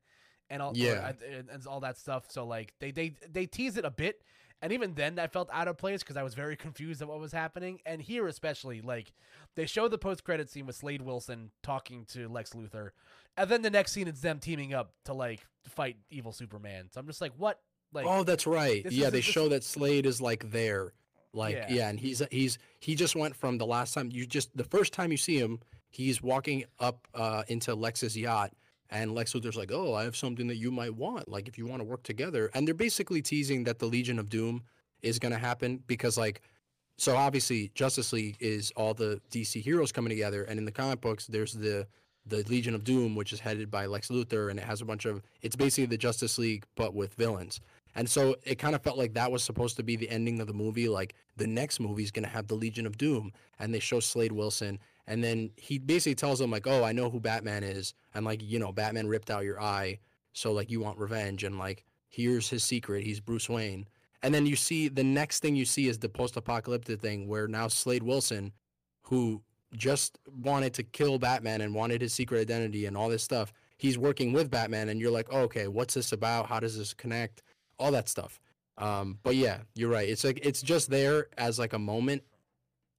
and 0.50 0.62
all 0.62 0.74
Yeah. 0.76 1.12
or- 1.12 1.16
and, 1.34 1.50
and 1.50 1.68
all 1.68 1.80
that 1.82 1.98
stuff. 1.98 2.26
So 2.30 2.46
like 2.46 2.74
they 2.80 2.92
they 2.92 3.16
they 3.30 3.46
tease 3.46 3.78
it 3.78 3.86
a 3.86 3.92
bit. 3.92 4.22
And 4.60 4.74
even 4.74 4.96
then, 4.96 5.20
I 5.20 5.28
felt 5.28 5.52
out 5.54 5.68
of 5.68 5.78
place 5.78 6.02
because 6.02 6.18
I 6.18 6.24
was 6.24 6.34
very 6.34 6.56
confused 6.56 7.00
at 7.04 7.08
what 7.08 7.20
was 7.20 7.32
happening. 7.32 7.80
And 7.86 8.02
here, 8.02 8.26
especially, 8.26 8.82
like 8.82 9.14
they 9.54 9.68
show 9.68 9.88
the 9.88 10.00
post-credit 10.00 10.50
scene 10.50 10.66
with 10.66 10.76
Slade 10.76 11.04
Wilson 11.04 11.52
talking 11.62 12.06
to 12.14 12.28
Lex 12.28 12.54
Luthor, 12.54 12.90
and 13.38 13.48
then 13.52 13.62
the 13.62 13.70
next 13.70 13.92
scene 13.92 14.08
is 14.08 14.20
them 14.22 14.40
teaming 14.40 14.74
up 14.74 14.94
to 15.06 15.14
like 15.14 15.46
fight 15.68 15.98
evil 16.10 16.32
Superman. 16.32 16.90
So 16.92 17.00
I'm 17.00 17.06
just 17.06 17.22
like, 17.22 17.34
what? 17.38 17.60
Like, 17.94 18.08
oh, 18.08 18.24
that's 18.24 18.48
right. 18.48 18.84
Yeah, 18.92 19.12
they 19.12 19.22
show 19.22 19.48
that 19.50 19.64
Slade 19.64 20.08
is 20.08 20.20
like 20.22 20.50
there, 20.50 20.92
like 21.34 21.54
Yeah. 21.54 21.68
yeah. 21.70 21.90
and 21.90 22.00
he's 22.00 22.24
he's 22.32 22.58
he 22.80 22.96
just 22.96 23.16
went 23.16 23.36
from 23.36 23.60
the 23.60 23.66
last 23.68 23.94
time 23.94 24.10
you 24.12 24.26
just 24.26 24.58
the 24.58 24.64
first 24.64 24.92
time 24.92 25.12
you 25.12 25.18
see 25.18 25.38
him, 25.38 25.60
he's 25.92 26.20
walking 26.24 26.66
up 26.80 27.08
uh, 27.14 27.44
into 27.48 27.76
Lex's 27.76 28.18
yacht, 28.18 28.54
and 28.90 29.14
Lex 29.14 29.34
Luthor's 29.34 29.58
like, 29.58 29.72
oh, 29.72 29.94
I 29.94 30.04
have 30.04 30.16
something 30.16 30.48
that 30.48 30.58
you 30.58 30.72
might 30.72 30.96
want, 30.96 31.28
like 31.28 31.48
if 31.48 31.58
you 31.58 31.66
want 31.66 31.82
to 31.82 31.84
work 31.84 32.04
together, 32.04 32.50
and 32.54 32.68
they're 32.68 32.74
basically 32.76 33.22
teasing 33.22 33.64
that 33.66 33.80
the 33.80 33.86
Legion 33.86 34.20
of 34.20 34.30
Doom 34.30 34.64
is 35.02 35.20
gonna 35.20 35.38
happen 35.38 35.84
because 35.88 36.18
like. 36.18 36.42
So 37.00 37.16
obviously, 37.16 37.70
Justice 37.76 38.12
League 38.12 38.38
is 38.40 38.72
all 38.76 38.96
the 38.96 39.22
DC 39.30 39.62
heroes 39.62 39.92
coming 39.92 40.10
together, 40.10 40.46
and 40.46 40.58
in 40.58 40.66
the 40.66 40.72
comic 40.72 41.00
books, 41.00 41.28
there's 41.28 41.54
the 41.54 41.86
the 42.26 42.44
Legion 42.50 42.74
of 42.74 42.84
Doom, 42.84 43.16
which 43.16 43.32
is 43.32 43.40
headed 43.40 43.70
by 43.70 43.86
Lex 43.86 44.08
Luthor, 44.08 44.50
and 44.50 44.60
it 44.60 44.66
has 44.66 44.82
a 44.82 44.86
bunch 44.86 45.06
of. 45.06 45.22
It's 45.44 45.56
basically 45.56 45.86
the 45.86 45.98
Justice 45.98 46.40
League, 46.40 46.66
but 46.76 46.96
with 46.96 47.14
villains. 47.14 47.62
And 47.98 48.08
so 48.08 48.36
it 48.44 48.60
kind 48.60 48.76
of 48.76 48.84
felt 48.84 48.98
like 48.98 49.16
that 49.16 49.32
was 49.32 49.44
supposed 49.44 49.76
to 49.78 49.84
be 49.84 49.96
the 49.96 50.08
ending 50.10 50.40
of 50.40 50.46
the 50.46 50.54
movie. 50.54 50.88
Like 50.88 51.16
the 51.36 51.48
next 51.48 51.80
movie 51.80 52.04
is 52.04 52.12
going 52.12 52.26
to 52.26 52.30
have 52.30 52.48
the 52.48 52.54
Legion 52.54 52.86
of 52.86 52.96
Doom. 52.98 53.32
And 53.60 53.74
they 53.74 53.80
show 53.80 54.00
Slade 54.00 54.32
Wilson. 54.32 54.78
And 55.08 55.24
then 55.24 55.52
he 55.56 55.80
basically 55.80 56.16
tells 56.16 56.40
them, 56.40 56.52
like, 56.52 56.68
oh, 56.68 56.84
I 56.84 56.92
know 56.92 57.10
who 57.10 57.20
Batman 57.20 57.64
is. 57.64 57.94
And, 58.14 58.26
like, 58.26 58.42
you 58.44 58.60
know, 58.60 58.72
Batman 58.72 59.08
ripped 59.08 59.30
out 59.30 59.46
your 59.46 59.62
eye. 59.62 60.00
So, 60.34 60.52
like, 60.52 60.70
you 60.70 60.80
want 60.80 61.00
revenge. 61.00 61.44
And, 61.44 61.58
like, 61.58 61.86
here's 62.10 62.50
his 62.50 62.64
secret. 62.64 63.04
He's 63.04 63.20
Bruce 63.20 63.50
Wayne. 63.50 63.88
And 64.24 64.34
then 64.34 64.46
you 64.46 64.56
see 64.56 64.88
the 64.90 65.04
next 65.04 65.40
thing 65.40 65.56
you 65.56 65.66
see 65.66 65.88
is 65.88 66.00
the 66.00 66.10
post 66.10 66.36
apocalyptic 66.36 67.00
thing 67.00 67.28
where 67.28 67.48
now 67.48 67.68
Slade 67.68 68.04
Wilson, 68.04 68.52
who 69.04 69.42
just 69.74 70.18
wanted 70.44 70.74
to 70.74 70.84
kill 70.84 71.20
Batman 71.20 71.62
and 71.62 71.74
wanted 71.74 72.02
his 72.02 72.14
secret 72.14 72.40
identity 72.42 72.86
and 72.86 72.98
all 72.98 73.10
this 73.10 73.24
stuff, 73.24 73.54
he's 73.78 73.98
working 73.98 74.34
with 74.34 74.50
Batman. 74.50 74.90
And 74.90 75.00
you're 75.00 75.12
like, 75.12 75.28
oh, 75.32 75.42
okay, 75.42 75.68
what's 75.68 75.94
this 75.94 76.12
about? 76.12 76.48
How 76.48 76.60
does 76.60 76.78
this 76.78 76.94
connect? 76.94 77.44
all 77.80 77.92
that 77.92 78.10
stuff. 78.10 78.40
Um, 78.78 79.20
but 79.24 79.36
yeah, 79.36 79.60
you're 79.76 79.90
right. 79.90 80.08
It's 80.08 80.24
like 80.24 80.40
it's 80.44 80.62
just 80.62 80.90
there 80.90 81.28
as 81.38 81.58
like 81.58 81.74
a 81.74 81.80
moment. 81.80 82.24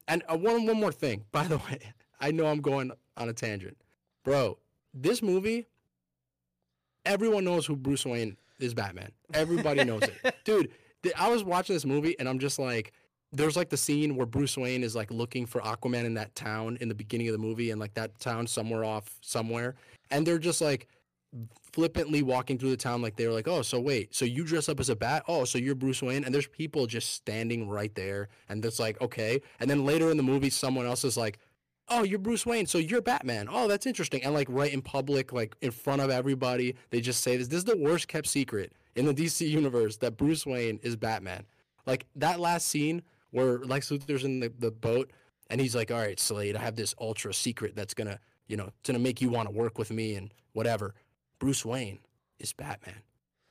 And 0.07 0.23
uh, 0.29 0.37
one 0.37 0.67
one 0.67 0.81
more 0.81 0.93
thing, 0.93 1.25
by 1.33 1.45
the 1.45 1.59
way, 1.59 1.81
I 2.21 2.31
know 2.31 2.47
I'm 2.47 2.61
going 2.61 2.93
on 3.17 3.29
a 3.29 3.33
tangent, 3.33 3.77
bro. 4.25 4.59
This 4.95 5.23
movie, 5.23 5.67
everyone 7.05 7.45
knows 7.45 7.67
who 7.67 7.77
Bruce 7.77 8.05
Wayne 8.07 8.37
is. 8.59 8.75
Batman. 8.75 9.13
Everybody 9.35 9.85
knows 9.85 10.03
it, 10.03 10.35
dude. 10.45 10.71
th- 11.03 11.15
I 11.17 11.29
was 11.29 11.45
watching 11.45 11.75
this 11.75 11.85
movie 11.85 12.19
and 12.19 12.29
I'm 12.29 12.39
just 12.39 12.59
like, 12.59 12.93
there's 13.33 13.57
like 13.57 13.69
the 13.69 13.77
scene 13.77 14.17
where 14.17 14.27
Bruce 14.27 14.57
Wayne 14.57 14.83
is 14.83 14.97
like 14.97 15.11
looking 15.11 15.47
for 15.47 15.61
Aquaman 15.61 16.05
in 16.05 16.15
that 16.15 16.35
town 16.35 16.79
in 16.81 16.89
the 16.89 16.95
beginning 16.95 17.29
of 17.29 17.33
the 17.33 17.39
movie, 17.39 17.71
and 17.71 17.81
like 17.81 17.95
that 17.95 18.19
town 18.19 18.47
somewhere 18.47 18.85
off 18.85 19.19
somewhere, 19.21 19.75
and 20.11 20.27
they're 20.27 20.39
just 20.39 20.61
like 20.61 20.89
flippantly 21.73 22.23
walking 22.23 22.59
through 22.59 22.71
the 22.71 22.77
town 22.77 23.03
like 23.03 23.17
they're 23.17 23.31
like, 23.31 23.47
oh, 23.47 23.61
so 23.61 23.79
wait, 23.79 24.15
so 24.15 24.25
you 24.25 24.45
dress 24.45 24.69
up 24.69 24.81
as 24.81 24.89
a 24.89 24.97
bat? 24.97 25.23
Oh, 25.29 25.45
so 25.45 25.59
you're 25.59 25.75
Bruce 25.75 26.03
Wayne? 26.03 26.25
And 26.25 26.35
there's 26.35 26.47
people 26.47 26.87
just 26.87 27.13
standing 27.13 27.69
right 27.69 27.95
there, 27.95 28.29
and 28.49 28.65
it's 28.65 28.81
like, 28.81 28.99
okay. 29.03 29.41
And 29.61 29.69
then 29.69 29.85
later 29.85 30.11
in 30.11 30.17
the 30.17 30.23
movie, 30.23 30.49
someone 30.51 30.87
else 30.87 31.05
is 31.05 31.17
like, 31.19 31.39
oh, 31.91 32.03
you're 32.03 32.19
Bruce 32.19 32.45
Wayne, 32.47 32.67
so 32.67 32.79
you're 32.79 33.01
Batman. 33.01 33.49
Oh, 33.51 33.69
that's 33.69 33.87
interesting. 33.87 34.23
And 34.25 34.35
like 34.35 34.47
right 34.51 34.73
in 34.73 34.83
public, 34.83 35.33
like 35.33 35.57
in 35.61 35.71
front 35.71 36.03
of 36.03 36.11
everybody, 36.11 36.77
they 36.91 37.01
just 37.01 37.23
say 37.23 37.37
this. 37.37 37.49
This 37.49 37.59
is 37.59 37.65
the 37.65 37.77
worst 37.77 38.09
kept 38.09 38.27
secret 38.27 38.73
in 38.95 39.07
the 39.07 39.15
DC 39.15 39.49
universe 39.49 39.97
that 39.99 40.17
Bruce 40.17 40.45
Wayne 40.47 40.79
is 40.83 40.97
Batman. 40.97 41.45
Like 41.87 42.07
that 42.17 42.41
last 42.41 42.69
scene 42.69 43.03
where 43.31 43.59
Lex 43.59 43.91
Luthor's 43.91 44.25
in 44.25 44.41
the, 44.41 44.53
the 44.59 44.71
boat 44.71 45.11
and 45.51 45.61
he's 45.61 45.75
like, 45.75 45.91
all 45.91 45.99
right, 45.99 46.19
Slade, 46.21 46.57
I 46.57 46.61
have 46.61 46.77
this 46.77 46.95
ultra 47.01 47.33
secret 47.33 47.75
that's 47.75 47.95
gonna, 47.95 48.19
you 48.47 48.57
know, 48.57 48.71
it's 48.81 48.89
gonna 48.89 48.99
make 48.99 49.21
you 49.21 49.31
want 49.31 49.49
to 49.49 49.55
work 49.55 49.79
with 49.79 49.91
me 49.91 50.15
and 50.15 50.33
whatever. 50.53 50.95
Bruce 51.39 51.65
Wayne 51.65 52.01
is 52.39 52.53
Batman. 52.53 53.03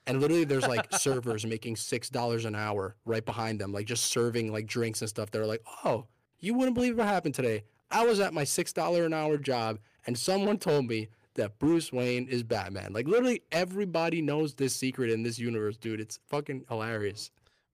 And 0.05 0.21
literally 0.21 0.45
there's 0.45 0.67
like 0.67 0.91
servers 0.99 1.45
making 1.45 1.75
six 1.75 2.09
dollars 2.09 2.45
an 2.45 2.55
hour 2.55 2.95
right 3.05 3.25
behind 3.25 3.59
them, 3.59 3.71
like 3.71 3.87
just 3.87 4.05
serving 4.05 4.51
like 4.51 4.67
drinks 4.67 5.01
and 5.01 5.09
stuff. 5.09 5.31
They're 5.31 5.47
like, 5.47 5.63
Oh, 5.83 6.05
you 6.39 6.53
wouldn't 6.53 6.75
believe 6.75 6.97
what 6.97 7.07
happened 7.07 7.33
today. 7.35 7.63
I 7.91 8.05
was 8.05 8.19
at 8.19 8.33
my 8.33 8.43
six 8.43 8.73
dollar 8.73 9.05
an 9.05 9.13
hour 9.13 9.37
job 9.37 9.79
and 10.05 10.17
someone 10.17 10.57
told 10.57 10.87
me 10.87 11.09
that 11.35 11.59
Bruce 11.59 11.93
Wayne 11.93 12.27
is 12.27 12.43
Batman. 12.43 12.91
Like 12.93 13.07
literally 13.07 13.43
everybody 13.51 14.21
knows 14.21 14.55
this 14.55 14.75
secret 14.75 15.09
in 15.09 15.23
this 15.23 15.39
universe, 15.39 15.77
dude. 15.77 15.99
It's 16.01 16.19
fucking 16.27 16.65
hilarious. 16.67 17.31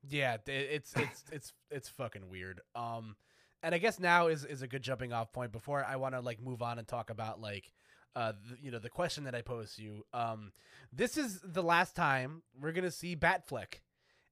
Yeah, 0.10 0.38
it's 0.45 0.94
it's 0.95 1.23
it's 1.31 1.53
it's 1.72 1.90
fucking 1.90 2.30
weird. 2.30 2.61
Um, 2.76 3.15
and 3.64 3.73
I 3.73 3.77
guess 3.77 3.99
now 3.99 4.27
is 4.27 4.44
is 4.44 4.61
a 4.61 4.68
good 4.68 4.84
jumping 4.84 5.14
off 5.14 5.31
point 5.31 5.52
before 5.52 5.84
I 5.84 5.95
want 5.95 6.14
to 6.14 6.19
like 6.19 6.41
move 6.41 6.61
on 6.61 6.77
and 6.77 6.88
talk 6.88 7.10
about 7.10 7.40
like, 7.40 7.72
uh, 8.15 8.34
the, 8.49 8.57
you 8.61 8.69
know, 8.72 8.80
the 8.80 8.90
question 8.90 9.23
that 9.23 9.34
I 9.34 9.41
posed 9.41 9.77
to 9.77 9.81
you. 9.81 10.06
Um, 10.14 10.52
this 10.91 11.18
is 11.18 11.40
the 11.41 11.64
last 11.64 11.95
time 11.95 12.44
we're 12.60 12.73
gonna 12.73 12.91
see 12.91 13.15
Batfleck, 13.15 13.76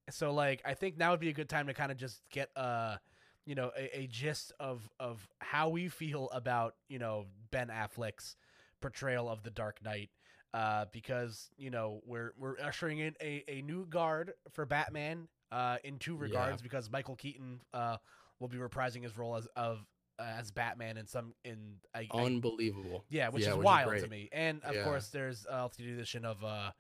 so 0.10 0.34
like 0.34 0.62
I 0.66 0.74
think 0.74 0.98
now 0.98 1.12
would 1.12 1.22
be 1.22 1.30
a 1.30 1.34
good 1.34 1.50
time 1.50 1.68
to 1.68 1.74
kind 1.74 1.92
of 1.92 1.98
just 1.98 2.22
get 2.32 2.50
uh, 2.58 2.98
you 3.46 3.56
know, 3.56 3.72
a, 3.78 4.02
a 4.02 4.08
gist 4.08 4.52
of 4.60 4.90
of 5.00 5.28
how 5.40 5.70
we 5.70 5.88
feel 5.88 6.30
about 6.32 6.76
you 6.90 7.00
know 7.00 7.26
Ben 7.52 7.68
Affleck's 7.70 8.36
portrayal 8.82 9.30
of 9.30 9.44
the 9.44 9.52
Dark 9.52 9.84
Knight. 9.84 10.10
Uh, 10.54 10.84
because 10.92 11.50
you 11.58 11.70
know 11.70 12.02
we're 12.06 12.34
we're 12.38 12.60
ushering 12.60 13.00
in 13.00 13.16
a, 13.22 13.42
a 13.48 13.62
new 13.62 13.86
guard 13.86 14.34
for 14.52 14.66
Batman 14.66 15.30
uh, 15.50 15.78
in 15.86 15.98
two 15.98 16.18
regards 16.18 16.62
because 16.62 16.92
Michael 16.92 17.16
Keaton 17.16 17.62
uh, 17.74 17.96
will 18.40 18.50
be 18.50 18.58
reprising 18.58 19.02
his 19.04 19.16
role 19.18 19.38
as 19.38 19.48
of 19.56 19.80
uh, 20.20 20.24
as 20.24 20.52
Batman 20.52 20.98
in 20.98 21.08
some 21.08 21.34
in 21.46 21.76
I, 21.96 22.06
I- 22.12 22.26
Unbelievable. 22.26 23.06
yeah, 23.10 23.30
which 23.30 23.44
yeah, 23.44 23.52
is 23.52 23.56
which 23.56 23.62
is 23.62 23.66
wild 23.66 23.98
to 24.00 24.08
me. 24.10 24.28
And 24.34 24.62
of 24.66 24.76
Yeah. 24.76 24.84
course, 24.84 25.08
there's 25.08 25.46
uh, 25.50 25.70
the 25.78 25.94
addition 25.94 26.26
of 26.26 26.44
uh, 26.44 26.72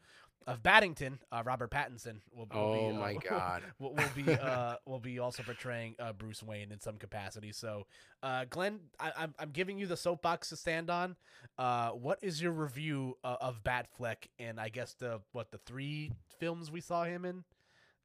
of 0.47 0.61
Baddington, 0.63 1.19
uh, 1.31 1.43
Robert 1.45 1.71
Pattinson. 1.71 2.19
Will, 2.33 2.47
will 2.53 2.65
Oh 2.65 2.67
be, 2.67 2.93
my 2.93 3.13
uh, 3.15 3.19
god. 3.29 3.63
will, 3.79 3.93
will 3.95 4.09
be 4.09 4.37
uh, 4.37 4.75
will 4.85 4.99
be 4.99 5.19
also 5.19 5.43
portraying 5.43 5.95
uh, 5.99 6.13
Bruce 6.13 6.43
Wayne 6.43 6.71
in 6.71 6.79
some 6.79 6.97
capacity. 6.97 7.51
So, 7.51 7.85
uh, 8.23 8.45
Glenn, 8.49 8.79
I, 8.99 9.11
I'm 9.17 9.33
I'm 9.39 9.51
giving 9.51 9.77
you 9.77 9.87
the 9.87 9.97
soapbox 9.97 10.49
to 10.49 10.55
stand 10.57 10.89
on. 10.89 11.15
Uh, 11.57 11.89
what 11.89 12.19
is 12.21 12.41
your 12.41 12.51
review 12.51 13.17
uh, 13.23 13.37
of 13.41 13.63
Batfleck 13.63 14.27
and 14.39 14.59
I 14.59 14.69
guess 14.69 14.93
the 14.93 15.21
what 15.31 15.51
the 15.51 15.57
three 15.59 16.11
films 16.39 16.71
we 16.71 16.81
saw 16.81 17.03
him 17.03 17.25
in 17.25 17.43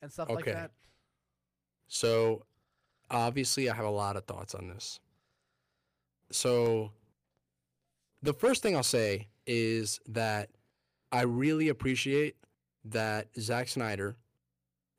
and 0.02 0.12
stuff 0.12 0.32
like 0.32 0.42
Okay. 0.42 0.50
that? 0.50 0.70
So, 1.88 2.44
obviously, 3.10 3.68
I 3.70 3.74
have 3.74 3.84
a 3.86 3.90
lot 3.90 4.16
of 4.16 4.24
thoughts 4.24 4.54
on 4.54 4.68
this. 4.68 5.00
So, 6.30 6.92
the 8.22 8.32
first 8.32 8.62
thing 8.62 8.76
I'll 8.76 8.82
say 8.82 9.28
is 9.46 10.00
that 10.08 10.50
I 11.16 11.22
really 11.22 11.70
appreciate 11.70 12.36
that 12.84 13.28
Zack 13.40 13.68
Snyder 13.68 14.16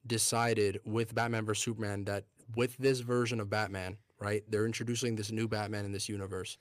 decided 0.08 0.80
with 0.84 1.14
Batman 1.14 1.46
vs 1.46 1.64
Superman 1.64 2.06
that 2.06 2.24
with 2.56 2.76
this 2.78 3.02
version 3.02 3.40
of 3.40 3.52
Batman, 3.52 3.98
right? 4.20 4.44
They're 4.50 4.66
introducing 4.66 5.16
this 5.16 5.32
new 5.32 5.48
Batman 5.48 5.86
in 5.86 5.92
this 5.92 6.10
universe. 6.10 6.58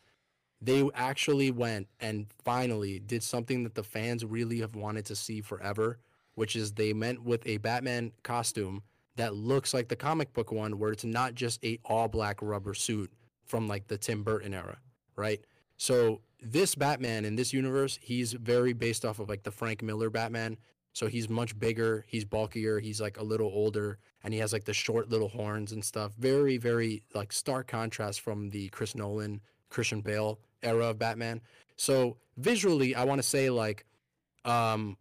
They 0.60 0.86
actually 0.94 1.50
went 1.52 1.88
and 2.00 2.26
finally 2.44 2.98
did 2.98 3.22
something 3.22 3.62
that 3.62 3.74
the 3.74 3.82
fans 3.82 4.26
really 4.26 4.60
have 4.60 4.76
wanted 4.76 5.06
to 5.06 5.16
see 5.16 5.40
forever, 5.40 6.00
which 6.34 6.54
is 6.54 6.72
they 6.72 6.92
meant 6.92 7.22
with 7.22 7.40
a 7.46 7.56
Batman 7.56 8.12
costume 8.22 8.82
that 9.14 9.34
looks 9.34 9.72
like 9.72 9.88
the 9.88 9.96
comic 9.96 10.34
book 10.34 10.52
one 10.52 10.78
where 10.78 10.92
it's 10.92 11.04
not 11.04 11.34
just 11.34 11.64
a 11.64 11.78
all 11.82 12.08
black 12.08 12.42
rubber 12.42 12.74
suit 12.74 13.10
from 13.46 13.68
like 13.68 13.88
the 13.88 13.96
Tim 13.96 14.22
Burton 14.22 14.52
era, 14.52 14.76
right? 15.16 15.40
So 15.78 16.20
this 16.40 16.74
Batman 16.74 17.24
in 17.24 17.36
this 17.36 17.52
universe, 17.52 17.98
he's 18.00 18.32
very 18.32 18.72
based 18.72 19.04
off 19.04 19.18
of 19.18 19.28
like 19.28 19.42
the 19.42 19.50
Frank 19.50 19.82
Miller 19.82 20.10
Batman. 20.10 20.56
So 20.92 21.08
he's 21.08 21.28
much 21.28 21.58
bigger, 21.58 22.06
he's 22.08 22.24
bulkier, 22.24 22.78
he's 22.78 23.02
like 23.02 23.18
a 23.18 23.22
little 23.22 23.48
older, 23.48 23.98
and 24.24 24.32
he 24.32 24.40
has 24.40 24.52
like 24.52 24.64
the 24.64 24.72
short 24.72 25.10
little 25.10 25.28
horns 25.28 25.72
and 25.72 25.84
stuff. 25.84 26.12
Very, 26.18 26.56
very 26.56 27.02
like 27.14 27.32
stark 27.32 27.66
contrast 27.66 28.22
from 28.22 28.48
the 28.48 28.68
Chris 28.68 28.94
Nolan, 28.94 29.42
Christian 29.68 30.00
Bale 30.00 30.38
era 30.62 30.86
of 30.86 30.98
Batman. 30.98 31.42
So 31.76 32.16
visually, 32.38 32.94
I 32.94 33.04
want 33.04 33.18
to 33.18 33.28
say 33.28 33.50
like, 33.50 33.84
um, 34.46 34.96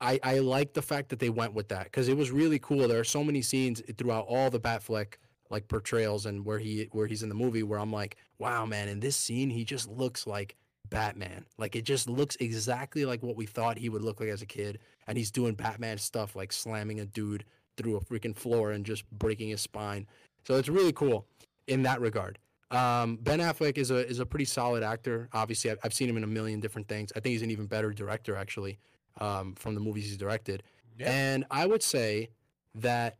I 0.00 0.18
I 0.22 0.38
like 0.38 0.72
the 0.72 0.82
fact 0.82 1.10
that 1.10 1.18
they 1.18 1.30
went 1.30 1.54
with 1.54 1.68
that 1.68 1.84
because 1.84 2.08
it 2.08 2.16
was 2.16 2.30
really 2.30 2.58
cool. 2.58 2.88
There 2.88 2.98
are 3.00 3.04
so 3.04 3.22
many 3.22 3.42
scenes 3.42 3.82
throughout 3.98 4.26
all 4.28 4.50
the 4.50 4.60
Batfleck 4.60 5.14
like 5.50 5.68
portrayals 5.68 6.26
and 6.26 6.44
where 6.44 6.58
he 6.58 6.88
where 6.92 7.06
he's 7.06 7.22
in 7.22 7.28
the 7.28 7.34
movie 7.34 7.62
where 7.62 7.78
I'm 7.78 7.92
like, 7.92 8.16
wow, 8.38 8.64
man, 8.64 8.88
in 8.88 9.00
this 9.00 9.16
scene 9.16 9.50
he 9.50 9.64
just 9.64 9.88
looks 9.88 10.26
like 10.26 10.56
Batman. 10.88 11.44
Like 11.58 11.76
it 11.76 11.82
just 11.82 12.08
looks 12.08 12.36
exactly 12.40 13.04
like 13.04 13.22
what 13.22 13.36
we 13.36 13.46
thought 13.46 13.78
he 13.78 13.88
would 13.88 14.02
look 14.02 14.20
like 14.20 14.28
as 14.28 14.42
a 14.42 14.46
kid 14.46 14.78
and 15.06 15.18
he's 15.18 15.30
doing 15.30 15.54
Batman 15.54 15.98
stuff 15.98 16.36
like 16.36 16.52
slamming 16.52 17.00
a 17.00 17.06
dude 17.06 17.44
through 17.76 17.96
a 17.96 18.00
freaking 18.00 18.34
floor 18.34 18.72
and 18.72 18.84
just 18.84 19.08
breaking 19.10 19.48
his 19.48 19.60
spine. 19.60 20.06
So 20.46 20.56
it's 20.56 20.68
really 20.68 20.92
cool 20.92 21.26
in 21.66 21.82
that 21.82 22.00
regard. 22.00 22.38
Um, 22.70 23.16
ben 23.16 23.40
Affleck 23.40 23.78
is 23.78 23.90
a 23.90 24.06
is 24.06 24.20
a 24.20 24.26
pretty 24.26 24.44
solid 24.44 24.84
actor. 24.84 25.28
Obviously, 25.32 25.72
I've, 25.72 25.78
I've, 25.82 25.94
seen 25.94 26.08
him 26.08 26.16
in 26.16 26.22
a 26.22 26.28
million 26.28 26.60
different 26.60 26.86
things. 26.86 27.10
I 27.16 27.20
think 27.20 27.32
he's 27.32 27.42
an 27.42 27.50
even 27.50 27.66
better 27.66 27.92
director 27.92 28.36
actually 28.36 28.78
um, 29.20 29.54
from 29.56 29.74
the 29.74 29.80
movies 29.80 30.04
he's 30.04 30.16
directed. 30.16 30.62
Yeah. 30.96 31.10
And 31.10 31.44
I 31.50 31.66
would 31.66 31.82
say 31.82 32.30
that 32.76 33.16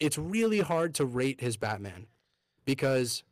it's 0.00 0.18
really 0.18 0.60
hard 0.60 0.94
to 0.94 1.04
rate 1.04 1.40
his 1.40 1.56
Batman 1.56 2.06
because 2.64 3.22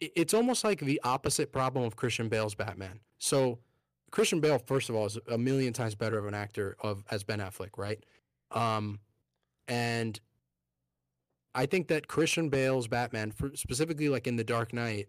it's 0.00 0.34
almost 0.34 0.62
like 0.62 0.80
the 0.80 1.00
opposite 1.04 1.52
problem 1.52 1.84
of 1.84 1.96
Christian 1.96 2.28
Bale's 2.28 2.54
Batman. 2.54 3.00
So 3.18 3.58
Christian 4.10 4.40
Bale, 4.40 4.58
first 4.58 4.88
of 4.88 4.94
all, 4.94 5.06
is 5.06 5.18
a 5.30 5.38
million 5.38 5.72
times 5.72 5.94
better 5.94 6.18
of 6.18 6.26
an 6.26 6.34
actor 6.34 6.76
of 6.80 7.04
as 7.10 7.24
Ben 7.24 7.40
Affleck, 7.40 7.78
right? 7.78 8.04
Um, 8.50 9.00
and 9.68 10.20
I 11.54 11.66
think 11.66 11.88
that 11.88 12.06
Christian 12.08 12.48
Bale's 12.48 12.86
Batman, 12.86 13.32
specifically 13.54 14.08
like 14.08 14.26
in 14.26 14.36
The 14.36 14.44
Dark 14.44 14.72
Knight, 14.72 15.08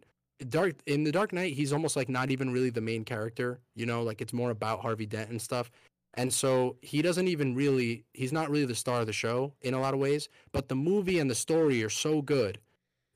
Dark 0.50 0.76
in 0.86 1.04
The 1.04 1.12
Dark 1.12 1.34
Knight, 1.34 1.54
he's 1.54 1.74
almost 1.74 1.96
like 1.96 2.10
not 2.10 2.32
even 2.32 2.52
really 2.52 2.70
the 2.70 2.82
main 2.82 3.04
character. 3.04 3.60
You 3.76 3.86
know, 3.86 4.04
like 4.04 4.22
it's 4.22 4.34
more 4.34 4.52
about 4.52 4.82
Harvey 4.82 5.06
Dent 5.06 5.30
and 5.30 5.42
stuff. 5.42 5.70
And 6.18 6.34
so 6.34 6.78
he 6.82 7.02
doesn't 7.04 7.28
even 7.28 7.56
really, 7.56 8.04
he's 8.14 8.34
not 8.34 8.50
really 8.50 8.66
the 8.66 8.76
star 8.76 9.02
of 9.02 9.06
the 9.06 9.14
show 9.14 9.54
in 9.62 9.76
a 9.76 9.80
lot 9.80 9.94
of 9.94 10.00
ways. 10.00 10.28
But 10.52 10.68
the 10.68 10.76
movie 10.76 11.20
and 11.20 11.30
the 11.30 11.36
story 11.36 11.84
are 11.84 11.90
so 11.90 12.22
good 12.24 12.60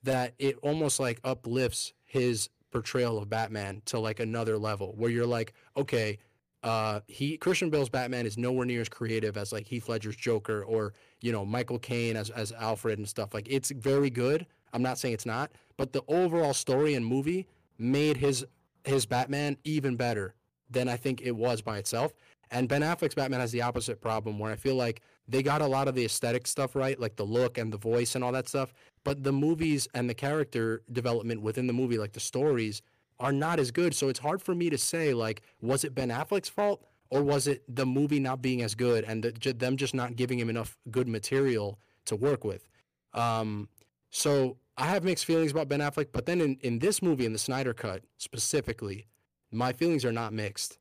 that 0.04 0.36
it 0.38 0.58
almost 0.62 1.00
like 1.00 1.20
uplifts 1.24 1.94
his 2.06 2.50
portrayal 2.72 3.18
of 3.18 3.30
Batman 3.30 3.82
to 3.86 4.00
like 4.00 4.20
another 4.20 4.58
level 4.58 4.94
where 4.98 5.10
you're 5.10 5.26
like, 5.26 5.54
okay, 5.76 6.20
uh, 6.64 7.00
he 7.08 7.38
Christian 7.38 7.72
Bale's 7.72 7.90
Batman 7.90 8.26
is 8.26 8.38
nowhere 8.38 8.66
near 8.66 8.82
as 8.82 8.90
creative 8.90 9.36
as 9.36 9.52
like 9.52 9.66
Heath 9.66 9.90
Ledger's 9.90 10.16
Joker 10.16 10.64
or 10.64 10.94
you 11.20 11.32
know 11.32 11.44
Michael 11.44 11.80
Caine 11.80 12.16
as 12.16 12.30
as 12.30 12.52
Alfred 12.52 13.00
and 13.00 13.10
stuff. 13.10 13.34
Like 13.34 13.48
it's 13.50 13.72
very 13.72 14.12
good. 14.12 14.46
I'm 14.74 14.84
not 14.84 15.00
saying 15.00 15.16
it's 15.16 15.26
not, 15.26 15.52
but 15.76 15.92
the 15.92 16.04
overall 16.08 16.54
story 16.54 16.94
and 16.94 17.06
movie 17.06 17.48
made 17.80 18.18
his 18.18 18.46
his 18.84 19.06
Batman 19.08 19.58
even 19.64 19.96
better 19.96 20.36
than 20.70 20.88
I 20.88 20.98
think 20.98 21.22
it 21.22 21.36
was 21.36 21.62
by 21.62 21.78
itself. 21.78 22.14
And 22.52 22.68
Ben 22.68 22.82
Affleck's 22.82 23.16
Batman 23.16 23.40
has 23.40 23.52
the 23.52 23.62
opposite 23.62 24.02
problem 24.02 24.38
where 24.38 24.52
I 24.52 24.56
feel 24.56 24.76
like 24.76 25.02
they 25.28 25.42
got 25.42 25.62
a 25.62 25.68
lot 25.68 25.88
of 25.88 25.96
the 25.96 26.04
aesthetic 26.04 26.46
stuff 26.46 26.76
right, 26.76 27.00
like 27.00 27.16
the 27.16 27.24
look 27.24 27.58
and 27.58 27.72
the 27.72 27.78
voice 27.78 28.16
and 28.16 28.24
all 28.24 28.34
that 28.34 28.50
stuff. 28.50 28.74
But 29.06 29.24
the 29.24 29.32
movies 29.32 29.88
and 29.94 30.10
the 30.10 30.14
character 30.14 30.84
development 30.92 31.42
within 31.42 31.68
the 31.68 31.74
movie, 31.74 31.98
like 31.98 32.12
the 32.12 32.20
stories, 32.20 32.82
are 33.22 33.32
not 33.32 33.60
as 33.60 33.72
good. 33.72 33.96
So 33.96 34.10
it's 34.10 34.20
hard 34.20 34.42
for 34.42 34.54
me 34.54 34.70
to 34.70 34.78
say, 34.78 35.14
like, 35.14 35.44
was 35.62 35.86
it 35.86 35.96
Ben 35.96 36.10
Affleck's 36.10 36.50
fault 36.50 36.86
or 37.10 37.24
was 37.24 37.48
it 37.48 37.64
the 37.74 37.86
movie 37.86 38.20
not 38.20 38.42
being 38.42 38.62
as 38.62 38.76
good 38.76 39.06
and 39.06 39.24
the, 39.24 39.54
them 39.54 39.78
just 39.78 39.94
not 39.94 40.18
giving 40.18 40.38
him 40.38 40.50
enough 40.50 40.78
good 40.90 41.08
material 41.08 41.80
to 42.06 42.18
work 42.18 42.44
with? 42.44 42.68
Um, 43.14 43.70
so 44.10 44.58
I 44.78 44.88
have 44.88 45.04
mixed 45.04 45.26
feelings 45.26 45.52
about 45.52 45.70
Ben 45.70 45.80
Affleck, 45.80 46.08
but 46.12 46.26
then 46.26 46.42
in, 46.42 46.58
in 46.62 46.80
this 46.80 47.02
movie, 47.02 47.26
in 47.26 47.32
the 47.32 47.40
Snyder 47.40 47.74
Cut 47.74 48.04
specifically, 48.18 49.08
my 49.52 49.72
feelings 49.72 50.04
are 50.04 50.12
not 50.12 50.34
mixed. 50.34 50.80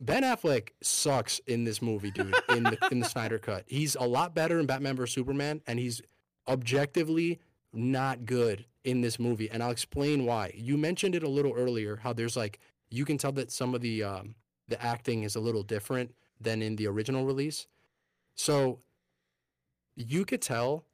Ben 0.00 0.22
Affleck 0.22 0.70
sucks 0.82 1.38
in 1.46 1.64
this 1.64 1.80
movie, 1.80 2.10
dude. 2.10 2.34
In 2.50 2.64
the 2.64 2.78
in 2.90 3.00
the 3.00 3.08
Snyder 3.08 3.38
cut, 3.38 3.64
he's 3.66 3.96
a 3.96 4.06
lot 4.06 4.34
better 4.34 4.58
in 4.58 4.66
Batman 4.66 4.96
vs 4.96 5.14
Superman, 5.14 5.62
and 5.66 5.78
he's 5.78 6.02
objectively 6.48 7.40
not 7.72 8.24
good 8.24 8.66
in 8.84 9.00
this 9.00 9.18
movie. 9.18 9.50
And 9.50 9.62
I'll 9.62 9.70
explain 9.70 10.24
why. 10.24 10.52
You 10.54 10.76
mentioned 10.76 11.14
it 11.14 11.22
a 11.22 11.28
little 11.28 11.52
earlier, 11.52 11.96
how 11.96 12.12
there's 12.12 12.36
like 12.36 12.58
you 12.90 13.04
can 13.04 13.18
tell 13.18 13.32
that 13.32 13.50
some 13.50 13.74
of 13.74 13.80
the 13.80 14.02
um, 14.04 14.34
the 14.68 14.80
acting 14.82 15.22
is 15.22 15.36
a 15.36 15.40
little 15.40 15.62
different 15.62 16.14
than 16.40 16.62
in 16.62 16.76
the 16.76 16.86
original 16.86 17.24
release. 17.24 17.66
So 18.34 18.80
you 19.94 20.24
could 20.24 20.42
tell 20.42 20.84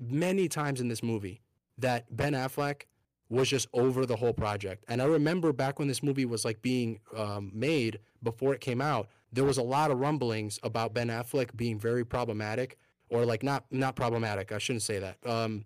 many 0.00 0.48
times 0.48 0.80
in 0.80 0.88
this 0.88 1.02
movie 1.02 1.42
that 1.78 2.14
Ben 2.14 2.32
Affleck 2.32 2.82
was 3.32 3.48
just 3.48 3.66
over 3.72 4.04
the 4.04 4.14
whole 4.14 4.34
project. 4.34 4.84
And 4.88 5.00
I 5.00 5.06
remember 5.06 5.54
back 5.54 5.78
when 5.78 5.88
this 5.88 6.02
movie 6.02 6.26
was 6.26 6.44
like 6.44 6.60
being 6.60 7.00
um, 7.16 7.50
made 7.54 7.98
before 8.22 8.52
it 8.52 8.60
came 8.60 8.82
out, 8.82 9.08
there 9.32 9.44
was 9.44 9.56
a 9.56 9.62
lot 9.62 9.90
of 9.90 9.98
rumblings 9.98 10.60
about 10.62 10.92
Ben 10.92 11.08
Affleck 11.08 11.56
being 11.56 11.78
very 11.78 12.04
problematic, 12.04 12.76
or 13.08 13.24
like 13.24 13.42
not 13.42 13.64
not 13.70 13.96
problematic. 13.96 14.52
I 14.52 14.58
shouldn't 14.58 14.82
say 14.82 14.98
that. 14.98 15.16
Um, 15.26 15.64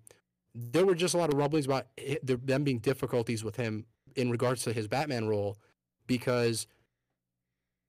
there 0.55 0.86
were 0.86 0.94
just 0.94 1.14
a 1.14 1.18
lot 1.18 1.32
of 1.32 1.38
rumblings 1.38 1.66
about 1.66 1.88
it, 1.97 2.24
them 2.47 2.62
being 2.62 2.78
difficulties 2.78 3.43
with 3.43 3.56
him 3.56 3.84
in 4.14 4.30
regards 4.30 4.62
to 4.62 4.72
his 4.72 4.86
Batman 4.86 5.26
role, 5.26 5.59
because 6.06 6.68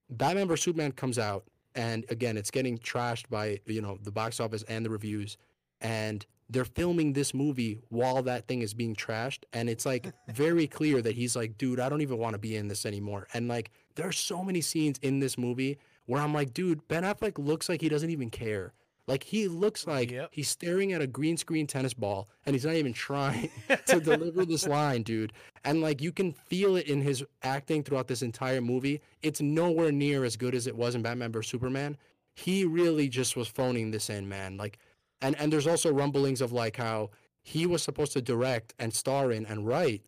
Batman 0.09 0.47
vs 0.47 0.63
Superman 0.63 0.91
comes 0.91 1.19
out, 1.19 1.45
and 1.75 2.03
again, 2.09 2.35
it's 2.35 2.49
getting 2.49 2.79
trashed 2.79 3.29
by 3.29 3.59
you 3.67 3.81
know 3.81 3.99
the 4.01 4.11
box 4.11 4.39
office 4.39 4.63
and 4.63 4.83
the 4.83 4.89
reviews, 4.89 5.37
and 5.81 6.25
they're 6.49 6.65
filming 6.65 7.13
this 7.13 7.33
movie 7.33 7.79
while 7.89 8.21
that 8.23 8.47
thing 8.47 8.61
is 8.61 8.73
being 8.73 8.95
trashed 8.95 9.43
and 9.53 9.69
it's 9.69 9.85
like 9.85 10.11
very 10.29 10.67
clear 10.67 11.01
that 11.01 11.15
he's 11.15 11.35
like 11.35 11.57
dude 11.57 11.79
i 11.79 11.89
don't 11.89 12.01
even 12.01 12.17
want 12.17 12.33
to 12.33 12.39
be 12.39 12.55
in 12.55 12.67
this 12.67 12.85
anymore. 12.85 13.27
And 13.33 13.47
like 13.47 13.71
there 13.95 14.07
are 14.07 14.13
so 14.13 14.43
many 14.43 14.61
scenes 14.61 14.97
in 15.01 15.19
this 15.19 15.37
movie 15.37 15.77
where 16.05 16.21
i'm 16.21 16.33
like 16.33 16.53
dude 16.53 16.87
ben 16.87 17.03
affleck 17.03 17.37
looks 17.37 17.69
like 17.69 17.81
he 17.81 17.89
doesn't 17.89 18.09
even 18.09 18.29
care. 18.29 18.73
Like 19.07 19.23
he 19.23 19.47
looks 19.47 19.87
like 19.87 20.11
yep. 20.11 20.29
he's 20.31 20.49
staring 20.49 20.91
at 20.91 21.01
a 21.01 21.07
green 21.07 21.37
screen 21.37 21.65
tennis 21.65 21.93
ball 21.93 22.27
and 22.45 22.53
he's 22.53 22.65
not 22.65 22.75
even 22.75 22.91
trying 22.91 23.49
to 23.85 23.99
deliver 24.01 24.45
this 24.45 24.67
line 24.67 25.03
dude. 25.03 25.31
And 25.63 25.81
like 25.81 26.01
you 26.01 26.11
can 26.11 26.33
feel 26.33 26.75
it 26.75 26.87
in 26.87 27.01
his 27.01 27.23
acting 27.41 27.83
throughout 27.83 28.07
this 28.07 28.21
entire 28.21 28.59
movie. 28.59 29.01
It's 29.21 29.39
nowhere 29.39 29.93
near 29.93 30.25
as 30.25 30.35
good 30.35 30.53
as 30.53 30.67
it 30.67 30.75
was 30.75 30.93
in 30.93 31.01
batman 31.01 31.31
vs. 31.31 31.49
Superman. 31.49 31.97
He 32.35 32.65
really 32.65 33.07
just 33.07 33.37
was 33.37 33.47
phoning 33.47 33.91
this 33.91 34.09
in 34.09 34.27
man. 34.27 34.57
Like 34.57 34.77
and 35.21 35.35
and 35.39 35.51
there's 35.51 35.67
also 35.67 35.91
rumblings 35.91 36.41
of 36.41 36.51
like 36.51 36.77
how 36.77 37.09
he 37.41 37.65
was 37.65 37.81
supposed 37.81 38.11
to 38.13 38.21
direct 38.21 38.73
and 38.77 38.93
star 38.93 39.31
in 39.31 39.45
and 39.45 39.65
write 39.65 40.03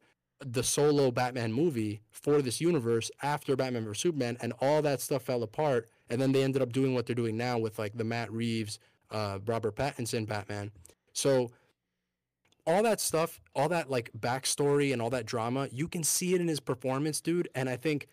the 0.46 0.64
solo 0.64 1.12
Batman 1.12 1.52
movie 1.52 2.02
for 2.12 2.42
this 2.42 2.62
universe 2.62 3.12
after 3.22 3.56
Batman 3.56 3.86
vs 3.86 4.02
Superman, 4.02 4.38
and 4.42 4.54
all 4.62 4.82
that 4.82 5.02
stuff 5.02 5.24
fell 5.24 5.44
apart. 5.44 5.90
And 6.10 6.22
then 6.22 6.32
they 6.32 6.44
ended 6.44 6.62
up 6.62 6.72
doing 6.72 6.94
what 6.94 7.06
they're 7.06 7.16
doing 7.16 7.38
now 7.38 7.58
with 7.58 7.78
like 7.78 7.98
the 7.98 8.04
Matt 8.04 8.32
Reeves, 8.32 8.80
uh, 9.12 9.40
Robert 9.46 9.76
Pattinson 9.76 10.28
Batman. 10.28 10.72
So 11.14 11.52
all 12.66 12.84
that 12.84 13.02
stuff, 13.02 13.42
all 13.56 13.70
that 13.70 13.90
like 13.90 14.12
backstory 14.18 14.94
and 14.94 15.02
all 15.02 15.10
that 15.10 15.26
drama, 15.26 15.68
you 15.72 15.88
can 15.88 16.04
see 16.04 16.34
it 16.34 16.42
in 16.42 16.48
his 16.48 16.60
performance, 16.60 17.20
dude. 17.20 17.50
And 17.56 17.70
I 17.70 17.76
think 17.76 18.08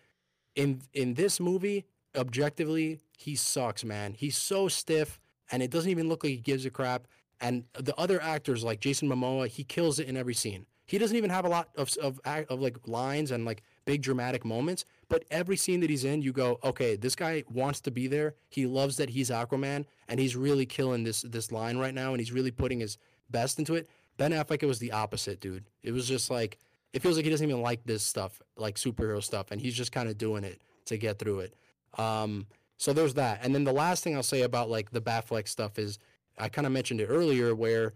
in 0.55 0.81
in 0.93 1.13
this 1.13 1.39
movie, 1.39 1.85
objectively, 2.15 2.99
he 3.17 3.35
sucks, 3.35 3.83
man. 3.85 4.13
He's 4.13 4.37
so 4.37 4.67
stiff 4.67 5.19
and 5.51 5.63
it 5.63 5.71
doesn't 5.71 5.89
even 5.89 6.09
look 6.09 6.23
like 6.23 6.31
he 6.31 6.37
gives 6.37 6.65
a 6.65 6.69
crap. 6.69 7.07
And 7.39 7.65
the 7.73 7.95
other 7.97 8.21
actors 8.21 8.63
like 8.63 8.79
Jason 8.79 9.07
Momoa, 9.07 9.47
he 9.47 9.63
kills 9.63 9.99
it 9.99 10.07
in 10.07 10.17
every 10.17 10.33
scene. 10.33 10.65
He 10.85 10.97
doesn't 10.97 11.17
even 11.17 11.29
have 11.29 11.45
a 11.45 11.49
lot 11.49 11.69
of 11.75 11.95
of, 11.97 12.19
of 12.25 12.59
like 12.61 12.87
lines 12.87 13.31
and 13.31 13.45
like 13.45 13.61
big 13.85 14.01
dramatic 14.01 14.45
moments, 14.45 14.85
but 15.09 15.25
every 15.29 15.57
scene 15.57 15.81
that 15.81 15.89
he's 15.89 16.05
in, 16.05 16.21
you 16.21 16.31
go, 16.31 16.59
okay, 16.63 16.95
this 16.95 17.15
guy 17.15 17.43
wants 17.51 17.81
to 17.81 17.91
be 17.91 18.07
there. 18.07 18.35
He 18.49 18.65
loves 18.65 18.97
that 18.97 19.09
he's 19.09 19.29
Aquaman, 19.29 19.85
and 20.07 20.19
he's 20.19 20.35
really 20.35 20.65
killing 20.65 21.03
this 21.03 21.21
this 21.23 21.51
line 21.51 21.77
right 21.77 21.93
now, 21.93 22.11
and 22.11 22.19
he's 22.19 22.31
really 22.31 22.51
putting 22.51 22.79
his 22.79 22.97
best 23.29 23.59
into 23.59 23.75
it. 23.75 23.89
Ben 24.15 24.31
Affleck, 24.31 24.63
it 24.63 24.67
was 24.67 24.79
the 24.79 24.93
opposite, 24.93 25.39
dude. 25.41 25.65
It 25.83 25.91
was 25.91 26.07
just 26.07 26.31
like 26.31 26.57
it 26.93 27.01
feels 27.01 27.17
like 27.17 27.25
he 27.25 27.31
doesn't 27.31 27.47
even 27.47 27.61
like 27.61 27.83
this 27.83 28.03
stuff, 28.03 28.41
like 28.55 28.75
superhero 28.75 29.21
stuff, 29.21 29.51
and 29.51 29.59
he's 29.59 29.75
just 29.75 29.91
kind 29.91 30.09
of 30.09 30.17
doing 30.17 30.43
it 30.43 30.61
to 30.85 30.97
get 30.97 31.19
through 31.19 31.41
it. 31.41 31.53
Um, 31.97 32.47
So 32.77 32.93
there's 32.93 33.15
that. 33.15 33.39
And 33.41 33.53
then 33.53 33.63
the 33.63 33.73
last 33.73 34.03
thing 34.03 34.15
I'll 34.15 34.23
say 34.23 34.41
about 34.41 34.69
like 34.69 34.91
the 34.91 35.01
Batfleck 35.01 35.47
stuff 35.47 35.79
is 35.79 35.97
I 36.37 36.49
kind 36.49 36.67
of 36.67 36.73
mentioned 36.73 37.01
it 37.01 37.07
earlier 37.07 37.55
where 37.55 37.93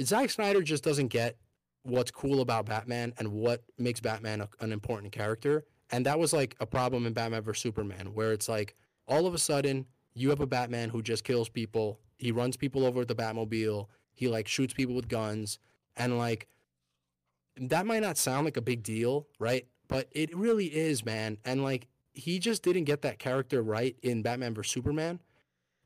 Zack 0.00 0.30
Snyder 0.30 0.62
just 0.62 0.84
doesn't 0.84 1.08
get 1.08 1.36
what's 1.82 2.10
cool 2.10 2.40
about 2.40 2.66
Batman 2.66 3.12
and 3.18 3.32
what 3.32 3.62
makes 3.78 4.00
Batman 4.00 4.40
a, 4.40 4.48
an 4.60 4.72
important 4.72 5.12
character. 5.12 5.64
And 5.90 6.06
that 6.06 6.18
was 6.18 6.32
like 6.32 6.56
a 6.60 6.66
problem 6.66 7.06
in 7.06 7.12
Batman 7.12 7.42
vs 7.42 7.60
Superman, 7.60 8.14
where 8.14 8.32
it's 8.32 8.48
like 8.48 8.76
all 9.06 9.26
of 9.26 9.34
a 9.34 9.38
sudden 9.38 9.86
you 10.14 10.30
have 10.30 10.40
a 10.40 10.46
Batman 10.46 10.88
who 10.88 11.02
just 11.02 11.24
kills 11.24 11.48
people. 11.48 12.00
He 12.18 12.32
runs 12.32 12.56
people 12.56 12.86
over 12.86 13.00
with 13.00 13.08
the 13.08 13.14
Batmobile. 13.14 13.88
He 14.14 14.28
like 14.28 14.46
shoots 14.46 14.72
people 14.72 14.94
with 14.94 15.08
guns, 15.08 15.58
and 15.96 16.18
like 16.18 16.46
that 17.56 17.84
might 17.86 18.02
not 18.02 18.16
sound 18.16 18.44
like 18.44 18.56
a 18.56 18.62
big 18.62 18.82
deal, 18.82 19.26
right? 19.38 19.66
But 19.88 20.08
it 20.12 20.34
really 20.34 20.66
is, 20.66 21.04
man. 21.04 21.38
And 21.44 21.62
like 21.62 21.88
he 22.14 22.38
just 22.38 22.62
didn't 22.62 22.84
get 22.84 23.02
that 23.02 23.18
character 23.18 23.62
right 23.62 23.96
in 24.02 24.22
Batman 24.22 24.54
vs 24.54 24.72
Superman. 24.72 25.20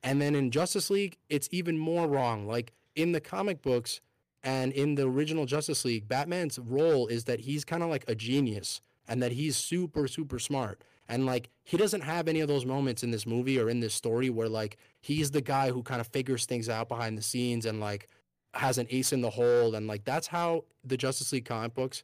And 0.02 0.20
then 0.20 0.34
in 0.34 0.50
Justice 0.50 0.90
League, 0.90 1.18
it's 1.28 1.48
even 1.50 1.78
more 1.78 2.06
wrong. 2.06 2.46
Like 2.46 2.72
in 2.94 3.12
the 3.12 3.20
comic 3.20 3.62
books 3.62 4.00
and 4.42 4.72
in 4.72 4.94
the 4.94 5.06
original 5.06 5.46
Justice 5.46 5.84
League, 5.84 6.08
Batman's 6.08 6.58
role 6.58 7.06
is 7.06 7.24
that 7.24 7.40
he's 7.40 7.64
kind 7.64 7.82
of 7.82 7.90
like 7.90 8.04
a 8.08 8.14
genius 8.14 8.80
and 9.08 9.22
that 9.22 9.32
he's 9.32 9.56
super, 9.56 10.06
super 10.08 10.38
smart. 10.38 10.82
And 11.08 11.26
like 11.26 11.50
he 11.64 11.76
doesn't 11.76 12.00
have 12.02 12.28
any 12.28 12.40
of 12.40 12.48
those 12.48 12.66
moments 12.66 13.02
in 13.02 13.10
this 13.10 13.26
movie 13.26 13.58
or 13.58 13.70
in 13.70 13.80
this 13.80 13.94
story 13.94 14.30
where 14.30 14.48
like 14.48 14.76
he's 15.00 15.30
the 15.30 15.40
guy 15.40 15.70
who 15.70 15.82
kind 15.82 16.00
of 16.00 16.08
figures 16.08 16.46
things 16.46 16.68
out 16.68 16.88
behind 16.88 17.16
the 17.16 17.22
scenes 17.22 17.66
and 17.66 17.80
like 17.80 18.08
has 18.54 18.78
an 18.78 18.86
ace 18.90 19.12
in 19.12 19.20
the 19.20 19.30
hole. 19.30 19.74
And 19.74 19.86
like 19.86 20.04
that's 20.04 20.26
how 20.26 20.64
the 20.84 20.96
Justice 20.96 21.32
League 21.32 21.44
comic 21.44 21.74
books 21.74 22.02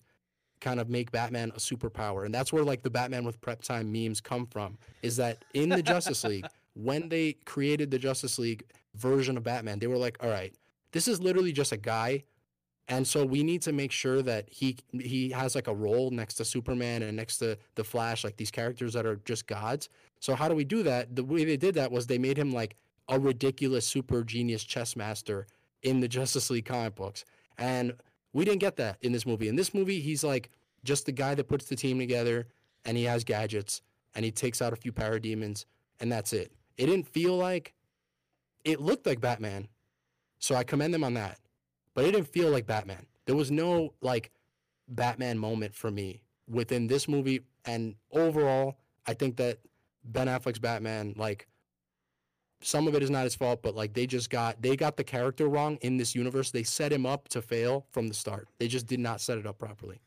kind 0.62 0.80
of 0.80 0.88
make 0.88 1.12
Batman 1.12 1.52
a 1.54 1.58
superpower. 1.58 2.24
And 2.24 2.34
that's 2.34 2.52
where 2.52 2.64
like 2.64 2.82
the 2.82 2.88
Batman 2.88 3.24
with 3.24 3.38
prep 3.42 3.62
time 3.62 3.92
memes 3.92 4.22
come 4.22 4.46
from. 4.46 4.78
Is 5.02 5.16
that 5.16 5.44
in 5.52 5.68
the 5.68 5.82
Justice 5.82 6.24
League, 6.24 6.46
when 6.74 7.10
they 7.10 7.34
created 7.44 7.90
the 7.90 7.98
Justice 7.98 8.38
League 8.38 8.64
version 8.94 9.36
of 9.36 9.42
Batman, 9.42 9.78
they 9.78 9.86
were 9.86 9.98
like, 9.98 10.16
all 10.22 10.30
right, 10.30 10.54
this 10.92 11.06
is 11.06 11.20
literally 11.20 11.52
just 11.52 11.72
a 11.72 11.76
guy 11.76 12.24
and 12.88 13.06
so 13.06 13.24
we 13.24 13.42
need 13.42 13.62
to 13.62 13.72
make 13.72 13.92
sure 13.92 14.22
that 14.22 14.48
he 14.50 14.76
he 14.92 15.30
has 15.30 15.54
like 15.54 15.68
a 15.68 15.74
role 15.74 16.10
next 16.10 16.34
to 16.34 16.44
Superman 16.44 17.02
and 17.02 17.16
next 17.16 17.38
to 17.38 17.56
the 17.74 17.84
Flash, 17.84 18.24
like 18.24 18.36
these 18.36 18.50
characters 18.50 18.92
that 18.94 19.06
are 19.06 19.16
just 19.24 19.46
gods. 19.46 19.88
So 20.20 20.34
how 20.34 20.48
do 20.48 20.54
we 20.54 20.64
do 20.64 20.82
that? 20.82 21.14
The 21.14 21.24
way 21.24 21.44
they 21.44 21.56
did 21.56 21.74
that 21.76 21.90
was 21.90 22.06
they 22.06 22.18
made 22.18 22.36
him 22.36 22.52
like 22.52 22.76
a 23.08 23.18
ridiculous 23.18 23.86
super 23.86 24.24
genius 24.24 24.64
chess 24.64 24.96
master 24.96 25.46
in 25.82 26.00
the 26.00 26.08
Justice 26.08 26.50
League 26.50 26.66
comic 26.66 26.94
books. 26.94 27.24
And 27.56 27.94
we 28.32 28.44
didn't 28.44 28.60
get 28.60 28.76
that 28.76 28.98
in 29.02 29.12
this 29.12 29.26
movie. 29.26 29.48
In 29.48 29.56
this 29.56 29.74
movie, 29.74 30.00
he's 30.00 30.24
like 30.24 30.50
just 30.84 31.06
the 31.06 31.12
guy 31.12 31.34
that 31.34 31.48
puts 31.48 31.66
the 31.66 31.76
team 31.76 31.98
together 31.98 32.46
and 32.84 32.96
he 32.96 33.04
has 33.04 33.24
gadgets 33.24 33.82
and 34.14 34.24
he 34.24 34.30
takes 34.30 34.60
out 34.60 34.72
a 34.72 34.76
few 34.76 34.92
parademons 34.92 35.64
and 36.00 36.10
that's 36.10 36.32
it. 36.32 36.52
It 36.76 36.86
didn't 36.86 37.08
feel 37.08 37.36
like 37.36 37.74
it 38.64 38.80
looked 38.80 39.06
like 39.06 39.20
Batman. 39.20 39.68
So 40.38 40.54
I 40.54 40.64
commend 40.64 40.92
them 40.92 41.04
on 41.04 41.14
that 41.14 41.38
but 41.94 42.04
it 42.04 42.12
didn't 42.12 42.28
feel 42.28 42.50
like 42.50 42.66
Batman. 42.66 43.06
There 43.26 43.36
was 43.36 43.50
no 43.50 43.94
like 44.00 44.30
Batman 44.88 45.38
moment 45.38 45.74
for 45.74 45.90
me 45.90 46.22
within 46.48 46.86
this 46.86 47.08
movie, 47.08 47.42
and 47.64 47.94
overall, 48.10 48.78
I 49.06 49.14
think 49.14 49.36
that 49.36 49.58
Ben 50.04 50.26
Affleck's 50.26 50.58
Batman, 50.58 51.14
like 51.16 51.46
some 52.62 52.88
of 52.88 52.94
it 52.94 53.02
is 53.02 53.10
not 53.10 53.24
his 53.24 53.34
fault, 53.34 53.62
but 53.62 53.74
like 53.74 53.92
they 53.94 54.06
just 54.06 54.30
got 54.30 54.60
they 54.62 54.76
got 54.76 54.96
the 54.96 55.04
character 55.04 55.48
wrong 55.48 55.78
in 55.82 55.96
this 55.96 56.14
universe. 56.14 56.50
They 56.50 56.62
set 56.62 56.92
him 56.92 57.06
up 57.06 57.28
to 57.28 57.42
fail 57.42 57.86
from 57.90 58.08
the 58.08 58.14
start. 58.14 58.48
They 58.58 58.68
just 58.68 58.86
did 58.86 59.00
not 59.00 59.20
set 59.20 59.38
it 59.38 59.46
up 59.46 59.58
properly. 59.58 60.00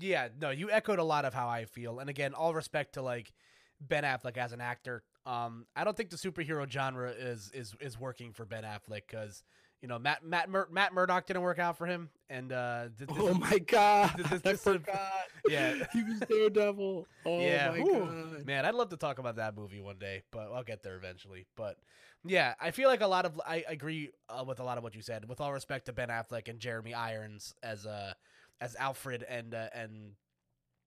Yeah, 0.00 0.28
no, 0.40 0.50
you 0.50 0.70
echoed 0.70 0.98
a 0.98 1.04
lot 1.04 1.24
of 1.24 1.34
how 1.34 1.48
I 1.48 1.64
feel, 1.64 1.98
and 1.98 2.08
again, 2.08 2.34
all 2.34 2.54
respect 2.54 2.94
to 2.94 3.02
like 3.02 3.32
Ben 3.80 4.04
Affleck 4.04 4.36
as 4.36 4.52
an 4.52 4.60
actor. 4.60 5.02
Um, 5.26 5.66
I 5.76 5.84
don't 5.84 5.96
think 5.96 6.10
the 6.10 6.16
superhero 6.16 6.68
genre 6.68 7.10
is 7.10 7.50
is 7.52 7.74
is 7.80 7.98
working 7.98 8.32
for 8.32 8.44
Ben 8.44 8.64
Affleck 8.64 9.02
because 9.08 9.42
you 9.82 9.88
know 9.88 9.98
Matt 9.98 10.24
Matt 10.24 10.48
Mur- 10.48 10.68
Matt 10.70 10.92
Murdock 10.92 11.26
didn't 11.26 11.42
work 11.42 11.58
out 11.58 11.78
for 11.78 11.86
him, 11.86 12.10
and 12.28 12.52
uh, 12.52 12.88
this, 12.96 13.08
oh 13.16 13.34
my 13.34 13.58
god, 13.58 14.12
this, 14.16 14.40
this, 14.42 14.66
I 14.66 14.72
forgot. 14.72 15.12
Yeah, 15.48 15.86
he 15.92 16.02
was 16.02 16.18
Daredevil. 16.20 17.06
Oh 17.24 17.40
yeah, 17.40 17.70
my 17.70 17.80
god, 17.80 18.46
man, 18.46 18.66
I'd 18.66 18.74
love 18.74 18.90
to 18.90 18.96
talk 18.98 19.18
about 19.18 19.36
that 19.36 19.56
movie 19.56 19.80
one 19.80 19.98
day, 19.98 20.22
but 20.30 20.52
I'll 20.52 20.64
get 20.64 20.82
there 20.82 20.96
eventually. 20.96 21.46
But 21.56 21.78
yeah, 22.24 22.54
I 22.60 22.70
feel 22.70 22.88
like 22.88 23.00
a 23.00 23.06
lot 23.06 23.24
of 23.24 23.40
I 23.46 23.64
agree 23.66 24.10
uh, 24.28 24.44
with 24.44 24.60
a 24.60 24.64
lot 24.64 24.76
of 24.76 24.84
what 24.84 24.94
you 24.94 25.00
said. 25.00 25.26
With 25.28 25.40
all 25.40 25.52
respect 25.52 25.86
to 25.86 25.92
Ben 25.92 26.08
Affleck 26.08 26.48
and 26.48 26.58
Jeremy 26.58 26.92
Irons 26.92 27.54
as 27.62 27.86
uh 27.86 28.12
as 28.60 28.76
Alfred 28.76 29.22
and 29.22 29.54
uh, 29.54 29.68
and 29.72 30.12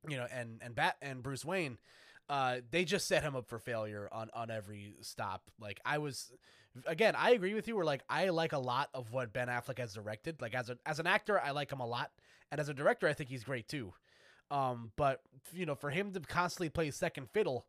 you 0.07 0.17
know 0.17 0.27
and 0.31 0.61
and 0.63 0.75
Bat 0.75 0.97
and 1.01 1.23
Bruce 1.23 1.45
Wayne, 1.45 1.77
uh, 2.29 2.57
they 2.69 2.85
just 2.85 3.07
set 3.07 3.23
him 3.23 3.35
up 3.35 3.47
for 3.47 3.57
failure 3.57 4.09
on 4.11 4.29
on 4.33 4.51
every 4.51 4.93
stop. 5.01 5.49
Like 5.59 5.79
I 5.85 5.97
was 5.97 6.31
again, 6.85 7.15
I 7.17 7.31
agree 7.31 7.53
with 7.53 7.67
you. 7.67 7.75
Where 7.75 7.85
like 7.85 8.03
I 8.09 8.29
like 8.29 8.53
a 8.53 8.59
lot 8.59 8.89
of 8.93 9.11
what 9.11 9.33
Ben 9.33 9.47
Affleck 9.47 9.79
has 9.79 9.93
directed. 9.93 10.41
Like 10.41 10.55
as 10.55 10.69
a 10.69 10.77
as 10.85 10.99
an 10.99 11.07
actor, 11.07 11.39
I 11.39 11.51
like 11.51 11.71
him 11.71 11.79
a 11.79 11.85
lot, 11.85 12.11
and 12.51 12.59
as 12.59 12.69
a 12.69 12.73
director, 12.73 13.07
I 13.07 13.13
think 13.13 13.29
he's 13.29 13.43
great 13.43 13.67
too. 13.67 13.93
Um, 14.49 14.91
but 14.97 15.21
you 15.53 15.65
know, 15.65 15.75
for 15.75 15.89
him 15.89 16.11
to 16.13 16.19
constantly 16.19 16.69
play 16.69 16.91
second 16.91 17.29
fiddle, 17.29 17.65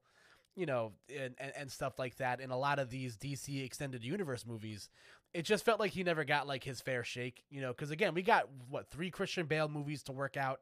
you 0.56 0.66
know, 0.66 0.92
and, 1.08 1.34
and, 1.38 1.52
and 1.56 1.70
stuff 1.70 1.98
like 1.98 2.16
that 2.16 2.40
in 2.40 2.50
a 2.50 2.58
lot 2.58 2.78
of 2.78 2.90
these 2.90 3.16
DC 3.16 3.64
extended 3.64 4.04
universe 4.04 4.44
movies, 4.46 4.88
it 5.32 5.44
just 5.44 5.64
felt 5.64 5.78
like 5.78 5.92
he 5.92 6.02
never 6.02 6.24
got 6.24 6.46
like 6.46 6.64
his 6.64 6.80
fair 6.80 7.04
shake. 7.04 7.44
You 7.50 7.60
know, 7.60 7.68
because 7.68 7.90
again, 7.90 8.14
we 8.14 8.22
got 8.22 8.48
what 8.68 8.90
three 8.90 9.10
Christian 9.10 9.46
Bale 9.46 9.68
movies 9.68 10.02
to 10.04 10.12
work 10.12 10.36
out 10.36 10.60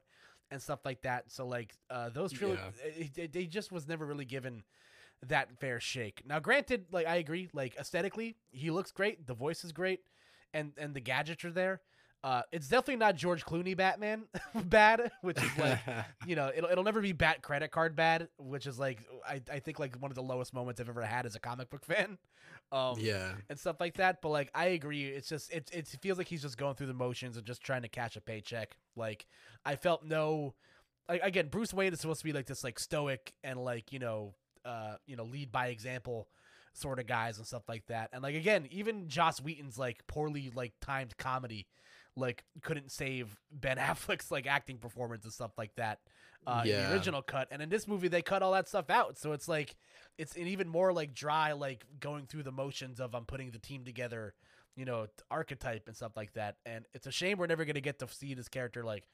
and 0.50 0.60
stuff 0.60 0.80
like 0.84 1.02
that. 1.02 1.30
So 1.30 1.46
like 1.46 1.74
uh, 1.90 2.10
those 2.10 2.32
trilogy, 2.32 2.60
yeah. 2.84 2.90
it, 3.04 3.18
it, 3.18 3.36
it 3.36 3.50
just 3.50 3.72
was 3.72 3.86
never 3.88 4.04
really 4.04 4.24
given 4.24 4.64
that 5.26 5.58
fair 5.58 5.80
shake. 5.80 6.22
Now, 6.26 6.38
granted, 6.38 6.86
like 6.90 7.06
I 7.06 7.16
agree, 7.16 7.48
like 7.52 7.76
aesthetically, 7.76 8.36
he 8.50 8.70
looks 8.70 8.92
great. 8.92 9.26
The 9.26 9.34
voice 9.34 9.64
is 9.64 9.72
great, 9.72 10.00
and 10.54 10.72
and 10.78 10.94
the 10.94 11.00
gadgets 11.00 11.44
are 11.44 11.52
there. 11.52 11.80
Uh, 12.22 12.42
it's 12.52 12.68
definitely 12.68 12.96
not 12.96 13.16
George 13.16 13.46
Clooney 13.46 13.74
Batman 13.74 14.24
bad, 14.64 15.10
which 15.22 15.38
is 15.42 15.58
like, 15.58 15.78
you 16.26 16.36
know, 16.36 16.52
it'll, 16.54 16.68
it'll 16.68 16.84
never 16.84 17.00
be 17.00 17.12
Bat 17.12 17.40
Credit 17.40 17.70
Card 17.70 17.96
bad, 17.96 18.28
which 18.38 18.66
is 18.66 18.78
like, 18.78 18.98
I, 19.26 19.40
I 19.50 19.58
think 19.60 19.78
like 19.78 19.96
one 19.96 20.10
of 20.10 20.16
the 20.16 20.22
lowest 20.22 20.52
moments 20.52 20.80
I've 20.80 20.88
ever 20.90 21.00
had 21.00 21.24
as 21.24 21.34
a 21.34 21.40
comic 21.40 21.70
book 21.70 21.84
fan. 21.86 22.18
Um, 22.72 22.96
yeah. 22.98 23.32
And 23.48 23.58
stuff 23.58 23.76
like 23.80 23.94
that. 23.94 24.20
But 24.20 24.28
like, 24.30 24.50
I 24.54 24.66
agree. 24.66 25.06
It's 25.06 25.30
just, 25.30 25.50
it, 25.50 25.70
it 25.72 25.88
feels 25.88 26.18
like 26.18 26.28
he's 26.28 26.42
just 26.42 26.58
going 26.58 26.74
through 26.74 26.88
the 26.88 26.94
motions 26.94 27.38
and 27.38 27.46
just 27.46 27.62
trying 27.62 27.82
to 27.82 27.88
catch 27.88 28.16
a 28.16 28.20
paycheck. 28.20 28.76
Like, 28.96 29.26
I 29.64 29.76
felt 29.76 30.04
no, 30.04 30.54
like, 31.08 31.22
again, 31.22 31.48
Bruce 31.48 31.72
Wayne 31.72 31.94
is 31.94 32.00
supposed 32.00 32.20
to 32.20 32.24
be 32.24 32.34
like 32.34 32.46
this, 32.46 32.62
like, 32.62 32.78
stoic 32.78 33.32
and 33.42 33.58
like, 33.64 33.94
you 33.94 33.98
know, 33.98 34.34
uh, 34.64 34.96
you 35.06 35.16
know, 35.16 35.24
lead 35.24 35.50
by 35.52 35.68
example 35.68 36.28
sort 36.72 36.98
of 37.00 37.06
guys 37.06 37.38
and 37.38 37.46
stuff 37.46 37.68
like 37.68 37.86
that. 37.86 38.10
And 38.12 38.22
like 38.22 38.34
again, 38.34 38.68
even 38.70 39.08
Joss 39.08 39.40
Whedon's 39.40 39.78
like 39.78 40.06
poorly 40.06 40.50
like 40.54 40.72
timed 40.80 41.16
comedy 41.16 41.66
like 42.16 42.44
couldn't 42.62 42.90
save 42.90 43.38
Ben 43.50 43.76
Affleck's 43.78 44.30
like 44.30 44.46
acting 44.46 44.78
performance 44.78 45.24
and 45.24 45.32
stuff 45.32 45.52
like 45.56 45.74
that 45.76 46.00
uh, 46.46 46.62
yeah. 46.64 46.74
in 46.74 46.88
the 46.88 46.94
original 46.94 47.22
cut. 47.22 47.48
And 47.50 47.62
in 47.62 47.68
this 47.68 47.86
movie, 47.86 48.08
they 48.08 48.22
cut 48.22 48.42
all 48.42 48.52
that 48.52 48.68
stuff 48.68 48.90
out, 48.90 49.18
so 49.18 49.32
it's 49.32 49.48
like 49.48 49.76
it's 50.18 50.36
an 50.36 50.46
even 50.46 50.68
more 50.68 50.92
like 50.92 51.14
dry, 51.14 51.52
like 51.52 51.84
going 51.98 52.26
through 52.26 52.42
the 52.44 52.52
motions 52.52 53.00
of 53.00 53.14
I'm 53.14 53.24
putting 53.24 53.50
the 53.50 53.58
team 53.58 53.84
together, 53.84 54.34
you 54.76 54.84
know, 54.84 55.06
archetype 55.30 55.86
and 55.86 55.96
stuff 55.96 56.16
like 56.16 56.34
that. 56.34 56.56
And 56.66 56.84
it's 56.94 57.06
a 57.06 57.12
shame 57.12 57.38
we're 57.38 57.46
never 57.46 57.64
gonna 57.64 57.80
get 57.80 57.98
to 58.00 58.08
see 58.08 58.34
this 58.34 58.48
character 58.48 58.84
like 58.84 59.04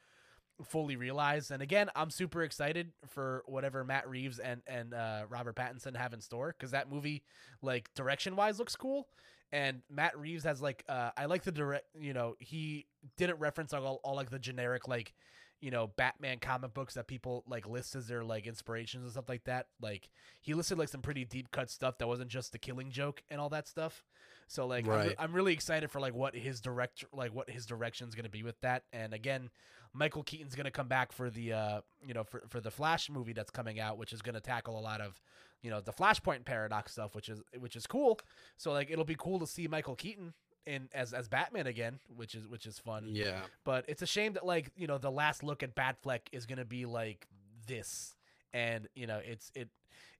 fully 0.65 0.97
realized. 0.97 1.51
And 1.51 1.63
again, 1.63 1.91
I'm 1.95 2.11
super 2.11 2.43
excited 2.43 2.93
for 3.07 3.43
whatever 3.47 3.85
Matt 3.85 4.09
Reeves 4.09 4.39
and 4.39 4.63
and 4.67 4.95
uh, 4.95 5.25
Robert 5.29 5.57
Pattinson 5.57 5.97
have 5.97 6.13
in 6.13 6.21
store 6.21 6.55
because 6.57 6.71
that 6.73 6.91
movie, 6.91 7.23
like 7.63 7.93
direction 7.95 8.37
wise, 8.37 8.59
looks 8.59 8.77
cool. 8.77 9.09
And 9.53 9.83
Matt 9.91 10.19
Reeves 10.19 10.45
has 10.45 10.61
like 10.61 10.85
uh, 10.89 11.11
I 11.17 11.27
like 11.27 11.45
the 11.45 11.53
direct, 11.53 11.87
you 11.99 12.13
know, 12.13 12.35
he 12.39 12.87
didn't 13.17 13.39
reference 13.39 13.73
all, 13.73 14.01
all 14.03 14.17
like 14.17 14.31
the 14.31 14.39
generic 14.39 14.89
like 14.89 15.15
you 15.61 15.71
know 15.71 15.87
Batman 15.97 16.39
comic 16.39 16.75
books 16.75 16.95
that 16.95 17.07
people 17.07 17.43
like 17.49 17.67
list 17.67 17.97
as 17.97 18.07
their 18.07 18.25
like 18.25 18.47
inspirations 18.47 19.05
and 19.05 19.13
stuff 19.13 19.29
like 19.29 19.45
that. 19.45 19.67
Like 19.81 20.11
he 20.41 20.55
listed 20.55 20.79
like 20.79 20.89
some 20.89 21.03
pretty 21.03 21.25
deep 21.25 21.51
cut 21.51 21.71
stuff 21.71 21.99
that 21.99 22.07
wasn't 22.07 22.31
just 22.31 22.53
the 22.53 22.59
Killing 22.59 22.91
Joke 22.91 23.23
and 23.31 23.41
all 23.41 23.49
that 23.51 23.69
stuff. 23.69 24.05
So 24.47 24.67
like 24.67 24.87
right. 24.87 25.15
I'm, 25.19 25.31
I'm, 25.31 25.33
really 25.33 25.53
excited 25.53 25.91
for 25.91 26.01
like 26.01 26.15
what 26.15 26.35
his 26.35 26.61
direct 26.61 27.05
like 27.13 27.35
what 27.35 27.51
his 27.51 27.67
direction 27.67 28.09
is 28.09 28.15
going 28.15 28.25
to 28.25 28.31
be 28.31 28.43
with 28.43 28.61
that. 28.61 28.85
And 28.93 29.13
again, 29.13 29.51
Michael 29.93 30.23
Keaton's 30.23 30.55
going 30.55 30.67
to 30.67 30.71
come 30.71 30.89
back 30.89 31.13
for 31.13 31.31
the 31.31 31.53
uh, 31.53 31.81
you 32.07 32.15
know 32.15 32.25
for 32.25 32.43
for 32.49 32.61
the 32.61 32.71
Flash 32.71 33.11
movie 33.11 33.33
that's 33.33 33.51
coming 33.51 33.81
out, 33.81 33.99
which 33.99 34.13
is 34.13 34.23
going 34.23 34.35
to 34.35 34.41
tackle 34.41 34.79
a 34.79 34.81
lot 34.81 35.01
of 35.01 35.21
you 35.63 35.71
know 35.71 35.81
the 35.81 35.93
Flashpoint 35.93 36.45
paradox 36.45 36.93
stuff, 36.93 37.15
which 37.15 37.29
is 37.29 37.43
which 37.59 37.77
is 37.77 37.87
cool. 37.87 38.19
So 38.57 38.73
like 38.73 38.91
it'll 38.91 39.05
be 39.05 39.17
cool 39.19 39.39
to 39.41 39.47
see 39.47 39.69
Michael 39.69 39.97
Keaton 39.97 40.35
in 40.67 40.89
as 40.93 41.13
as 41.13 41.29
Batman 41.29 41.67
again, 41.67 41.99
which 42.15 42.35
is 42.35 42.47
which 42.47 42.67
is 42.67 42.79
fun. 42.79 43.09
Yeah. 43.09 43.41
But 43.65 43.85
it's 43.89 44.03
a 44.03 44.07
shame 44.07 44.35
that 44.35 44.45
like 44.45 44.71
you 44.77 44.87
know 44.87 44.99
the 44.99 45.11
last 45.11 45.43
look 45.43 45.63
at 45.63 45.75
Batfleck 45.75 46.21
is 46.33 46.47
going 46.47 46.59
to 46.59 46.65
be 46.65 46.85
like 46.87 47.27
this, 47.67 48.16
and 48.57 48.89
you 48.95 49.07
know 49.07 49.21
it's 49.25 49.51
it 49.55 49.69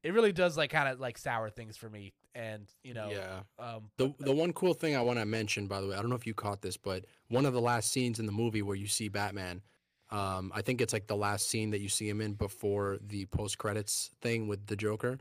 it 0.03 0.13
really 0.13 0.33
does 0.33 0.57
like 0.57 0.71
kind 0.71 0.89
of 0.89 1.01
like 1.01 1.19
sour 1.19 1.49
things 1.51 1.77
for 1.77 1.89
me 1.89 2.13
and 2.35 2.67
you 2.85 2.95
know 2.95 3.09
yeah 3.11 3.41
um 3.59 3.91
the 3.97 4.13
the 4.21 4.33
one 4.33 4.53
cool 4.53 4.75
thing 4.75 4.95
i 4.95 5.01
want 5.01 5.19
to 5.19 5.25
mention 5.25 5.67
by 5.67 5.81
the 5.81 5.87
way 5.87 5.95
i 5.97 6.01
don't 6.01 6.11
know 6.11 6.17
if 6.17 6.27
you 6.27 6.35
caught 6.35 6.61
this 6.63 6.77
but 6.77 7.05
one 7.29 7.47
of 7.47 7.53
the 7.53 7.61
last 7.61 7.91
scenes 7.91 8.19
in 8.19 8.27
the 8.27 8.33
movie 8.33 8.63
where 8.63 8.77
you 8.77 8.87
see 8.87 9.09
batman 9.09 9.63
um 10.11 10.53
i 10.55 10.61
think 10.61 10.81
it's 10.81 10.93
like 10.93 11.07
the 11.07 11.17
last 11.17 11.49
scene 11.49 11.71
that 11.71 11.81
you 11.81 11.89
see 11.89 12.09
him 12.09 12.21
in 12.21 12.35
before 12.35 12.99
the 13.07 13.25
post 13.27 13.59
credits 13.59 14.11
thing 14.21 14.47
with 14.47 14.67
the 14.67 14.77
joker 14.77 15.19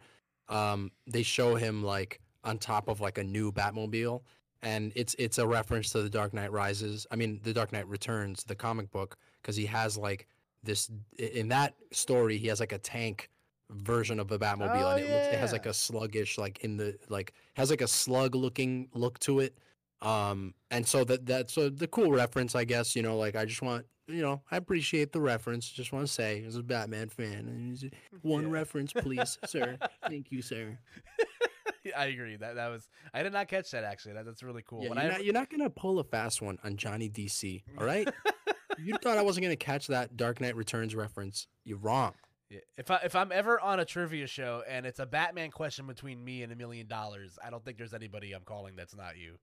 um, 0.48 0.92
they 1.08 1.24
show 1.24 1.56
him 1.56 1.84
like 1.84 2.20
on 2.44 2.58
top 2.58 2.88
of 2.88 3.02
like 3.02 3.18
a 3.18 3.24
new 3.24 3.52
Batmobile, 3.52 4.22
and 4.62 4.92
it's 4.96 5.16
it's 5.18 5.38
a 5.38 5.48
reference 5.48 5.92
to 5.92 6.02
the 6.02 6.10
Dark 6.10 6.34
Knight 6.34 6.52
Rises. 6.52 7.08
I 7.12 7.16
mean, 7.16 7.40
the 7.44 7.54
Dark 7.54 7.72
Knight 7.72 7.88
Returns, 7.88 8.44
the 8.44 8.56
comic 8.56 8.92
book, 8.92 9.18
because 9.42 9.56
he 9.56 9.66
has 9.66 9.98
like 9.98 10.28
this 10.66 10.90
in 11.18 11.48
that 11.50 11.76
story 11.92 12.38
he 12.38 12.48
has 12.48 12.60
like 12.60 12.72
a 12.74 12.78
tank 12.78 13.30
version 13.72 14.20
of 14.20 14.32
a 14.32 14.38
Batmobile, 14.38 14.84
Oh, 14.84 14.90
and 14.92 15.00
it, 15.00 15.10
looks, 15.10 15.28
it 15.32 15.40
has 15.40 15.52
like 15.52 15.66
a 15.66 15.74
sluggish 15.74 16.38
like 16.38 16.60
in 16.60 16.78
the 16.78 16.98
like 17.10 17.34
has 17.56 17.70
like 17.70 17.82
a 17.82 17.88
slug 17.88 18.36
looking 18.36 18.90
look 18.94 19.18
to 19.20 19.40
it. 19.40 19.58
Um, 20.02 20.54
and 20.70 20.86
so 20.88 21.04
that 21.06 21.26
that's 21.26 21.58
a, 21.58 21.70
the 21.70 21.88
cool 21.88 22.12
reference, 22.12 22.54
I 22.56 22.64
guess. 22.66 22.96
You 22.96 23.02
know, 23.02 23.18
like 23.18 23.36
I 23.36 23.46
just 23.46 23.62
want 23.62 23.86
you 24.08 24.22
know 24.22 24.42
I 24.52 24.58
appreciate 24.58 25.14
the 25.14 25.22
reference. 25.22 25.68
Just 25.70 25.92
want 25.94 26.06
to 26.06 26.12
say, 26.14 26.44
as 26.46 26.56
a 26.58 26.62
Batman 26.64 27.10
fan, 27.10 27.76
one 28.22 28.44
Yeah. 28.44 28.50
reference, 28.52 28.94
please, 28.94 29.40
sir. 29.46 29.78
Thank 30.08 30.32
you, 30.32 30.42
sir. 30.44 30.78
I 31.98 32.06
agree. 32.08 32.36
That 32.36 32.56
that 32.56 32.68
was 32.70 32.88
I 33.14 33.24
did 33.24 33.34
not 33.34 33.48
catch 33.48 33.72
that 33.72 33.84
actually. 33.84 34.14
That, 34.14 34.26
that's 34.26 34.44
really 34.44 34.64
cool. 34.64 34.84
Yeah, 34.84 34.90
you're, 34.90 34.98
I 35.00 35.08
not, 35.08 35.24
you're 35.24 35.34
not 35.34 35.50
gonna 35.50 35.70
pull 35.70 35.98
a 36.00 36.04
fast 36.04 36.42
one 36.42 36.60
on 36.64 36.78
Johnny 36.78 37.10
DC, 37.10 37.64
all 37.80 37.86
right? 37.86 38.08
you 38.84 38.96
thought 39.02 39.18
I 39.18 39.22
wasn't 39.22 39.44
gonna 39.44 39.56
catch 39.56 39.88
that 39.88 40.18
Dark 40.18 40.42
Knight 40.42 40.56
Returns 40.56 40.96
reference? 40.96 41.48
You're 41.64 41.78
wrong. 41.78 42.14
Yeah. 42.50 42.60
If 42.78 42.92
I 42.92 43.00
if 43.04 43.16
I'm 43.16 43.32
ever 43.32 43.60
on 43.60 43.80
a 43.80 43.86
trivia 43.86 44.28
show 44.28 44.64
and 44.70 44.86
it's 44.86 45.00
a 45.00 45.06
Batman 45.06 45.52
question 45.52 45.88
between 45.88 46.24
me 46.24 46.44
and 46.44 46.52
a 46.52 46.56
million 46.56 46.88
dollars, 46.88 47.38
I 47.44 47.50
don't 47.50 47.64
think 47.64 47.78
there's 47.78 47.94
anybody 47.94 48.34
I'm 48.34 48.44
calling 48.44 48.76
that's 48.76 48.96
not 48.96 49.18
you. 49.18 49.38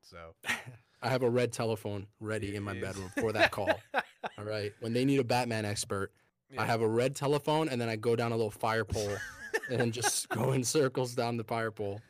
So 0.00 0.16
I 1.02 1.08
have 1.08 1.22
a 1.22 1.30
red 1.30 1.52
telephone 1.52 2.06
ready 2.20 2.56
in 2.56 2.62
my 2.62 2.74
bedroom 2.74 3.10
for 3.18 3.32
that 3.32 3.50
call. 3.50 3.70
all 4.38 4.44
right. 4.44 4.72
When 4.80 4.92
they 4.92 5.04
need 5.04 5.20
a 5.20 5.24
Batman 5.24 5.64
expert, 5.64 6.12
yeah. 6.50 6.62
I 6.62 6.64
have 6.64 6.80
a 6.80 6.88
red 6.88 7.14
telephone 7.14 7.68
and 7.68 7.80
then 7.80 7.88
I 7.88 7.96
go 7.96 8.16
down 8.16 8.32
a 8.32 8.36
little 8.36 8.50
fire 8.50 8.84
pole 8.84 9.16
and 9.70 9.92
just 9.92 10.28
go 10.30 10.52
in 10.52 10.64
circles 10.64 11.14
down 11.14 11.36
the 11.36 11.44
fire 11.44 11.70
pole. 11.70 12.00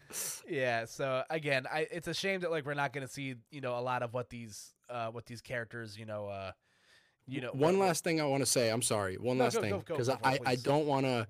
yeah. 0.48 0.84
So 0.84 1.24
again, 1.28 1.66
I 1.72 1.88
it's 1.90 2.08
a 2.08 2.14
shame 2.14 2.40
that 2.40 2.50
like 2.50 2.64
we're 2.64 2.74
not 2.74 2.92
gonna 2.92 3.08
see 3.08 3.34
you 3.50 3.60
know 3.60 3.78
a 3.78 3.80
lot 3.80 4.02
of 4.02 4.14
what 4.14 4.30
these 4.30 4.74
uh 4.88 5.08
what 5.08 5.26
these 5.26 5.40
characters 5.40 5.98
you 5.98 6.06
know 6.06 6.28
uh 6.28 6.52
you 7.26 7.40
know 7.40 7.50
one 7.52 7.78
last 7.78 8.04
thing 8.04 8.20
I 8.20 8.24
want 8.24 8.42
to 8.42 8.46
say. 8.50 8.70
I'm 8.70 8.82
sorry. 8.82 9.16
One 9.16 9.38
No, 9.38 9.44
last 9.44 9.54
go- 9.56 9.60
thing 9.62 9.78
because 9.86 10.08
I, 10.08 10.38
I 10.44 10.56
don't 10.56 10.86
want 10.86 11.06
to 11.06 11.26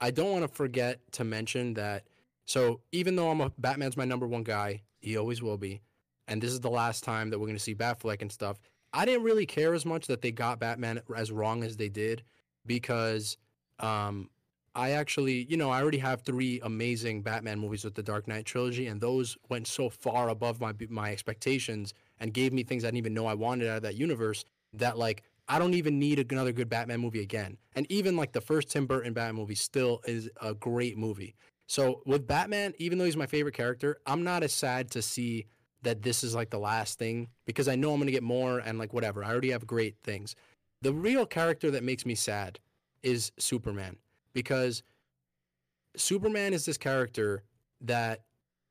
I 0.00 0.10
don't 0.10 0.30
want 0.30 0.42
to 0.42 0.48
forget 0.48 1.00
to 1.12 1.24
mention 1.24 1.74
that. 1.74 2.04
So 2.44 2.80
even 2.92 3.16
though 3.16 3.30
I'm 3.30 3.40
a 3.40 3.50
Batman's 3.58 3.96
my 3.96 4.04
number 4.04 4.26
one 4.26 4.42
guy, 4.42 4.82
he 5.00 5.16
always 5.16 5.42
will 5.42 5.58
be, 5.58 5.80
and 6.28 6.40
this 6.42 6.52
is 6.52 6.60
the 6.60 6.70
last 6.70 7.02
time 7.02 7.30
that 7.30 7.38
we're 7.38 7.46
gonna 7.46 7.58
see 7.58 7.74
Batfleck 7.74 8.22
and 8.22 8.30
stuff. 8.30 8.58
I 8.92 9.04
didn't 9.04 9.24
really 9.24 9.46
care 9.46 9.74
as 9.74 9.84
much 9.84 10.06
that 10.06 10.22
they 10.22 10.30
got 10.32 10.58
Batman 10.60 11.00
as 11.14 11.30
wrong 11.32 11.64
as 11.64 11.76
they 11.76 11.88
did 11.88 12.22
because 12.64 13.36
um, 13.80 14.30
I 14.74 14.90
actually, 14.90 15.46
you 15.50 15.56
know, 15.56 15.70
I 15.70 15.80
already 15.82 15.98
have 15.98 16.22
three 16.22 16.60
amazing 16.62 17.22
Batman 17.22 17.58
movies 17.58 17.84
with 17.84 17.94
the 17.94 18.02
Dark 18.02 18.28
Knight 18.28 18.44
trilogy, 18.44 18.86
and 18.86 19.00
those 19.00 19.36
went 19.48 19.66
so 19.66 19.88
far 19.88 20.28
above 20.28 20.60
my 20.60 20.72
my 20.88 21.10
expectations 21.12 21.94
and 22.20 22.32
gave 22.32 22.52
me 22.52 22.62
things 22.62 22.84
I 22.84 22.88
didn't 22.88 22.98
even 22.98 23.14
know 23.14 23.26
I 23.26 23.34
wanted 23.34 23.68
out 23.68 23.78
of 23.78 23.82
that 23.82 23.96
universe 23.96 24.44
that 24.74 24.98
like 24.98 25.22
I 25.48 25.58
don't 25.58 25.74
even 25.74 25.98
need 25.98 26.18
another 26.32 26.52
good 26.52 26.68
Batman 26.68 27.00
movie 27.00 27.20
again. 27.20 27.56
And 27.74 27.90
even 27.90 28.16
like 28.16 28.32
the 28.32 28.40
first 28.40 28.70
Tim 28.70 28.86
Burton 28.86 29.12
Batman 29.12 29.36
movie 29.36 29.54
still 29.54 30.00
is 30.06 30.28
a 30.40 30.54
great 30.54 30.98
movie. 30.98 31.36
So 31.68 32.02
with 32.04 32.26
Batman, 32.26 32.74
even 32.78 32.98
though 32.98 33.04
he's 33.04 33.16
my 33.16 33.26
favorite 33.26 33.54
character, 33.54 33.98
I'm 34.06 34.24
not 34.24 34.42
as 34.42 34.52
sad 34.52 34.90
to 34.92 35.02
see 35.02 35.46
that 35.82 36.02
this 36.02 36.24
is 36.24 36.34
like 36.34 36.50
the 36.50 36.58
last 36.58 36.98
thing 36.98 37.28
because 37.44 37.68
I 37.68 37.76
know 37.76 37.92
I'm 37.92 38.00
gonna 38.00 38.10
get 38.10 38.22
more 38.22 38.58
and 38.58 38.78
like 38.78 38.92
whatever. 38.92 39.22
I 39.22 39.30
already 39.30 39.50
have 39.50 39.66
great 39.66 39.96
things. 40.02 40.34
The 40.82 40.92
real 40.92 41.26
character 41.26 41.70
that 41.70 41.84
makes 41.84 42.04
me 42.04 42.14
sad 42.14 42.58
is 43.02 43.30
Superman 43.38 43.96
because 44.32 44.82
Superman 45.96 46.54
is 46.54 46.66
this 46.66 46.76
character 46.76 47.44
that 47.80 48.22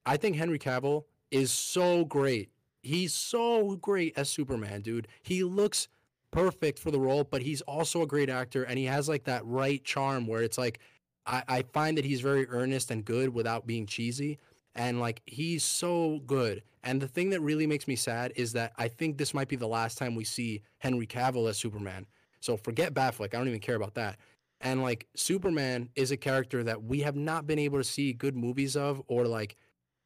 I 0.05 0.17
think 0.17 0.35
Henry 0.35 0.59
Cavill 0.59 1.05
is 1.31 1.51
so 1.51 2.05
great. 2.05 2.49
He's 2.85 3.13
so 3.13 3.75
great 3.77 4.13
as 4.15 4.29
Superman, 4.29 4.81
dude. 4.81 5.07
He 5.23 5.43
looks 5.43 5.87
perfect 6.29 6.77
for 6.77 6.91
the 6.91 6.99
role, 6.99 7.23
but 7.23 7.41
he's 7.41 7.61
also 7.61 8.01
a 8.03 8.07
great 8.07 8.29
actor 8.29 8.63
and 8.63 8.77
he 8.77 8.85
has 8.85 9.09
like 9.09 9.23
that 9.23 9.45
right 9.45 9.83
charm 9.83 10.27
where 10.27 10.43
it's 10.43 10.57
like 10.57 10.79
I, 11.25 11.43
I 11.47 11.61
find 11.73 11.97
that 11.97 12.05
he's 12.05 12.21
very 12.21 12.47
earnest 12.47 12.91
and 12.91 13.03
good 13.03 13.33
without 13.33 13.65
being 13.65 13.87
cheesy. 13.87 14.37
And 14.75 14.99
like 14.99 15.21
he's 15.25 15.63
so 15.63 16.19
good. 16.27 16.61
And 16.83 17.01
the 17.01 17.07
thing 17.07 17.31
that 17.31 17.41
really 17.41 17.65
makes 17.65 17.87
me 17.87 17.95
sad 17.95 18.33
is 18.35 18.53
that 18.53 18.73
I 18.77 18.87
think 18.87 19.17
this 19.17 19.33
might 19.33 19.47
be 19.47 19.55
the 19.55 19.67
last 19.67 19.97
time 19.97 20.13
we 20.13 20.25
see 20.25 20.61
Henry 20.77 21.07
Cavill 21.07 21.49
as 21.49 21.57
Superman. 21.57 22.05
So 22.39 22.55
forget 22.55 22.93
Batfleck. 22.93 23.33
I 23.33 23.37
don't 23.37 23.47
even 23.47 23.59
care 23.59 23.75
about 23.75 23.95
that. 23.95 24.17
And 24.61 24.83
like 24.83 25.07
Superman 25.15 25.89
is 25.95 26.11
a 26.11 26.17
character 26.17 26.63
that 26.63 26.83
we 26.83 26.99
have 26.99 27.15
not 27.15 27.47
been 27.47 27.59
able 27.59 27.79
to 27.79 27.83
see 27.83 28.13
good 28.13 28.35
movies 28.35 28.75
of, 28.75 29.01
or 29.07 29.25
like 29.25 29.55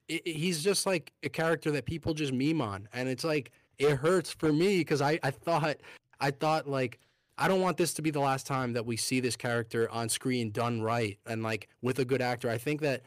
i 0.10 0.22
i- 0.26 0.30
he's 0.30 0.64
just 0.64 0.86
like 0.86 1.12
a 1.24 1.30
character 1.30 1.72
that 1.72 1.86
people 1.86 2.14
just 2.14 2.34
meme 2.34 2.62
on, 2.62 2.88
and 2.94 3.08
it's 3.10 3.24
like 3.24 3.52
it 3.78 3.96
hurts 3.96 4.32
for 4.32 4.52
me 4.52 4.80
because 4.80 5.02
I 5.02 5.20
I 5.24 5.32
thought 5.32 5.78
I 6.20 6.32
thought 6.32 6.68
like 6.68 7.00
I 7.38 7.48
don't 7.48 7.62
want 7.62 7.78
this 7.78 7.94
to 7.96 8.02
be 8.02 8.12
the 8.12 8.20
last 8.20 8.46
time 8.46 8.74
that 8.74 8.86
we 8.86 8.98
see 8.98 9.20
this 9.22 9.36
character 9.38 9.90
on 9.92 10.10
screen 10.10 10.52
done 10.52 10.82
right 10.82 11.18
and 11.26 11.42
like 11.44 11.70
with 11.82 12.00
a 12.00 12.06
good 12.06 12.22
actor. 12.22 12.50
I 12.50 12.58
think 12.58 12.82
that 12.82 13.04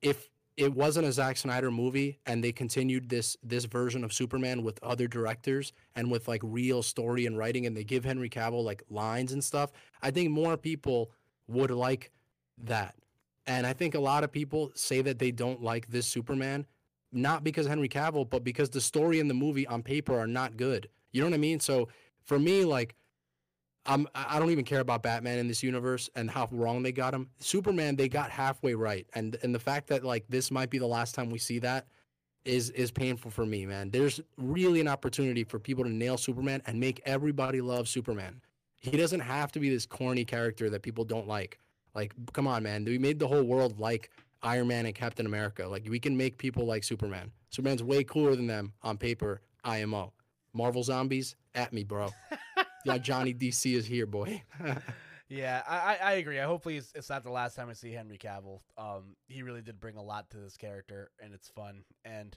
if 0.00 0.30
it 0.56 0.72
wasn't 0.74 1.06
a 1.06 1.12
Zack 1.12 1.36
Snyder 1.36 1.70
movie 1.70 2.18
and 2.26 2.42
they 2.42 2.50
continued 2.50 3.08
this 3.10 3.36
this 3.42 3.64
version 3.66 4.02
of 4.04 4.12
Superman 4.12 4.62
with 4.62 4.82
other 4.82 5.06
directors 5.06 5.72
and 5.96 6.10
with 6.10 6.26
like 6.28 6.40
real 6.42 6.82
story 6.82 7.26
and 7.26 7.36
writing 7.38 7.66
and 7.66 7.76
they 7.76 7.84
give 7.84 8.04
Henry 8.04 8.28
Cavill 8.30 8.64
like 8.64 8.82
lines 8.90 9.32
and 9.32 9.44
stuff, 9.44 9.70
I 10.02 10.10
think 10.10 10.30
more 10.30 10.56
people 10.56 11.10
would 11.46 11.70
like 11.70 12.10
that. 12.64 12.94
And 13.48 13.66
I 13.66 13.72
think 13.72 13.96
a 13.96 14.00
lot 14.00 14.22
of 14.22 14.30
people 14.30 14.70
say 14.74 15.02
that 15.02 15.18
they 15.18 15.32
don't 15.32 15.62
like 15.62 15.88
this 15.88 16.06
Superman 16.06 16.66
not 17.12 17.44
because 17.44 17.66
Henry 17.66 17.88
Cavill, 17.88 18.28
but 18.28 18.44
because 18.44 18.70
the 18.70 18.80
story 18.80 19.20
and 19.20 19.28
the 19.30 19.34
movie 19.34 19.66
on 19.66 19.82
paper 19.82 20.18
are 20.18 20.26
not 20.26 20.56
good. 20.56 20.88
You 21.12 21.22
know 21.22 21.28
what 21.28 21.34
I 21.34 21.38
mean? 21.38 21.60
So 21.60 21.88
for 22.24 22.38
me, 22.38 22.64
like, 22.64 22.94
I'm 23.86 24.06
I 24.14 24.38
don't 24.38 24.50
even 24.50 24.64
care 24.64 24.80
about 24.80 25.02
Batman 25.02 25.38
in 25.38 25.48
this 25.48 25.62
universe 25.62 26.10
and 26.14 26.30
how 26.30 26.48
wrong 26.52 26.82
they 26.82 26.92
got 26.92 27.14
him. 27.14 27.30
Superman, 27.38 27.96
they 27.96 28.08
got 28.08 28.30
halfway 28.30 28.74
right, 28.74 29.06
and 29.14 29.38
and 29.42 29.54
the 29.54 29.58
fact 29.58 29.86
that 29.88 30.04
like 30.04 30.26
this 30.28 30.50
might 30.50 30.68
be 30.68 30.76
the 30.76 30.86
last 30.86 31.14
time 31.14 31.30
we 31.30 31.38
see 31.38 31.58
that 31.60 31.86
is 32.44 32.68
is 32.70 32.90
painful 32.90 33.30
for 33.30 33.46
me, 33.46 33.64
man. 33.64 33.90
There's 33.90 34.20
really 34.36 34.80
an 34.80 34.88
opportunity 34.88 35.42
for 35.42 35.58
people 35.58 35.84
to 35.84 35.90
nail 35.90 36.18
Superman 36.18 36.60
and 36.66 36.78
make 36.78 37.00
everybody 37.06 37.62
love 37.62 37.88
Superman. 37.88 38.42
He 38.80 38.96
doesn't 38.96 39.20
have 39.20 39.52
to 39.52 39.60
be 39.60 39.70
this 39.70 39.86
corny 39.86 40.24
character 40.26 40.68
that 40.68 40.82
people 40.82 41.04
don't 41.04 41.26
like. 41.26 41.58
Like, 41.94 42.12
come 42.32 42.46
on, 42.46 42.62
man. 42.62 42.84
We 42.84 42.98
made 42.98 43.18
the 43.18 43.28
whole 43.28 43.42
world 43.42 43.80
like 43.80 44.10
Iron 44.42 44.68
Man 44.68 44.86
and 44.86 44.94
Captain 44.94 45.26
America. 45.26 45.66
Like, 45.66 45.86
we 45.88 45.98
can 45.98 46.16
make 46.16 46.38
people 46.38 46.64
like 46.64 46.84
Superman. 46.84 47.32
Superman's 47.50 47.82
way 47.82 48.04
cooler 48.04 48.36
than 48.36 48.46
them 48.46 48.72
on 48.82 48.96
paper. 48.96 49.40
IMO. 49.64 50.12
Marvel 50.52 50.82
Zombies, 50.82 51.36
at 51.54 51.72
me, 51.72 51.84
bro. 51.84 52.08
yeah, 52.84 52.98
Johnny 52.98 53.34
DC 53.34 53.74
is 53.74 53.86
here, 53.86 54.06
boy. 54.06 54.42
Yeah, 55.30 55.62
I, 55.68 55.98
I, 56.02 56.12
agree. 56.12 56.40
I 56.40 56.44
hopefully 56.44 56.78
it's, 56.78 56.90
it's 56.94 57.10
not 57.10 57.22
the 57.22 57.30
last 57.30 57.54
time 57.54 57.68
I 57.68 57.74
see 57.74 57.92
Henry 57.92 58.16
Cavill. 58.16 58.60
Um, 58.78 59.14
he 59.26 59.42
really 59.42 59.60
did 59.60 59.78
bring 59.78 59.96
a 59.96 60.02
lot 60.02 60.30
to 60.30 60.38
this 60.38 60.56
character, 60.56 61.10
and 61.22 61.34
it's 61.34 61.50
fun. 61.50 61.84
And, 62.02 62.34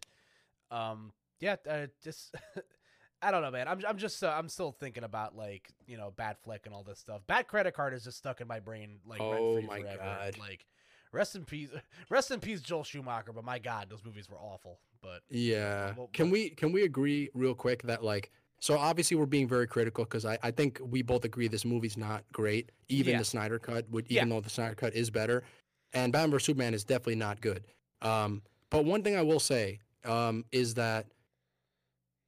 um, 0.72 1.14
yeah, 1.40 1.56
uh, 1.70 1.88
just 2.04 2.36
I 3.22 3.32
don't 3.32 3.42
know, 3.42 3.52
man. 3.52 3.68
I'm 3.68 3.82
I'm 3.88 3.98
just 3.98 4.24
uh, 4.24 4.34
I'm 4.36 4.50
still 4.50 4.72
thinking 4.72 5.04
about 5.04 5.36
like 5.36 5.70
you 5.88 5.98
know 5.98 6.12
Bad 6.16 6.38
Flick 6.44 6.66
and 6.66 6.74
all 6.74 6.84
this 6.84 7.00
stuff. 7.00 7.22
Bad 7.28 7.48
Credit 7.48 7.74
Card 7.74 7.94
is 7.94 8.04
just 8.04 8.18
stuck 8.18 8.42
in 8.42 8.48
my 8.48 8.60
brain 8.60 9.00
like 9.06 9.22
Oh 9.22 9.62
my 9.62 9.82
forever. 9.82 9.98
God. 10.04 10.38
Like, 10.40 10.66
rest 11.12 11.36
in 11.36 11.46
peace, 11.46 11.70
rest 12.10 12.32
in 12.32 12.40
peace, 12.40 12.62
Joel 12.62 12.84
Schumacher. 12.84 13.32
But 13.34 13.44
my 13.44 13.60
God, 13.60 13.90
those 13.90 14.04
movies 14.04 14.30
were 14.30 14.40
awful. 14.40 14.80
But 15.02 15.22
Yeah. 15.30 15.94
Well, 15.96 16.10
Can 16.14 16.30
we 16.30 16.50
can 16.50 16.72
we 16.72 16.84
agree 16.84 17.30
real 17.34 17.54
quick 17.56 17.84
that 17.84 18.04
like 18.04 18.32
so 18.60 18.78
obviously 18.78 19.18
we're 19.18 19.26
being 19.26 19.48
very 19.48 19.66
critical 19.68 20.04
because 20.04 20.24
I, 20.24 20.38
I 20.44 20.52
think 20.52 20.80
we 20.84 21.02
both 21.02 21.26
agree 21.26 21.48
this 21.48 21.66
movie's 21.66 21.98
not 21.98 22.24
great. 22.32 22.72
Even 22.90 23.14
Yeah. 23.14 23.20
the 23.20 23.26
Snyder 23.26 23.58
cut, 23.60 23.90
would 23.90 24.06
Yeah. 24.10 24.22
even 24.22 24.30
though 24.30 24.42
the 24.42 24.50
Snyder 24.52 24.76
cut 24.76 24.94
is 24.94 25.10
better, 25.10 25.44
and 25.94 26.14
Batman 26.14 26.32
vs 26.32 26.46
Superman 26.46 26.74
is 26.76 26.84
definitely 26.84 27.16
not 27.16 27.42
good. 27.42 27.66
Um, 28.04 28.42
but 28.70 28.86
one 28.86 29.02
thing 29.04 29.16
I 29.16 29.22
will 29.24 29.40
say 29.40 29.80
um, 30.06 30.46
is 30.52 30.74
that 30.76 31.08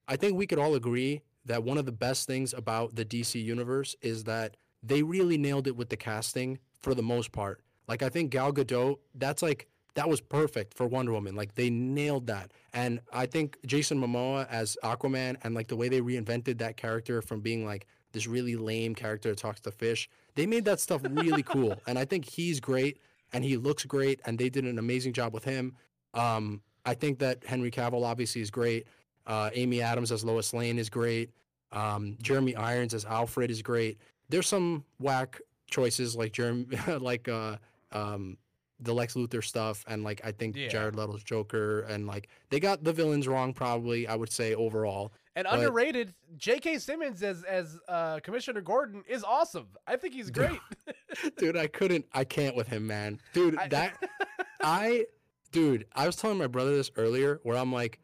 I 0.08 0.16
think 0.16 0.38
we 0.38 0.48
could 0.48 0.60
all 0.60 0.76
agree 0.76 1.22
that 1.46 1.64
one 1.64 1.78
of 1.78 1.86
the 1.86 1.92
best 1.92 2.28
things 2.28 2.54
about 2.54 2.96
the 2.96 3.06
DC 3.06 3.42
universe 3.42 3.96
is 4.02 4.24
that 4.26 4.58
they 4.82 5.04
really 5.04 5.38
nailed 5.38 5.68
it 5.68 5.76
with 5.76 5.90
the 5.90 5.98
casting 5.98 6.60
for 6.80 6.94
the 6.94 7.04
most 7.04 7.32
part. 7.32 7.62
Like 7.88 8.04
I 8.04 8.10
think 8.10 8.32
Gal 8.32 8.54
Gadot, 8.54 8.98
that's 9.16 9.42
like 9.42 9.68
that 9.96 10.10
was 10.10 10.22
perfect 10.22 10.74
for 10.74 10.88
Wonder 10.88 11.12
Woman. 11.12 11.36
Like 11.36 11.56
they 11.56 11.70
nailed 11.70 12.28
that. 12.28 12.52
And 12.74 13.00
I 13.12 13.26
think 13.26 13.58
Jason 13.66 14.00
Momoa 14.00 14.48
as 14.50 14.78
Aquaman 14.84 15.38
and 15.44 15.54
like 15.54 15.68
the 15.68 15.76
way 15.76 15.90
they 15.90 16.02
reinvented 16.02 16.58
that 16.60 16.78
character 16.78 17.22
from 17.22 17.42
being 17.42 17.66
like 17.66 17.86
this 18.12 18.28
really 18.28 18.56
lame 18.56 18.96
character 18.96 19.30
that 19.30 19.38
talks 19.38 19.62
to 19.62 19.72
fish, 19.72 20.10
they 20.36 20.46
made 20.46 20.66
that 20.66 20.80
stuff 20.80 21.02
really 21.04 21.44
cool. 21.54 21.80
And 21.88 22.00
I 22.00 22.06
think 22.06 22.26
he's 22.26 22.60
great 22.60 23.00
and 23.32 23.44
he 23.44 23.58
looks 23.58 23.86
great 23.86 24.20
and 24.26 24.38
they 24.38 24.50
did 24.50 24.66
an 24.66 24.80
amazing 24.80 25.14
job 25.14 25.34
with 25.34 25.44
him. 25.44 25.76
Um, 26.14 26.62
I 26.86 26.94
think 26.94 27.20
that 27.20 27.46
Henry 27.46 27.72
Cavill 27.72 28.06
obviously 28.06 28.42
is 28.42 28.52
great. 28.52 28.88
Uh, 29.26 29.50
Amy 29.54 29.82
Adams 29.82 30.12
as 30.12 30.24
Lois 30.24 30.54
Lane 30.54 30.78
is 30.80 30.90
great. 30.90 31.32
Um, 31.72 32.18
Jeremy 32.22 32.56
Irons 32.56 32.94
as 32.94 33.06
Alfred 33.06 33.50
is 33.50 33.62
great. 33.62 33.98
There's 34.30 34.48
some 34.48 34.84
whack 35.00 35.40
choices 35.68 36.16
like 36.16 36.32
Jeremy, 36.34 36.68
like 37.00 37.28
uh, 37.28 37.58
um, 37.92 38.38
the 38.80 38.94
Lex 38.94 39.14
Luthor 39.16 39.44
stuff 39.44 39.84
and 39.88 40.04
like 40.04 40.22
I 40.26 40.32
think 40.32 40.56
Yeah. 40.56 40.68
Jared 40.68 40.96
Leto's 40.96 41.24
Joker 41.24 41.82
and 41.82 42.06
like 42.06 42.28
they 42.50 42.60
got 42.60 42.84
the 42.84 42.92
villains 42.94 43.28
wrong 43.28 43.54
probably 43.54 44.08
I 44.08 44.16
would 44.16 44.32
say 44.32 44.54
overall. 44.56 45.14
And 45.36 45.48
But- 45.50 45.60
underrated, 45.60 46.14
J.K. 46.38 46.78
Simmons 46.80 47.24
as 47.24 47.44
as 47.44 47.80
uh, 47.88 48.20
Commissioner 48.20 48.62
Gordon 48.62 49.04
is 49.08 49.24
awesome. 49.24 49.68
I 49.88 49.96
think 49.96 50.14
he's 50.14 50.30
great. 50.30 50.60
dude, 51.38 51.58
I 51.58 51.68
couldn't 51.68 52.06
I 52.14 52.24
can't 52.24 52.56
with 52.56 52.68
him, 52.68 52.86
man. 52.86 53.20
Dude, 53.34 53.58
that 53.70 53.96
I 54.62 55.06
dude, 55.52 55.86
I 55.96 56.06
was 56.06 56.16
telling 56.18 56.38
my 56.38 56.48
brother 56.48 56.76
this 56.76 56.92
earlier 56.98 57.40
where 57.44 57.58
I'm 57.58 57.72
like 57.74 58.00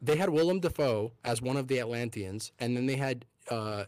they 0.00 0.16
had 0.16 0.30
Willem 0.30 0.60
Dafoe 0.60 1.12
as 1.24 1.42
one 1.42 1.56
of 1.56 1.68
the 1.68 1.80
Atlanteans 1.80 2.52
and 2.58 2.76
then 2.76 2.86
they 2.86 2.96
had 2.96 3.24
uh 3.50 3.84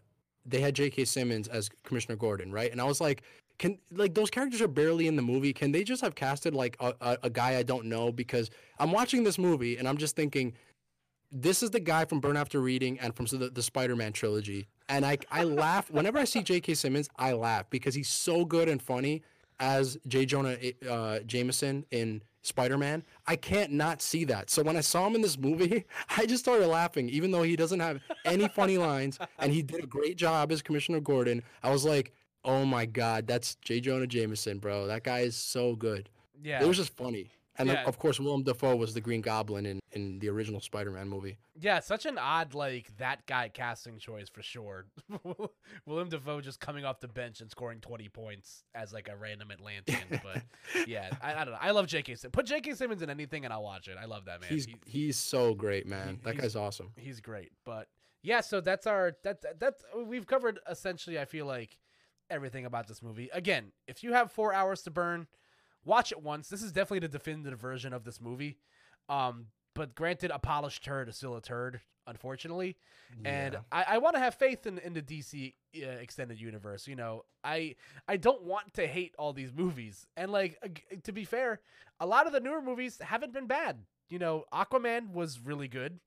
they 0.46 0.60
had 0.60 0.74
J.K. 0.74 1.04
Simmons 1.04 1.48
as 1.48 1.68
Commissioner 1.84 2.16
Gordon, 2.16 2.50
right? 2.50 2.72
And 2.72 2.80
I 2.80 2.84
was 2.84 3.00
like 3.00 3.22
can 3.58 3.78
like 3.92 4.14
those 4.14 4.30
characters 4.30 4.62
are 4.62 4.68
barely 4.68 5.06
in 5.06 5.16
the 5.16 5.22
movie. 5.22 5.52
Can 5.52 5.70
they 5.70 5.84
just 5.84 6.00
have 6.00 6.14
casted 6.14 6.54
like 6.54 6.76
a, 6.80 6.94
a, 7.00 7.18
a 7.24 7.30
guy 7.30 7.56
I 7.56 7.62
don't 7.62 7.86
know? 7.86 8.10
Because 8.10 8.50
I'm 8.78 8.90
watching 8.90 9.22
this 9.22 9.38
movie 9.38 9.76
and 9.76 9.86
I'm 9.86 9.98
just 9.98 10.16
thinking, 10.16 10.54
this 11.30 11.62
is 11.62 11.70
the 11.70 11.78
guy 11.78 12.06
from 12.06 12.20
Burn 12.20 12.38
After 12.38 12.58
Reading 12.60 12.98
and 13.00 13.14
from 13.14 13.26
the, 13.26 13.50
the 13.50 13.62
Spider-Man 13.62 14.14
trilogy. 14.14 14.66
And 14.88 15.04
I 15.04 15.18
I 15.30 15.44
laugh 15.44 15.90
whenever 15.90 16.18
I 16.18 16.24
see 16.24 16.42
J.K. 16.42 16.74
Simmons. 16.74 17.10
I 17.16 17.34
laugh 17.34 17.68
because 17.68 17.94
he's 17.94 18.08
so 18.08 18.46
good 18.46 18.68
and 18.68 18.82
funny 18.82 19.22
as 19.60 19.98
J. 20.08 20.24
Jonah 20.24 20.56
uh, 20.88 21.20
Jameson 21.20 21.84
in 21.90 22.22
Spider-Man. 22.42 23.04
I 23.26 23.36
can't 23.36 23.72
not 23.72 24.00
see 24.02 24.24
that. 24.24 24.50
So 24.50 24.62
when 24.62 24.76
I 24.76 24.80
saw 24.80 25.06
him 25.06 25.14
in 25.14 25.20
this 25.20 25.38
movie, 25.38 25.84
I 26.16 26.26
just 26.26 26.42
started 26.44 26.66
laughing, 26.66 27.08
even 27.10 27.30
though 27.30 27.42
he 27.42 27.56
doesn't 27.56 27.80
have 27.80 28.00
any 28.24 28.48
funny 28.48 28.78
lines 28.78 29.18
and 29.38 29.52
he 29.52 29.62
did 29.62 29.82
a 29.84 29.86
great 29.86 30.16
job 30.16 30.50
as 30.52 30.62
Commissioner 30.62 31.00
Gordon. 31.00 31.42
I 31.62 31.70
was 31.70 31.84
like, 31.84 32.12
oh 32.44 32.64
my 32.64 32.86
god, 32.86 33.26
that's 33.26 33.56
J. 33.56 33.80
Jonah 33.80 34.06
Jameson, 34.06 34.58
bro. 34.58 34.86
That 34.86 35.04
guy 35.04 35.20
is 35.20 35.36
so 35.36 35.74
good. 35.76 36.08
yeah, 36.42 36.62
It 36.62 36.66
was 36.66 36.76
just 36.78 36.96
funny. 36.96 37.30
And 37.56 37.68
Yeah. 37.68 37.84
of 37.84 37.98
course, 37.98 38.18
Willem 38.20 38.42
Dafoe 38.44 38.76
was 38.76 38.94
the 38.94 39.00
Green 39.00 39.20
Goblin 39.20 39.66
in, 39.66 39.80
in 39.92 40.18
the 40.20 40.28
original 40.30 40.60
Spider-Man 40.60 41.08
movie. 41.08 41.36
yeah, 41.58 41.80
such 41.80 42.06
an 42.06 42.16
odd 42.16 42.54
like 42.54 42.96
that 42.98 43.26
guy 43.26 43.48
casting 43.48 43.98
choice 43.98 44.28
for 44.28 44.40
sure. 44.42 44.86
Willem 45.86 46.08
Dafoe 46.08 46.40
just 46.40 46.60
coming 46.60 46.84
off 46.84 47.00
the 47.00 47.08
bench 47.08 47.40
and 47.40 47.50
scoring 47.50 47.80
twenty 47.80 48.08
points 48.08 48.64
as 48.74 48.92
like 48.92 49.08
a 49.08 49.16
random 49.16 49.50
Atlantean. 49.50 49.98
but 50.22 50.42
yeah, 50.86 51.10
I, 51.22 51.32
I 51.34 51.44
don't 51.44 51.52
know. 51.54 51.58
I 51.60 51.70
love 51.72 51.86
J.K. 51.86 52.14
Simmons. 52.14 52.32
Put 52.32 52.46
J.K. 52.46 52.74
Simmons 52.74 53.02
in 53.02 53.10
anything 53.10 53.44
and 53.44 53.52
I'll 53.52 53.62
watch 53.62 53.88
it. 53.88 53.96
I 54.00 54.04
love 54.06 54.24
that 54.26 54.40
man. 54.40 54.50
he's 54.50 54.66
He- 54.66 54.76
he's 54.86 55.18
so 55.18 55.54
great, 55.54 55.86
man. 55.86 56.20
that 56.24 56.36
guy's 56.38 56.56
awesome. 56.56 56.92
he's 56.96 57.20
great. 57.20 57.50
But 57.64 57.88
yeah, 58.22 58.40
so 58.40 58.60
that's 58.60 58.86
our 58.86 59.16
that 59.24 59.42
that 59.42 59.58
that's 59.60 59.82
we've 60.06 60.26
covered 60.26 60.60
essentially. 60.68 61.18
I 61.18 61.24
feel 61.24 61.46
like 61.46 61.76
everything 62.30 62.64
about 62.64 62.86
this 62.86 63.02
movie. 63.02 63.28
Again, 63.32 63.72
if 63.88 64.02
you 64.04 64.12
have 64.12 64.30
four 64.30 64.52
hours 64.54 64.82
to 64.82 64.90
burn, 64.90 65.26
watch 65.84 66.12
it 66.12 66.22
once. 66.22 66.48
This 66.48 66.62
is 66.62 66.72
definitely 66.72 67.00
the 67.00 67.08
definitive 67.08 67.58
version 67.58 67.92
of 67.92 68.04
this 68.04 68.20
movie. 68.20 68.58
Um, 69.08 69.46
but 69.74 69.94
granted, 69.94 70.30
a 70.30 70.38
polished 70.38 70.84
turd 70.84 71.08
is 71.08 71.16
still 71.16 71.36
a 71.36 71.40
turd, 71.40 71.80
unfortunately. 72.06 72.76
And 73.24 73.56
I, 73.72 73.84
I 73.88 73.98
want 73.98 74.14
to 74.14 74.20
have 74.20 74.34
faith 74.34 74.66
in, 74.66 74.78
in 74.78 74.92
the 74.92 75.02
DC 75.02 75.54
uh, 75.76 75.86
extended 75.86 76.40
universe. 76.40 76.86
You 76.86 76.96
know, 76.96 77.24
I 77.42 77.76
I 78.06 78.16
don't 78.16 78.42
want 78.42 78.74
to 78.74 78.86
hate 78.86 79.14
all 79.18 79.32
these 79.32 79.52
movies. 79.52 80.06
And 80.16 80.30
like 80.30 80.58
ag- 80.62 81.02
to 81.04 81.12
be 81.12 81.24
fair, 81.24 81.60
a 81.98 82.06
lot 82.06 82.26
of 82.26 82.32
the 82.32 82.40
newer 82.40 82.60
movies 82.62 82.98
haven't 83.00 83.32
been 83.32 83.46
bad. 83.46 83.78
You 84.08 84.18
know, 84.18 84.44
Aquaman 84.52 85.12
was 85.12 85.40
really 85.40 85.68
good. 85.68 86.00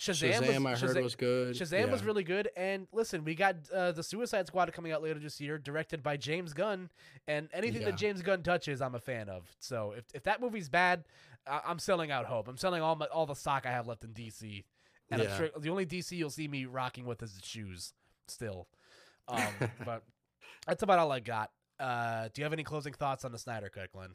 Shazam, 0.00 0.32
Shazam, 0.42 0.66
I 0.66 0.70
was, 0.70 0.80
heard 0.80 0.96
Shazam- 0.96 1.02
was 1.02 1.14
good. 1.14 1.54
Shazam 1.56 1.90
was 1.90 2.02
really 2.02 2.24
good. 2.24 2.48
And 2.56 2.86
listen, 2.90 3.22
we 3.22 3.34
got 3.34 3.56
uh, 3.70 3.92
the 3.92 4.02
Suicide 4.02 4.46
Squad 4.46 4.72
coming 4.72 4.92
out 4.92 5.02
later 5.02 5.20
this 5.20 5.38
year, 5.42 5.58
directed 5.58 6.02
by 6.02 6.16
James 6.16 6.54
Gunn. 6.54 6.88
And 7.28 7.50
anything 7.52 7.82
Yeah. 7.82 7.90
that 7.90 7.98
James 7.98 8.22
Gunn 8.22 8.42
touches, 8.42 8.80
I'm 8.80 8.94
a 8.94 8.98
fan 8.98 9.28
of. 9.28 9.54
So 9.58 9.92
if, 9.94 10.04
if 10.14 10.22
that 10.22 10.40
movie's 10.40 10.70
bad, 10.70 11.04
I- 11.46 11.60
I'm 11.66 11.78
selling 11.78 12.10
out 12.10 12.24
hope. 12.24 12.48
I'm 12.48 12.56
selling 12.56 12.80
all 12.80 12.96
my 12.96 13.06
all 13.06 13.26
the 13.26 13.34
stock 13.34 13.66
I 13.66 13.70
have 13.72 13.86
left 13.86 14.02
in 14.02 14.10
DC. 14.14 14.64
And 15.10 15.20
I'm 15.20 15.28
Yeah. 15.28 15.36
sure 15.36 15.48
the 15.58 15.68
only 15.68 15.84
DC 15.84 16.12
you'll 16.16 16.30
see 16.30 16.48
me 16.48 16.64
rocking 16.64 17.04
with 17.04 17.22
is 17.22 17.34
the 17.34 17.44
shoes 17.44 17.92
still. 18.26 18.68
Um, 19.28 19.42
but 19.84 20.02
that's 20.66 20.82
about 20.82 20.98
all 20.98 21.12
I 21.12 21.20
got. 21.20 21.50
Uh, 21.78 22.28
do 22.34 22.40
you 22.40 22.44
have 22.44 22.52
any 22.52 22.64
closing 22.64 22.92
thoughts 22.92 23.24
on 23.24 23.30
the 23.30 23.38
Snyder 23.38 23.68
Cut, 23.68 23.92
Glenn? 23.92 24.14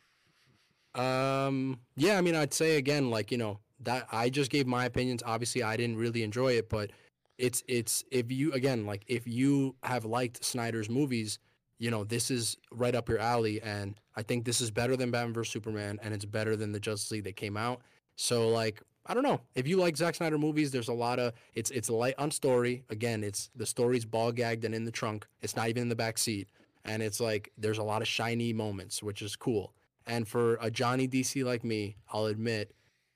Um, 0.93 1.79
yeah, 1.95 2.17
I 2.17 2.21
mean, 2.21 2.35
I'd 2.35 2.53
say 2.53 2.75
again, 2.77 3.09
like 3.09 3.31
you 3.31 3.37
know, 3.37 3.59
that 3.81 4.07
I 4.11 4.29
just 4.29 4.51
gave 4.51 4.67
my 4.67 4.85
opinions. 4.85 5.23
Obviously, 5.25 5.63
I 5.63 5.77
didn't 5.77 5.97
really 5.97 6.23
enjoy 6.23 6.53
it, 6.53 6.69
but 6.69 6.91
it's 7.37 7.63
it's 7.67 8.03
if 8.11 8.31
you 8.31 8.51
again, 8.53 8.85
like 8.85 9.03
if 9.07 9.27
you 9.27 9.75
have 9.83 10.05
liked 10.05 10.43
Snyder's 10.43 10.89
movies, 10.89 11.39
you 11.77 11.91
know, 11.91 12.03
this 12.03 12.31
is 12.31 12.57
right 12.71 12.95
up 12.95 13.09
your 13.09 13.19
alley, 13.19 13.61
and 13.61 13.99
I 14.15 14.23
think 14.23 14.45
this 14.45 14.61
is 14.61 14.71
better 14.71 14.95
than 14.95 15.11
Batman 15.11 15.33
vs 15.33 15.51
Superman, 15.51 15.99
and 16.01 16.13
it's 16.13 16.25
better 16.25 16.55
than 16.55 16.71
the 16.71 16.79
Justice 16.79 17.11
League 17.11 17.25
that 17.25 17.35
came 17.35 17.57
out. 17.57 17.81
So 18.15 18.49
like, 18.49 18.81
I 19.05 19.13
don't 19.13 19.23
know 19.23 19.41
if 19.55 19.67
you 19.67 19.77
like 19.77 19.97
Zack 19.97 20.15
Snyder 20.15 20.37
movies. 20.37 20.71
There's 20.71 20.87
a 20.87 20.93
lot 20.93 21.19
of 21.19 21.33
it's 21.53 21.71
it's 21.71 21.89
light 21.89 22.15
on 22.17 22.31
story. 22.31 22.83
Again, 22.89 23.23
it's 23.23 23.49
the 23.55 23.65
story's 23.65 24.05
ball 24.05 24.31
gagged 24.31 24.63
and 24.63 24.73
in 24.73 24.85
the 24.85 24.91
trunk. 24.91 25.27
It's 25.41 25.55
not 25.55 25.69
even 25.69 25.83
in 25.83 25.89
the 25.89 25.95
back 25.95 26.17
seat, 26.17 26.47
and 26.85 27.03
it's 27.03 27.19
like 27.19 27.51
there's 27.57 27.77
a 27.77 27.83
lot 27.83 28.01
of 28.01 28.07
shiny 28.07 28.53
moments, 28.53 29.03
which 29.03 29.21
is 29.21 29.35
cool. 29.35 29.73
And 30.07 30.27
for 30.27 30.57
a 30.61 30.69
Johnny 30.69 31.07
DC 31.07 31.43
like 31.43 31.63
me, 31.63 31.97
I'll 32.13 32.27
admit 32.27 32.73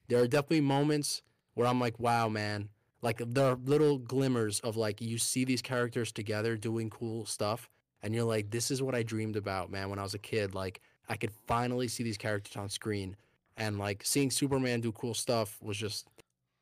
there 0.09 0.21
are 0.21 0.27
definitely 0.27 0.61
moments 0.61 1.21
where 1.53 1.67
I'm 1.67 1.79
like, 1.79 1.99
wow, 1.99 2.27
man. 2.27 2.69
Like 3.01 3.21
there 3.25 3.45
are 3.45 3.57
little 3.63 3.97
glimmers 3.97 4.59
of 4.59 4.75
like 4.75 4.99
you 4.99 5.17
see 5.17 5.45
these 5.45 5.61
characters 5.61 6.11
together 6.11 6.57
doing 6.57 6.89
cool 6.89 7.25
stuff, 7.25 7.69
and 8.03 8.13
you're 8.13 8.25
like, 8.25 8.49
this 8.49 8.71
is 8.71 8.81
what 8.81 8.93
I 8.93 9.03
dreamed 9.03 9.37
about, 9.37 9.71
man, 9.71 9.89
when 9.89 9.99
I 9.99 10.03
was 10.03 10.13
a 10.13 10.19
kid. 10.19 10.53
Like 10.53 10.81
I 11.07 11.15
could 11.15 11.31
finally 11.47 11.87
see 11.87 12.03
these 12.03 12.17
characters 12.17 12.57
on 12.57 12.67
screen, 12.67 13.15
and 13.55 13.79
like 13.79 14.03
seeing 14.03 14.29
Superman 14.31 14.81
do 14.81 14.91
cool 14.91 15.13
stuff 15.13 15.57
was 15.61 15.77
just 15.77 16.07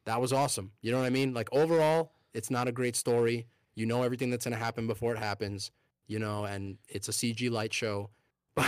that 0.05 0.21
was 0.21 0.31
awesome. 0.31 0.71
You 0.81 0.91
know 0.91 0.99
what 0.99 1.07
I 1.07 1.09
mean? 1.09 1.33
Like 1.33 1.49
overall, 1.51 2.11
it's 2.35 2.51
not 2.51 2.67
a 2.67 2.71
great 2.71 2.95
story. 2.95 3.47
You 3.73 3.87
know 3.87 4.03
everything 4.03 4.29
that's 4.29 4.45
gonna 4.45 4.57
happen 4.57 4.85
before 4.85 5.13
it 5.13 5.19
happens. 5.19 5.71
You 6.05 6.19
know, 6.19 6.45
and 6.45 6.77
it's 6.87 7.09
a 7.09 7.11
CG 7.11 7.49
light 7.49 7.73
show. 7.73 8.09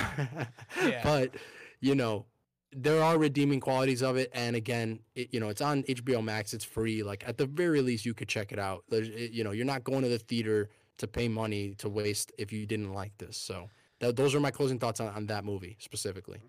Yeah. 0.83 1.01
But 1.03 1.35
you 1.81 1.93
know, 1.95 2.25
there 2.71 3.01
are 3.01 3.17
redeeming 3.17 3.59
qualities 3.59 4.01
of 4.01 4.17
it, 4.17 4.29
and 4.33 4.55
again, 4.55 4.99
it, 5.15 5.33
you 5.33 5.39
know, 5.39 5.49
it's 5.49 5.61
on 5.61 5.83
HBO 5.83 6.23
Max. 6.23 6.53
It's 6.53 6.65
free. 6.65 7.03
Like 7.03 7.23
at 7.27 7.37
the 7.37 7.45
very 7.45 7.81
least, 7.81 8.05
you 8.05 8.13
could 8.13 8.27
check 8.27 8.51
it 8.51 8.59
out. 8.59 8.83
There's, 8.89 9.09
it, 9.09 9.31
you 9.31 9.43
know, 9.43 9.51
you're 9.51 9.65
not 9.65 9.83
going 9.83 10.03
to 10.03 10.09
the 10.09 10.19
theater 10.19 10.69
to 10.97 11.07
pay 11.07 11.27
money 11.27 11.73
to 11.79 11.89
waste 11.89 12.31
if 12.37 12.51
you 12.51 12.65
didn't 12.65 12.93
like 12.93 13.17
this. 13.17 13.37
So 13.37 13.69
th- 13.99 14.15
those 14.15 14.35
are 14.35 14.39
my 14.39 14.51
closing 14.51 14.79
thoughts 14.79 14.99
on, 14.99 15.07
on 15.09 15.25
that 15.27 15.45
movie 15.45 15.77
specifically. 15.79 16.41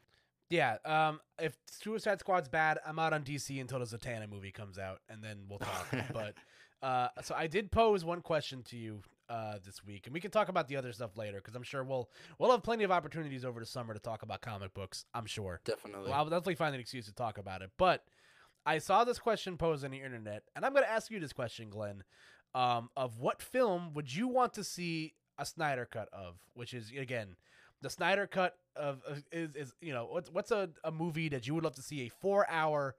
Yeah. 0.51 0.77
Um, 0.85 1.21
if 1.39 1.57
Suicide 1.67 2.19
Squad's 2.21 2.49
bad, 2.49 2.79
I'm 2.85 2.99
out 2.99 3.13
on 3.13 3.23
DC 3.23 3.61
until 3.61 3.79
the 3.79 3.85
Zatanna 3.85 4.29
movie 4.29 4.51
comes 4.51 4.79
out, 4.79 5.01
and 5.09 5.23
then 5.23 5.45
we'll 5.49 5.61
talk. 5.61 5.87
but 6.13 6.35
uh, 6.83 7.09
so 7.23 7.35
I 7.35 7.47
did 7.47 7.71
pose 7.71 8.05
one 8.05 8.21
question 8.21 8.63
to 8.65 8.77
you 8.77 9.01
uh, 9.31 9.55
this 9.65 9.85
week, 9.85 10.07
and 10.07 10.13
we 10.13 10.21
can 10.21 10.31
talk 10.31 10.49
about 10.49 10.67
the 10.67 10.77
other 10.77 10.93
stuff 10.93 11.17
later 11.17 11.39
because 11.39 11.55
I'm 11.55 11.63
sure 11.63 11.85
we'll 11.85 12.11
we'll 12.39 12.51
have 12.51 12.65
plenty 12.65 12.83
of 12.83 12.91
opportunities 12.91 13.45
over 13.45 13.61
the 13.61 13.67
summer 13.67 13.95
to 13.95 14.01
talk 14.01 14.23
about 14.23 14.41
comic 14.41 14.75
books. 14.75 15.05
I'm 15.15 15.27
sure. 15.27 15.61
Definitely. 15.65 16.11
Well, 16.11 16.19
I'll 16.19 16.25
definitely 16.25 16.57
find 16.57 16.75
an 16.75 16.81
excuse 16.81 17.07
to 17.07 17.15
talk 17.15 17.39
about 17.39 17.63
it. 17.63 17.71
But 17.79 18.05
I 18.67 18.79
saw 18.79 19.05
this 19.05 19.21
question 19.21 19.57
posed 19.57 19.85
on 19.85 19.93
the 19.93 20.01
internet, 20.01 20.43
and 20.57 20.65
I'm 20.65 20.73
going 20.73 20.85
to 20.85 20.91
ask 20.91 21.11
you 21.11 21.21
this 21.21 21.33
question, 21.33 21.71
Glenn. 21.71 22.03
Um, 22.53 22.91
of 22.97 23.21
what 23.21 23.41
film 23.41 23.95
would 23.95 24.13
you 24.13 24.27
want 24.27 24.55
to 24.55 24.65
see 24.65 25.15
a 25.39 25.47
Snyder 25.47 25.87
cut 25.87 26.09
of? 26.13 26.35
Which 26.55 26.75
is 26.75 26.91
again, 26.91 27.37
the 27.81 27.91
Snyder 27.91 28.27
cut 28.27 28.57
of 28.75 29.03
is 29.31 29.55
is 29.55 29.75
you 29.81 29.93
know 29.93 30.07
what's 30.11 30.29
what's 30.29 30.51
a, 30.51 30.71
a 30.83 30.91
movie 30.91 31.29
that 31.29 31.47
you 31.47 31.55
would 31.55 31.63
love 31.63 31.77
to 31.77 31.83
see 31.83 32.03
a 32.03 32.09
four 32.09 32.51
hour 32.51 32.97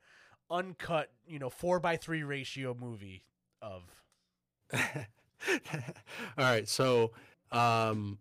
uncut 0.49 1.11
you 1.27 1.39
know 1.39 1.49
four 1.49 1.81
by 1.81 1.97
three 1.97 2.23
ratio 2.23 2.73
movie 2.79 3.25
of? 3.61 3.83
All 6.37 6.45
right. 6.45 6.67
So, 6.67 7.11
um, 7.51 8.17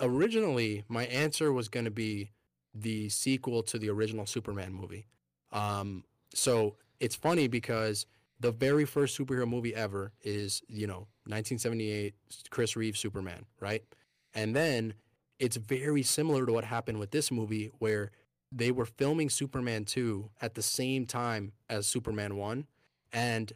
originally, 0.00 0.84
my 0.88 1.06
answer 1.06 1.52
was 1.52 1.68
going 1.68 1.84
to 1.84 1.90
be 1.90 2.30
the 2.74 3.08
sequel 3.08 3.62
to 3.64 3.78
the 3.78 3.88
original 3.88 4.26
Superman 4.26 4.72
movie. 4.72 5.06
Um, 5.52 6.04
so 6.34 6.76
it's 7.00 7.16
funny 7.16 7.48
because 7.48 8.06
the 8.40 8.52
very 8.52 8.84
first 8.84 9.18
superhero 9.18 9.48
movie 9.48 9.74
ever 9.74 10.12
is, 10.22 10.62
you 10.68 10.86
know, 10.86 11.06
1978 11.26 12.14
Chris 12.50 12.76
Reeve 12.76 12.96
Superman, 12.96 13.46
right? 13.60 13.82
And 14.34 14.54
then 14.54 14.94
it's 15.38 15.56
very 15.56 16.02
similar 16.02 16.44
to 16.44 16.52
what 16.52 16.64
happened 16.64 16.98
with 16.98 17.10
this 17.10 17.30
movie 17.30 17.70
where 17.78 18.10
they 18.52 18.70
were 18.70 18.84
filming 18.86 19.30
Superman 19.30 19.84
2 19.84 20.30
at 20.40 20.54
the 20.54 20.62
same 20.62 21.06
time 21.06 21.52
as 21.68 21.86
Superman 21.86 22.36
1 22.36 22.66
and 23.12 23.52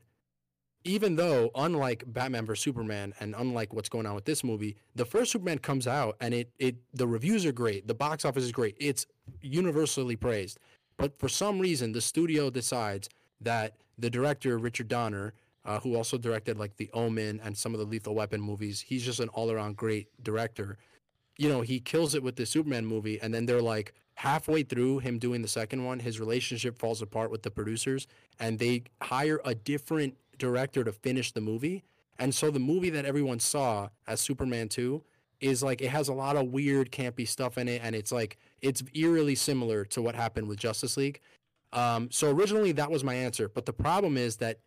even 0.85 1.17
though 1.17 1.51
unlike 1.55 2.05
Batman 2.07 2.47
vs 2.47 2.63
Superman 2.63 3.13
and 3.21 3.35
unlike 3.37 3.73
what's 3.73 3.89
going 3.89 4.07
on 4.07 4.15
with 4.15 4.25
this 4.25 4.43
movie, 4.43 4.77
the 4.95 5.05
first 5.05 5.33
Superman 5.33 5.59
comes 5.59 5.87
out 5.87 6.17
and 6.21 6.33
it 6.33 6.51
it 6.59 6.77
the 6.95 7.07
reviews 7.07 7.45
are 7.47 7.53
great, 7.53 7.87
the 7.87 7.95
box 7.95 8.25
office 8.25 8.45
is 8.45 8.53
great, 8.53 8.77
it's 8.79 9.07
universally 9.41 10.17
praised. 10.17 10.59
But 10.97 11.19
for 11.19 11.29
some 11.29 11.59
reason, 11.59 11.93
the 11.93 12.01
studio 12.01 12.51
decides 12.51 13.09
that 13.41 13.77
the 13.99 14.11
director 14.11 14.59
Richard 14.59 14.89
Donner, 14.89 15.35
uh, 15.65 15.81
who 15.81 15.97
also 15.97 16.19
directed 16.19 16.59
like 16.59 16.77
The 16.77 16.91
Omen 16.93 17.41
and 17.43 17.57
some 17.57 17.75
of 17.75 17.81
the 17.81 17.87
Lethal 17.87 18.15
Weapon 18.15 18.41
movies, 18.41 18.81
he's 18.81 19.05
just 19.05 19.21
an 19.21 19.29
all 19.31 19.51
around 19.51 19.77
great 19.77 20.09
director. 20.23 20.77
You 21.39 21.49
know, 21.49 21.63
he 21.63 21.81
kills 21.81 22.15
it 22.15 22.23
with 22.23 22.37
the 22.37 22.45
Superman 22.45 22.85
movie, 22.85 23.19
and 23.21 23.33
then 23.33 23.47
they're 23.47 23.63
like, 23.63 23.95
halfway 24.21 24.63
through 24.63 24.99
him 24.99 25.19
doing 25.19 25.41
the 25.41 25.49
second 25.49 25.83
one, 25.83 25.99
his 25.99 26.21
relationship 26.21 26.79
falls 26.79 27.01
apart 27.01 27.31
with 27.31 27.43
the 27.43 27.51
producers 27.51 28.07
and 28.39 28.59
they 28.59 28.83
hire 29.01 29.41
a 29.47 29.55
different 29.55 30.15
director 30.41 30.83
to 30.83 30.93
finish 30.93 31.31
the 31.31 31.41
movie. 31.41 31.85
And 32.19 32.35
so 32.35 32.51
the 32.51 32.59
movie 32.59 32.91
that 32.91 33.05
everyone 33.05 33.39
saw 33.39 33.89
as 34.09 34.21
Superman 34.21 34.69
2 34.69 35.03
is 35.41 35.63
like 35.63 35.81
it 35.81 35.89
has 35.89 36.09
a 36.09 36.13
lot 36.13 36.37
of 36.37 36.49
weird 36.49 36.91
campy 36.91 37.27
stuff 37.27 37.57
in 37.57 37.67
it 37.67 37.81
and 37.83 37.95
it's 37.97 38.13
like 38.13 38.37
it's 38.61 38.83
eerily 38.95 39.35
similar 39.35 39.85
to 39.87 40.03
what 40.03 40.15
happened 40.15 40.49
with 40.49 40.59
Justice 40.59 40.97
League. 40.97 41.21
Um, 41.73 42.11
so 42.11 42.31
originally 42.31 42.73
that 42.73 42.91
was 42.91 43.05
my 43.05 43.15
answer, 43.15 43.49
but 43.49 43.65
the 43.65 43.73
problem 43.73 44.17
is 44.17 44.37
that 44.37 44.59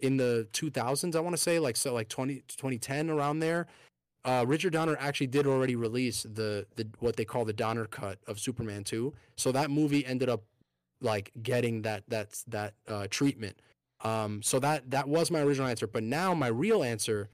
in 0.00 0.16
the 0.16 0.48
2000s, 0.52 1.14
I 1.14 1.20
want 1.20 1.36
to 1.36 1.42
say 1.42 1.58
like 1.58 1.76
so 1.76 1.92
like 1.94 2.08
20 2.08 2.42
2010 2.48 3.10
around 3.10 3.40
there, 3.40 3.66
uh, 4.24 4.44
Richard 4.46 4.72
Donner 4.72 4.96
actually 4.98 5.28
did 5.28 5.46
already 5.46 5.76
release 5.76 6.24
the 6.24 6.66
the 6.76 6.88
what 6.98 7.16
they 7.16 7.24
call 7.24 7.44
the 7.44 7.52
Donner 7.52 7.86
cut 7.86 8.18
of 8.26 8.40
Superman 8.40 8.82
2. 8.82 9.12
So 9.36 9.52
that 9.52 9.70
movie 9.70 10.04
ended 10.04 10.28
up 10.28 10.42
like 11.00 11.30
getting 11.42 11.82
that 11.82 12.02
that's 12.08 12.42
that 12.44 12.74
uh, 12.88 13.06
treatment. 13.10 13.60
Um, 14.02 14.42
so 14.42 14.58
that 14.60 14.90
that 14.90 15.08
was 15.08 15.30
my 15.30 15.40
original 15.40 15.68
answer, 15.68 15.86
but 15.86 16.02
now 16.02 16.34
my 16.34 16.48
real 16.48 16.82
answer 16.82 17.30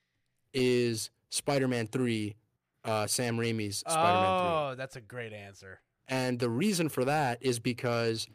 is 0.54 1.10
Spider-Man 1.30 1.88
3, 1.88 2.36
uh, 2.84 3.06
Sam 3.06 3.36
Raimi's 3.36 3.78
Spider-Man 3.78 4.40
3. 4.40 4.48
Oh, 4.48 4.74
that's 4.76 4.96
a 4.96 5.00
great 5.00 5.32
answer. 5.32 5.80
And 6.08 6.38
the 6.38 6.50
reason 6.50 6.88
for 6.88 7.04
that 7.04 7.38
is 7.40 7.58
because 7.58 8.26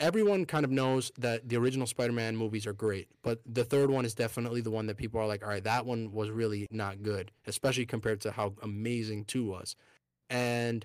everyone 0.00 0.44
kind 0.44 0.64
of 0.64 0.70
knows 0.70 1.12
that 1.18 1.48
the 1.48 1.56
original 1.56 1.86
Spider-Man 1.86 2.36
movies 2.36 2.66
are 2.66 2.72
great, 2.72 3.08
but 3.22 3.40
the 3.46 3.64
third 3.64 3.90
one 3.90 4.04
is 4.04 4.14
definitely 4.14 4.60
the 4.60 4.70
one 4.70 4.86
that 4.86 4.96
people 4.96 5.20
are 5.20 5.26
like, 5.26 5.42
all 5.42 5.50
right, 5.50 5.64
that 5.64 5.86
one 5.86 6.12
was 6.12 6.30
really 6.30 6.66
not 6.70 7.02
good, 7.02 7.30
especially 7.46 7.86
compared 7.86 8.20
to 8.22 8.32
how 8.32 8.54
amazing 8.62 9.24
2 9.24 9.44
was. 9.44 9.76
And 10.28 10.84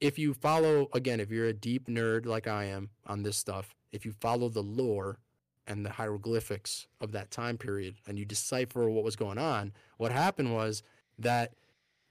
if 0.00 0.18
you 0.18 0.34
follow 0.34 0.88
again, 0.92 1.20
if 1.20 1.30
you're 1.30 1.46
a 1.46 1.52
deep 1.52 1.86
nerd 1.86 2.26
like 2.26 2.46
I 2.46 2.64
am 2.64 2.90
on 3.06 3.22
this 3.22 3.36
stuff, 3.36 3.74
if 3.92 4.04
you 4.04 4.12
follow 4.20 4.48
the 4.48 4.62
lore 4.62 5.18
and 5.66 5.84
the 5.84 5.90
hieroglyphics 5.90 6.86
of 7.00 7.12
that 7.12 7.30
time 7.30 7.56
period 7.56 7.96
and 8.06 8.18
you 8.18 8.24
decipher 8.24 8.88
what 8.88 9.04
was 9.04 9.16
going 9.16 9.38
on, 9.38 9.72
what 9.96 10.12
happened 10.12 10.54
was 10.54 10.82
that 11.18 11.54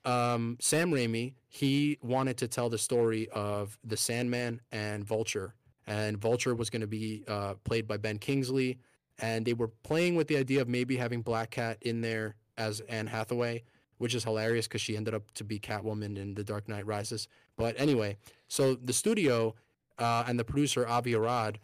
um, 0.05 0.57
Sam 0.59 0.91
Raimi, 0.91 1.34
he 1.47 1.97
wanted 2.01 2.38
to 2.38 2.47
tell 2.47 2.69
the 2.69 2.77
story 2.77 3.30
of 3.30 3.77
the 3.84 3.97
Sandman 3.97 4.61
and 4.71 5.05
Vulture. 5.05 5.53
And 5.88 6.17
Vulture 6.17 6.55
was 6.55 6.69
going 6.69 6.81
to 6.81 6.88
be 6.88 7.23
uh, 7.27 7.55
played 7.63 7.88
by 7.88 7.97
Ben 7.97 8.17
Kingsley. 8.17 8.80
And 9.19 9.45
they 9.45 9.53
were 9.53 9.67
playing 9.67 10.15
with 10.15 10.27
the 10.27 10.38
idea 10.38 10.61
of 10.61 10.67
maybe 10.67 10.97
having 10.97 11.21
Black 11.21 11.51
Cat 11.51 11.77
in 11.81 12.01
there 12.01 12.35
as 12.57 12.81
Anne 12.81 13.07
Hathaway, 13.07 13.63
which 13.97 14.15
is 14.15 14.23
hilarious 14.23 14.67
because 14.67 14.81
she 14.81 14.97
ended 14.97 15.13
up 15.13 15.31
to 15.35 15.43
be 15.43 15.59
Catwoman 15.59 16.17
in 16.17 16.34
The 16.34 16.43
Dark 16.43 16.67
Knight 16.67 16.85
Rises. 16.85 17.27
But 17.55 17.80
anyway, 17.80 18.17
so 18.47 18.75
the 18.75 18.93
studio 18.93 19.55
uh, 19.99 20.23
and 20.27 20.39
the 20.39 20.43
producer, 20.43 20.88
Avi 20.88 21.15
Arad, 21.15 21.59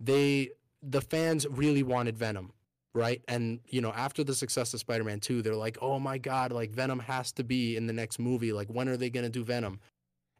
they 0.00 0.50
the 0.86 1.00
fans 1.00 1.46
really 1.50 1.82
wanted 1.82 2.16
Venom 2.16 2.52
right? 2.96 3.22
And 3.26 3.58
you 3.66 3.80
know, 3.80 3.90
after 3.90 4.22
the 4.22 4.36
success 4.36 4.72
of 4.72 4.78
Spider-Man 4.78 5.18
2, 5.18 5.42
they're 5.42 5.56
like, 5.56 5.76
"Oh 5.82 5.98
my 5.98 6.16
god, 6.16 6.52
like 6.52 6.70
Venom 6.70 7.00
has 7.00 7.32
to 7.32 7.42
be 7.42 7.76
in 7.76 7.88
the 7.88 7.92
next 7.92 8.20
movie. 8.20 8.52
Like 8.52 8.68
when 8.68 8.88
are 8.88 8.96
they 8.96 9.10
going 9.10 9.24
to 9.24 9.30
do 9.30 9.42
Venom?" 9.42 9.80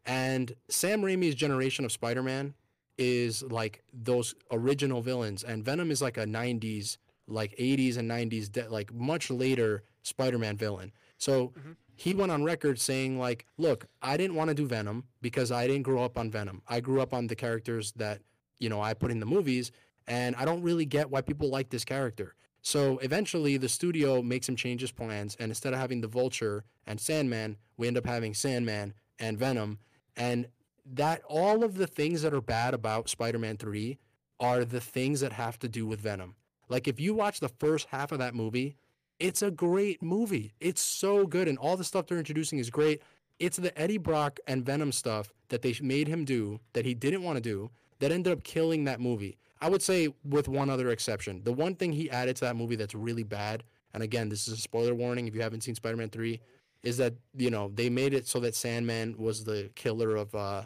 And 0.07 0.55
Sam 0.69 1.03
Raimi's 1.03 1.35
generation 1.35 1.85
of 1.85 1.93
Spider-Man 1.93 2.55
is 2.97 3.43
like 3.43 3.83
those 3.93 4.37
original 4.53 5.03
villains 5.03 5.43
and 5.43 5.65
Venom 5.65 5.91
is 5.91 6.01
like 6.01 6.17
a 6.17 6.25
90s 6.27 6.97
like 7.27 7.57
80s 7.57 7.97
and 7.97 8.09
90s 8.09 8.53
de- 8.53 8.69
like 8.69 8.93
much 8.95 9.31
later 9.31 9.83
Spider-Man 10.03 10.57
villain. 10.57 10.93
So 11.19 11.49
Mm-hmm. 11.59 11.73
he 11.97 12.15
went 12.15 12.31
on 12.31 12.45
record 12.45 12.79
saying 12.79 13.19
like, 13.19 13.47
"Look, 13.59 13.87
I 14.01 14.17
didn't 14.17 14.37
want 14.37 14.49
to 14.51 14.55
do 14.55 14.67
Venom 14.67 15.05
because 15.23 15.51
I 15.51 15.67
didn't 15.67 15.83
grow 15.83 16.05
up 16.05 16.17
on 16.19 16.31
Venom. 16.31 16.63
I 16.69 16.79
grew 16.81 17.01
up 17.01 17.13
on 17.15 17.27
the 17.27 17.35
characters 17.35 17.93
that, 17.97 18.21
you 18.61 18.69
know, 18.69 18.81
I 18.81 18.95
put 18.95 19.11
in 19.11 19.19
the 19.21 19.27
movies 19.27 19.73
and 20.07 20.37
I 20.37 20.45
don't 20.45 20.63
really 20.63 20.87
get 20.87 21.11
why 21.11 21.21
people 21.21 21.49
like 21.49 21.71
this 21.71 21.85
character." 21.85 22.35
So 22.63 22.99
eventually, 22.99 23.57
the 23.59 23.69
studio 23.69 24.23
makes 24.23 24.49
him 24.49 24.57
change 24.57 24.81
his 24.81 24.93
plans, 24.93 25.37
and 25.39 25.51
instead 25.51 25.75
of 25.75 25.79
having 25.79 26.01
the 26.01 26.09
Vulture 26.09 26.65
and 26.87 27.01
Sandman, 27.01 27.59
we 27.77 27.87
end 27.87 27.99
up 27.99 28.07
having 28.07 28.33
Sandman 28.33 28.95
and 29.19 29.39
Venom, 29.39 29.79
and 30.17 30.49
that 30.87 31.23
all 31.29 31.63
of 31.63 31.77
the 31.77 31.87
things 31.87 32.23
that 32.23 32.35
are 32.35 32.41
bad 32.41 32.75
about 32.75 33.09
Spider-Man 33.09 33.57
Three 33.57 33.99
are 34.41 34.65
the 34.65 34.81
things 34.81 35.21
that 35.21 35.33
have 35.33 35.59
to 35.59 35.69
do 35.69 35.87
with 35.87 36.01
Venom. 36.01 36.37
Like 36.69 36.89
if 36.89 36.99
you 36.99 37.15
watch 37.15 37.41
the 37.41 37.49
first 37.49 37.89
half 37.91 38.13
of 38.13 38.19
that 38.19 38.35
movie, 38.35 38.77
it's 39.21 39.43
a 39.43 39.51
great 39.51 40.03
movie. 40.03 40.55
It's 40.61 40.81
so 40.81 41.27
good, 41.27 41.49
and 41.49 41.59
all 41.59 41.77
the 41.77 41.85
stuff 41.85 42.07
they're 42.07 42.19
introducing 42.19 42.59
is 42.59 42.71
great. 42.71 43.03
It's 43.39 43.57
the 43.57 43.79
Eddie 43.79 43.99
Brock 43.99 44.41
and 44.47 44.65
Venom 44.65 44.93
stuff 44.93 45.33
that 45.49 45.63
they 45.63 45.75
made 45.81 46.09
him 46.09 46.25
do 46.25 46.61
that 46.73 46.85
he 46.85 46.95
didn't 46.95 47.23
want 47.23 47.37
to 47.37 47.43
do 47.43 47.71
that 47.99 48.11
ended 48.11 48.33
up 48.33 48.43
killing 48.43 48.85
that 48.85 49.01
movie. 49.01 49.39
I 49.61 49.69
would 49.69 49.83
say 49.83 50.13
with 50.25 50.49
one 50.49 50.71
other 50.71 50.91
exception. 50.91 51.43
The 51.45 51.53
one 51.53 51.75
thing 51.75 51.93
he 51.93 52.11
added 52.11 52.37
to 52.37 52.45
that 52.47 52.57
movie 52.57 52.77
that's 52.77 52.95
really 52.95 53.23
bad, 53.23 53.65
and 53.93 54.03
again, 54.03 54.29
this 54.29 54.49
is 54.49 54.55
a 54.55 54.61
spoiler 54.61 54.95
warning 54.95 55.27
if 55.27 55.35
you 55.35 55.43
haven't 55.43 55.63
seen 55.63 55.75
Spider-Man 55.75 56.11
3, 56.11 56.41
is 56.83 56.97
that, 56.99 57.15
you 57.37 57.51
know, 57.51 57.71
they 57.75 57.89
made 57.89 58.13
it 58.13 58.27
so 58.27 58.41
that 58.41 58.55
Sandman 58.55 59.17
was 59.17 59.45
the 59.45 59.71
killer 59.75 60.17
of 60.17 60.35
uh 60.35 60.63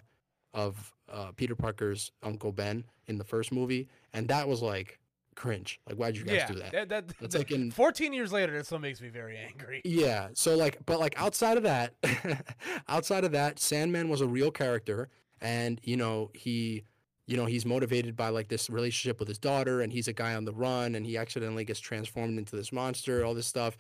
of 0.54 0.92
uh, 1.12 1.30
Peter 1.36 1.54
Parker's 1.54 2.10
Uncle 2.22 2.52
Ben 2.52 2.84
in 3.06 3.18
the 3.18 3.24
first 3.24 3.52
movie, 3.52 3.88
and 4.12 4.28
that 4.28 4.48
was 4.48 4.62
like 4.62 4.98
cringe. 5.34 5.80
Like 5.88 5.96
why'd 5.96 6.16
you 6.16 6.24
guys 6.24 6.34
yeah, 6.34 6.46
do 6.48 6.54
that? 6.54 6.72
that, 6.72 6.88
that, 6.88 7.08
That's 7.20 7.36
like 7.36 7.50
in 7.50 7.70
14 7.70 8.12
years 8.12 8.32
later, 8.32 8.56
that 8.56 8.66
still 8.66 8.78
makes 8.78 9.00
me 9.00 9.08
very 9.08 9.38
angry. 9.38 9.80
yeah. 9.84 10.28
So 10.34 10.56
like, 10.56 10.78
but 10.84 11.00
like 11.00 11.20
outside 11.20 11.56
of 11.56 11.62
that, 11.62 11.94
outside 12.88 13.24
of 13.24 13.32
that, 13.32 13.58
Sandman 13.58 14.08
was 14.08 14.20
a 14.20 14.26
real 14.26 14.50
character, 14.50 15.08
and 15.40 15.80
you 15.84 15.96
know 15.96 16.30
he, 16.34 16.84
you 17.28 17.36
know 17.36 17.44
he's 17.44 17.66
motivated 17.66 18.16
by 18.16 18.30
like 18.30 18.48
this 18.48 18.70
relationship 18.70 19.20
with 19.20 19.28
his 19.28 19.38
daughter, 19.38 19.82
and 19.82 19.92
he's 19.92 20.08
a 20.08 20.14
guy 20.14 20.34
on 20.34 20.46
the 20.46 20.52
run, 20.52 20.94
and 20.94 21.04
he 21.04 21.18
accidentally 21.18 21.64
gets 21.64 21.78
transformed 21.78 22.38
into 22.38 22.56
this 22.56 22.72
monster, 22.72 23.24
all 23.24 23.34
this 23.34 23.46
stuff. 23.46 23.76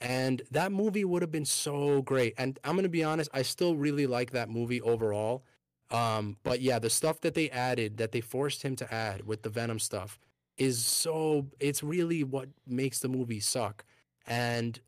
And 0.00 0.42
that 0.50 0.72
movie 0.72 1.04
would 1.04 1.22
have 1.22 1.30
been 1.30 1.44
so 1.44 2.02
great. 2.02 2.34
And 2.38 2.58
I'm 2.64 2.74
gonna 2.74 2.88
be 2.88 3.04
honest, 3.04 3.30
I 3.32 3.42
still 3.42 3.76
really 3.76 4.08
like 4.08 4.32
that 4.32 4.50
movie 4.50 4.80
overall. 4.80 5.44
Um, 5.90 6.36
but 6.42 6.60
yeah, 6.60 6.80
the 6.80 6.90
stuff 6.90 7.20
that 7.20 7.34
they 7.34 7.48
added, 7.50 7.98
that 7.98 8.10
they 8.10 8.20
forced 8.20 8.62
him 8.62 8.74
to 8.76 8.92
add 8.92 9.24
with 9.24 9.42
the 9.42 9.48
Venom 9.48 9.78
stuff, 9.78 10.18
is 10.56 10.84
so. 10.84 11.46
It's 11.60 11.84
really 11.84 12.24
what 12.24 12.48
makes 12.66 12.98
the 12.98 13.08
movie 13.08 13.40
suck. 13.40 13.84
And 14.26 14.78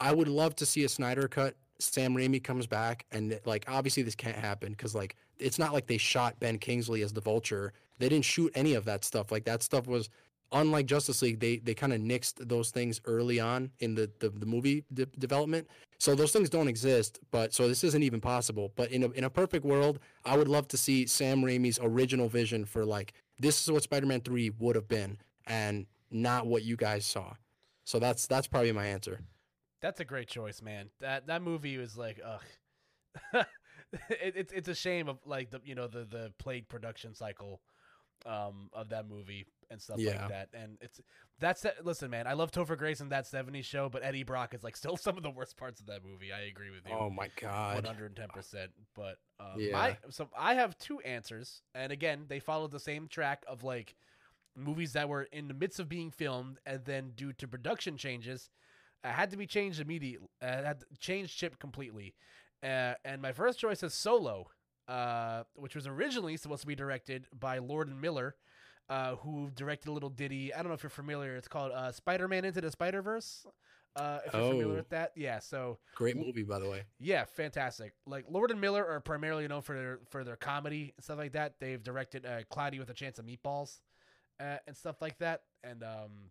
I 0.00 0.12
would 0.12 0.28
love 0.28 0.56
to 0.56 0.66
see 0.66 0.84
a 0.84 0.88
Snyder 0.88 1.28
cut. 1.28 1.54
Sam 1.78 2.14
Raimi 2.14 2.42
comes 2.42 2.66
back, 2.66 3.04
and 3.12 3.38
like 3.44 3.66
obviously 3.68 4.02
this 4.02 4.14
can't 4.14 4.36
happen 4.36 4.72
because 4.72 4.94
like 4.94 5.16
it's 5.42 5.58
not 5.58 5.72
like 5.72 5.86
they 5.86 5.98
shot 5.98 6.40
Ben 6.40 6.58
Kingsley 6.58 7.02
as 7.02 7.12
the 7.12 7.20
Vulture. 7.20 7.72
They 7.98 8.08
didn't 8.08 8.24
shoot 8.24 8.52
any 8.54 8.74
of 8.74 8.84
that 8.86 9.04
stuff. 9.04 9.30
Like 9.32 9.44
that 9.44 9.62
stuff 9.62 9.86
was 9.86 10.08
unlike 10.52 10.86
Justice 10.86 11.22
League. 11.22 11.40
They 11.40 11.58
they 11.58 11.74
kind 11.74 11.92
of 11.92 12.00
nixed 12.00 12.48
those 12.48 12.70
things 12.70 13.00
early 13.04 13.40
on 13.40 13.70
in 13.80 13.94
the 13.94 14.10
the, 14.20 14.30
the 14.30 14.46
movie 14.46 14.84
de- 14.92 15.06
development. 15.06 15.68
So 15.98 16.14
those 16.14 16.32
things 16.32 16.50
don't 16.50 16.68
exist. 16.68 17.20
But 17.30 17.54
so 17.54 17.68
this 17.68 17.84
isn't 17.84 18.02
even 18.02 18.20
possible. 18.20 18.72
But 18.76 18.90
in 18.90 19.02
a 19.02 19.10
in 19.10 19.24
a 19.24 19.30
perfect 19.30 19.64
world, 19.64 19.98
I 20.24 20.36
would 20.36 20.48
love 20.48 20.68
to 20.68 20.76
see 20.76 21.06
Sam 21.06 21.42
Raimi's 21.42 21.78
original 21.82 22.28
vision 22.28 22.64
for 22.64 22.84
like 22.84 23.14
this 23.38 23.62
is 23.62 23.70
what 23.70 23.82
Spider-Man 23.82 24.20
three 24.20 24.50
would 24.58 24.76
have 24.76 24.88
been, 24.88 25.18
and 25.46 25.86
not 26.10 26.46
what 26.46 26.62
you 26.62 26.76
guys 26.76 27.04
saw. 27.04 27.34
So 27.84 27.98
that's 27.98 28.26
that's 28.26 28.46
probably 28.46 28.72
my 28.72 28.86
answer. 28.86 29.20
That's 29.80 30.00
a 30.00 30.04
great 30.04 30.28
choice, 30.28 30.62
man. 30.62 30.90
That 31.00 31.26
that 31.26 31.42
movie 31.42 31.76
was 31.76 31.96
like, 31.96 32.20
ugh. 32.24 33.44
it, 34.08 34.34
it's 34.36 34.52
it's 34.52 34.68
a 34.68 34.74
shame 34.74 35.08
of 35.08 35.18
like 35.26 35.50
the 35.50 35.60
you 35.64 35.74
know 35.74 35.86
the 35.86 36.04
the 36.04 36.32
plague 36.38 36.68
production 36.68 37.14
cycle, 37.14 37.60
um, 38.26 38.68
of 38.72 38.88
that 38.90 39.08
movie 39.08 39.46
and 39.70 39.80
stuff 39.80 39.98
Yeah. 39.98 40.10
like 40.12 40.28
that. 40.28 40.48
And 40.54 40.76
it's 40.80 41.00
that's 41.40 41.64
it. 41.64 41.76
Listen, 41.84 42.10
man, 42.10 42.26
I 42.26 42.34
love 42.34 42.50
Topher 42.52 42.76
Grace 42.76 43.00
and 43.00 43.10
that 43.12 43.26
'70s 43.26 43.64
show, 43.64 43.88
but 43.88 44.02
Eddie 44.04 44.22
Brock 44.22 44.54
is 44.54 44.62
like 44.62 44.76
still 44.76 44.96
some 44.98 45.16
of 45.16 45.22
the 45.22 45.30
worst 45.30 45.56
parts 45.56 45.80
of 45.80 45.86
that 45.86 46.04
movie. 46.04 46.32
I 46.32 46.40
agree 46.42 46.70
with 46.70 46.86
you. 46.86 46.94
Oh 46.94 47.10
my 47.10 47.28
god. 47.40 47.84
hundred 47.84 48.06
and 48.06 48.16
ten 48.16 48.28
percent. 48.28 48.70
But 48.94 49.18
um, 49.40 49.58
Yeah. 49.58 49.78
I 49.78 49.96
so 50.10 50.28
I 50.36 50.54
have 50.54 50.78
two 50.78 51.00
answers, 51.00 51.62
and 51.74 51.92
again, 51.92 52.24
they 52.28 52.40
followed 52.40 52.70
the 52.72 52.80
same 52.80 53.08
track 53.08 53.44
of 53.48 53.62
like 53.64 53.94
movies 54.56 54.92
that 54.92 55.08
were 55.08 55.22
in 55.32 55.48
the 55.48 55.54
midst 55.54 55.80
of 55.80 55.88
being 55.88 56.10
filmed, 56.10 56.58
and 56.66 56.84
then 56.84 57.12
due 57.16 57.32
to 57.32 57.48
production 57.48 57.96
changes, 57.96 58.50
uh, 59.02 59.08
had 59.08 59.30
to 59.30 59.36
be 59.36 59.46
changed 59.46 59.80
immediately. 59.80 60.28
Uh, 60.42 60.62
had 60.62 60.80
to 60.80 60.86
change 61.00 61.30
ship 61.30 61.58
completely. 61.58 62.14
Uh, 62.62 62.94
and 63.04 63.20
my 63.20 63.32
first 63.32 63.58
choice 63.58 63.82
is 63.82 63.92
Solo, 63.94 64.48
uh, 64.88 65.42
which 65.54 65.74
was 65.74 65.86
originally 65.86 66.36
supposed 66.36 66.60
to 66.62 66.66
be 66.66 66.74
directed 66.76 67.26
by 67.38 67.58
Lord 67.58 67.88
and 67.88 68.00
Miller, 68.00 68.36
uh, 68.88 69.16
who 69.16 69.50
directed 69.54 69.88
a 69.88 69.92
little 69.92 70.10
ditty. 70.10 70.52
I 70.54 70.58
don't 70.58 70.68
know 70.68 70.74
if 70.74 70.82
you're 70.82 70.90
familiar. 70.90 71.34
It's 71.36 71.48
called 71.48 71.72
uh, 71.72 71.90
Spider-Man 71.92 72.44
Into 72.44 72.60
the 72.60 72.70
Spider-Verse. 72.70 73.46
Uh, 73.94 74.20
if 74.26 74.32
you're 74.32 74.42
familiar 74.42 74.72
Oh. 74.72 74.76
with 74.76 74.88
that, 74.88 75.12
yeah. 75.16 75.38
So 75.38 75.78
Great 75.96 76.16
movie, 76.16 76.44
by 76.44 76.58
the 76.58 76.68
way. 76.70 76.84
yeah, 76.98 77.24
fantastic. 77.24 77.92
Like 78.06 78.24
Lord 78.30 78.50
and 78.50 78.58
Miller 78.60 78.86
are 78.86 79.00
primarily 79.00 79.46
known 79.46 79.60
for 79.60 79.74
their 79.76 79.98
for 80.08 80.24
their 80.24 80.36
comedy 80.36 80.94
and 80.96 81.04
stuff 81.04 81.18
like 81.18 81.32
that. 81.32 81.56
They've 81.60 81.82
directed 81.82 82.24
uh, 82.24 82.44
Cloudy 82.48 82.78
with 82.78 82.88
a 82.88 82.94
Chance 82.94 83.18
of 83.18 83.26
Meatballs 83.26 83.80
uh, 84.40 84.56
and 84.66 84.74
stuff 84.74 85.02
like 85.02 85.18
that. 85.18 85.42
And 85.62 85.82
um, 85.82 86.30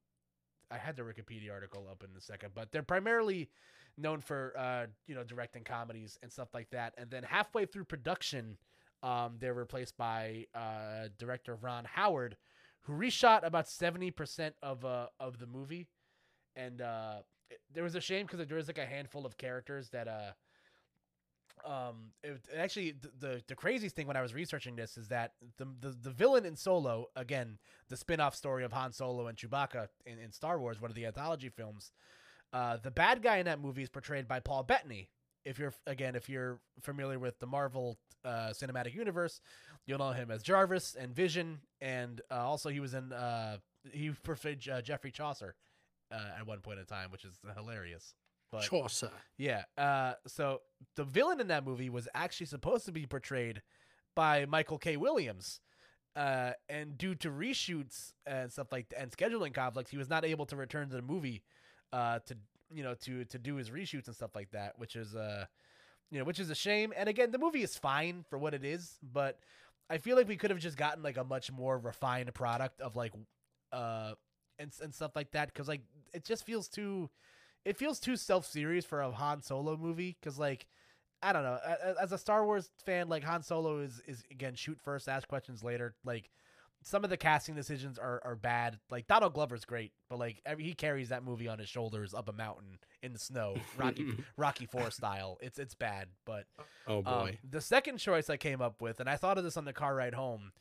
I 0.71 0.77
had 0.77 0.95
the 0.95 1.03
Wikipedia 1.03 1.51
article 1.51 1.87
up 1.91 2.03
in 2.03 2.09
a 2.17 2.21
second, 2.21 2.53
but 2.55 2.71
they're 2.71 2.81
primarily 2.81 3.51
known 3.97 4.21
for 4.21 4.53
uh, 4.57 4.87
you 5.07 5.15
know 5.15 5.23
directing 5.23 5.63
comedies 5.63 6.17
and 6.21 6.31
stuff 6.31 6.53
like 6.53 6.69
that. 6.71 6.93
And 6.97 7.09
then 7.09 7.23
halfway 7.23 7.65
through 7.65 7.85
production 7.85 8.57
Um, 9.03 9.37
they're 9.39 9.55
replaced 9.55 9.97
by 9.97 10.45
uh, 10.53 11.09
director 11.17 11.55
Ron 11.55 11.85
Howard, 11.85 12.37
who 12.81 12.93
reshot 12.93 13.43
about 13.43 13.67
seventy 13.67 14.11
percent 14.11 14.53
of 14.61 14.85
uh 14.85 15.07
of 15.19 15.39
the 15.39 15.47
movie, 15.47 15.87
and 16.55 16.81
uh, 16.81 17.23
it, 17.49 17.59
there 17.73 17.83
was 17.83 17.95
a 17.95 18.01
shame 18.01 18.27
because 18.27 18.45
there 18.47 18.57
was 18.57 18.67
like 18.67 18.77
a 18.77 18.85
handful 18.85 19.25
of 19.25 19.37
characters 19.37 19.89
that 19.89 20.07
uh. 20.07 20.33
Um, 21.65 22.11
it, 22.23 22.41
actually, 22.57 22.93
the, 22.93 23.11
the 23.19 23.43
the 23.47 23.55
craziest 23.55 23.95
thing 23.95 24.07
when 24.07 24.17
I 24.17 24.21
was 24.21 24.33
researching 24.33 24.75
this 24.75 24.97
is 24.97 25.07
that 25.07 25.33
the 25.57 25.65
the, 25.79 25.89
the 25.89 26.11
villain 26.11 26.45
in 26.45 26.55
Solo, 26.55 27.07
again, 27.15 27.59
the 27.89 27.97
spin-off 27.97 28.35
story 28.35 28.63
of 28.63 28.71
Han 28.71 28.93
Solo 28.93 29.27
and 29.27 29.37
Chewbacca 29.37 29.87
in, 30.05 30.19
in 30.19 30.31
Star 30.31 30.59
Wars, 30.59 30.79
one 30.81 30.91
of 30.91 30.95
the 30.95 31.05
anthology 31.05 31.49
films, 31.49 31.91
uh, 32.53 32.77
the 32.81 32.91
bad 32.91 33.21
guy 33.21 33.37
in 33.37 33.45
that 33.45 33.61
movie 33.61 33.83
is 33.83 33.89
portrayed 33.89 34.27
by 34.27 34.39
Paul 34.39 34.63
Bettany. 34.63 35.09
If 35.45 35.57
you're 35.57 35.73
again, 35.87 36.15
if 36.15 36.29
you're 36.29 36.59
familiar 36.81 37.17
with 37.17 37.39
the 37.39 37.47
Marvel 37.47 37.97
uh, 38.23 38.49
Cinematic 38.51 38.93
Universe, 38.93 39.41
you'll 39.87 39.99
know 39.99 40.11
him 40.11 40.29
as 40.29 40.43
Jarvis 40.43 40.95
and 40.95 41.15
Vision, 41.15 41.59
and 41.79 42.21
uh, 42.29 42.45
also 42.47 42.69
he 42.69 42.79
was 42.79 42.93
in 42.93 43.11
uh, 43.11 43.57
he 43.91 44.11
portrayed 44.23 44.67
uh, 44.69 44.81
Geoffrey 44.81 45.11
Chaucer 45.11 45.55
uh, 46.11 46.39
at 46.39 46.45
one 46.45 46.59
point 46.59 46.79
in 46.79 46.85
time, 46.85 47.11
which 47.11 47.25
is 47.25 47.39
hilarious. 47.55 48.13
But 48.51 48.63
Chaucer. 48.63 49.11
yeah, 49.37 49.63
uh, 49.77 50.13
so 50.27 50.61
the 50.95 51.05
villain 51.05 51.39
in 51.39 51.47
that 51.47 51.65
movie 51.65 51.89
was 51.89 52.07
actually 52.13 52.47
supposed 52.47 52.85
to 52.85 52.91
be 52.91 53.05
portrayed 53.05 53.61
by 54.15 54.45
Michael 54.45 54.77
K. 54.77 54.97
Williams. 54.97 55.59
Uh, 56.13 56.51
and 56.67 56.97
due 56.97 57.15
to 57.15 57.29
reshoots 57.29 58.11
and 58.25 58.51
stuff 58.51 58.67
like 58.69 58.93
and 58.97 59.11
scheduling 59.11 59.53
conflicts, 59.53 59.89
he 59.89 59.97
was 59.97 60.09
not 60.09 60.25
able 60.25 60.45
to 60.45 60.57
return 60.57 60.89
to 60.89 60.95
the 60.97 61.01
movie 61.01 61.41
uh, 61.93 62.19
to 62.25 62.35
you 62.73 62.83
know 62.83 62.95
to 62.95 63.25
to 63.25 63.37
do 63.39 63.55
his 63.55 63.69
reshoots 63.69 64.07
and 64.07 64.15
stuff 64.15 64.35
like 64.35 64.51
that, 64.51 64.77
which 64.79 64.95
is 64.95 65.15
uh 65.15 65.45
you 66.09 66.19
know 66.19 66.25
which 66.25 66.39
is 66.39 66.49
a 66.49 66.55
shame. 66.55 66.93
And 66.95 67.09
again, 67.09 67.31
the 67.31 67.39
movie 67.39 67.63
is 67.63 67.77
fine 67.77 68.25
for 68.29 68.37
what 68.37 68.53
it 68.53 68.63
is, 68.65 68.97
but 69.01 69.39
I 69.89 69.97
feel 69.97 70.15
like 70.17 70.27
we 70.27 70.37
could 70.37 70.51
have 70.51 70.59
just 70.59 70.77
gotten 70.77 71.03
like 71.03 71.17
a 71.17 71.23
much 71.23 71.51
more 71.51 71.77
refined 71.77 72.33
product 72.33 72.81
of 72.81 72.95
like 72.95 73.13
uh 73.71 74.13
and 74.59 74.71
and 74.81 74.93
stuff 74.93 75.11
like 75.15 75.31
that 75.31 75.53
because 75.53 75.67
like 75.67 75.81
it 76.13 76.25
just 76.25 76.45
feels 76.45 76.67
too 76.67 77.09
it 77.65 77.77
feels 77.77 77.99
too 77.99 78.15
self 78.15 78.45
serious 78.45 78.85
for 78.85 79.01
a 79.01 79.11
Han 79.11 79.41
Solo 79.41 79.77
movie 79.77 80.17
because 80.19 80.39
like. 80.39 80.67
I 81.23 81.33
don't 81.33 81.43
know. 81.43 81.59
As 82.01 82.11
a 82.11 82.17
Star 82.17 82.43
Wars 82.45 82.71
fan, 82.83 83.07
like 83.07 83.23
Han 83.23 83.43
Solo 83.43 83.77
is 83.77 84.01
is 84.07 84.23
again 84.31 84.55
shoot 84.55 84.79
first, 84.81 85.07
ask 85.07 85.27
questions 85.27 85.63
later. 85.63 85.93
Like 86.03 86.31
some 86.83 87.03
of 87.03 87.09
the 87.09 87.17
casting 87.17 87.55
decisions 87.55 87.99
are, 87.99 88.21
are 88.25 88.35
bad. 88.35 88.79
Like 88.89 89.07
Donald 89.07 89.33
Glover's 89.33 89.65
great, 89.65 89.91
but 90.09 90.19
like 90.19 90.41
every, 90.45 90.63
he 90.63 90.73
carries 90.73 91.09
that 91.09 91.23
movie 91.23 91.47
on 91.47 91.59
his 91.59 91.69
shoulders 91.69 92.13
up 92.13 92.27
a 92.27 92.33
mountain 92.33 92.79
in 93.03 93.13
the 93.13 93.19
snow, 93.19 93.55
Rocky 93.77 94.13
Rocky 94.37 94.65
Four 94.65 94.91
style. 94.91 95.37
It's 95.41 95.59
it's 95.59 95.75
bad, 95.75 96.07
but 96.25 96.45
oh 96.87 96.97
um, 96.99 97.03
boy. 97.03 97.39
the 97.47 97.61
second 97.61 97.97
choice 97.97 98.29
I 98.29 98.37
came 98.37 98.61
up 98.61 98.81
with, 98.81 98.99
and 98.99 99.09
I 99.09 99.15
thought 99.17 99.37
of 99.37 99.43
this 99.43 99.57
on 99.57 99.65
the 99.65 99.73
car 99.73 99.95
ride 99.95 100.15
home, 100.15 100.51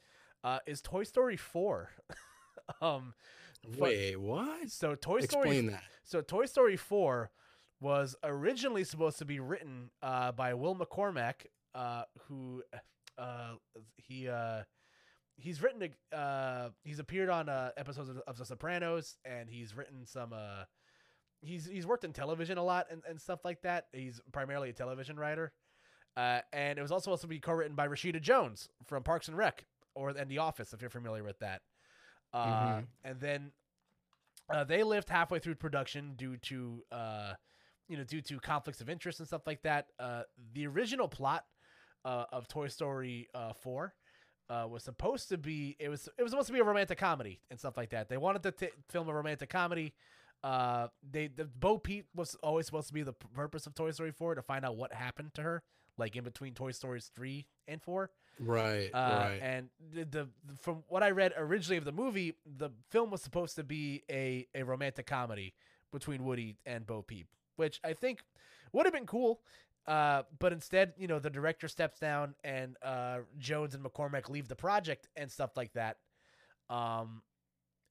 uh, 0.44 0.58
is 0.66 0.80
Toy 0.80 1.04
Story 1.04 1.36
Four. 1.36 1.90
um, 2.82 3.14
Wait, 3.78 4.16
what? 4.16 4.70
so 4.70 4.94
Toy 4.94 5.20
Story 5.20 5.48
Explain 5.58 5.66
that. 5.66 5.82
so 6.04 6.20
Toy 6.20 6.46
Story 6.46 6.76
4 6.76 7.30
was 7.80 8.16
originally 8.22 8.84
supposed 8.84 9.18
to 9.18 9.24
be 9.24 9.40
written 9.40 9.90
uh, 10.02 10.32
by 10.32 10.54
Will 10.54 10.74
McCormack, 10.74 11.46
uh, 11.74 12.02
who 12.26 12.62
uh, 13.18 13.54
he 13.96 14.28
uh, 14.28 14.62
he's 15.40 15.62
written 15.62 15.82
a- 16.12 16.16
uh, 16.16 16.70
he's 16.84 16.98
appeared 16.98 17.28
on 17.30 17.48
uh, 17.48 17.70
episodes 17.76 18.08
of, 18.08 18.18
of 18.26 18.36
The 18.38 18.44
Sopranos, 18.44 19.16
and 19.24 19.48
he's 19.48 19.76
written 19.76 20.04
some. 20.04 20.32
Uh, 20.32 20.64
he's 21.42 21.66
he's 21.66 21.86
worked 21.86 22.04
in 22.04 22.12
television 22.12 22.58
a 22.58 22.62
lot 22.64 22.86
and, 22.90 23.02
and 23.08 23.20
stuff 23.20 23.44
like 23.44 23.62
that. 23.62 23.86
He's 23.92 24.20
primarily 24.32 24.70
a 24.70 24.72
television 24.72 25.18
writer, 25.18 25.52
uh, 26.16 26.40
and 26.52 26.78
it 26.78 26.82
was 26.82 26.92
also 26.92 27.04
supposed 27.04 27.22
to 27.22 27.28
be 27.28 27.40
co-written 27.40 27.74
by 27.74 27.88
Rashida 27.88 28.20
Jones 28.20 28.68
from 28.86 29.02
Parks 29.02 29.28
and 29.28 29.36
Rec 29.36 29.64
or 29.94 30.10
and 30.10 30.30
The 30.30 30.38
Office, 30.38 30.72
if 30.72 30.80
you're 30.80 30.90
familiar 30.90 31.24
with 31.24 31.38
that. 31.40 31.62
Uh, 32.32 32.46
Mhm. 32.80 32.86
And 33.04 33.20
then 33.20 33.52
uh, 34.52 34.64
they 34.64 34.82
lived 34.82 35.08
halfway 35.08 35.38
through 35.38 35.54
production 35.56 36.14
due 36.16 36.36
to 36.36 36.84
uh, 36.92 37.34
you 37.88 37.96
know 37.96 38.04
due 38.04 38.20
to 38.22 38.38
conflicts 38.40 38.80
of 38.80 38.88
interest 38.88 39.18
and 39.20 39.26
stuff 39.26 39.46
like 39.46 39.62
that. 39.62 39.86
Uh, 39.98 40.22
the 40.52 40.66
original 40.66 41.08
plot 41.08 41.44
uh, 42.04 42.24
of 42.32 42.46
Toy 42.48 42.68
Story 42.68 43.28
uh, 43.34 43.52
four 43.52 43.94
uh, 44.50 44.66
was 44.68 44.82
supposed 44.82 45.28
to 45.30 45.38
be 45.38 45.76
it 45.78 45.88
was 45.88 46.08
it 46.18 46.22
was 46.22 46.32
supposed 46.32 46.48
to 46.48 46.52
be 46.52 46.58
a 46.60 46.64
romantic 46.64 46.98
comedy 46.98 47.40
and 47.50 47.58
stuff 47.58 47.76
like 47.76 47.90
that. 47.90 48.08
They 48.08 48.16
wanted 48.16 48.42
to 48.42 48.50
t- 48.52 48.68
film 48.88 49.08
a 49.08 49.14
romantic 49.14 49.48
comedy. 49.48 49.94
Uh, 50.42 50.88
they 51.08 51.28
the 51.28 51.44
Bo 51.44 51.78
Peep 51.78 52.06
was 52.14 52.34
always 52.42 52.66
supposed 52.66 52.88
to 52.88 52.94
be 52.94 53.02
the 53.02 53.12
purpose 53.12 53.66
of 53.66 53.74
Toy 53.74 53.90
Story 53.92 54.10
four 54.10 54.34
to 54.34 54.42
find 54.42 54.64
out 54.64 54.76
what 54.76 54.92
happened 54.92 55.34
to 55.34 55.42
her, 55.42 55.62
like 55.98 56.16
in 56.16 56.24
between 56.24 56.54
Toy 56.54 56.72
Stories 56.72 57.10
three 57.14 57.46
and 57.68 57.80
four. 57.80 58.10
Right, 58.38 58.88
Uh, 58.94 59.26
right. 59.28 59.38
And 59.42 59.68
the, 59.92 60.04
the 60.06 60.28
from 60.62 60.82
what 60.88 61.02
I 61.02 61.10
read 61.10 61.34
originally 61.36 61.76
of 61.76 61.84
the 61.84 61.92
movie, 61.92 62.36
the 62.46 62.70
film 62.90 63.10
was 63.10 63.20
supposed 63.20 63.54
to 63.56 63.64
be 63.64 64.02
a, 64.10 64.46
a 64.54 64.62
romantic 64.62 65.06
comedy 65.06 65.52
between 65.92 66.24
Woody 66.24 66.56
and 66.64 66.86
Bo 66.86 67.02
Peep, 67.02 67.26
which 67.56 67.80
I 67.84 67.92
think 67.92 68.22
would 68.72 68.86
have 68.86 68.94
been 68.94 69.04
cool. 69.04 69.40
Uh, 69.90 70.22
but 70.38 70.52
instead, 70.52 70.92
you 70.96 71.08
know, 71.08 71.18
the 71.18 71.30
director 71.30 71.66
steps 71.66 71.98
down 71.98 72.34
and 72.44 72.76
uh, 72.82 73.18
Jones 73.38 73.74
and 73.74 73.82
McCormack 73.84 74.28
leave 74.28 74.46
the 74.46 74.54
project 74.54 75.08
and 75.16 75.30
stuff 75.30 75.56
like 75.56 75.72
that. 75.72 75.96
Um, 76.68 77.22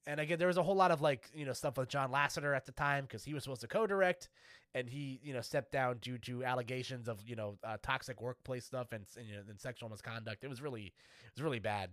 and 0.08 0.20
again, 0.20 0.40
there 0.40 0.48
was 0.48 0.58
a 0.58 0.64
whole 0.64 0.76
lot 0.76 0.92
of 0.92 1.02
like 1.02 1.30
you 1.34 1.46
know 1.46 1.52
stuff 1.54 1.78
with 1.78 1.90
John 1.90 2.10
Lasseter 2.12 2.56
at 2.56 2.66
the 2.66 2.72
time 2.72 3.04
because 3.04 3.24
he 3.26 3.34
was 3.34 3.44
supposed 3.44 3.62
to 3.62 3.68
co-direct, 3.68 4.30
and 4.74 4.90
he 4.90 5.20
you 5.22 5.34
know 5.34 5.42
stepped 5.42 5.72
down 5.74 5.98
due 5.98 6.18
to 6.20 6.44
allegations 6.46 7.10
of 7.10 7.20
you 7.28 7.36
know 7.36 7.58
uh, 7.66 7.76
toxic 7.84 8.22
workplace 8.22 8.66
stuff 8.66 8.94
and, 8.94 9.06
and, 9.18 9.28
you 9.28 9.36
know, 9.36 9.42
and 9.50 9.60
sexual 9.60 9.90
misconduct. 9.90 10.44
It 10.44 10.48
was 10.50 10.62
really 10.62 10.86
it 11.26 11.32
was 11.36 11.44
really 11.44 11.60
bad. 11.60 11.90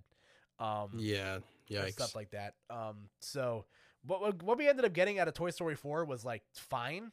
Um, 0.60 0.90
yeah, 1.68 1.82
yikes. 1.86 1.92
stuff 1.94 2.14
like 2.14 2.30
that. 2.30 2.54
Um, 2.70 3.08
so 3.20 3.64
what 4.06 4.20
what- 4.20 4.42
what 4.42 4.56
we 4.56 4.68
ended 4.68 4.84
up 4.84 4.92
getting 4.92 5.18
out 5.18 5.26
of 5.26 5.34
Toy 5.34 5.50
Story 5.50 5.74
four 5.74 6.04
was 6.04 6.24
like 6.24 6.42
fine. 6.54 7.10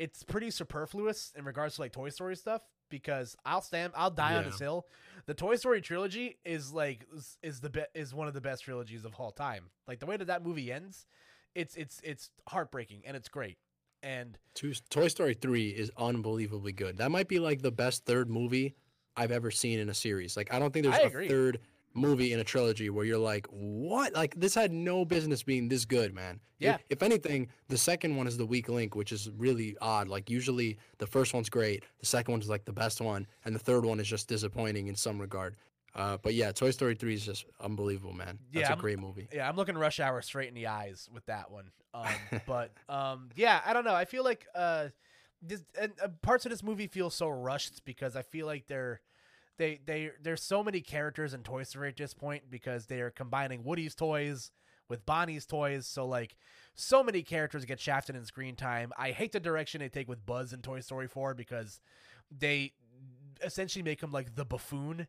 It's 0.00 0.22
pretty 0.22 0.50
superfluous 0.50 1.30
in 1.36 1.44
regards 1.44 1.74
to 1.74 1.82
like 1.82 1.92
Toy 1.92 2.08
Story 2.08 2.34
stuff 2.34 2.62
because 2.88 3.36
I'll 3.44 3.60
stand, 3.60 3.92
I'll 3.94 4.10
die 4.10 4.34
on 4.34 4.44
this 4.44 4.58
hill. 4.58 4.86
The 5.26 5.34
Toy 5.34 5.56
Story 5.56 5.82
trilogy 5.82 6.38
is 6.42 6.72
like 6.72 7.04
is, 7.14 7.36
is 7.42 7.60
the 7.60 7.68
be- 7.68 7.84
is 7.94 8.14
one 8.14 8.26
of 8.26 8.32
the 8.32 8.40
best 8.40 8.64
trilogies 8.64 9.04
of 9.04 9.14
all 9.18 9.30
time. 9.30 9.64
Like 9.86 10.00
the 10.00 10.06
way 10.06 10.16
that 10.16 10.28
that 10.28 10.42
movie 10.42 10.72
ends, 10.72 11.04
it's 11.54 11.76
it's 11.76 12.00
it's 12.02 12.30
heartbreaking 12.48 13.02
and 13.04 13.14
it's 13.14 13.28
great. 13.28 13.58
And 14.02 14.38
Two, 14.54 14.72
Toy 14.88 15.08
Story 15.08 15.34
3 15.34 15.68
is 15.68 15.92
unbelievably 15.98 16.72
good. 16.72 16.96
That 16.96 17.10
might 17.10 17.28
be 17.28 17.38
like 17.38 17.60
the 17.60 17.70
best 17.70 18.06
third 18.06 18.30
movie 18.30 18.76
I've 19.18 19.32
ever 19.32 19.50
seen 19.50 19.80
in 19.80 19.90
a 19.90 19.94
series. 19.94 20.34
Like 20.34 20.54
I 20.54 20.58
don't 20.58 20.72
think 20.72 20.86
there's 20.86 21.14
a 21.14 21.28
third 21.28 21.60
movie 21.94 22.32
in 22.32 22.40
a 22.40 22.44
trilogy 22.44 22.90
where 22.90 23.04
you're 23.04 23.18
like, 23.18 23.46
"What? 23.50 24.14
Like 24.14 24.34
this 24.38 24.54
had 24.54 24.72
no 24.72 25.04
business 25.04 25.42
being 25.42 25.68
this 25.68 25.84
good, 25.84 26.14
man." 26.14 26.40
Yeah. 26.58 26.76
If, 26.90 27.02
anything, 27.02 27.48
the 27.68 27.78
second 27.78 28.16
one 28.16 28.26
is 28.26 28.36
the 28.36 28.44
weak 28.44 28.68
link, 28.68 28.94
which 28.94 29.12
is 29.12 29.30
really 29.38 29.76
odd. 29.80 30.08
Like 30.08 30.28
usually 30.28 30.76
the 30.98 31.06
first 31.06 31.32
one's 31.32 31.48
great, 31.48 31.84
the 32.00 32.06
second 32.06 32.32
one's 32.32 32.48
like 32.50 32.66
the 32.66 32.72
best 32.72 33.00
one, 33.00 33.26
and 33.46 33.54
the 33.54 33.58
third 33.58 33.84
one 33.84 33.98
is 33.98 34.06
just 34.06 34.28
disappointing 34.28 34.88
in 34.88 34.94
some 34.94 35.18
regard. 35.18 35.56
Uh, 35.94 36.18
but 36.22 36.34
yeah, 36.34 36.52
Toy 36.52 36.70
Story 36.70 36.94
3 36.94 37.14
is 37.14 37.24
just 37.26 37.46
unbelievable, 37.60 38.12
man. 38.12 38.38
That's 38.52 38.60
Yeah, 38.62 38.66
a 38.68 38.70
I'm- 38.72 38.78
great 38.78 38.98
movie. 39.00 39.26
Yeah, 39.32 39.48
I'm 39.48 39.56
looking 39.56 39.76
Rush 39.76 39.98
Hour 40.00 40.20
straight 40.22 40.48
in 40.48 40.54
the 40.54 40.66
eyes 40.68 41.08
with 41.12 41.24
that 41.26 41.50
one. 41.50 41.70
Um, 41.94 42.06
but 42.46 42.72
um, 42.88 43.30
yeah, 43.34 43.60
I 43.66 43.72
don't 43.72 43.84
know. 43.84 43.94
I 43.94 44.04
feel 44.04 44.22
like 44.22 44.46
uh, 44.54 44.88
this 45.42 45.62
and 45.80 45.92
uh, 46.00 46.08
parts 46.22 46.44
of 46.46 46.50
this 46.50 46.62
movie 46.62 46.86
feel 46.86 47.10
so 47.10 47.28
rushed 47.28 47.84
because 47.84 48.14
I 48.14 48.22
feel 48.22 48.46
like 48.46 48.66
they're 48.68 49.00
they 49.60 49.78
they 49.84 50.10
there's 50.22 50.42
so 50.42 50.64
many 50.64 50.80
characters 50.80 51.34
in 51.34 51.42
Toy 51.42 51.64
Story 51.64 51.90
at 51.90 51.96
this 51.98 52.14
point 52.14 52.44
because 52.50 52.86
they 52.86 53.02
are 53.02 53.10
combining 53.10 53.62
Woody's 53.62 53.94
toys 53.94 54.50
with 54.88 55.04
Bonnie's 55.04 55.44
toys. 55.44 55.86
So 55.86 56.06
like 56.06 56.34
so 56.74 57.04
many 57.04 57.22
characters 57.22 57.66
get 57.66 57.78
shafted 57.78 58.16
in 58.16 58.24
screen 58.24 58.56
time. 58.56 58.90
I 58.96 59.10
hate 59.10 59.32
the 59.32 59.38
direction 59.40 59.80
they 59.80 59.90
take 59.90 60.08
with 60.08 60.24
Buzz 60.24 60.54
in 60.54 60.62
Toy 60.62 60.80
Story 60.80 61.06
4 61.06 61.34
because 61.34 61.78
they 62.36 62.72
essentially 63.44 63.82
make 63.82 64.02
him 64.02 64.10
like 64.12 64.34
the 64.34 64.46
buffoon, 64.46 65.06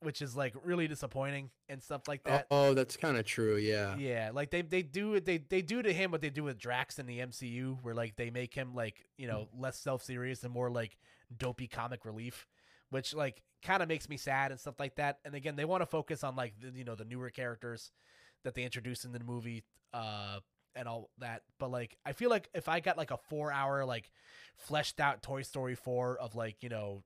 which 0.00 0.22
is 0.22 0.34
like 0.34 0.54
really 0.64 0.88
disappointing 0.88 1.50
and 1.68 1.82
stuff 1.82 2.08
like 2.08 2.24
that. 2.24 2.46
Oh, 2.50 2.72
that's 2.72 2.96
kind 2.96 3.18
of 3.18 3.26
true. 3.26 3.58
Yeah. 3.58 3.94
Yeah, 3.98 4.30
like 4.32 4.50
they 4.50 4.62
they 4.62 4.80
do 4.80 5.16
it. 5.16 5.26
they 5.26 5.36
they 5.36 5.60
do 5.60 5.82
to 5.82 5.92
him 5.92 6.10
what 6.10 6.22
they 6.22 6.30
do 6.30 6.44
with 6.44 6.56
Drax 6.58 6.98
in 6.98 7.04
the 7.04 7.18
MCU, 7.18 7.76
where 7.82 7.94
like 7.94 8.16
they 8.16 8.30
make 8.30 8.54
him 8.54 8.74
like 8.74 9.04
you 9.18 9.26
know 9.26 9.48
mm. 9.54 9.60
less 9.60 9.78
self 9.78 10.02
serious 10.02 10.42
and 10.44 10.52
more 10.54 10.70
like 10.70 10.96
dopey 11.36 11.66
comic 11.68 12.06
relief, 12.06 12.46
which 12.92 13.14
like 13.14 13.42
kind 13.62 13.82
of 13.82 13.88
makes 13.88 14.08
me 14.08 14.16
sad 14.16 14.52
and 14.52 14.60
stuff 14.60 14.78
like 14.78 14.94
that. 14.96 15.18
And 15.24 15.34
again, 15.34 15.56
they 15.56 15.64
want 15.64 15.82
to 15.82 15.86
focus 15.86 16.22
on 16.22 16.36
like 16.36 16.54
the, 16.60 16.70
you 16.78 16.84
know 16.84 16.94
the 16.94 17.04
newer 17.04 17.30
characters 17.30 17.90
that 18.44 18.54
they 18.54 18.62
introduced 18.62 19.04
in 19.04 19.12
the 19.12 19.20
movie, 19.20 19.64
uh, 19.92 20.38
and 20.76 20.86
all 20.88 21.10
that. 21.18 21.42
But 21.58 21.70
like 21.70 21.96
I 22.06 22.12
feel 22.12 22.30
like 22.30 22.48
if 22.54 22.68
I 22.68 22.80
got 22.80 22.96
like 22.96 23.10
a 23.10 23.18
four 23.28 23.52
hour 23.52 23.84
like 23.84 24.10
fleshed 24.56 25.00
out 25.00 25.22
Toy 25.22 25.42
Story 25.42 25.74
four 25.74 26.16
of 26.18 26.34
like 26.34 26.62
you 26.62 26.68
know. 26.68 27.02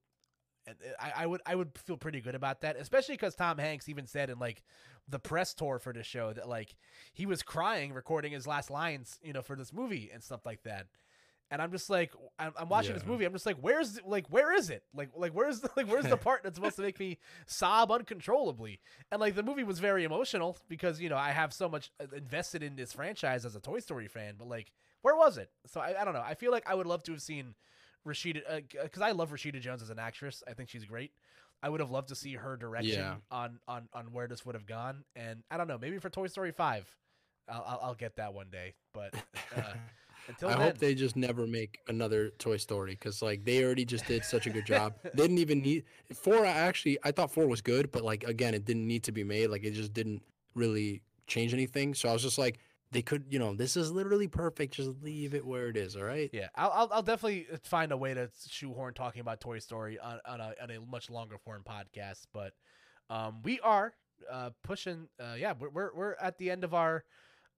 and 0.67 0.77
I, 1.01 1.13
I 1.23 1.27
would 1.27 1.41
I 1.47 1.55
would 1.55 1.79
feel 1.79 1.97
pretty 1.97 2.21
good 2.21 2.35
about 2.35 2.61
that, 2.63 2.77
especially 2.77 3.15
because 3.15 3.35
Tom 3.35 3.59
Hanks 3.59 3.89
even 3.89 4.07
said 4.07 4.31
in 4.31 4.39
like 4.39 4.63
the 5.09 5.19
press 5.21 5.55
tour 5.55 5.79
for 5.79 5.93
the 5.93 6.03
show 6.03 6.33
that 6.33 6.49
like 6.49 6.75
he 7.13 7.27
was 7.27 7.43
crying 7.43 7.93
recording 7.93 8.33
his 8.33 8.47
last 8.47 8.71
lines, 8.71 9.19
you 9.23 9.33
know, 9.33 9.43
for 9.43 9.57
this 9.57 9.73
movie 9.73 10.11
and 10.13 10.23
stuff 10.23 10.45
like 10.45 10.63
that. 10.65 10.87
And 11.51 11.63
I'm 11.63 11.71
just 11.71 11.89
like, 11.91 12.13
I'm, 12.39 12.53
I'm 12.57 12.69
watching 12.69 12.95
this 12.95 13.07
movie. 13.07 13.25
I'm 13.25 13.33
just 13.33 13.47
like, 13.47 13.57
where's 13.61 14.01
like, 14.05 14.27
where 14.29 14.53
is 14.53 14.71
it? 14.71 14.83
Like, 14.95 15.11
like 15.17 15.33
where's 15.33 15.61
the, 15.61 15.71
like, 15.77 15.87
where's 15.89 16.07
the 16.07 16.17
part 16.17 16.43
that's 16.43 16.57
supposed 16.57 16.77
to 16.77 16.83
make 16.83 16.99
me 16.99 17.19
sob 17.47 17.91
uncontrollably? 17.93 18.81
And 19.13 19.21
like, 19.21 19.35
the 19.35 19.43
movie 19.43 19.65
was 19.65 19.79
very 19.79 20.05
emotional 20.05 20.57
because 20.69 21.01
you 21.01 21.09
know 21.09 21.17
I 21.17 21.31
have 21.31 21.53
so 21.53 21.69
much 21.69 21.91
uh, 22.01 22.07
invested 22.17 22.63
in 22.63 22.77
this 22.77 22.93
franchise 22.93 23.45
as 23.45 23.55
a 23.57 23.61
Toy 23.61 23.79
Story 23.81 24.09
fan. 24.09 24.35
But 24.39 24.49
like, 24.49 24.73
where 25.03 25.15
was 25.17 25.39
it? 25.39 25.51
So 25.67 25.81
I, 25.81 26.01
I 26.01 26.05
don't 26.05 26.15
know. 26.15 26.25
I 26.25 26.35
feel 26.35 26.51
like 26.53 26.65
I 26.69 26.75
would 26.75 26.87
love 26.87 27.03
to 27.05 27.13
have 27.13 27.23
seen 27.23 27.55
Rashida 28.07 28.63
because 28.83 29.03
I 29.03 29.13
love 29.13 29.31
Rashida 29.31 29.61
Jones 29.61 29.83
as 29.83 29.91
an 29.91 29.99
actress. 29.99 30.43
I 30.49 30.53
think 30.55 30.69
she's 30.69 30.85
great. 30.85 31.13
I 31.63 31.69
would 31.69 31.81
have 31.81 31.91
loved 31.91 32.09
to 32.09 32.15
see 32.15 32.35
her 32.35 32.57
direction 32.57 33.01
Yeah. 33.01 33.15
on 33.31 33.59
on 33.67 33.89
on 33.93 34.13
where 34.13 34.27
this 34.29 34.45
would 34.45 34.55
have 34.55 34.67
gone. 34.67 35.05
And 35.17 35.43
I 35.51 35.57
don't 35.57 35.69
know, 35.69 35.79
maybe 35.79 35.99
for 35.99 36.11
Toy 36.11 36.27
Story 36.27 36.53
five, 36.53 36.89
I'll 37.49 37.65
I'll, 37.67 37.81
I'll 37.83 37.95
get 37.95 38.17
that 38.17 38.35
one 38.35 38.49
day. 38.51 38.75
But 38.93 39.15
uh, 39.57 39.63
until 40.29 40.49
I 40.49 40.53
then, 40.53 40.61
hope 40.63 40.79
they 40.79 40.95
just 40.95 41.17
never 41.17 41.47
make 41.47 41.81
another 41.89 42.31
Toy 42.39 42.57
Story 42.57 42.93
because 42.93 43.23
like 43.23 43.45
they 43.45 43.65
already 43.65 43.85
just 43.85 44.07
did 44.07 44.25
such 44.25 44.47
a 44.47 44.51
good 44.51 44.67
job. 44.67 44.95
they 45.03 45.23
didn't 45.23 45.39
even 45.39 45.63
need 45.63 45.85
four. 46.15 46.45
I 46.45 46.51
Actually, 46.51 46.99
I 47.05 47.13
thought 47.13 47.31
four 47.31 47.47
was 47.47 47.61
good, 47.61 47.93
but 47.93 48.03
like 48.05 48.25
again, 48.25 48.55
it 48.55 48.65
didn't 48.65 48.87
need 48.87 49.05
to 49.05 49.13
be 49.13 49.25
made. 49.25 49.49
Like 49.49 49.65
it 49.65 49.73
just 49.73 49.93
didn't 49.93 50.23
really 50.55 51.03
change 51.27 51.53
anything. 51.53 51.95
So 51.95 52.09
I 52.09 52.13
was 52.13 52.23
just 52.23 52.39
like, 52.39 52.59
they 52.93 53.03
could, 53.03 53.25
you 53.31 53.39
know, 53.39 53.55
this 53.55 53.77
is 53.77 53.91
literally 53.91 54.29
perfect. 54.29 54.75
Just 54.75 55.03
leave 55.03 55.35
it 55.35 55.45
where 55.45 55.69
it 55.69 55.77
is. 55.77 55.97
All 55.97 56.05
right. 56.05 56.31
Yeah, 56.33 56.49
I'll, 56.55 56.71
I'll 56.73 56.89
I'll 56.95 57.03
definitely 57.03 57.47
find 57.63 57.93
a 57.93 57.97
way 57.97 58.15
to 58.15 58.31
shoehorn 58.49 58.95
talking 58.95 59.21
about 59.21 59.41
Toy 59.41 59.59
Story 59.59 59.99
on 59.99 60.21
on 60.27 60.41
a, 60.41 60.55
on 60.63 60.71
a 60.71 60.81
much 60.81 61.11
longer 61.11 61.37
form 61.39 61.63
podcast. 61.69 62.27
But 62.33 62.53
um, 63.11 63.43
we 63.43 63.61
are 63.61 63.95
uh, 64.31 64.51
pushing. 64.63 65.09
Uh, 65.21 65.35
yeah, 65.39 65.55
we're, 65.59 65.71
we're 65.71 65.95
we're 65.95 66.15
at 66.21 66.39
the 66.39 66.51
end 66.51 66.65
of 66.65 66.75
our 66.75 67.05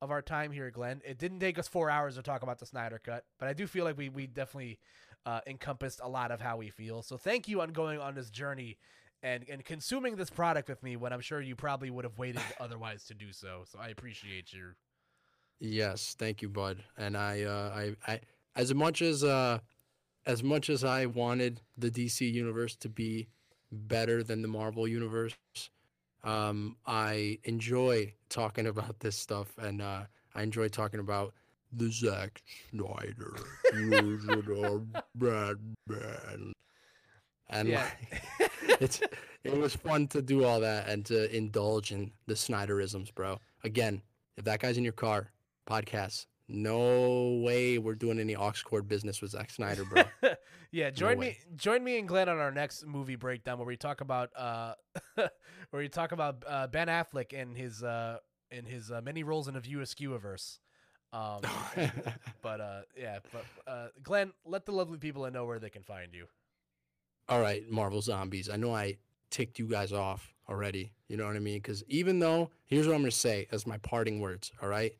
of 0.00 0.10
our 0.10 0.22
time 0.22 0.52
here, 0.52 0.70
Glenn. 0.70 1.00
It 1.04 1.18
didn't 1.18 1.40
take 1.40 1.58
us 1.58 1.68
four 1.68 1.90
hours 1.90 2.16
to 2.16 2.22
talk 2.22 2.42
about 2.42 2.58
the 2.58 2.66
Snyder 2.66 3.00
Cut, 3.02 3.24
but 3.38 3.48
I 3.48 3.52
do 3.52 3.66
feel 3.66 3.84
like 3.84 3.96
we 3.96 4.08
we 4.08 4.26
definitely 4.26 4.78
uh, 5.26 5.40
encompassed 5.46 6.00
a 6.02 6.08
lot 6.08 6.30
of 6.30 6.40
how 6.40 6.56
we 6.56 6.70
feel. 6.70 7.02
So 7.02 7.16
thank 7.16 7.48
you 7.48 7.60
on 7.60 7.70
going 7.70 8.00
on 8.00 8.14
this 8.14 8.30
journey. 8.30 8.78
And, 9.20 9.44
and 9.50 9.64
consuming 9.64 10.14
this 10.14 10.30
product 10.30 10.68
with 10.68 10.80
me 10.80 10.94
when 10.94 11.12
I'm 11.12 11.20
sure 11.20 11.40
you 11.40 11.56
probably 11.56 11.90
would 11.90 12.04
have 12.04 12.16
waited 12.16 12.40
otherwise 12.60 13.02
to 13.06 13.14
do 13.14 13.32
so. 13.32 13.64
So 13.66 13.76
I 13.80 13.88
appreciate 13.88 14.52
you. 14.52 14.74
Yes, 15.58 16.14
thank 16.16 16.40
you, 16.40 16.48
bud. 16.48 16.84
And 16.96 17.16
I, 17.16 17.42
uh, 17.42 17.72
I, 18.06 18.12
I, 18.12 18.20
as 18.54 18.72
much 18.72 19.02
as, 19.02 19.24
uh, 19.24 19.58
as 20.24 20.44
much 20.44 20.70
as 20.70 20.84
I 20.84 21.06
wanted 21.06 21.60
the 21.76 21.90
DC 21.90 22.32
universe 22.32 22.76
to 22.76 22.88
be 22.88 23.26
better 23.72 24.22
than 24.22 24.40
the 24.40 24.46
Marvel 24.46 24.86
universe, 24.86 25.34
um, 26.24 26.76
I 26.86 27.38
enjoy 27.44 28.12
talking 28.28 28.66
about 28.66 29.00
this 29.00 29.16
stuff, 29.16 29.56
and 29.58 29.80
uh, 29.82 30.02
I 30.34 30.42
enjoy 30.42 30.68
talking 30.68 31.00
about 31.00 31.34
the 31.72 31.90
Zack 31.90 32.42
Snyder 32.70 33.34
Batman. 35.86 36.52
And 37.50 37.68
Yeah. 37.68 37.88
like, 38.40 38.50
it's 38.80 39.00
it 39.44 39.56
was 39.56 39.74
fun 39.74 40.06
to 40.08 40.20
do 40.22 40.44
all 40.44 40.60
that 40.60 40.88
and 40.88 41.04
to 41.06 41.34
indulge 41.34 41.92
in 41.92 42.12
the 42.26 42.34
Snyderisms, 42.34 43.14
bro. 43.14 43.38
Again, 43.64 44.02
if 44.36 44.44
that 44.44 44.60
guy's 44.60 44.76
in 44.78 44.84
your 44.84 44.92
car, 44.92 45.30
podcast. 45.68 46.26
No 46.50 47.40
way 47.44 47.76
we're 47.78 47.94
doing 47.94 48.18
any 48.18 48.34
aux 48.34 48.52
cord 48.64 48.88
business 48.88 49.20
with 49.20 49.32
Zack 49.32 49.50
Snyder, 49.50 49.84
bro. 49.84 50.04
yeah, 50.70 50.90
join 50.90 51.18
me 51.18 51.26
way. 51.28 51.38
join 51.56 51.82
me 51.82 51.98
and 51.98 52.08
Glenn 52.08 52.28
on 52.28 52.38
our 52.38 52.50
next 52.52 52.86
movie 52.86 53.16
breakdown 53.16 53.58
where 53.58 53.66
we 53.66 53.76
talk 53.76 54.00
about 54.00 54.30
uh 54.36 54.74
where 55.14 55.30
we 55.72 55.88
talk 55.88 56.12
about 56.12 56.44
uh, 56.46 56.66
Ben 56.66 56.88
Affleck 56.88 57.32
and 57.40 57.56
his 57.56 57.82
uh 57.82 58.18
in 58.50 58.64
his 58.64 58.90
uh, 58.90 59.00
many 59.02 59.22
roles 59.22 59.48
in 59.48 59.56
a 59.56 59.60
View 59.60 59.78
Askewverse. 59.78 60.58
Um 61.12 61.40
but 62.42 62.60
uh 62.60 62.80
yeah, 62.96 63.18
but 63.32 63.44
uh 63.66 63.88
Glenn, 64.02 64.32
let 64.44 64.66
the 64.66 64.72
lovely 64.72 64.98
people 64.98 65.28
know 65.30 65.44
where 65.46 65.58
they 65.58 65.70
can 65.70 65.82
find 65.82 66.12
you. 66.14 66.26
all 67.28 67.40
right, 67.40 67.68
Marvel 67.68 68.00
Zombies. 68.00 68.48
I 68.48 68.56
know 68.56 68.74
I 68.74 68.96
ticked 69.30 69.58
you 69.58 69.66
guys 69.68 69.92
off 69.92 70.34
already. 70.48 70.92
You 71.08 71.16
know 71.16 71.26
what 71.26 71.36
I 71.36 71.40
mean? 71.40 71.58
Because 71.58 71.84
even 71.88 72.18
though, 72.20 72.50
here's 72.66 72.86
what 72.86 72.94
I'm 72.94 73.00
going 73.02 73.10
to 73.10 73.16
say 73.16 73.46
as 73.52 73.66
my 73.66 73.76
parting 73.78 74.20
words, 74.20 74.50
all 74.62 74.68
right? 74.68 74.92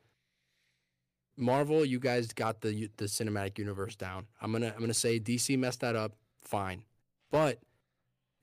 Marvel, 1.38 1.84
you 1.84 2.00
guys 2.00 2.32
got 2.32 2.60
the 2.60 2.90
the 2.96 3.04
cinematic 3.04 3.58
universe 3.58 3.94
down. 3.94 4.26
I'm 4.42 4.50
gonna 4.50 4.72
I'm 4.74 4.80
gonna 4.80 4.92
say 4.92 5.20
DC 5.20 5.56
messed 5.56 5.80
that 5.80 5.94
up. 5.94 6.12
Fine, 6.42 6.82
but 7.30 7.60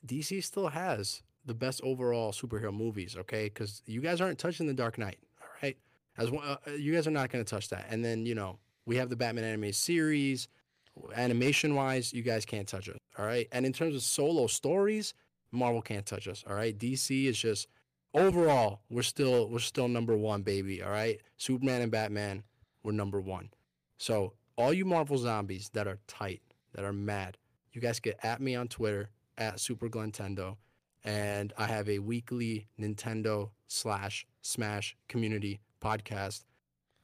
DC 0.08 0.44
still 0.44 0.70
has 0.70 1.22
the 1.46 1.54
best 1.54 1.82
overall 1.84 2.32
superhero 2.32 2.74
movies. 2.74 3.18
Okay, 3.20 3.46
because 3.46 3.82
you 3.86 4.00
guys 4.00 4.22
aren't 4.22 4.40
touching 4.40 4.66
the 4.66 4.74
Dark 4.74 4.98
Knight. 4.98 5.18
All 5.42 5.48
right, 5.62 5.78
as 6.18 6.32
one, 6.32 6.46
uh, 6.46 6.58
you 6.72 6.94
guys 6.94 7.06
are 7.06 7.12
not 7.12 7.30
gonna 7.30 7.44
touch 7.44 7.70
that. 7.70 7.86
And 7.90 8.04
then 8.04 8.26
you 8.26 8.34
know 8.34 8.60
we 8.86 8.96
have 8.96 9.10
the 9.10 9.18
Batman 9.18 9.44
animated 9.44 9.76
series. 9.76 10.48
Animation 11.14 11.76
wise, 11.76 12.14
you 12.14 12.22
guys 12.22 12.46
can't 12.46 12.66
touch 12.66 12.88
us. 12.88 12.98
All 13.20 13.26
right, 13.26 13.50
and 13.52 13.66
in 13.66 13.74
terms 13.74 13.96
of 13.96 14.04
solo 14.04 14.48
stories, 14.48 15.14
Marvel 15.52 15.82
can't 15.82 16.06
touch 16.06 16.30
us. 16.30 16.46
All 16.48 16.56
right, 16.56 16.78
DC 16.78 17.26
is 17.26 17.38
just 17.38 17.68
overall 18.14 18.80
we're 18.90 19.04
still 19.04 19.50
we're 19.50 19.60
still 19.60 19.90
number 19.90 20.16
one, 20.16 20.44
baby. 20.44 20.82
All 20.82 20.92
right, 20.92 21.20
Superman 21.36 21.82
and 21.82 21.92
Batman 21.92 22.44
we're 22.86 22.92
number 22.94 23.20
one. 23.20 23.50
So 23.98 24.34
all 24.58 24.74
you 24.74 24.86
Marvel 24.86 25.18
zombies 25.18 25.70
that 25.74 25.88
are 25.88 26.00
tight, 26.08 26.42
that 26.74 26.86
are 26.86 26.94
mad, 26.94 27.38
you 27.74 27.82
guys 27.82 28.00
get 28.00 28.18
at 28.24 28.40
me 28.40 28.56
on 28.56 28.68
Twitter 28.68 29.10
at 29.38 29.60
Super 29.60 29.90
Glentendo, 29.90 30.58
and 31.04 31.52
I 31.58 31.66
have 31.68 31.90
a 31.90 32.00
weekly 32.00 32.68
Nintendo 32.80 33.50
slash 33.68 34.26
Smash 34.42 34.96
community 35.10 35.60
podcast 35.82 36.44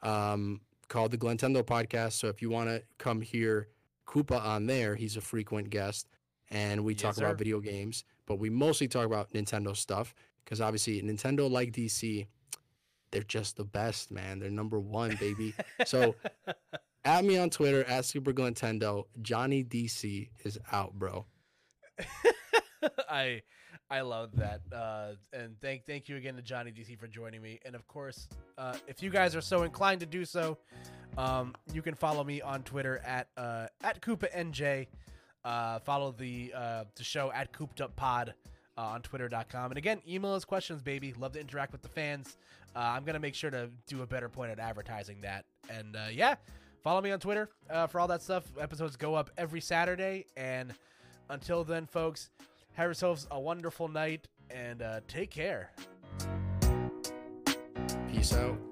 um, 0.04 0.62
called 0.88 1.12
the 1.12 1.18
Glentendo 1.18 1.64
Podcast. 1.64 2.14
So 2.14 2.28
if 2.28 2.42
you 2.42 2.50
want 2.50 2.70
to 2.70 2.84
come 2.98 3.22
hear 3.22 3.68
Koopa 4.08 4.40
on 4.44 4.68
there, 4.68 4.96
he's 4.96 5.18
a 5.18 5.22
frequent 5.22 5.70
guest, 5.70 6.08
and 6.50 6.84
we 6.84 6.94
Yes, 6.94 7.02
talk 7.02 7.16
sir. 7.16 7.26
about 7.26 7.38
video 7.38 7.60
games, 7.60 8.04
but 8.26 8.40
we 8.40 8.50
mostly 8.50 8.88
talk 8.88 9.06
about 9.06 9.32
Nintendo 9.34 9.76
stuff 9.76 10.14
because 10.44 10.62
obviously 10.62 11.02
Nintendo, 11.02 11.50
like 11.50 11.72
DC, 11.72 12.28
they're 13.12 13.24
just 13.24 13.58
the 13.58 13.64
best, 13.64 14.12
man. 14.12 14.40
They're 14.40 14.50
number 14.50 14.80
one, 14.80 15.16
baby. 15.20 15.54
So 15.86 16.16
at 17.06 17.26
me 17.26 17.38
on 17.38 17.50
Twitter 17.50 17.84
at 17.86 18.06
Super 18.06 18.32
Glentendo. 18.32 19.08
Johnny 19.22 19.64
DC 19.64 20.30
is 20.44 20.58
out, 20.72 20.94
bro. 20.94 21.26
I 23.10 23.42
I 23.90 24.02
love 24.02 24.30
that. 24.38 24.62
Uh, 24.72 25.12
and 25.34 25.60
thank 25.62 25.86
thank 25.86 26.08
you 26.08 26.16
again 26.16 26.36
to 26.36 26.42
Johnny 26.42 26.72
DC 26.72 26.98
for 26.98 27.08
joining 27.08 27.42
me. 27.42 27.60
And 27.66 27.76
of 27.76 27.88
course, 27.88 28.30
uh, 28.58 28.76
if 28.88 29.04
you 29.04 29.10
guys 29.10 29.36
are 29.36 29.42
so 29.42 29.64
inclined 29.64 30.00
to 30.00 30.06
do 30.06 30.24
so, 30.24 30.58
um, 31.18 31.54
you 31.74 31.82
can 31.82 31.94
follow 31.94 32.24
me 32.24 32.42
on 32.42 32.64
Twitter 32.64 33.00
at 33.06 33.28
uh, 33.36 33.68
at 33.84 34.02
Koopa 34.02 34.34
NJ. 34.34 34.88
Uh, 35.44 35.80
follow 35.80 36.14
the 36.18 36.54
uh, 36.56 36.86
the 36.96 37.04
show 37.04 37.32
at 37.34 37.52
Koopd 37.52 37.82
Up 37.82 37.96
Pod 37.96 38.34
uh, 38.82 38.86
on 38.86 39.02
Twitter.com. 39.02 39.72
And 39.72 39.78
again, 39.78 40.02
email 40.08 40.34
us 40.34 40.44
questions, 40.44 40.82
baby. 40.82 41.14
Love 41.20 41.34
to 41.34 41.40
interact 41.40 41.72
with 41.72 41.82
the 41.82 41.90
fans. 41.90 42.38
Uh, 42.76 42.80
I'm 42.80 43.04
gonna 43.04 43.20
make 43.20 43.36
sure 43.36 43.52
to 43.52 43.70
do 43.88 44.02
a 44.02 44.08
better 44.08 44.30
point 44.30 44.52
at 44.52 44.60
advertising 44.60 45.22
that. 45.22 45.46
And 45.70 45.96
uh, 45.96 46.08
yeah, 46.12 46.36
follow 46.84 47.02
me 47.02 47.12
on 47.12 47.20
Twitter 47.20 47.50
uh, 47.70 47.88
for 47.88 48.00
all 48.00 48.08
that 48.08 48.24
stuff. 48.24 48.46
Episodes 48.60 48.96
go 48.96 49.14
up 49.14 49.30
every 49.38 49.62
Saturday. 49.62 50.26
And 50.36 50.74
until 51.30 51.64
then, 51.64 51.86
folks, 51.86 52.30
have 52.74 52.86
yourselves 52.86 53.28
a 53.30 53.40
wonderful 53.40 53.88
night 53.88 54.28
and 54.50 54.82
uh, 54.82 55.02
take 55.08 55.30
care. 55.30 55.72
Peace 58.12 58.34
out. 58.34 58.71